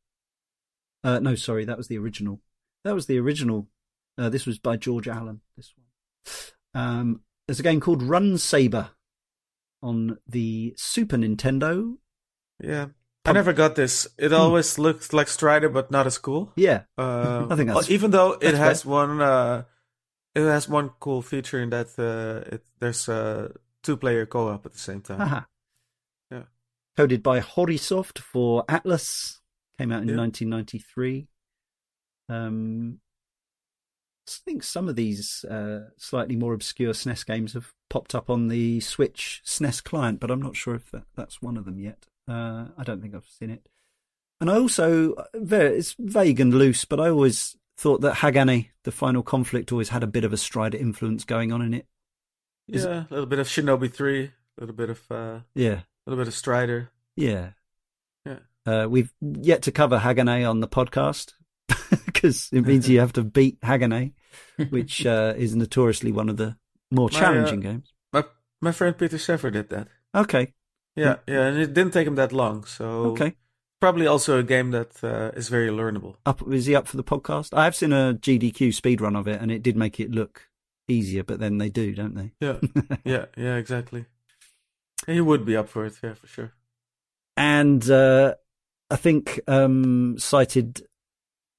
Uh, 1.03 1.20
no, 1.20 1.36
sorry, 1.36 1.65
that 1.65 1.78
was 1.78 1.88
the 1.88 1.98
original. 1.98 2.41
That 2.84 2.95
was 2.95 3.07
the 3.07 3.20
original. 3.20 3.68
Uh, 4.18 4.30
this 4.30 4.45
was 4.45 4.60
by 4.60 4.78
George 4.78 5.07
Allen. 5.07 5.41
This 5.57 5.74
one. 5.76 6.84
Um, 6.84 7.22
there's 7.48 7.60
a 7.60 7.64
game 7.64 7.80
called 7.80 8.02
Run 8.03 8.38
Saber 8.38 8.91
on 9.82 10.18
the 10.28 10.74
Super 10.78 11.18
Nintendo. 11.18 11.95
Yeah. 12.61 12.88
I 13.26 13.32
never 13.32 13.54
got 13.54 13.76
this. 13.76 14.08
It 14.18 14.30
Hmm. 14.30 14.36
always 14.36 14.78
looked 14.78 15.14
like 15.14 15.28
Strider, 15.30 15.70
but 15.70 15.90
not 15.91 16.06
as 16.08 16.18
cool. 16.18 16.52
Yeah, 16.56 16.84
Uh, 16.98 17.48
I 17.50 17.56
think 17.56 17.68
that's- 17.70 17.90
even 17.90 18.12
though 18.12 18.34
it 18.34 18.54
has 18.56 18.86
one, 18.86 19.22
uh, 19.22 19.64
it 20.36 20.41
has 20.41 20.68
one 20.68 20.90
cool 21.00 21.22
feature 21.22 21.62
in 21.62 21.70
that 21.70 21.98
uh, 21.98 22.56
it, 22.56 22.66
there's 22.80 23.08
a 23.08 23.52
two-player 23.82 24.26
co-op 24.26 24.66
at 24.66 24.74
the 24.74 24.80
same 24.80 25.02
time. 25.02 25.20
Haha. 25.20 25.41
Yeah. 26.32 26.44
Coded 26.98 27.24
by 27.24 27.40
Horisoft 27.40 28.20
for 28.20 28.66
Atlus. 28.68 29.40
Came 29.78 29.91
out 29.91 30.02
in 30.04 30.10
Yeah. 30.10 30.16
1993. 30.18 31.28
Um, 32.30 33.00
I 34.28 34.32
think 34.45 34.64
some 34.64 34.88
of 34.90 34.95
these 34.95 35.44
uh, 35.45 35.90
slightly 35.98 36.36
more 36.36 36.54
obscure 36.54 36.94
SNES 36.94 37.26
games 37.26 37.54
have 37.54 37.74
popped 37.90 38.16
up 38.16 38.30
on 38.30 38.48
the 38.48 38.80
Switch 38.82 39.41
SNES 39.45 39.82
client, 39.84 40.20
but 40.20 40.32
I'm 40.32 40.41
not 40.41 40.56
sure 40.56 40.76
if 40.76 40.91
that, 40.91 41.06
that's 41.16 41.41
one 41.41 41.58
of 41.58 41.66
them 41.66 41.80
yet. 41.80 42.08
Uh, 42.28 42.66
I 42.78 42.84
don't 42.84 43.02
think 43.02 43.16
I've 43.16 43.28
seen 43.28 43.50
it. 43.50 43.68
And 44.41 44.50
I 44.50 44.56
also, 44.56 45.16
very, 45.36 45.78
it's 45.78 45.95
vague 46.00 46.40
and 46.40 46.54
loose, 46.54 46.86
but 46.86 47.00
I 47.00 47.10
always 47.10 47.56
thought 47.78 48.02
that 48.02 48.16
Hagane, 48.18 48.70
the 48.84 48.91
final 48.91 49.24
conflict, 49.24 49.72
always 49.72 49.90
had 49.90 50.04
a 50.04 50.08
bit 50.08 50.24
of 50.24 50.34
a 50.34 50.38
Strider 50.38 50.78
influence 50.78 51.24
going 51.24 51.52
on 51.52 51.62
in 51.62 51.74
it. 51.74 51.86
Is- 52.68 52.84
Yeah, 52.86 53.06
a 53.10 53.14
little 53.14 53.26
bit 53.26 53.40
of 53.40 53.48
Shinobi 53.48 53.91
3, 53.94 54.24
a 54.26 54.32
little 54.60 54.76
bit 54.76 54.90
of 54.90 55.02
uh, 55.12 55.16
a 55.16 55.44
little 56.06 56.22
bit 56.22 56.28
of 56.28 56.34
Strider. 56.34 56.90
Yeah. 57.16 57.50
Yeah. 58.26 58.40
Uh, 58.66 58.88
we've 58.90 59.14
yet 59.22 59.62
to 59.64 59.72
cover 59.72 60.00
Hagane 60.00 60.50
on 60.50 60.60
the 60.62 60.68
podcast 60.68 61.34
because 62.06 62.50
it 62.54 62.62
means 62.66 62.88
you 62.90 63.00
have 63.02 63.14
to 63.14 63.24
beat 63.24 63.60
Hagane, 63.62 64.14
which 64.70 65.06
uh, 65.06 65.34
is 65.38 65.56
notoriously 65.56 66.12
one 66.12 66.30
of 66.30 66.38
the 66.38 66.56
more 66.91 67.10
My, 67.12 67.18
uh, 67.18 67.22
challenging 67.22 67.60
games. 67.60 67.94
My 68.14 68.24
my 68.62 68.72
friend 68.72 68.98
Peter 68.98 69.18
Sheffer 69.18 69.52
did 69.52 69.70
that. 69.70 69.88
Okay. 70.16 70.54
Yeah, 70.95 71.18
yeah, 71.28 71.48
and 71.48 71.57
it 71.57 71.74
didn't 71.74 71.94
take 71.94 72.07
him 72.07 72.15
that 72.15 72.32
long, 72.32 72.65
so 72.65 72.86
Okay. 73.11 73.36
probably 73.82 74.06
also 74.07 74.38
a 74.40 74.44
game 74.44 74.72
that 74.72 75.03
uh, 75.03 75.32
is 75.36 75.49
very 75.49 75.70
learnable. 75.70 76.15
Up 76.26 76.41
is 76.52 76.65
he 76.68 76.76
up 76.76 76.88
for 76.88 76.98
the 76.98 77.03
podcast? 77.03 77.49
I 77.53 77.64
have 77.64 77.76
seen 77.76 77.91
a 77.94 78.14
GDQ 78.14 78.70
speedrun 78.70 79.18
of 79.18 79.28
it, 79.28 79.41
and 79.41 79.52
it 79.52 79.64
did 79.64 79.76
make 79.76 79.99
it 79.99 80.11
look 80.11 80.49
easier, 80.88 81.24
but 81.24 81.40
then 81.40 81.57
they 81.57 81.70
do, 81.70 81.94
don't 81.95 82.14
they? 82.15 82.32
Yeah, 82.40 82.57
yeah, 83.03 83.26
yeah, 83.36 83.56
exactly. 83.56 84.06
He 85.07 85.20
would 85.20 85.45
be 85.45 85.56
up 85.57 85.68
for 85.68 85.86
it, 85.86 85.95
yeah, 86.03 86.14
for 86.14 86.28
sure. 86.28 86.53
and 87.36 87.90
uh, 87.90 88.36
I 88.91 88.95
think 88.95 89.40
um, 89.48 90.18
cited 90.20 90.84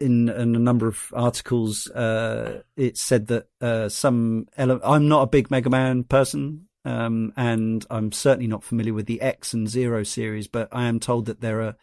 in, 0.00 0.28
in 0.28 0.54
a 0.54 0.58
number 0.58 0.86
of 0.86 1.12
articles, 1.14 1.88
uh, 1.90 2.62
it 2.76 2.96
said 2.96 3.26
that 3.28 3.48
uh, 3.60 3.88
some 3.88 4.46
ele- 4.56 4.80
I'm 4.84 5.08
not 5.08 5.22
a 5.22 5.26
big 5.26 5.50
Mega 5.50 5.70
Man 5.70 6.04
person, 6.04 6.68
um, 6.84 7.32
and 7.36 7.84
I'm 7.90 8.12
certainly 8.12 8.46
not 8.46 8.64
familiar 8.64 8.94
with 8.94 9.06
the 9.06 9.20
X 9.20 9.52
and 9.52 9.68
Zero 9.68 10.02
series, 10.02 10.46
but 10.48 10.68
I 10.72 10.84
am 10.84 11.00
told 11.00 11.26
that 11.26 11.40
there 11.40 11.62
are 11.62 11.76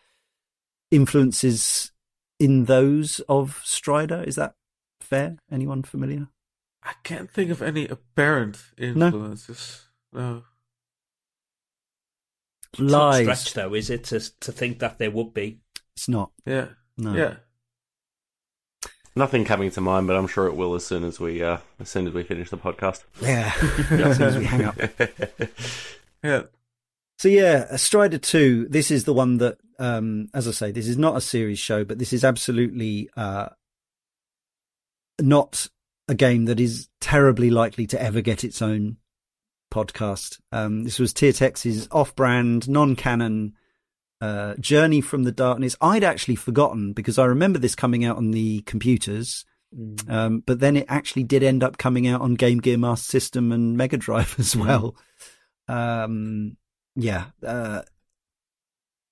influences 0.91 1.91
in 2.39 2.65
those 2.65 3.19
of 3.29 3.61
Strider. 3.63 4.23
Is 4.23 4.35
that 4.35 4.55
fair? 4.99 5.37
Anyone 5.51 5.83
familiar? 5.83 6.27
I 6.83 6.93
can't 7.03 7.29
think 7.29 7.51
of 7.51 7.61
any 7.61 7.87
apparent 7.87 8.57
influences. 8.77 9.87
No. 10.11 10.43
It's 12.73 12.81
not 12.81 12.91
Lies. 12.91 13.21
stretch 13.21 13.53
though, 13.53 13.73
is 13.73 13.89
it, 13.89 14.05
to 14.05 14.19
to 14.39 14.51
think 14.51 14.79
that 14.79 14.97
there 14.97 15.11
would 15.11 15.33
be? 15.33 15.59
It's 15.95 16.07
not. 16.07 16.31
Yeah. 16.45 16.69
No. 16.97 17.13
Yeah. 17.13 17.35
Nothing 19.15 19.43
coming 19.43 19.71
to 19.71 19.81
mind, 19.81 20.07
but 20.07 20.15
I'm 20.15 20.27
sure 20.27 20.47
it 20.47 20.55
will 20.55 20.73
as 20.75 20.85
soon 20.85 21.03
as 21.03 21.19
we 21.19 21.43
uh, 21.43 21.57
as 21.79 21.89
soon 21.89 22.07
as 22.07 22.13
we 22.13 22.23
finish 22.23 22.49
the 22.49 22.57
podcast. 22.57 23.03
Yeah. 23.21 23.51
as 23.91 24.17
soon 24.17 24.27
as 24.27 24.37
we 24.37 24.45
hang 24.45 24.65
up. 24.65 24.77
Yeah. 26.23 26.43
So 27.17 27.27
yeah, 27.29 27.75
Strider 27.75 28.17
2, 28.17 28.67
this 28.69 28.91
is 28.91 29.03
the 29.05 29.13
one 29.13 29.37
that, 29.37 29.57
um, 29.79 30.27
as 30.33 30.47
I 30.47 30.51
say, 30.51 30.71
this 30.71 30.87
is 30.87 30.97
not 30.97 31.17
a 31.17 31.21
series 31.21 31.59
show, 31.59 31.83
but 31.83 31.99
this 31.99 32.13
is 32.13 32.23
absolutely, 32.23 33.09
uh, 33.15 33.49
not 35.19 35.67
a 36.07 36.15
game 36.15 36.45
that 36.45 36.59
is 36.59 36.89
terribly 36.99 37.49
likely 37.49 37.85
to 37.87 38.01
ever 38.01 38.21
get 38.21 38.43
its 38.43 38.61
own 38.61 38.97
podcast. 39.71 40.39
Um, 40.51 40.83
this 40.83 40.99
was 40.99 41.13
Tier 41.13 41.31
Tiertex's 41.31 41.87
off-brand, 41.91 42.67
non-canon, 42.67 43.53
uh, 44.21 44.53
Journey 44.59 45.01
from 45.01 45.23
the 45.23 45.31
Darkness. 45.31 45.75
I'd 45.81 46.03
actually 46.03 46.35
forgotten 46.35 46.93
because 46.93 47.17
I 47.17 47.25
remember 47.25 47.59
this 47.59 47.75
coming 47.75 48.05
out 48.05 48.17
on 48.17 48.31
the 48.31 48.61
computers. 48.61 49.43
Um, 50.09 50.43
but 50.45 50.59
then 50.59 50.75
it 50.75 50.85
actually 50.89 51.23
did 51.23 51.43
end 51.43 51.63
up 51.63 51.77
coming 51.77 52.05
out 52.05 52.19
on 52.21 52.33
Game 52.35 52.59
Gear 52.59 52.77
Master 52.77 53.09
System 53.09 53.51
and 53.53 53.77
Mega 53.77 53.95
Drive 53.97 54.35
as 54.39 54.55
well. 54.55 54.95
Um, 55.67 56.57
yeah, 56.95 57.27
uh, 57.45 57.81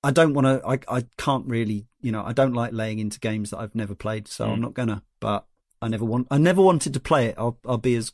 I 0.03 0.11
don't 0.11 0.33
want 0.33 0.45
to. 0.45 0.61
I 0.67 0.97
I 0.97 1.05
can't 1.17 1.45
really, 1.47 1.87
you 2.01 2.11
know, 2.11 2.23
I 2.25 2.33
don't 2.33 2.53
like 2.53 2.73
laying 2.73 2.99
into 2.99 3.19
games 3.19 3.51
that 3.51 3.59
I've 3.59 3.75
never 3.75 3.95
played, 3.95 4.27
so 4.27 4.49
I'm 4.51 4.57
Mm. 4.59 4.61
not 4.61 4.73
gonna. 4.73 5.03
But 5.21 5.45
I 5.81 5.87
never 5.87 6.03
want. 6.05 6.27
I 6.29 6.37
never 6.37 6.61
wanted 6.61 6.93
to 6.93 6.99
play 6.99 7.27
it. 7.27 7.35
I'll 7.37 7.57
I'll 7.65 7.77
be 7.77 7.95
as 7.95 8.11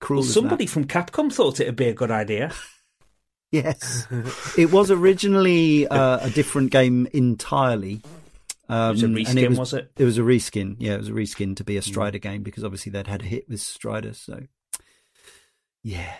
cruel 0.00 0.20
Well, 0.20 0.28
as 0.28 0.34
somebody 0.34 0.66
from 0.66 0.84
Capcom 0.84 1.32
thought 1.32 1.60
it'd 1.60 1.76
be 1.76 1.88
a 1.88 1.94
good 1.94 2.10
idea. 2.10 2.52
Yes, 3.50 4.06
it 4.58 4.70
was 4.70 4.90
originally 4.90 5.86
uh, 5.88 6.18
a 6.26 6.30
different 6.30 6.70
game 6.70 7.06
entirely. 7.12 8.02
Um, 8.68 8.90
It 8.90 8.92
was 8.92 9.02
a 9.02 9.06
and 9.06 9.16
reskin, 9.16 9.56
was 9.58 9.72
it? 9.74 9.90
It 9.96 10.04
was 10.04 10.18
a 10.18 10.22
reskin. 10.22 10.76
Yeah, 10.78 10.94
it 10.94 10.98
was 10.98 11.08
a 11.08 11.12
reskin 11.12 11.56
to 11.56 11.64
be 11.64 11.74
Hmm. 11.74 11.78
a 11.78 11.82
Strider 11.82 12.18
game 12.18 12.42
because 12.42 12.64
obviously 12.64 12.92
they'd 12.92 13.06
had 13.06 13.22
a 13.22 13.26
hit 13.26 13.48
with 13.48 13.60
Strider. 13.60 14.12
So, 14.12 14.40
yeah. 15.82 16.14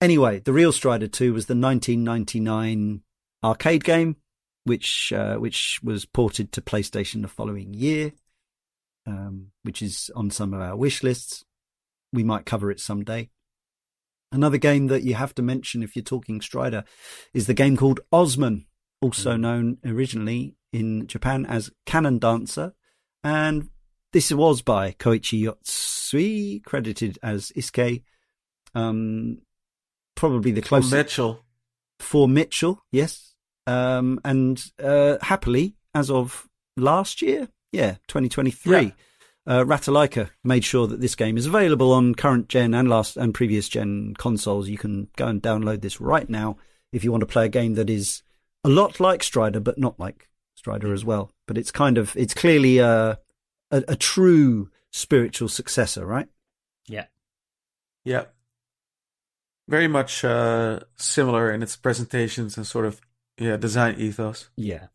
Anyway, 0.00 0.40
the 0.40 0.52
real 0.52 0.72
Strider 0.72 1.06
2 1.06 1.32
was 1.32 1.46
the 1.46 1.54
1999 1.54 3.02
arcade 3.42 3.84
game. 3.84 4.16
which 4.66 5.12
uh, 5.12 5.36
which 5.36 5.78
was 5.82 6.06
ported 6.06 6.50
to 6.52 6.62
PlayStation 6.62 7.20
the 7.20 7.28
following 7.28 7.74
year, 7.74 8.12
um, 9.06 9.48
which 9.62 9.82
is 9.82 10.10
on 10.16 10.30
some 10.30 10.54
of 10.54 10.60
our 10.62 10.74
wish 10.74 11.02
lists. 11.02 11.44
We 12.14 12.24
might 12.24 12.46
cover 12.46 12.70
it 12.70 12.80
someday. 12.80 13.28
Another 14.34 14.58
game 14.58 14.88
that 14.88 15.04
you 15.04 15.14
have 15.14 15.32
to 15.36 15.42
mention 15.42 15.84
if 15.84 15.94
you're 15.94 16.02
talking 16.02 16.40
Strider 16.40 16.82
is 17.32 17.46
the 17.46 17.54
game 17.54 17.76
called 17.76 18.00
Osman, 18.10 18.66
also 19.00 19.36
known 19.36 19.78
originally 19.84 20.56
in 20.72 21.06
Japan 21.06 21.46
as 21.46 21.70
Cannon 21.86 22.18
Dancer, 22.18 22.72
and 23.22 23.68
this 24.12 24.32
was 24.32 24.60
by 24.60 24.90
Koichi 24.90 25.40
Yotsui, 25.44 26.64
credited 26.64 27.16
as 27.22 27.52
Isuke. 27.56 28.02
Um, 28.74 29.38
probably 30.16 30.50
the 30.50 30.62
closest 30.62 30.92
Mitchell. 30.92 31.44
for 32.00 32.28
Mitchell, 32.28 32.82
yes. 32.90 33.36
Um, 33.68 34.20
and 34.24 34.60
uh, 34.82 35.18
happily, 35.22 35.76
as 35.94 36.10
of 36.10 36.48
last 36.76 37.22
year, 37.22 37.48
yeah, 37.70 37.98
2023, 38.08 38.80
Yeah. 38.80 38.90
Uh, 39.46 39.64
Ratalaika 39.64 40.30
made 40.42 40.64
sure 40.64 40.86
that 40.86 41.00
this 41.00 41.14
game 41.14 41.36
is 41.36 41.46
available 41.46 41.92
on 41.92 42.14
current 42.14 42.48
gen 42.48 42.74
and 42.74 42.88
last 42.88 43.16
and 43.16 43.34
previous 43.34 43.68
gen 43.68 44.14
consoles. 44.16 44.68
You 44.68 44.78
can 44.78 45.08
go 45.16 45.26
and 45.26 45.42
download 45.42 45.82
this 45.82 46.00
right 46.00 46.28
now 46.28 46.56
if 46.92 47.04
you 47.04 47.10
want 47.10 47.20
to 47.22 47.26
play 47.26 47.46
a 47.46 47.50
game 47.50 47.74
that 47.74 47.90
is 47.90 48.22
a 48.62 48.68
lot 48.68 49.00
like 49.00 49.22
Strider, 49.22 49.60
but 49.60 49.78
not 49.78 50.00
like 50.00 50.28
Strider 50.54 50.92
as 50.92 51.04
well. 51.04 51.30
But 51.46 51.58
it's 51.58 51.70
kind 51.70 51.98
of, 51.98 52.16
it's 52.16 52.34
clearly 52.34 52.78
a, 52.78 53.18
a, 53.70 53.84
a 53.88 53.96
true 53.96 54.70
spiritual 54.90 55.48
successor, 55.48 56.06
right? 56.06 56.28
Yeah. 56.86 57.06
Yeah. 58.04 58.26
Very 59.66 59.88
much 59.88 60.24
uh, 60.24 60.80
similar 60.96 61.50
in 61.50 61.62
its 61.62 61.76
presentations 61.76 62.56
and 62.56 62.66
sort 62.66 62.84
of 62.84 63.00
yeah 63.38 63.56
design 63.56 63.96
ethos. 63.98 64.50
Yeah. 64.56 64.86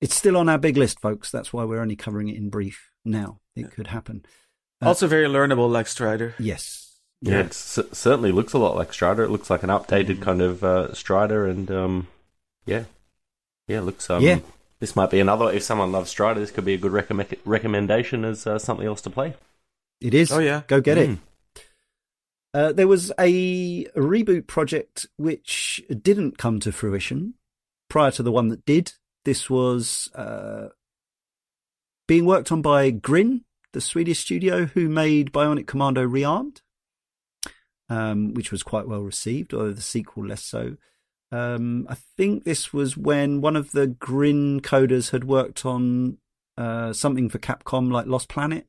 It's 0.00 0.14
still 0.14 0.36
on 0.36 0.48
our 0.48 0.58
big 0.58 0.76
list, 0.76 1.00
folks. 1.00 1.30
That's 1.30 1.52
why 1.52 1.64
we're 1.64 1.80
only 1.80 1.96
covering 1.96 2.28
it 2.28 2.36
in 2.36 2.50
brief 2.50 2.90
now. 3.04 3.40
It 3.56 3.70
could 3.72 3.86
happen. 3.88 4.24
Uh, 4.82 4.88
also 4.88 5.06
very 5.06 5.26
learnable, 5.26 5.70
like 5.70 5.86
Strider. 5.86 6.34
Yes. 6.38 6.80
Yeah, 7.20 7.40
it 7.40 7.54
c- 7.54 7.82
certainly 7.92 8.32
looks 8.32 8.52
a 8.52 8.58
lot 8.58 8.76
like 8.76 8.92
Strider. 8.92 9.22
It 9.22 9.30
looks 9.30 9.48
like 9.48 9.62
an 9.62 9.70
updated 9.70 10.20
kind 10.20 10.42
of 10.42 10.62
uh, 10.62 10.92
Strider, 10.92 11.46
and 11.46 11.70
um, 11.70 12.06
yeah, 12.66 12.84
yeah, 13.68 13.78
it 13.78 13.82
looks. 13.82 14.10
Um, 14.10 14.22
Yeah. 14.22 14.40
This 14.80 14.96
might 14.96 15.10
be 15.10 15.20
another. 15.20 15.50
If 15.50 15.62
someone 15.62 15.92
loves 15.92 16.10
Strider, 16.10 16.40
this 16.40 16.50
could 16.50 16.64
be 16.66 16.74
a 16.74 16.78
good 16.78 16.92
recommend- 16.92 17.36
recommendation 17.46 18.24
as 18.24 18.46
uh, 18.46 18.58
something 18.58 18.86
else 18.86 19.00
to 19.02 19.10
play. 19.10 19.34
It 20.02 20.12
is. 20.12 20.30
Oh 20.32 20.40
yeah. 20.40 20.62
Go 20.66 20.80
get 20.82 20.98
it. 20.98 21.10
Mm. 21.10 21.18
Uh, 22.52 22.72
there 22.72 22.88
was 22.88 23.10
a 23.18 23.84
reboot 23.96 24.46
project 24.46 25.06
which 25.16 25.82
didn't 26.02 26.36
come 26.38 26.60
to 26.60 26.70
fruition 26.72 27.34
prior 27.88 28.10
to 28.12 28.22
the 28.22 28.30
one 28.32 28.48
that 28.48 28.64
did. 28.66 28.92
This 29.24 29.48
was 29.48 30.10
uh, 30.14 30.68
being 32.06 32.26
worked 32.26 32.52
on 32.52 32.62
by 32.62 32.90
Grin, 32.90 33.44
the 33.72 33.80
Swedish 33.80 34.20
studio 34.20 34.66
who 34.66 34.88
made 34.88 35.32
Bionic 35.32 35.66
Commando 35.66 36.06
Rearmed, 36.06 36.60
um, 37.88 38.34
which 38.34 38.50
was 38.50 38.62
quite 38.62 38.88
well 38.88 39.02
received, 39.02 39.52
although 39.52 39.72
the 39.72 39.80
sequel 39.82 40.26
less 40.26 40.42
so. 40.44 40.76
Um, 41.32 41.86
I 41.90 41.96
think 42.16 42.44
this 42.44 42.72
was 42.72 42.96
when 42.96 43.40
one 43.40 43.56
of 43.56 43.72
the 43.72 43.86
Grin 43.86 44.60
coders 44.60 45.10
had 45.10 45.24
worked 45.24 45.66
on 45.66 46.18
uh, 46.56 46.92
something 46.92 47.28
for 47.28 47.38
Capcom 47.38 47.90
like 47.90 48.06
Lost 48.06 48.28
Planet 48.28 48.66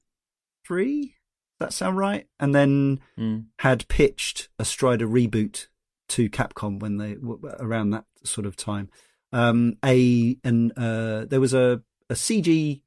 3. 0.67 1.01
Does 1.01 1.13
that 1.59 1.73
sound 1.73 1.97
right? 1.97 2.27
And 2.39 2.53
then 2.55 2.99
Mm. 3.17 3.45
had 3.59 3.87
pitched 3.87 4.49
a 4.59 4.65
Strider 4.65 5.07
reboot 5.07 5.67
to 6.09 6.29
Capcom 6.29 6.79
when 6.79 6.97
they 6.97 7.17
around 7.59 7.91
that 7.91 8.05
sort 8.23 8.45
of 8.47 8.55
time. 8.55 8.89
Um, 9.31 9.77
a 9.83 10.37
and 10.43 10.71
uh, 10.77 11.25
there 11.25 11.39
was 11.39 11.53
a 11.53 11.81
a 12.09 12.13
CG 12.13 12.81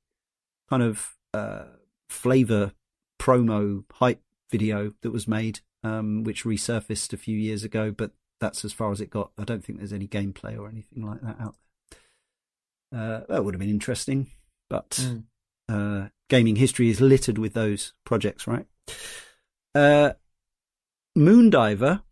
kind 0.70 0.82
of 0.82 1.14
uh, 1.34 1.64
flavor 2.08 2.72
promo 3.20 3.84
hype 3.92 4.22
video 4.50 4.92
that 5.02 5.10
was 5.10 5.26
made, 5.28 5.60
um, 5.84 6.24
which 6.24 6.44
resurfaced 6.44 7.12
a 7.12 7.16
few 7.18 7.36
years 7.36 7.64
ago, 7.64 7.90
but 7.90 8.12
that's 8.40 8.64
as 8.64 8.72
far 8.72 8.92
as 8.92 9.00
it 9.00 9.10
got. 9.10 9.30
I 9.38 9.44
don't 9.44 9.64
think 9.64 9.78
there's 9.78 9.92
any 9.92 10.06
gameplay 10.08 10.58
or 10.58 10.68
anything 10.68 11.04
like 11.04 11.20
that 11.22 11.40
out 11.40 11.56
there. 12.92 13.00
Uh, 13.00 13.20
that 13.28 13.44
would 13.44 13.54
have 13.54 13.60
been 13.60 13.68
interesting, 13.68 14.30
but 14.70 14.90
Mm. 14.90 15.24
uh, 15.68 16.08
gaming 16.30 16.56
history 16.56 16.88
is 16.88 17.00
littered 17.00 17.36
with 17.38 17.52
those 17.54 17.92
projects, 18.04 18.46
right? 18.46 18.66
Uh, 19.74 20.12
Moondiver 21.16 22.02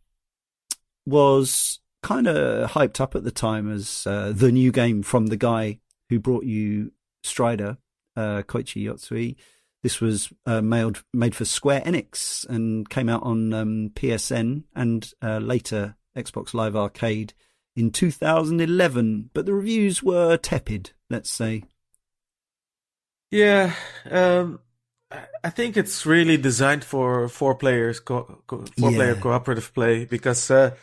was 1.06 1.80
kind 2.02 2.26
of 2.26 2.72
hyped 2.72 3.00
up 3.00 3.14
at 3.14 3.24
the 3.24 3.30
time 3.30 3.70
as 3.72 4.06
uh, 4.06 4.32
the 4.34 4.52
new 4.52 4.70
game 4.72 5.02
from 5.02 5.28
the 5.28 5.36
guy 5.36 5.80
who 6.10 6.18
brought 6.18 6.44
you 6.44 6.92
Strider, 7.24 7.78
uh, 8.16 8.42
Koichi 8.42 8.82
Yotsui. 8.84 9.36
This 9.82 10.00
was 10.00 10.32
uh, 10.46 10.60
made 10.62 10.96
made 11.12 11.34
for 11.36 11.44
Square 11.44 11.82
Enix 11.82 12.44
and 12.48 12.88
came 12.88 13.08
out 13.08 13.22
on 13.22 13.52
um, 13.52 13.90
PSN 13.94 14.64
and 14.74 15.10
uh, 15.22 15.38
later 15.38 15.96
Xbox 16.16 16.54
Live 16.54 16.74
Arcade 16.74 17.34
in 17.76 17.90
2011. 17.90 19.30
But 19.32 19.46
the 19.46 19.54
reviews 19.54 20.02
were 20.02 20.36
tepid, 20.38 20.90
let's 21.10 21.30
say. 21.30 21.62
Yeah. 23.30 23.74
Um, 24.10 24.60
I- 25.44 25.50
think 25.50 25.76
it's 25.76 26.04
really 26.04 26.36
designed 26.36 26.84
for 26.84 27.28
four 27.28 27.54
players, 27.54 28.00
co- 28.00 28.42
co- 28.46 28.64
four 28.78 28.90
player 28.90 29.14
cooperative 29.14 29.72
play 29.72 30.04
because 30.04 30.50
uh, 30.50 30.74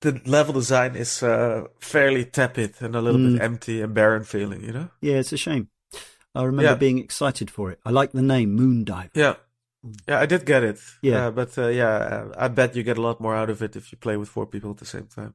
the 0.00 0.20
level 0.24 0.54
design 0.54 0.96
is 0.96 1.22
uh, 1.22 1.64
fairly 1.80 2.24
tepid 2.24 2.74
and 2.80 2.94
a 2.96 3.02
little 3.02 3.20
Mm. 3.20 3.32
bit 3.34 3.42
empty 3.42 3.82
and 3.82 3.92
barren 3.94 4.24
feeling. 4.24 4.62
You 4.64 4.72
know. 4.72 4.88
Yeah, 5.02 5.16
it's 5.16 5.32
a 5.32 5.36
shame. 5.36 5.68
I 6.34 6.42
remember 6.44 6.70
Yeah. 6.72 6.74
being 6.76 6.98
excited 6.98 7.50
for 7.50 7.70
it. 7.70 7.78
I 7.84 7.90
like 7.90 8.12
the 8.12 8.22
name 8.22 8.58
Moondiver. 8.58 9.10
Yeah. 9.14 9.36
Yeah, 10.08 10.18
I 10.20 10.26
did 10.26 10.46
get 10.46 10.62
it. 10.64 10.80
Yeah. 11.02 11.26
Uh, 11.26 11.30
but 11.30 11.56
uh, 11.58 11.68
yeah, 11.68 11.94
uh, 11.96 12.32
I 12.36 12.48
bet 12.48 12.74
you 12.74 12.82
get 12.82 12.96
a 12.98 13.02
lot 13.02 13.20
more 13.20 13.36
out 13.36 13.50
of 13.50 13.62
it 13.62 13.76
if 13.76 13.92
you 13.92 13.98
play 13.98 14.16
with 14.16 14.28
four 14.30 14.46
people 14.46 14.70
at 14.70 14.78
the 14.78 14.86
same 14.86 15.06
time. 15.06 15.34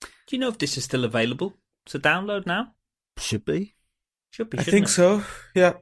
Do 0.00 0.36
you 0.36 0.38
know 0.38 0.48
if 0.48 0.58
this 0.58 0.76
is 0.76 0.84
still 0.84 1.04
available 1.04 1.54
to 1.86 1.98
download 1.98 2.44
now? 2.46 2.74
Should 3.18 3.44
be. 3.44 3.74
Should 4.30 4.50
be. 4.50 4.58
I 4.58 4.62
think 4.64 4.86
it? 4.86 4.90
so. 4.90 5.22
Yeah. 5.54 5.74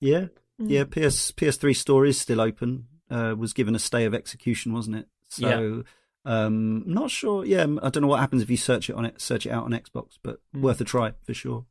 Yeah. 0.00 0.26
Mm. 0.60 0.70
Yeah, 0.70 0.84
PS 0.84 1.32
PS3 1.32 1.74
store 1.74 2.06
is 2.06 2.20
still 2.20 2.40
open. 2.40 2.86
Uh, 3.10 3.34
was 3.36 3.52
given 3.52 3.74
a 3.74 3.78
stay 3.80 4.04
of 4.04 4.14
execution, 4.14 4.72
wasn't 4.72 4.96
it? 4.96 5.08
So, 5.28 5.82
um, 6.24 6.84
not 6.86 7.10
sure. 7.10 7.44
Yeah, 7.44 7.64
I 7.82 7.88
don't 7.90 8.02
know 8.02 8.06
what 8.08 8.20
happens 8.20 8.42
if 8.42 8.50
you 8.50 8.56
search 8.56 8.88
it 8.88 8.94
on 8.94 9.04
it, 9.04 9.20
search 9.20 9.44
it 9.46 9.50
out 9.50 9.64
on 9.64 9.72
Xbox, 9.72 10.16
but 10.22 10.40
Mm. 10.54 10.60
worth 10.60 10.80
a 10.80 10.84
try 10.84 11.12
for 11.24 11.34
sure. 11.34 11.66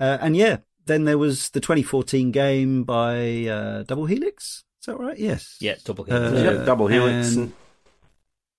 Uh, 0.00 0.18
and 0.20 0.36
yeah, 0.36 0.58
then 0.86 1.04
there 1.04 1.18
was 1.18 1.50
the 1.50 1.60
2014 1.60 2.30
game 2.30 2.84
by 2.84 3.46
uh, 3.46 3.82
Double 3.84 4.06
Helix. 4.06 4.64
Is 4.80 4.86
that 4.86 4.98
right? 4.98 5.18
Yes. 5.18 5.56
Yeah, 5.60 5.76
double 5.84 6.04
Uh. 6.12 6.32
Yeah, 6.32 6.64
double 6.64 6.88
helix. 6.88 7.36
and- 7.36 7.52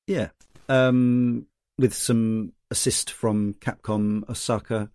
Yeah. 0.08 0.30
Um, 0.70 1.48
with 1.78 1.94
some 1.94 2.54
assist 2.72 3.12
from 3.12 3.56
Capcom 3.56 4.28
Osaka. 4.30 4.90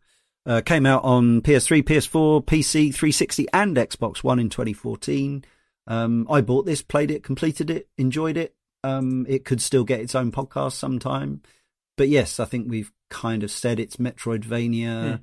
Uh, 0.46 0.62
came 0.62 0.86
out 0.86 1.04
on 1.04 1.42
PS3, 1.42 1.82
PS4, 1.82 2.42
PC, 2.46 2.94
360, 2.94 3.46
and 3.52 3.76
Xbox 3.76 4.24
One 4.24 4.38
in 4.38 4.48
2014. 4.48 5.44
Um, 5.86 6.26
I 6.30 6.40
bought 6.40 6.64
this, 6.64 6.80
played 6.80 7.10
it, 7.10 7.22
completed 7.22 7.68
it, 7.68 7.88
enjoyed 7.98 8.38
it. 8.38 8.54
Um, 8.82 9.26
it 9.28 9.44
could 9.44 9.60
still 9.60 9.84
get 9.84 10.00
its 10.00 10.14
own 10.14 10.32
podcast 10.32 10.72
sometime. 10.72 11.42
But 11.98 12.08
yes, 12.08 12.40
I 12.40 12.46
think 12.46 12.70
we've 12.70 12.92
kind 13.10 13.42
of 13.42 13.50
said 13.50 13.78
it's 13.78 13.96
Metroidvania, 13.96 15.16
Hmm. 15.18 15.22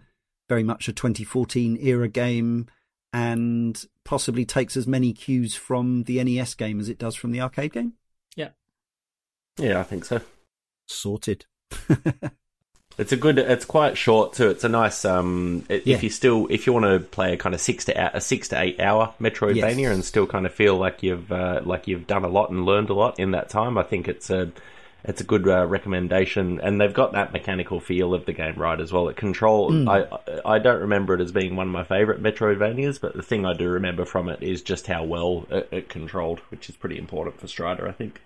Very 0.50 0.64
much 0.64 0.88
a 0.88 0.94
2014 0.94 1.78
era 1.82 2.08
game, 2.08 2.68
and 3.14 3.86
possibly 4.04 4.46
takes 4.46 4.76
as 4.78 4.86
many 4.88 5.14
cues 5.14 5.56
from 5.56 6.04
the 6.04 6.24
NES 6.24 6.54
game 6.56 6.80
as 6.80 6.90
it 6.90 6.98
does 7.00 7.16
from 7.16 7.32
the 7.32 7.42
arcade 7.42 7.74
game. 7.74 7.94
Yeah, 8.36 8.50
Yeah, 9.58 9.80
I 9.80 9.84
think 9.84 10.06
so. 10.06 10.22
Sorted. 10.88 11.46
It's 12.98 13.12
a 13.12 13.18
good. 13.18 13.38
It's 13.40 13.66
quite 13.66 13.98
short 13.98 14.32
too. 14.32 14.48
It's 14.50 14.64
a 14.64 14.70
nice. 14.70 15.04
Um, 15.04 15.66
i- 15.70 15.82
Yeah. 15.84 15.98
if 15.98 16.04
you 16.04 16.10
still, 16.10 16.48
if 16.50 16.66
you 16.66 16.72
want 16.72 16.86
to 16.86 17.00
play 17.02 17.34
a 17.34 17.38
kind 17.38 17.54
of 17.54 17.60
six 17.60 17.84
to 17.86 18.16
a 18.16 18.22
six 18.22 18.48
to 18.50 18.62
eight 18.62 18.80
hour 18.80 19.14
Metroidvania 19.20 19.80
Yes. 19.82 19.96
and 19.96 20.06
still 20.06 20.26
kind 20.26 20.46
of 20.46 20.54
feel 20.54 20.78
like 20.78 21.04
you've 21.04 21.30
uh, 21.30 21.60
like 21.66 21.90
you've 21.90 22.08
done 22.08 22.24
a 22.24 22.30
lot 22.30 22.52
and 22.52 22.66
learned 22.66 22.90
a 22.90 22.94
lot 22.94 23.20
in 23.20 23.32
that 23.32 23.50
time, 23.50 23.78
I 23.78 23.84
think 23.84 24.08
it's 24.08 24.30
a 24.30 24.50
it's 25.08 25.22
a 25.22 25.24
good 25.24 25.48
uh, 25.48 25.66
recommendation. 25.68 26.60
And 26.62 26.80
they've 26.82 26.94
got 26.94 27.14
that 27.14 27.32
mechanical 27.34 27.80
feel 27.80 28.14
of 28.14 28.26
the 28.26 28.34
game 28.34 28.56
right 28.56 28.80
as 28.80 28.92
well. 28.92 29.08
It 29.10 29.16
control. 29.18 29.72
Mm. 29.72 29.88
I 30.46 30.56
I 30.56 30.60
don't 30.60 30.82
remember 30.82 31.14
it 31.14 31.22
as 31.22 31.32
being 31.32 31.56
one 31.56 31.68
of 31.68 31.74
my 31.74 31.84
favorite 31.84 32.22
Metroidvanias, 32.22 33.00
but 33.00 33.14
the 33.16 33.24
thing 33.24 33.46
I 33.46 33.54
do 33.54 33.70
remember 33.70 34.06
from 34.06 34.30
it 34.30 34.42
is 34.44 34.62
just 34.62 34.88
how 34.88 35.04
well 35.04 35.46
it, 35.50 35.70
it 35.72 35.90
controlled, 35.90 36.40
which 36.50 36.70
is 36.70 36.76
pretty 36.76 36.98
important 36.98 37.40
for 37.40 37.48
Strider, 37.48 37.88
I 37.88 37.92
think. 37.92 38.20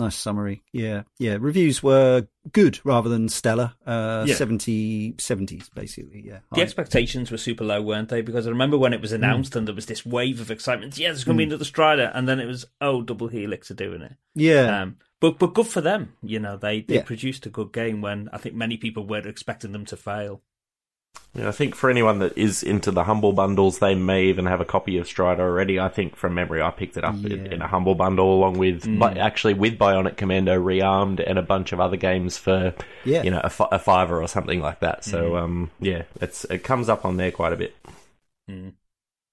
Nice 0.00 0.14
summary. 0.14 0.62
Yeah. 0.72 1.02
Yeah. 1.18 1.38
Reviews 1.40 1.82
were 1.82 2.28
good 2.52 2.78
rather 2.84 3.08
than 3.08 3.28
stellar. 3.28 3.72
Uh, 3.84 4.24
Yeah. 4.28 4.36
70, 4.36 5.14
70s, 5.14 5.70
basically. 5.74 6.22
Yeah. 6.24 6.38
The 6.52 6.58
High. 6.58 6.62
expectations 6.62 7.32
were 7.32 7.36
super 7.36 7.64
low, 7.64 7.82
weren't 7.82 8.08
they? 8.08 8.20
Because 8.22 8.46
I 8.46 8.50
remember 8.50 8.78
when 8.78 8.92
it 8.92 9.00
was 9.00 9.10
announced 9.10 9.56
and 9.56 9.66
there 9.66 9.74
was 9.74 9.86
this 9.86 10.06
wave 10.06 10.40
of 10.40 10.52
excitement. 10.52 10.96
Yeah, 10.98 11.08
there's 11.08 11.24
going 11.24 11.36
to 11.36 11.42
be 11.42 11.46
Mm. 11.46 11.50
another 11.50 11.64
Strider, 11.64 12.12
and 12.14 12.28
then 12.28 12.38
it 12.38 12.46
was 12.46 12.64
oh, 12.80 13.02
Double 13.02 13.26
Helix 13.26 13.72
are 13.72 13.74
doing 13.74 14.02
it. 14.02 14.12
yeah. 14.36 14.82
Um, 14.82 14.98
But 15.20 15.38
but 15.38 15.54
good 15.54 15.66
for 15.66 15.80
them. 15.80 16.14
You 16.22 16.38
know, 16.38 16.56
they 16.56 16.82
they 16.82 16.96
Yeah. 16.96 17.02
produced 17.02 17.46
a 17.46 17.50
good 17.50 17.72
game 17.72 18.00
when 18.00 18.28
I 18.32 18.38
think 18.38 18.54
many 18.54 18.76
people 18.76 19.06
were 19.06 19.18
expecting 19.26 19.72
them 19.72 19.84
to 19.86 19.96
fail. 19.96 20.42
Yeah, 21.34 21.48
I 21.48 21.52
think 21.52 21.74
for 21.74 21.90
anyone 21.90 22.20
that 22.20 22.36
is 22.38 22.62
into 22.62 22.90
the 22.90 23.04
humble 23.04 23.32
bundles, 23.32 23.78
they 23.80 23.94
may 23.94 24.24
even 24.26 24.46
have 24.46 24.60
a 24.60 24.64
copy 24.64 24.98
of 24.98 25.06
Strider 25.06 25.42
already. 25.42 25.80
I 25.80 25.88
think 25.88 26.16
from 26.16 26.34
memory, 26.34 26.62
I 26.62 26.70
picked 26.70 26.96
it 26.96 27.04
up 27.04 27.16
in, 27.24 27.46
Yeah. 27.46 27.52
in 27.52 27.62
a 27.62 27.66
humble 27.66 27.94
bundle 27.94 28.32
along 28.32 28.58
with, 28.58 28.86
but 28.98 29.18
actually 29.18 29.54
with 29.54 29.78
Bionic 29.78 30.16
Commando 30.16 30.54
Rearmed 30.62 31.20
and 31.26 31.38
a 31.38 31.42
bunch 31.42 31.72
of 31.72 31.80
other 31.80 31.96
games 31.96 32.38
for, 32.38 32.74
Yeah. 33.04 33.22
you 33.24 33.30
know, 33.30 33.40
a, 33.42 33.50
a 33.72 33.78
fiver 33.78 34.22
or 34.22 34.28
something 34.28 34.60
like 34.60 34.80
that. 34.80 35.04
So, 35.04 35.36
um, 35.36 35.70
yeah, 35.80 36.02
it's 36.20 36.44
it 36.44 36.62
comes 36.62 36.88
up 36.88 37.04
on 37.04 37.16
there 37.16 37.32
quite 37.32 37.52
a 37.52 37.56
bit. 37.56 37.74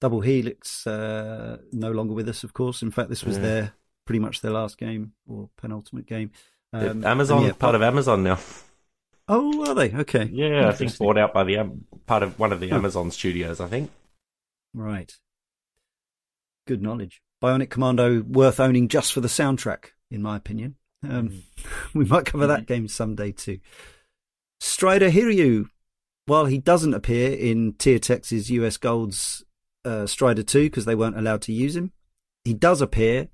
Double 0.01 0.21
Helix 0.21 0.85
uh, 0.87 1.57
no 1.71 1.91
longer 1.91 2.13
with 2.13 2.27
us, 2.29 2.43
of 2.43 2.53
course. 2.53 2.81
In 2.81 2.91
fact, 2.91 3.09
this 3.09 3.23
was 3.23 3.39
their 3.39 3.73
pretty 4.05 4.19
much 4.19 4.41
their 4.41 4.51
last 4.51 4.77
game 4.77 5.13
or 5.27 5.49
penultimate 5.57 6.05
game. 6.05 6.31
Um, 6.73 7.05
Amazon, 7.05 7.43
yeah, 7.43 7.53
part 7.53 7.75
of 7.75 7.81
Amazon 7.81 8.23
now. 8.23 8.39
Oh, 9.27 9.67
are 9.69 9.73
they? 9.73 9.91
Okay. 9.91 10.29
Yeah, 10.31 10.67
I 10.67 10.71
think 10.73 10.95
bought 10.97 11.17
out 11.17 11.33
by 11.33 11.43
the 11.43 11.71
part 12.05 12.21
of 12.21 12.37
one 12.37 12.51
of 12.51 12.59
the 12.59 12.69
Huh. 12.69 12.75
Amazon 12.75 13.11
studios. 13.11 13.59
I 13.59 13.67
think. 13.67 13.91
Right. 14.73 15.13
Good 16.67 16.81
knowledge. 16.81 17.21
Bionic 17.43 17.69
Commando 17.69 18.21
worth 18.21 18.59
owning 18.59 18.87
just 18.87 19.13
for 19.13 19.21
the 19.21 19.27
soundtrack, 19.27 19.85
in 20.11 20.21
my 20.21 20.35
opinion. 20.35 20.75
Um, 21.07 21.43
we 21.93 22.05
might 22.05 22.25
cover 22.25 22.47
that 22.47 22.65
game 22.67 22.87
someday 22.87 23.31
too. 23.31 23.59
Strider 24.59 25.09
Hiryu, 25.11 25.65
while 26.25 26.45
he 26.45 26.57
doesn't 26.57 26.93
appear 26.93 27.31
in 27.31 27.73
Tiertex's 27.73 28.49
US 28.51 28.77
Gold's 28.77 29.43
uh, 29.83 30.07
Strider 30.07 30.43
2 30.43 30.63
because 30.63 30.85
they 30.85 30.95
weren't 30.95 31.17
allowed 31.17 31.41
to 31.43 31.53
use 31.53 31.75
him, 31.75 31.91
he 32.43 32.53
does 32.53 32.81
appear 32.81 33.29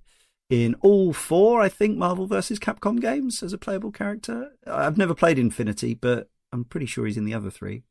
in 0.51 0.75
all 0.81 1.13
four, 1.13 1.61
I 1.61 1.69
think, 1.69 1.97
Marvel 1.97 2.27
vs. 2.27 2.59
Capcom 2.59 2.99
games 2.99 3.41
as 3.41 3.53
a 3.53 3.57
playable 3.57 3.91
character. 3.91 4.51
I've 4.67 4.97
never 4.97 5.15
played 5.15 5.39
Infinity, 5.39 5.93
but 5.95 6.29
I'm 6.51 6.65
pretty 6.65 6.85
sure 6.85 7.05
he's 7.05 7.17
in 7.17 7.25
the 7.25 7.33
other 7.33 7.49
three. 7.49 7.83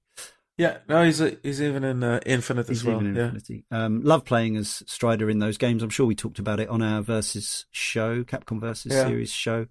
Yeah, 0.58 0.78
no, 0.88 1.02
he's 1.04 1.22
a, 1.22 1.38
he's 1.42 1.62
even 1.62 1.84
in 1.84 2.02
uh, 2.04 2.20
Infinite 2.26 2.68
as 2.68 2.80
He's 2.80 2.84
well. 2.84 2.96
even 2.96 3.06
in 3.06 3.14
yeah. 3.16 3.22
Infinity. 3.24 3.64
Um, 3.70 4.02
love 4.02 4.26
playing 4.26 4.56
as 4.58 4.82
Strider 4.86 5.30
in 5.30 5.38
those 5.38 5.56
games. 5.56 5.82
I'm 5.82 5.88
sure 5.88 6.04
we 6.04 6.14
talked 6.14 6.38
about 6.38 6.60
it 6.60 6.68
on 6.68 6.82
our 6.82 7.00
Versus 7.00 7.64
show, 7.70 8.24
Capcom 8.24 8.60
Versus 8.60 8.92
Yeah. 8.92 9.06
series 9.06 9.32
show. 9.32 9.66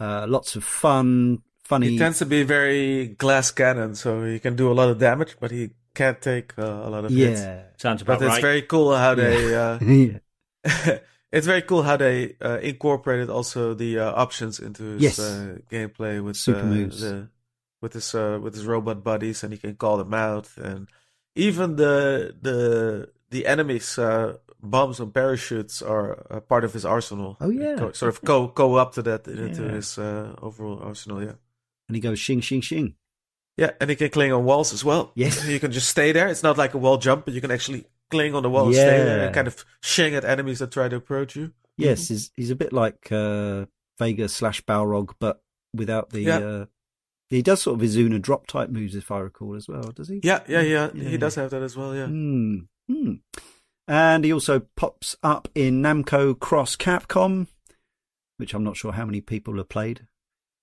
Uh, 0.00 0.24
lots 0.26 0.56
of 0.56 0.64
fun, 0.64 1.42
funny. 1.64 1.90
He 1.90 1.98
tends 1.98 2.18
to 2.20 2.26
be 2.26 2.42
very 2.42 3.08
glass 3.08 3.50
cannon, 3.50 3.94
so 3.94 4.24
he 4.24 4.38
can 4.38 4.56
do 4.56 4.72
a 4.72 4.74
lot 4.74 4.88
of 4.88 4.98
damage, 4.98 5.36
but 5.38 5.50
he 5.50 5.70
can't 5.94 6.20
take 6.22 6.58
uh, 6.58 6.62
a 6.62 6.88
lot 6.90 7.04
of 7.04 7.10
hits. 7.10 7.40
yeah, 7.42 7.62
Sounds 7.76 8.00
about 8.00 8.20
But 8.20 8.28
it's 8.28 8.38
very 8.38 8.62
cool 8.62 8.96
how 8.96 9.14
they 9.14 9.54
uh, 9.54 9.78
yeah, 9.84 10.18
it's 11.34 11.46
very 11.46 11.62
cool 11.62 11.82
how 11.82 11.96
they 11.96 12.36
uh, 12.40 12.58
incorporated 12.62 13.28
also 13.28 13.74
the 13.74 13.98
uh, 13.98 14.12
options 14.24 14.58
into 14.60 14.82
his 14.94 15.02
Yes. 15.02 15.18
uh, 15.18 15.58
gameplay 15.70 16.22
with 16.22 16.36
Super 16.36 16.60
uh, 16.60 16.64
moves. 16.64 17.00
the, 17.00 17.28
with 17.82 17.92
his 17.94 18.14
uh, 18.14 18.38
with 18.42 18.54
his 18.54 18.64
robot 18.66 19.02
buddies, 19.04 19.42
and 19.44 19.52
he 19.52 19.58
can 19.58 19.74
call 19.76 19.96
them 19.98 20.14
out, 20.14 20.48
and 20.56 20.88
even 21.34 21.76
the 21.76 22.34
the 22.40 23.10
the 23.30 23.46
enemies 23.46 23.98
uh, 23.98 24.36
bombs 24.62 25.00
and 25.00 25.12
parachutes 25.12 25.82
are 25.82 26.12
a 26.30 26.40
part 26.40 26.64
of 26.64 26.72
his 26.72 26.84
arsenal. 26.84 27.36
Oh, 27.40 27.50
yeah. 27.50 27.76
Go- 27.76 27.92
sort 27.92 28.14
of 28.14 28.22
go 28.22 28.46
go 28.48 28.76
up 28.76 28.92
to 28.94 29.02
that 29.02 29.26
into 29.28 29.62
Yeah. 29.64 29.72
his 29.72 29.98
uh, 29.98 30.34
overall 30.40 30.80
arsenal. 30.82 31.20
Yeah. 31.22 31.34
and 31.88 31.96
he 31.96 32.00
goes 32.00 32.18
shing 32.18 32.40
shing 32.40 32.62
shing. 32.62 32.94
Yeah, 33.58 33.70
and 33.80 33.90
he 33.90 33.96
can 33.96 34.08
cling 34.10 34.32
on 34.32 34.44
walls 34.44 34.72
as 34.72 34.82
well. 34.84 35.12
Yes. 35.14 35.46
you 35.54 35.60
can 35.60 35.70
just 35.70 35.88
stay 35.88 36.12
there. 36.12 36.28
It's 36.28 36.42
not 36.42 36.56
like 36.58 36.74
a 36.74 36.78
wall 36.78 36.96
jump, 36.96 37.24
but 37.26 37.34
you 37.34 37.40
can 37.40 37.50
actually 37.50 37.84
on 38.34 38.42
the 38.42 38.50
wall 38.50 38.72
stay 38.72 38.84
there 38.84 39.26
and 39.26 39.34
kind 39.34 39.46
of 39.46 39.64
shing 39.82 40.14
at 40.14 40.24
enemies 40.24 40.60
that 40.60 40.70
try 40.70 40.88
to 40.88 40.96
approach 40.96 41.36
you. 41.36 41.52
Yes, 41.76 42.08
he's 42.08 42.30
he's 42.36 42.50
a 42.50 42.56
bit 42.56 42.72
like 42.72 43.10
uh, 43.10 43.66
Vega 43.98 44.28
slash 44.28 44.62
Balrog, 44.64 45.14
but 45.18 45.42
without 45.74 46.10
the. 46.10 46.20
Yeah. 46.20 46.38
Uh, 46.38 46.64
he 47.30 47.42
does 47.42 47.62
sort 47.62 47.80
of 47.80 47.86
Izuna 47.88 48.20
drop 48.20 48.46
type 48.46 48.70
moves, 48.70 48.94
if 48.94 49.10
I 49.10 49.18
recall, 49.18 49.56
as 49.56 49.66
well. 49.66 49.82
Does 49.82 50.08
he? 50.08 50.20
Yeah, 50.22 50.40
yeah, 50.46 50.60
yeah. 50.60 50.90
Yeah. 50.94 51.08
He 51.08 51.16
does 51.16 51.34
have 51.34 51.50
that 51.50 51.62
as 51.62 51.76
well. 51.76 51.94
Yeah. 51.94 52.06
Hmm. 52.06 52.58
Hmm. 52.88 53.14
And 53.88 54.24
he 54.24 54.32
also 54.32 54.62
pops 54.76 55.16
up 55.22 55.48
in 55.54 55.82
Namco 55.82 56.38
Cross 56.38 56.76
Capcom, 56.76 57.48
which 58.36 58.54
I'm 58.54 58.64
not 58.64 58.76
sure 58.76 58.92
how 58.92 59.04
many 59.04 59.20
people 59.20 59.56
have 59.56 59.68
played, 59.68 60.06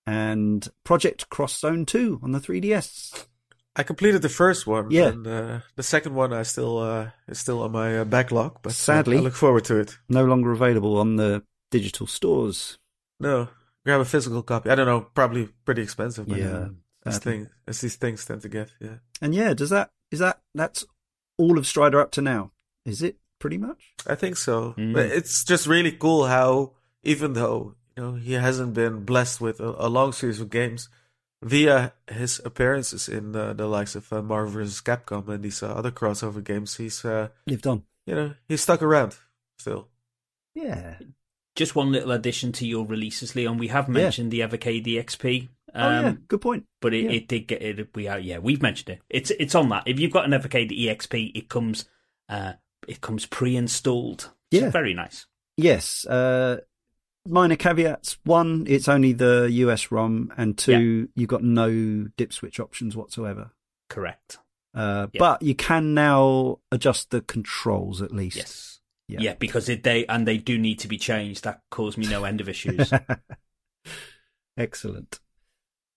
and 0.08 0.68
Project 0.84 1.30
Cross 1.30 1.60
Zone 1.60 1.86
2 1.86 2.22
on 2.24 2.32
the 2.32 2.40
3DS. 2.40 3.28
I 3.76 3.84
completed 3.84 4.22
the 4.22 4.30
first 4.30 4.68
one. 4.68 4.92
Yeah. 4.92 5.08
And 5.08 5.26
uh, 5.26 5.60
the 5.76 5.84
second 5.84 6.14
one, 6.14 6.34
I 6.34 6.44
still 6.44 6.78
uh, 6.80 7.12
is 7.28 7.40
still 7.40 7.62
on 7.64 7.72
my 7.72 8.00
uh, 8.00 8.06
backlog. 8.06 8.60
But 8.62 8.74
Sadly. 8.74 9.18
I 9.18 9.22
look 9.22 9.36
forward 9.36 9.66
to 9.66 9.78
it. 9.78 9.98
No 10.10 10.26
longer 10.26 10.52
available 10.52 10.98
on 10.98 11.16
the 11.16 11.44
digital 11.70 12.08
stores. 12.08 12.78
No, 13.20 13.48
grab 13.86 14.02
a 14.02 14.06
physical 14.06 14.44
copy. 14.44 14.70
I 14.70 14.76
don't 14.76 14.88
know, 14.88 15.02
probably 15.14 15.50
pretty 15.66 15.82
expensive. 15.82 16.28
But, 16.28 16.38
Yeah, 16.38 16.58
uh, 16.58 16.70
as 17.06 17.20
thing 17.20 17.50
as 17.68 17.82
these 17.82 17.96
things 17.96 18.26
tend 18.26 18.42
to 18.42 18.50
get. 18.50 18.72
Yeah. 18.80 18.98
And 19.22 19.34
yeah, 19.34 19.54
does 19.54 19.70
that 19.70 19.92
is 20.12 20.20
that 20.20 20.42
that's 20.54 20.86
all 21.38 21.58
of 21.58 21.66
Strider 21.66 22.00
up 22.00 22.12
to 22.12 22.22
now? 22.22 22.52
Is 22.86 23.02
it 23.02 23.18
pretty 23.40 23.58
much? 23.58 23.94
I 24.06 24.16
think 24.16 24.38
so. 24.38 24.74
Mm. 24.78 24.94
But 24.94 25.06
it's 25.08 25.44
just 25.44 25.68
really 25.68 25.92
cool 25.92 26.28
how, 26.28 26.74
even 27.04 27.34
though 27.34 27.76
you 27.96 28.04
know 28.04 28.16
he 28.16 28.34
hasn't 28.34 28.74
been 28.74 29.04
blessed 29.06 29.40
with 29.40 29.60
a, 29.60 29.76
a 29.86 29.90
long 29.90 30.12
series 30.12 30.42
of 30.42 30.50
games, 30.50 30.90
via 31.44 31.94
his 32.10 32.40
appearances 32.46 33.10
in 33.10 33.36
uh, 33.36 33.54
the 33.54 33.68
likes 33.68 33.96
of 33.96 34.12
uh, 34.14 34.22
Marvel 34.22 34.52
vs. 34.52 34.82
Capcom 34.82 35.28
and 35.30 35.44
these 35.44 35.64
uh, 35.64 35.68
other 35.74 35.92
crossover 35.92 36.44
games, 36.44 36.76
he's 36.78 37.04
uh, 37.06 37.30
Lived 37.48 37.68
on. 37.68 37.84
you 38.06 38.16
know 38.16 38.34
he's 38.48 38.62
stuck 38.62 38.82
around 38.82 39.16
still. 39.58 39.88
Yeah. 40.56 40.96
Just 41.56 41.76
one 41.76 41.92
little 41.92 42.12
addition 42.12 42.52
to 42.54 42.68
your 42.68 42.86
releases, 42.86 43.36
Leon. 43.36 43.58
We 43.58 43.68
have 43.68 43.90
mentioned 43.90 44.32
the 44.32 44.40
Evercade 44.40 44.86
EXP, 44.86 45.50
um, 45.74 45.84
oh 45.84 46.02
yeah, 46.02 46.14
good 46.30 46.42
point. 46.42 46.66
but 46.80 46.94
it, 46.94 47.04
yeah. 47.06 47.12
it 47.12 47.28
did 47.28 47.48
get 47.48 47.62
it. 47.62 47.90
We 47.94 48.08
are 48.08 48.18
yeah, 48.20 48.38
we've 48.40 48.62
mentioned 48.62 48.90
it. 48.90 49.02
It's 49.10 49.32
it's 49.32 49.54
on 49.56 49.68
that. 49.70 49.84
If 49.86 50.00
you've 50.00 50.14
got 50.14 50.26
an 50.26 50.32
Evercade 50.32 50.72
EXP, 50.72 51.32
it 51.36 51.50
comes 51.50 51.86
uh, 52.30 52.54
it 52.88 53.02
comes 53.02 53.26
pre-installed. 53.26 54.32
It's 54.50 54.62
Yeah. 54.62 54.70
very 54.70 54.94
nice. 54.94 55.26
Yes. 55.58 56.06
Uh, 56.06 56.58
minor 57.28 57.56
caveats. 57.56 58.18
One, 58.24 58.66
it's 58.68 58.88
only 58.88 59.14
the 59.14 59.50
US 59.52 59.92
ROM, 59.92 60.34
and 60.38 60.58
two, 60.58 61.10
you've 61.16 61.30
got 61.30 61.44
no 61.44 62.08
dip 62.18 62.34
switch 62.34 62.60
options 62.60 62.96
whatsoever. 62.96 63.52
Correct. 63.90 64.40
Uh, 64.74 65.08
Yeah. 65.14 65.20
But 65.20 65.42
you 65.42 65.56
can 65.56 65.94
now 65.94 66.60
adjust 66.72 67.10
the 67.12 67.22
controls 67.22 68.02
at 68.02 68.12
least. 68.14 68.38
Yes. 68.38 68.80
Yeah. 69.08 69.20
Yeah, 69.20 69.34
because 69.34 69.68
it, 69.68 69.84
they 69.84 70.06
and 70.06 70.26
they 70.26 70.38
do 70.38 70.58
need 70.58 70.80
to 70.80 70.88
be 70.88 70.98
changed. 70.98 71.44
That 71.44 71.62
caused 71.70 71.98
me 71.98 72.08
no 72.08 72.24
end 72.24 72.40
of 72.40 72.48
issues. 72.48 72.94
Excellent. 74.58 75.20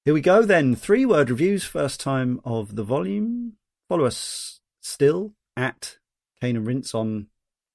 Here 0.04 0.14
we 0.14 0.20
go 0.20 0.42
then. 0.42 0.74
Three 0.74 1.06
word 1.06 1.30
reviews, 1.30 1.64
first 1.64 2.00
time 2.00 2.40
of 2.44 2.76
the 2.76 2.82
volume. 2.82 3.54
Follow 3.88 4.04
us 4.04 4.60
still 4.80 5.34
at 5.56 5.98
Cane 6.40 6.56
and 6.56 6.66
Rinse 6.66 6.94
on 6.94 7.28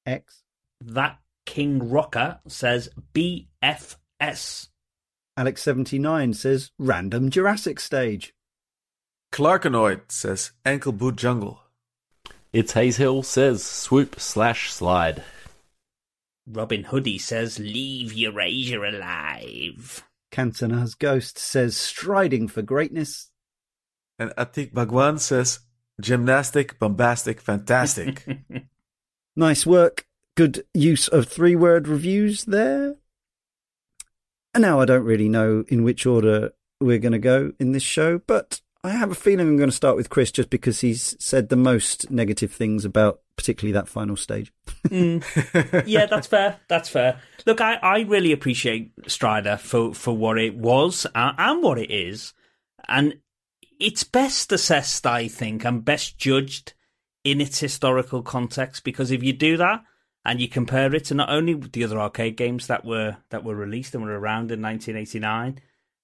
X. 0.06 0.44
that 0.82 1.20
King 1.50 1.90
Rocker 1.90 2.42
says 2.48 2.90
BFS. 3.12 4.68
Alex79 5.36 6.36
says 6.36 6.70
random 6.78 7.32
Jurassic 7.32 7.80
stage. 7.80 8.36
Clarkanoid 9.34 10.12
says 10.12 10.52
ankle 10.64 10.92
boot 10.92 11.16
jungle. 11.16 11.60
It's 12.54 12.74
Hazehill 12.74 13.26
says 13.26 13.64
swoop 13.64 14.20
slash 14.20 14.72
slide. 14.72 15.24
Robin 16.46 16.84
Hoodie 16.84 17.18
says 17.18 17.58
leave 17.58 18.14
Eurasia 18.14 18.82
alive. 18.82 20.04
Cantana's 20.32 20.94
Ghost 20.94 21.40
says 21.40 21.76
striding 21.76 22.48
for 22.48 22.62
greatness. 22.62 23.32
And 24.20 24.30
Atik 24.38 24.72
Bhagwan 24.72 25.18
says 25.18 25.62
gymnastic, 26.00 26.78
bombastic, 26.78 27.42
fantastic. 27.42 28.24
Nice 29.36 29.66
work. 29.66 30.06
Good 30.40 30.64
use 30.74 31.10
of 31.10 31.28
three 31.28 31.58
word 31.58 31.86
reviews 31.86 32.46
there. 32.46 32.96
And 34.54 34.62
now 34.62 34.80
I 34.80 34.86
don't 34.86 35.04
really 35.04 35.28
know 35.28 35.66
in 35.68 35.84
which 35.84 36.06
order 36.06 36.52
we're 36.80 36.98
going 36.98 37.12
to 37.12 37.20
go 37.20 37.52
in 37.60 37.74
this 37.74 37.84
show, 37.84 38.20
but 38.20 38.62
I 38.82 38.92
have 38.92 39.12
a 39.12 39.16
feeling 39.16 39.50
I'm 39.50 39.58
going 39.58 39.70
to 39.70 39.76
start 39.76 39.98
with 39.98 40.10
Chris 40.10 40.32
just 40.32 40.50
because 40.50 40.80
he's 40.80 41.18
said 41.20 41.50
the 41.50 41.58
most 41.58 42.10
negative 42.10 42.54
things 42.54 42.86
about 42.86 43.20
particularly 43.36 43.74
that 43.74 43.90
final 43.90 44.16
stage. 44.16 44.54
yeah, 44.90 46.06
that's 46.06 46.28
fair. 46.28 46.62
That's 46.70 46.88
fair. 46.88 47.20
Look, 47.46 47.60
I, 47.60 47.74
I 47.74 48.00
really 48.04 48.32
appreciate 48.32 48.94
Strider 49.08 49.58
for, 49.58 49.94
for 49.94 50.16
what 50.16 50.38
it 50.38 50.56
was 50.56 51.06
uh, 51.14 51.34
and 51.38 51.62
what 51.62 51.80
it 51.80 51.92
is. 51.92 52.32
And 52.88 53.20
it's 53.78 54.06
best 54.06 54.54
assessed, 54.54 55.06
I 55.06 55.28
think, 55.28 55.66
and 55.66 55.84
best 55.84 56.18
judged 56.18 56.76
in 57.26 57.42
its 57.42 57.60
historical 57.60 58.24
context 58.24 58.86
because 58.86 59.12
if 59.12 59.22
you 59.22 59.34
do 59.34 59.58
that 59.58 59.84
and 60.26 60.42
you 60.42 60.48
compare 60.48 60.94
it 60.94 61.06
to 61.06 61.14
not 61.14 61.30
only 61.30 61.54
the 61.54 61.84
other 61.84 62.00
arcade 62.00 62.36
games 62.38 62.68
that 62.68 62.86
were 62.86 63.18
that 63.30 63.44
were 63.44 63.56
released 63.56 63.96
and 63.96 64.04
were 64.04 64.20
around 64.20 64.52
in 64.52 64.62
1989, 64.62 65.60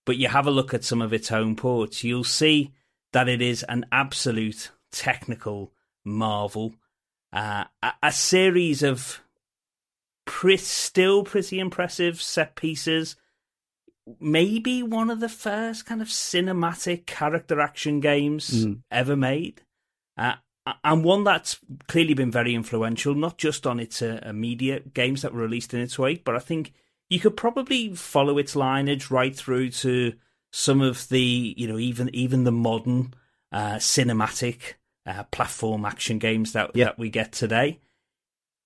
but 0.06 0.18
you 0.18 0.28
have 0.28 0.48
a 0.48 0.52
look 0.52 0.74
at 0.74 0.84
some 0.84 1.02
of 1.02 1.14
its 1.14 1.30
home 1.30 1.56
ports, 1.56 2.04
you'll 2.04 2.24
see 2.24 2.74
that 3.14 3.28
it 3.28 3.42
is 3.42 3.64
an 3.64 3.86
absolute 3.92 4.72
technical 4.92 5.74
marvel. 6.04 6.76
Uh, 7.34 7.66
a, 7.84 7.94
a 8.04 8.12
series 8.12 8.84
of 8.84 9.22
pre- 10.26 10.58
still 10.58 11.24
pretty 11.24 11.60
impressive 11.60 12.22
set 12.22 12.56
pieces, 12.56 13.16
maybe 14.20 14.84
one 14.84 15.10
of 15.10 15.20
the 15.20 15.30
first 15.30 15.86
kind 15.86 16.02
of 16.02 16.08
cinematic 16.08 17.06
character 17.06 17.60
action 17.60 18.00
games 18.00 18.66
mm. 18.66 18.82
ever 18.92 19.16
made. 19.16 19.62
Uh, 20.18 20.36
and 20.84 21.04
one 21.04 21.24
that's 21.24 21.60
clearly 21.88 22.14
been 22.14 22.32
very 22.32 22.56
influential, 22.56 23.14
not 23.14 23.38
just 23.38 23.68
on 23.68 23.80
its 23.80 24.02
uh, 24.02 24.20
immediate 24.24 24.94
games 24.94 25.22
that 25.22 25.34
were 25.34 25.42
released 25.42 25.74
in 25.74 25.80
its 25.80 26.00
wake, 26.00 26.24
but 26.24 26.36
I 26.36 26.40
think 26.40 26.74
you 27.10 27.20
could 27.20 27.38
probably 27.38 27.94
follow 27.94 28.38
its 28.38 28.56
lineage 28.56 29.12
right 29.12 29.36
through 29.36 29.70
to 29.72 30.14
some 30.52 30.82
of 30.82 31.08
the, 31.10 31.54
you 31.58 31.68
know, 31.68 31.78
even 31.78 32.10
even 32.14 32.46
the 32.46 32.52
modern 32.52 33.14
uh, 33.52 33.76
cinematic 33.76 34.74
uh, 35.06 35.24
platform 35.26 35.86
action 35.86 36.18
games 36.18 36.54
that 36.54 36.72
yeah. 36.74 36.86
that 36.86 36.98
we 36.98 37.10
get 37.10 37.32
today. 37.32 37.80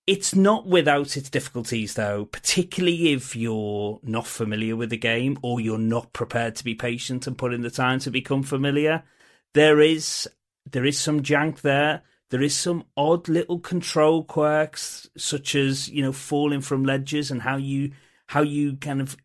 It's 0.08 0.34
not 0.34 0.66
without 0.66 1.18
its 1.18 1.30
difficulties, 1.30 1.94
though, 1.94 2.26
particularly 2.26 3.14
if 3.14 3.36
you're 3.36 4.00
not 4.02 4.26
familiar 4.26 4.76
with 4.76 4.90
the 4.90 4.98
game 4.98 5.38
or 5.44 5.60
you're 5.60 5.78
not 5.78 6.14
prepared 6.14 6.56
to 6.56 6.64
be 6.64 6.74
patient 6.74 7.28
and 7.28 7.38
put 7.38 7.54
in 7.54 7.62
the 7.62 7.70
time 7.70 8.00
to 8.00 8.10
become 8.10 8.42
familiar. 8.42 9.04
There 9.54 9.80
is 9.80 10.28
there 10.72 10.86
is 10.86 10.98
some 10.98 11.22
jank 11.22 11.62
there. 11.62 12.04
There 12.30 12.42
is 12.42 12.56
some 12.56 12.84
odd 12.96 13.28
little 13.28 13.60
control 13.60 14.24
quirks, 14.24 15.10
such 15.18 15.56
as 15.56 15.90
you 15.90 16.02
know 16.02 16.14
falling 16.14 16.62
from 16.62 16.84
ledges 16.84 17.32
and 17.32 17.42
how 17.42 17.58
you 17.58 17.92
how 18.28 18.44
you 18.44 18.76
kind 18.78 19.02
of 19.02 19.18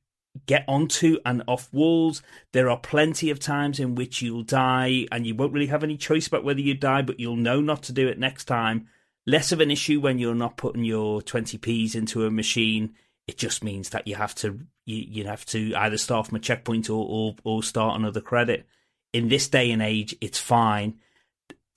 get 0.47 0.65
onto 0.67 1.19
and 1.25 1.43
off 1.47 1.73
walls. 1.73 2.23
There 2.53 2.71
are 2.71 2.79
plenty 2.79 3.31
of 3.31 3.39
times 3.39 3.79
in 3.79 3.95
which 3.95 4.23
you'll 4.23 4.43
die, 4.43 5.07
and 5.13 5.27
you 5.27 5.35
won't 5.35 5.53
really 5.53 5.67
have 5.67 5.85
any 5.85 5.97
choice 5.97 6.27
about 6.27 6.45
whether 6.45 6.61
you 6.61 6.75
die, 6.75 7.03
but 7.03 7.21
you'll 7.21 7.37
know 7.37 7.61
not 7.61 7.83
to 7.85 7.93
do 7.93 8.09
it 8.09 8.19
next 8.19 8.47
time. 8.47 8.89
Less 9.27 9.53
of 9.53 9.61
an 9.61 9.71
issue 9.71 10.01
when 10.01 10.19
you're 10.19 10.35
not 10.35 10.57
putting 10.57 10.85
your 10.85 11.21
20p's 11.21 11.95
into 11.95 12.27
a 12.27 12.31
machine. 12.31 12.95
It 13.27 13.39
just 13.39 13.65
means 13.65 13.91
that 13.91 14.07
you 14.07 14.17
have 14.17 14.35
to 14.37 14.61
you, 14.87 14.97
you 14.97 15.25
have 15.27 15.45
to 15.47 15.75
either 15.75 15.99
start 15.99 16.27
from 16.27 16.37
a 16.37 16.41
checkpoint 16.41 16.89
or, 16.89 17.07
or 17.07 17.37
or 17.45 17.63
start 17.63 17.99
another 17.99 18.21
credit. 18.23 18.67
In 19.13 19.29
this 19.29 19.49
day 19.49 19.71
and 19.71 19.83
age, 19.83 20.17
it's 20.21 20.39
fine 20.39 20.99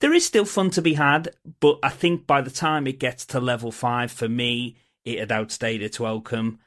there 0.00 0.12
is 0.12 0.24
still 0.24 0.44
fun 0.44 0.70
to 0.70 0.82
be 0.82 0.94
had, 0.94 1.28
but 1.60 1.78
I 1.82 1.88
think 1.88 2.26
by 2.26 2.40
the 2.40 2.50
time 2.50 2.86
it 2.86 3.00
gets 3.00 3.26
to 3.26 3.40
level 3.40 3.72
five, 3.72 4.12
for 4.12 4.28
me, 4.28 4.76
it 5.04 5.18
had 5.18 5.32
outstayed 5.32 5.82
its 5.82 5.98
welcome. 5.98 6.60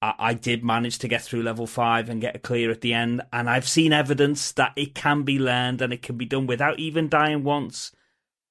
I, 0.00 0.14
I 0.18 0.34
did 0.34 0.64
manage 0.64 0.98
to 0.98 1.08
get 1.08 1.22
through 1.22 1.42
level 1.42 1.66
five 1.66 2.08
and 2.08 2.20
get 2.20 2.36
a 2.36 2.40
clear 2.40 2.70
at 2.70 2.82
the 2.82 2.94
end, 2.94 3.22
and 3.32 3.50
I've 3.50 3.68
seen 3.68 3.92
evidence 3.92 4.52
that 4.52 4.72
it 4.76 4.94
can 4.94 5.22
be 5.22 5.38
learned 5.38 5.82
and 5.82 5.92
it 5.92 6.02
can 6.02 6.16
be 6.16 6.26
done 6.26 6.46
without 6.46 6.78
even 6.78 7.08
dying 7.08 7.42
once. 7.42 7.92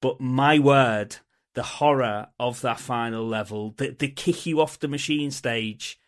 But 0.02 0.20
my 0.20 0.58
word, 0.58 1.16
the 1.54 1.62
horror 1.62 2.28
of 2.38 2.60
that 2.60 2.78
final 2.78 3.26
level, 3.26 3.74
the, 3.78 3.96
the 3.98 4.08
kick 4.08 4.44
you 4.44 4.60
off 4.60 4.78
the 4.78 4.88
machine 4.88 5.30
stage, 5.30 5.98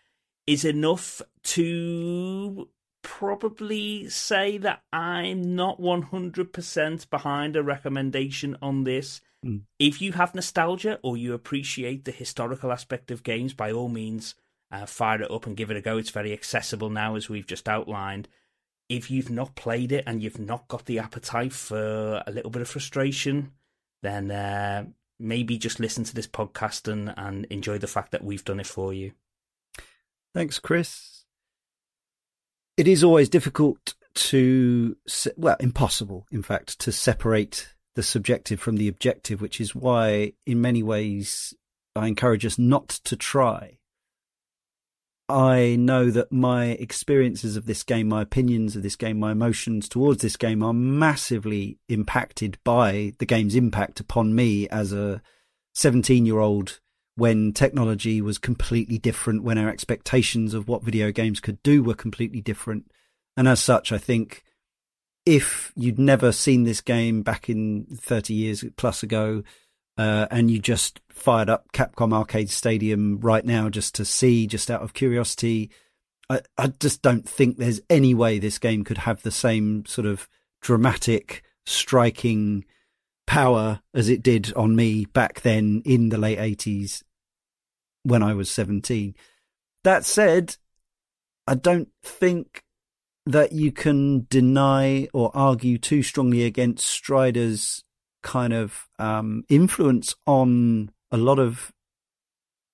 is 0.46 0.64
enough 0.64 1.22
to 1.44 2.68
probably 3.08 4.06
say 4.10 4.58
that 4.58 4.82
I'm 4.92 5.56
not 5.56 5.80
100% 5.80 7.10
behind 7.10 7.56
a 7.56 7.62
recommendation 7.62 8.56
on 8.60 8.84
this. 8.84 9.22
Mm. 9.44 9.62
If 9.78 10.02
you 10.02 10.12
have 10.12 10.34
nostalgia 10.34 11.00
or 11.02 11.16
you 11.16 11.32
appreciate 11.32 12.04
the 12.04 12.12
historical 12.12 12.70
aspect 12.70 13.10
of 13.10 13.22
games, 13.22 13.54
by 13.54 13.72
all 13.72 13.88
means, 13.88 14.34
uh, 14.70 14.84
fire 14.84 15.22
it 15.22 15.30
up 15.30 15.46
and 15.46 15.56
give 15.56 15.70
it 15.70 15.76
a 15.78 15.80
go. 15.80 15.96
It's 15.96 16.10
very 16.10 16.34
accessible 16.34 16.90
now, 16.90 17.16
as 17.16 17.30
we've 17.30 17.46
just 17.46 17.66
outlined. 17.66 18.28
If 18.90 19.10
you've 19.10 19.30
not 19.30 19.56
played 19.56 19.90
it 19.90 20.04
and 20.06 20.22
you've 20.22 20.38
not 20.38 20.68
got 20.68 20.84
the 20.84 20.98
appetite 20.98 21.54
for 21.54 22.22
a 22.26 22.30
little 22.30 22.50
bit 22.50 22.62
of 22.62 22.68
frustration, 22.68 23.52
then 24.02 24.30
uh, 24.30 24.84
maybe 25.18 25.56
just 25.56 25.80
listen 25.80 26.04
to 26.04 26.14
this 26.14 26.28
podcast 26.28 26.92
and, 26.92 27.14
and 27.16 27.46
enjoy 27.46 27.78
the 27.78 27.86
fact 27.86 28.12
that 28.12 28.22
we've 28.22 28.44
done 28.44 28.60
it 28.60 28.66
for 28.66 28.92
you. 28.92 29.12
Thanks, 30.34 30.58
Chris 30.58 31.17
it 32.78 32.86
is 32.86 33.02
always 33.02 33.28
difficult 33.28 33.94
to, 34.14 34.96
well, 35.36 35.56
impossible, 35.58 36.26
in 36.30 36.44
fact, 36.44 36.78
to 36.78 36.92
separate 36.92 37.74
the 37.96 38.04
subjective 38.04 38.60
from 38.60 38.76
the 38.76 38.86
objective, 38.86 39.40
which 39.40 39.60
is 39.60 39.74
why, 39.74 40.32
in 40.46 40.60
many 40.60 40.84
ways, 40.84 41.52
I 41.96 42.06
encourage 42.06 42.46
us 42.46 42.56
not 42.56 42.88
to 42.88 43.16
try. 43.16 43.78
I 45.28 45.76
know 45.76 46.10
that 46.12 46.30
my 46.30 46.66
experiences 46.66 47.56
of 47.56 47.66
this 47.66 47.82
game, 47.82 48.08
my 48.08 48.22
opinions 48.22 48.76
of 48.76 48.84
this 48.84 48.96
game, 48.96 49.18
my 49.18 49.32
emotions 49.32 49.88
towards 49.88 50.22
this 50.22 50.36
game 50.36 50.62
are 50.62 50.72
massively 50.72 51.80
impacted 51.88 52.58
by 52.62 53.12
the 53.18 53.26
game's 53.26 53.56
impact 53.56 53.98
upon 53.98 54.36
me 54.36 54.68
as 54.68 54.92
a 54.92 55.20
17 55.74 56.24
year 56.24 56.38
old 56.38 56.78
when 57.18 57.52
technology 57.52 58.22
was 58.22 58.38
completely 58.38 58.96
different, 58.96 59.42
when 59.42 59.58
our 59.58 59.68
expectations 59.68 60.54
of 60.54 60.68
what 60.68 60.84
video 60.84 61.10
games 61.10 61.40
could 61.40 61.60
do 61.64 61.82
were 61.82 61.94
completely 61.94 62.40
different. 62.40 62.88
And 63.36 63.48
as 63.48 63.58
such, 63.58 63.90
I 63.90 63.98
think 63.98 64.44
if 65.26 65.72
you'd 65.74 65.98
never 65.98 66.30
seen 66.30 66.62
this 66.62 66.80
game 66.80 67.22
back 67.22 67.50
in 67.50 67.86
30 67.92 68.34
years 68.34 68.64
plus 68.76 69.02
ago, 69.02 69.42
uh, 69.96 70.28
and 70.30 70.48
you 70.48 70.60
just 70.60 71.00
fired 71.10 71.50
up 71.50 71.72
Capcom 71.72 72.12
Arcade 72.12 72.50
Stadium 72.50 73.18
right 73.18 73.44
now 73.44 73.68
just 73.68 73.96
to 73.96 74.04
see, 74.04 74.46
just 74.46 74.70
out 74.70 74.82
of 74.82 74.94
curiosity, 74.94 75.72
I, 76.30 76.42
I 76.56 76.68
just 76.68 77.02
don't 77.02 77.28
think 77.28 77.56
there's 77.56 77.80
any 77.90 78.14
way 78.14 78.38
this 78.38 78.60
game 78.60 78.84
could 78.84 78.98
have 78.98 79.22
the 79.22 79.32
same 79.32 79.84
sort 79.86 80.06
of 80.06 80.28
dramatic, 80.62 81.42
striking 81.66 82.64
power 83.26 83.80
as 83.92 84.08
it 84.08 84.22
did 84.22 84.52
on 84.54 84.76
me 84.76 85.04
back 85.06 85.40
then 85.40 85.82
in 85.84 86.10
the 86.10 86.16
late 86.16 86.38
80s 86.38 87.02
when 88.02 88.22
I 88.22 88.34
was 88.34 88.50
17. 88.50 89.14
That 89.84 90.04
said, 90.04 90.56
I 91.46 91.54
don't 91.54 91.88
think 92.02 92.62
that 93.26 93.52
you 93.52 93.72
can 93.72 94.26
deny 94.30 95.08
or 95.12 95.30
argue 95.34 95.78
too 95.78 96.02
strongly 96.02 96.44
against 96.44 96.86
Strider's 96.86 97.84
kind 98.22 98.52
of 98.52 98.88
um, 98.98 99.44
influence 99.48 100.14
on 100.26 100.90
a 101.10 101.16
lot 101.16 101.38
of 101.38 101.72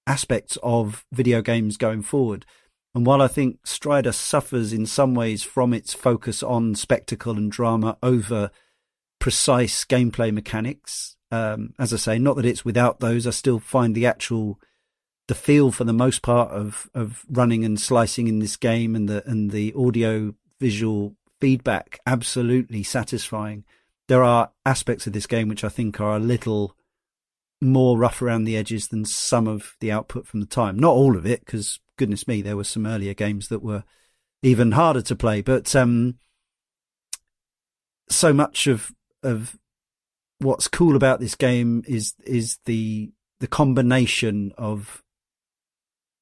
aspects 0.07 0.59
of 0.63 1.05
video 1.13 1.43
games 1.43 1.77
going 1.77 2.03
forward. 2.03 2.47
And 2.95 3.05
while 3.05 3.21
I 3.21 3.29
think 3.29 3.67
Strider 3.67 4.13
suffers 4.13 4.73
in 4.73 4.87
some 4.87 5.15
ways 5.15 5.43
from 5.43 5.75
its 5.75 5.93
focus 5.93 6.43
on 6.43 6.75
spectacle 6.75 7.37
and 7.37 7.51
drama 7.51 7.99
over 8.03 8.51
precise 9.19 9.85
gameplay 9.85 10.33
mechanics, 10.33 11.17
um, 11.33 11.75
as 11.79 11.93
I 11.93 11.97
say, 11.97 12.19
not 12.19 12.37
that 12.37 12.47
it's 12.47 12.65
without 12.65 13.01
those, 13.01 13.27
I 13.27 13.31
still 13.31 13.59
find 13.59 13.95
the 13.95 14.07
actual 14.07 14.61
the 15.27 15.35
feel 15.35 15.71
for 15.71 15.85
the 15.85 15.93
most 15.93 16.23
part 16.23 16.51
of 16.51 16.89
of 16.95 17.25
running 17.31 17.65
and 17.65 17.81
slicing 17.81 18.29
in 18.29 18.41
this 18.41 18.57
game 18.57 18.95
and 18.95 19.09
the 19.09 19.27
and 19.29 19.51
the 19.51 19.73
audio 19.77 20.35
visual 20.61 21.15
feedback 21.41 22.01
absolutely 22.07 22.83
satisfying. 22.83 23.65
There 24.09 24.23
are 24.23 24.51
aspects 24.67 25.07
of 25.07 25.13
this 25.13 25.27
game 25.27 25.49
which 25.49 25.65
I 25.65 25.69
think 25.69 26.01
are 26.01 26.17
a 26.17 26.21
little 26.21 26.77
more 27.61 27.99
rough 27.99 28.21
around 28.21 28.45
the 28.45 28.57
edges 28.57 28.89
than 28.89 29.05
some 29.05 29.47
of 29.49 29.75
the 29.81 29.91
output 29.91 30.27
from 30.27 30.41
the 30.41 30.47
time. 30.47 30.79
Not 30.79 30.93
all 30.93 31.17
of 31.17 31.25
it, 31.25 31.41
because 31.45 31.81
goodness 31.97 32.29
me, 32.29 32.43
there 32.43 32.57
were 32.57 32.65
some 32.65 32.87
earlier 32.87 33.15
games 33.15 33.49
that 33.49 33.63
were 33.63 33.85
even 34.43 34.73
harder 34.73 35.01
to 35.03 35.17
play. 35.17 35.41
But 35.41 35.75
um, 35.75 36.19
so 38.09 38.33
much 38.33 38.67
of 38.67 38.93
of 39.23 39.59
what's 40.39 40.69
cool 40.69 40.97
about 40.97 41.21
this 41.21 41.35
game 41.35 41.83
is 41.87 42.15
is 42.27 42.59
the 42.67 43.11
the 43.41 43.47
combination 43.47 44.53
of 44.59 45.03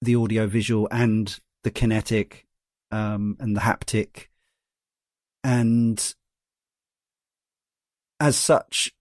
the 0.02 0.16
audio 0.16 0.46
visual 0.46 0.88
and 0.90 1.38
the 1.62 1.70
kinetic 1.70 2.46
um, 2.90 3.36
and 3.40 3.56
the 3.56 3.60
haptic. 3.60 4.26
And 5.42 6.14
as 8.20 8.36
such, 8.36 8.92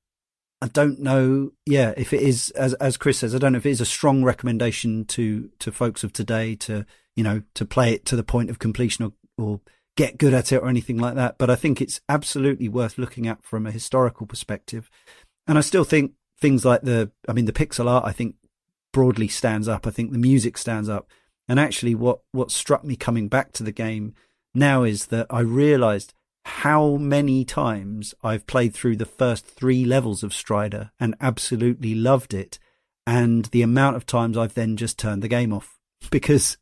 I 0.62 0.68
don't 0.68 1.00
know. 1.00 1.52
Yeah, 1.66 1.94
if 1.98 2.14
it 2.14 2.22
is, 2.22 2.52
as 2.52 2.74
as 2.76 2.98
Chris 2.98 3.20
says, 3.20 3.36
I 3.36 3.40
don't 3.40 3.52
know 3.52 3.58
if 3.58 3.66
it 3.66 3.72
is 3.72 3.82
a 3.82 3.86
strong 3.86 4.24
recommendation 4.24 5.06
to 5.06 5.50
to 5.60 5.72
folks 5.72 6.04
of 6.04 6.14
today 6.14 6.56
to 6.56 6.86
you 7.16 7.24
know 7.24 7.42
to 7.56 7.66
play 7.66 7.94
it 7.94 8.06
to 8.06 8.16
the 8.16 8.24
point 8.24 8.50
of 8.50 8.60
completion 8.60 9.06
or, 9.06 9.14
or 9.44 9.62
get 9.98 10.18
good 10.18 10.34
at 10.34 10.52
it 10.52 10.58
or 10.58 10.70
anything 10.70 10.98
like 10.98 11.16
that. 11.16 11.38
But 11.38 11.50
I 11.50 11.56
think 11.56 11.82
it's 11.82 12.02
absolutely 12.08 12.70
worth 12.70 12.98
looking 12.98 13.28
at 13.28 13.44
from 13.44 13.66
a 13.66 13.72
historical 13.72 14.26
perspective. 14.26 14.90
And 15.48 15.58
I 15.58 15.62
still 15.62 15.84
think 15.84 16.14
things 16.40 16.64
like 16.64 16.82
the, 16.82 17.12
I 17.28 17.34
mean, 17.34 17.46
the 17.46 17.52
pixel 17.52 17.90
art, 17.90 18.06
I 18.06 18.12
think 18.12 18.36
broadly 18.92 19.28
stands 19.28 19.68
up. 19.68 19.88
I 19.88 19.92
think 19.92 20.12
the 20.12 20.18
music 20.18 20.58
stands 20.58 20.90
up. 20.90 21.10
And 21.48 21.60
actually, 21.60 21.96
what, 21.96 22.20
what 22.32 22.52
struck 22.52 22.84
me 22.84 22.96
coming 22.96 23.28
back 23.28 23.52
to 23.54 23.64
the 23.64 23.72
game 23.72 24.14
now 24.54 24.84
is 24.84 25.08
that 25.08 25.28
I 25.30 25.42
realized 25.42 26.14
how 26.44 26.96
many 26.96 27.46
times 27.46 28.14
I've 28.24 28.48
played 28.48 28.74
through 28.74 28.98
the 28.98 29.06
first 29.06 29.46
three 29.46 29.86
levels 29.86 30.24
of 30.24 30.34
Strider 30.34 30.92
and 31.00 31.16
absolutely 31.22 31.94
loved 31.96 32.34
it. 32.34 32.58
And 33.06 33.46
the 33.46 33.62
amount 33.62 33.96
of 33.96 34.06
times 34.06 34.38
I've 34.38 34.54
then 34.54 34.78
just 34.78 34.98
turned 34.98 35.22
the 35.22 35.28
game 35.28 35.54
off 35.54 35.80
because 36.12 36.58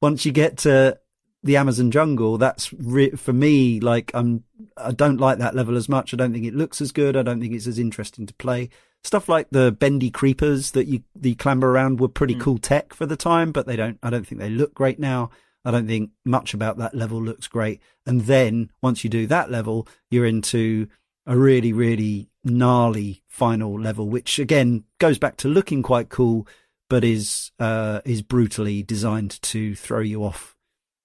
once 0.00 0.24
you 0.24 0.32
get 0.32 0.58
to 0.58 0.98
the 1.42 1.56
Amazon 1.56 1.90
jungle, 1.90 2.38
that's 2.38 2.72
re- 2.72 3.10
for 3.10 3.32
me 3.32 3.80
like 3.80 4.10
I'm 4.14 4.44
I 4.76 4.92
don't 4.92 5.18
like 5.18 5.38
that 5.38 5.54
level 5.54 5.76
as 5.76 5.88
much. 5.88 6.14
I 6.14 6.16
don't 6.16 6.32
think 6.32 6.44
it 6.44 6.54
looks 6.54 6.80
as 6.80 6.92
good. 6.92 7.16
I 7.16 7.22
don't 7.22 7.40
think 7.40 7.52
it's 7.52 7.66
as 7.66 7.78
interesting 7.78 8.26
to 8.26 8.34
play 8.34 8.70
stuff 9.04 9.28
like 9.28 9.48
the 9.50 9.72
bendy 9.72 10.10
creepers 10.10 10.72
that 10.72 10.86
you 10.86 11.02
the 11.14 11.34
clamber 11.34 11.70
around 11.70 12.00
were 12.00 12.08
pretty 12.08 12.34
mm. 12.34 12.40
cool 12.40 12.58
tech 12.58 12.94
for 12.94 13.06
the 13.06 13.16
time, 13.16 13.52
but 13.52 13.66
they 13.66 13.76
don't. 13.76 13.98
I 14.02 14.10
don't 14.10 14.26
think 14.26 14.40
they 14.40 14.50
look 14.50 14.74
great 14.74 14.98
now. 14.98 15.30
I 15.64 15.70
don't 15.70 15.86
think 15.86 16.10
much 16.24 16.54
about 16.54 16.78
that 16.78 16.94
level 16.94 17.22
looks 17.22 17.46
great. 17.46 17.80
And 18.04 18.22
then 18.22 18.70
once 18.82 19.04
you 19.04 19.10
do 19.10 19.26
that 19.28 19.50
level, 19.50 19.86
you're 20.10 20.26
into 20.26 20.88
a 21.24 21.36
really, 21.36 21.72
really 21.72 22.30
gnarly 22.44 23.22
final 23.28 23.80
level, 23.80 24.08
which 24.08 24.38
again 24.38 24.84
goes 24.98 25.18
back 25.18 25.36
to 25.38 25.48
looking 25.48 25.82
quite 25.82 26.08
cool, 26.08 26.46
but 26.90 27.04
is 27.04 27.52
uh, 27.58 28.00
is 28.04 28.22
brutally 28.22 28.82
designed 28.82 29.40
to 29.42 29.74
throw 29.74 30.00
you 30.00 30.24
off 30.24 30.56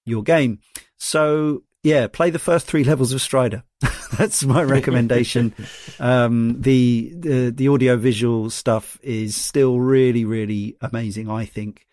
your 0.05 0.23
game. 0.23 0.59
So 0.97 1.63
yeah, 1.83 2.07
play 2.07 2.29
the 2.29 2.39
first 2.39 2.67
three 2.67 2.83
levels 2.83 3.13
of 3.13 3.21
Strider. 3.21 3.63
That's 4.17 4.43
my 4.43 4.63
recommendation. 4.63 5.53
um, 5.99 6.61
the 6.61 7.13
the 7.15 7.51
the 7.51 7.67
audio 7.67 7.97
visual 7.97 8.49
stuff 8.49 8.99
is 9.03 9.35
still 9.35 9.79
really, 9.79 10.25
really 10.25 10.75
amazing, 10.81 11.29
I 11.29 11.45
think, 11.45 11.85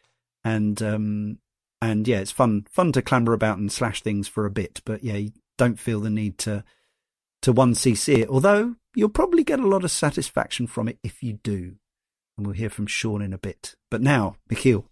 and 0.42 0.80
um, 0.82 1.38
and 1.82 2.08
yeah, 2.08 2.18
it's 2.18 2.30
fun 2.30 2.66
fun 2.70 2.92
to 2.92 3.02
clamber 3.02 3.32
about 3.32 3.58
and 3.58 3.70
slash 3.70 4.02
things 4.02 4.28
for 4.28 4.46
a 4.46 4.50
bit, 4.50 4.80
but 4.84 5.04
yeah, 5.04 5.16
you 5.16 5.32
don't 5.58 5.78
feel 5.78 6.00
the 6.00 6.10
need 6.10 6.38
to 6.38 6.64
to 7.42 7.52
one 7.52 7.74
CC 7.74 8.18
it. 8.18 8.28
Although 8.28 8.76
you'll 8.94 9.08
probably 9.08 9.44
get 9.44 9.60
a 9.60 9.66
lot 9.66 9.84
of 9.84 9.90
satisfaction 9.90 10.66
from 10.66 10.88
it 10.88 10.98
if 11.02 11.22
you 11.22 11.34
do. 11.34 11.76
And 12.36 12.46
we'll 12.46 12.56
hear 12.56 12.70
from 12.70 12.86
Sean 12.86 13.22
in 13.22 13.32
a 13.32 13.38
bit. 13.38 13.74
But 13.90 14.00
now, 14.00 14.36
Michiel. 14.50 14.86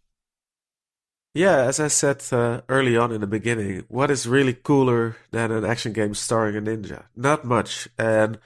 Yeah, 1.34 1.62
as 1.62 1.80
I 1.80 1.88
said 1.88 2.22
uh, 2.30 2.60
early 2.68 2.94
on 2.96 3.10
in 3.10 3.22
the 3.22 3.26
beginning, 3.26 3.84
what 3.88 4.10
is 4.10 4.26
really 4.26 4.52
cooler 4.52 5.16
than 5.30 5.50
an 5.50 5.64
action 5.64 5.94
game 5.94 6.14
starring 6.14 6.56
a 6.56 6.60
ninja? 6.60 7.04
Not 7.16 7.42
much. 7.44 7.88
And 7.98 8.38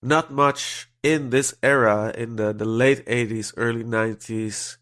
not 0.00 0.32
much 0.32 0.88
in 1.02 1.30
this 1.30 1.52
era, 1.64 2.12
in 2.16 2.36
the, 2.36 2.52
the 2.52 2.64
late 2.64 3.04
80s, 3.06 3.52
early 3.56 3.82
90s, 3.82 4.76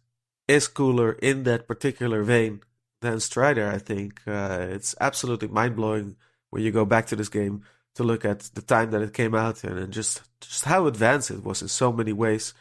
is 0.49 0.69
cooler 0.69 1.13
in 1.13 1.45
that 1.45 1.67
particular 1.67 2.23
vein 2.23 2.61
than 3.01 3.21
Strider, 3.21 3.71
I 3.71 3.79
think. 3.79 4.21
Uh, 4.27 4.67
it's 4.71 4.95
absolutely 5.01 5.49
mind 5.49 5.77
blowing 5.77 6.17
when 6.51 6.63
you 6.63 6.71
go 6.71 6.85
back 6.85 7.07
to 7.07 7.17
this 7.17 7.31
game 7.31 7.63
to 7.95 8.05
look 8.05 8.27
at 8.27 8.41
the 8.55 8.63
time 8.63 8.91
that 8.91 9.01
it 9.01 9.15
came 9.15 9.35
out 9.35 9.65
in 9.65 9.79
and 9.79 9.95
just, 9.95 10.23
just 10.43 10.67
how 10.67 10.87
advanced 10.87 11.31
it 11.31 11.43
was 11.43 11.63
in 11.63 11.69
so 11.69 11.91
many 11.91 12.13
ways. 12.13 12.53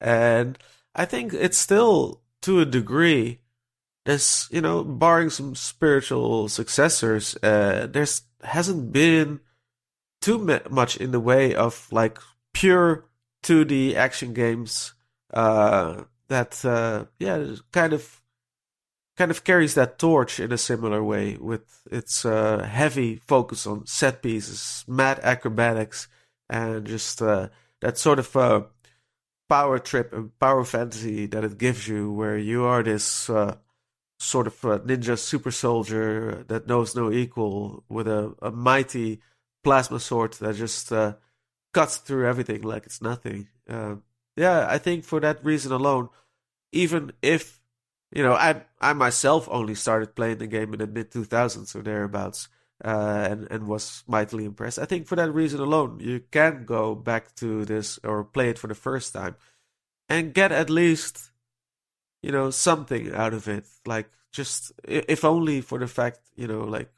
And 0.00 0.56
I 0.94 1.04
think 1.04 1.34
it's 1.34 1.58
still, 1.58 2.22
to 2.42 2.60
a 2.60 2.64
degree, 2.64 3.41
there's 4.04 4.48
you 4.50 4.60
know 4.60 4.82
barring 4.82 5.30
some 5.30 5.54
spiritual 5.54 6.48
successors 6.48 7.36
uh 7.42 7.86
there's 7.90 8.22
hasn't 8.42 8.92
been 8.92 9.40
too 10.20 10.38
much 10.70 10.96
in 10.96 11.10
the 11.10 11.20
way 11.20 11.54
of 11.54 11.88
like 11.92 12.18
pure 12.52 13.04
2d 13.44 13.94
action 13.94 14.32
games 14.32 14.94
uh 15.32 16.02
that 16.28 16.64
uh 16.64 17.04
yeah 17.18 17.54
kind 17.72 17.92
of 17.92 18.20
kind 19.16 19.30
of 19.30 19.44
carries 19.44 19.74
that 19.74 19.98
torch 19.98 20.40
in 20.40 20.52
a 20.52 20.58
similar 20.58 21.02
way 21.02 21.36
with 21.36 21.82
its 21.90 22.24
uh 22.24 22.62
heavy 22.62 23.16
focus 23.16 23.66
on 23.66 23.86
set 23.86 24.22
pieces 24.22 24.84
mad 24.88 25.20
acrobatics 25.22 26.08
and 26.48 26.86
just 26.86 27.20
uh 27.22 27.48
that 27.80 27.98
sort 27.98 28.18
of 28.18 28.36
uh 28.36 28.62
power 29.48 29.78
trip 29.78 30.12
and 30.12 30.36
power 30.38 30.64
fantasy 30.64 31.26
that 31.26 31.44
it 31.44 31.58
gives 31.58 31.86
you 31.86 32.10
where 32.10 32.38
you 32.38 32.64
are 32.64 32.82
this 32.82 33.28
uh 33.28 33.54
sort 34.22 34.46
of 34.46 34.64
a 34.64 34.78
ninja 34.80 35.18
super 35.18 35.50
soldier 35.50 36.44
that 36.48 36.66
knows 36.66 36.94
no 36.94 37.10
equal 37.10 37.84
with 37.88 38.06
a, 38.06 38.34
a 38.40 38.50
mighty 38.50 39.20
plasma 39.64 39.98
sword 39.98 40.32
that 40.34 40.54
just 40.54 40.92
uh, 40.92 41.14
cuts 41.74 41.96
through 41.96 42.28
everything 42.28 42.62
like 42.62 42.86
it's 42.86 43.02
nothing. 43.02 43.48
Uh, 43.68 43.96
yeah, 44.36 44.66
I 44.68 44.78
think 44.78 45.04
for 45.04 45.20
that 45.20 45.44
reason 45.44 45.72
alone, 45.72 46.08
even 46.72 47.12
if 47.20 47.60
you 48.12 48.22
know, 48.22 48.34
I 48.34 48.62
I 48.80 48.92
myself 48.92 49.48
only 49.50 49.74
started 49.74 50.14
playing 50.14 50.38
the 50.38 50.46
game 50.46 50.72
in 50.72 50.78
the 50.78 50.86
mid 50.86 51.10
2000s 51.10 51.74
or 51.74 51.82
thereabouts, 51.82 52.48
uh, 52.84 53.26
and 53.30 53.48
and 53.50 53.66
was 53.66 54.04
mightily 54.06 54.44
impressed. 54.44 54.78
I 54.78 54.84
think 54.84 55.06
for 55.06 55.16
that 55.16 55.32
reason 55.32 55.60
alone, 55.60 55.98
you 56.00 56.20
can 56.30 56.64
go 56.64 56.94
back 56.94 57.34
to 57.36 57.64
this 57.64 57.98
or 58.04 58.22
play 58.22 58.50
it 58.50 58.58
for 58.58 58.68
the 58.68 58.74
first 58.74 59.12
time, 59.14 59.36
and 60.08 60.34
get 60.34 60.52
at 60.52 60.70
least 60.70 61.31
you 62.22 62.30
know 62.30 62.50
something 62.50 63.12
out 63.14 63.34
of 63.34 63.48
it 63.48 63.64
like 63.86 64.10
just 64.30 64.72
if 64.84 65.24
only 65.24 65.60
for 65.60 65.78
the 65.78 65.86
fact 65.86 66.20
you 66.36 66.46
know 66.46 66.60
like 66.60 66.90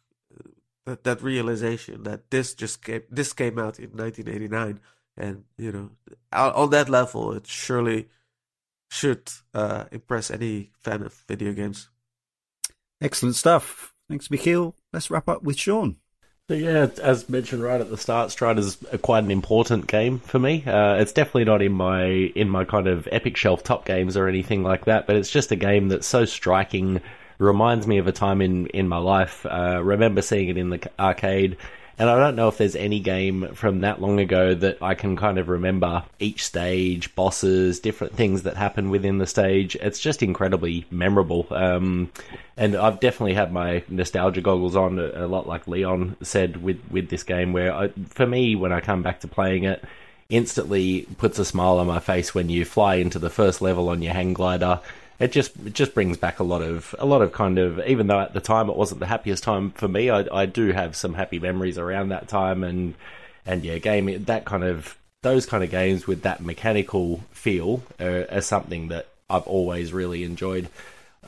that, 0.86 1.04
that 1.04 1.22
realization 1.22 2.02
that 2.02 2.30
this 2.30 2.54
just 2.54 2.82
came 2.84 3.02
this 3.10 3.32
came 3.32 3.58
out 3.58 3.78
in 3.78 3.90
1989 3.90 4.80
and 5.16 5.44
you 5.56 5.72
know 5.72 5.90
on 6.32 6.70
that 6.70 6.88
level 6.88 7.32
it 7.32 7.46
surely 7.46 8.08
should 8.94 9.28
uh, 9.52 9.84
impress 9.90 10.30
any 10.30 10.70
fan 10.78 11.02
of 11.02 11.12
video 11.26 11.52
games. 11.52 11.88
Excellent 13.00 13.34
stuff. 13.34 13.92
Thanks 14.08 14.28
Michiel. 14.28 14.74
Let's 14.92 15.10
wrap 15.10 15.28
up 15.28 15.42
with 15.42 15.58
Sean 15.58 15.96
so 16.48 16.54
yeah, 16.54 16.88
as 17.02 17.28
mentioned 17.30 17.62
right 17.62 17.80
at 17.80 17.88
the 17.88 17.96
start, 17.96 18.30
Strider 18.30 18.60
Strider's 18.60 19.00
quite 19.00 19.24
an 19.24 19.30
important 19.30 19.86
game 19.86 20.18
for 20.18 20.38
me. 20.38 20.62
Uh, 20.66 20.96
it's 20.96 21.12
definitely 21.12 21.44
not 21.44 21.62
in 21.62 21.72
my 21.72 22.04
in 22.04 22.50
my 22.50 22.64
kind 22.66 22.86
of 22.86 23.08
epic 23.10 23.36
shelf 23.36 23.62
top 23.62 23.86
games 23.86 24.14
or 24.14 24.28
anything 24.28 24.62
like 24.62 24.84
that, 24.84 25.06
but 25.06 25.16
it's 25.16 25.30
just 25.30 25.52
a 25.52 25.56
game 25.56 25.88
that's 25.88 26.06
so 26.06 26.26
striking. 26.26 27.00
Reminds 27.38 27.86
me 27.86 27.96
of 27.96 28.06
a 28.06 28.12
time 28.12 28.42
in 28.42 28.66
in 28.68 28.88
my 28.88 28.98
life. 28.98 29.46
Uh, 29.46 29.80
remember 29.82 30.20
seeing 30.20 30.50
it 30.50 30.58
in 30.58 30.68
the 30.68 30.90
arcade 30.98 31.56
and 31.98 32.10
I 32.10 32.18
don't 32.18 32.34
know 32.34 32.48
if 32.48 32.58
there's 32.58 32.74
any 32.74 32.98
game 32.98 33.54
from 33.54 33.80
that 33.80 34.00
long 34.00 34.18
ago 34.18 34.54
that 34.54 34.82
I 34.82 34.94
can 34.94 35.16
kind 35.16 35.38
of 35.38 35.48
remember 35.48 36.02
each 36.18 36.44
stage, 36.44 37.14
bosses, 37.14 37.78
different 37.78 38.16
things 38.16 38.42
that 38.42 38.56
happen 38.56 38.90
within 38.90 39.18
the 39.18 39.26
stage. 39.26 39.76
It's 39.76 40.00
just 40.00 40.22
incredibly 40.22 40.86
memorable. 40.90 41.46
Um, 41.50 42.10
and 42.56 42.74
I've 42.74 42.98
definitely 42.98 43.34
had 43.34 43.52
my 43.52 43.84
nostalgia 43.88 44.40
goggles 44.40 44.74
on 44.74 44.98
a, 44.98 45.28
lot, 45.28 45.46
like 45.46 45.68
Leon 45.68 46.16
said 46.20 46.62
with, 46.62 46.80
with 46.90 47.10
this 47.10 47.22
game, 47.22 47.52
where 47.52 47.72
I, 47.72 47.88
for 48.08 48.26
me, 48.26 48.56
when 48.56 48.72
I 48.72 48.80
come 48.80 49.02
back 49.02 49.20
to 49.20 49.28
playing 49.28 49.64
it, 49.64 49.84
instantly 50.28 51.06
puts 51.18 51.38
a 51.38 51.44
smile 51.44 51.78
on 51.78 51.86
my 51.86 52.00
face 52.00 52.34
when 52.34 52.48
you 52.48 52.64
fly 52.64 52.96
into 52.96 53.20
the 53.20 53.30
first 53.30 53.62
level 53.62 53.88
on 53.88 54.02
your 54.02 54.14
hang 54.14 54.32
glider 54.32 54.80
it 55.18 55.32
just 55.32 55.56
it 55.64 55.74
just 55.74 55.94
brings 55.94 56.16
back 56.16 56.40
a 56.40 56.44
lot 56.44 56.62
of 56.62 56.94
a 56.98 57.06
lot 57.06 57.22
of 57.22 57.32
kind 57.32 57.58
of 57.58 57.80
even 57.86 58.06
though 58.06 58.20
at 58.20 58.34
the 58.34 58.40
time 58.40 58.68
it 58.68 58.76
wasn't 58.76 59.00
the 59.00 59.06
happiest 59.06 59.42
time 59.42 59.70
for 59.72 59.88
me, 59.88 60.10
I, 60.10 60.26
I 60.32 60.46
do 60.46 60.72
have 60.72 60.96
some 60.96 61.14
happy 61.14 61.38
memories 61.38 61.78
around 61.78 62.08
that 62.08 62.28
time 62.28 62.64
and 62.64 62.94
and 63.46 63.64
yeah, 63.64 63.78
game 63.78 64.24
that 64.24 64.44
kind 64.44 64.64
of 64.64 64.96
those 65.22 65.46
kind 65.46 65.64
of 65.64 65.70
games 65.70 66.06
with 66.06 66.22
that 66.22 66.40
mechanical 66.42 67.22
feel 67.30 67.82
are, 67.98 68.26
are 68.30 68.40
something 68.40 68.88
that 68.88 69.08
I've 69.30 69.46
always 69.46 69.92
really 69.92 70.22
enjoyed. 70.24 70.68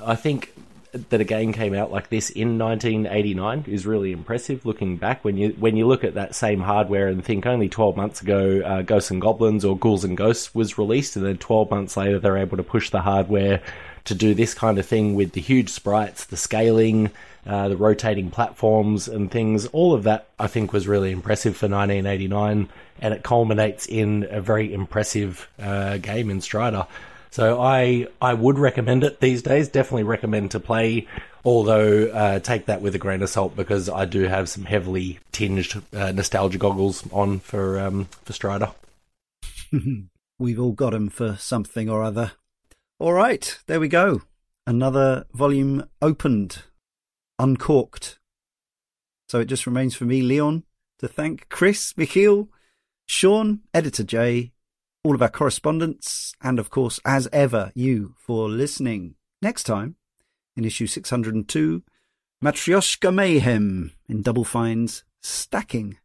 I 0.04 0.16
think 0.16 0.52
that 0.92 1.20
a 1.20 1.24
game 1.24 1.52
came 1.52 1.74
out 1.74 1.90
like 1.90 2.08
this 2.08 2.30
in 2.30 2.58
1989 2.58 3.64
is 3.66 3.86
really 3.86 4.12
impressive. 4.12 4.64
Looking 4.64 4.96
back, 4.96 5.24
when 5.24 5.36
you 5.36 5.50
when 5.58 5.76
you 5.76 5.86
look 5.86 6.04
at 6.04 6.14
that 6.14 6.34
same 6.34 6.60
hardware 6.60 7.08
and 7.08 7.24
think 7.24 7.46
only 7.46 7.68
12 7.68 7.96
months 7.96 8.22
ago, 8.22 8.60
uh, 8.64 8.82
Ghosts 8.82 9.10
and 9.10 9.20
Goblins 9.20 9.64
or 9.64 9.76
Ghouls 9.76 10.04
and 10.04 10.16
Ghosts 10.16 10.54
was 10.54 10.78
released, 10.78 11.16
and 11.16 11.24
then 11.24 11.38
12 11.38 11.70
months 11.70 11.96
later 11.96 12.18
they're 12.18 12.38
able 12.38 12.56
to 12.56 12.62
push 12.62 12.90
the 12.90 13.00
hardware 13.00 13.62
to 14.04 14.14
do 14.14 14.34
this 14.34 14.54
kind 14.54 14.78
of 14.78 14.86
thing 14.86 15.14
with 15.14 15.32
the 15.32 15.40
huge 15.40 15.68
sprites, 15.68 16.26
the 16.26 16.36
scaling, 16.36 17.10
uh, 17.46 17.68
the 17.68 17.76
rotating 17.76 18.30
platforms 18.30 19.08
and 19.08 19.30
things. 19.30 19.66
All 19.66 19.94
of 19.94 20.04
that 20.04 20.28
I 20.38 20.46
think 20.46 20.72
was 20.72 20.88
really 20.88 21.10
impressive 21.10 21.56
for 21.56 21.66
1989, 21.66 22.68
and 23.00 23.14
it 23.14 23.22
culminates 23.22 23.86
in 23.86 24.26
a 24.30 24.40
very 24.40 24.72
impressive 24.72 25.48
uh, 25.60 25.98
game 25.98 26.30
in 26.30 26.40
Strider. 26.40 26.86
So 27.30 27.60
I 27.60 28.06
I 28.20 28.34
would 28.34 28.58
recommend 28.58 29.04
it 29.04 29.20
these 29.20 29.42
days. 29.42 29.68
Definitely 29.68 30.04
recommend 30.04 30.52
to 30.52 30.60
play. 30.60 31.06
Although 31.44 32.08
uh, 32.08 32.38
take 32.40 32.66
that 32.66 32.82
with 32.82 32.94
a 32.96 32.98
grain 32.98 33.22
of 33.22 33.28
salt 33.28 33.54
because 33.54 33.88
I 33.88 34.04
do 34.04 34.24
have 34.24 34.48
some 34.48 34.64
heavily 34.64 35.20
tinged 35.30 35.80
uh, 35.94 36.10
nostalgia 36.10 36.58
goggles 36.58 37.04
on 37.12 37.38
for 37.38 37.78
um, 37.78 38.06
for 38.24 38.32
Strider. 38.32 38.72
We've 40.38 40.60
all 40.60 40.72
got 40.72 40.90
them 40.90 41.08
for 41.08 41.36
something 41.36 41.88
or 41.88 42.02
other. 42.02 42.32
All 42.98 43.12
right, 43.12 43.58
there 43.66 43.80
we 43.80 43.88
go. 43.88 44.22
Another 44.66 45.26
volume 45.32 45.88
opened, 46.02 46.62
uncorked. 47.38 48.18
So 49.28 49.40
it 49.40 49.46
just 49.46 49.66
remains 49.66 49.94
for 49.94 50.04
me, 50.04 50.22
Leon, 50.22 50.64
to 50.98 51.08
thank 51.08 51.48
Chris, 51.48 51.92
Michiel, 51.92 52.48
Sean, 53.06 53.60
Editor 53.72 54.02
Jay, 54.02 54.52
all 55.06 55.14
of 55.14 55.22
our 55.22 55.30
correspondents, 55.30 56.34
and 56.42 56.58
of 56.58 56.68
course, 56.68 56.98
as 57.04 57.28
ever, 57.32 57.70
you 57.76 58.16
for 58.18 58.48
listening. 58.48 59.14
Next 59.40 59.62
time, 59.62 59.94
in 60.56 60.64
issue 60.64 60.88
602, 60.88 61.84
Matryoshka 62.44 63.14
Mayhem 63.14 63.92
in 64.08 64.22
Double 64.22 64.42
Fine's 64.42 65.04
Stacking. 65.20 65.98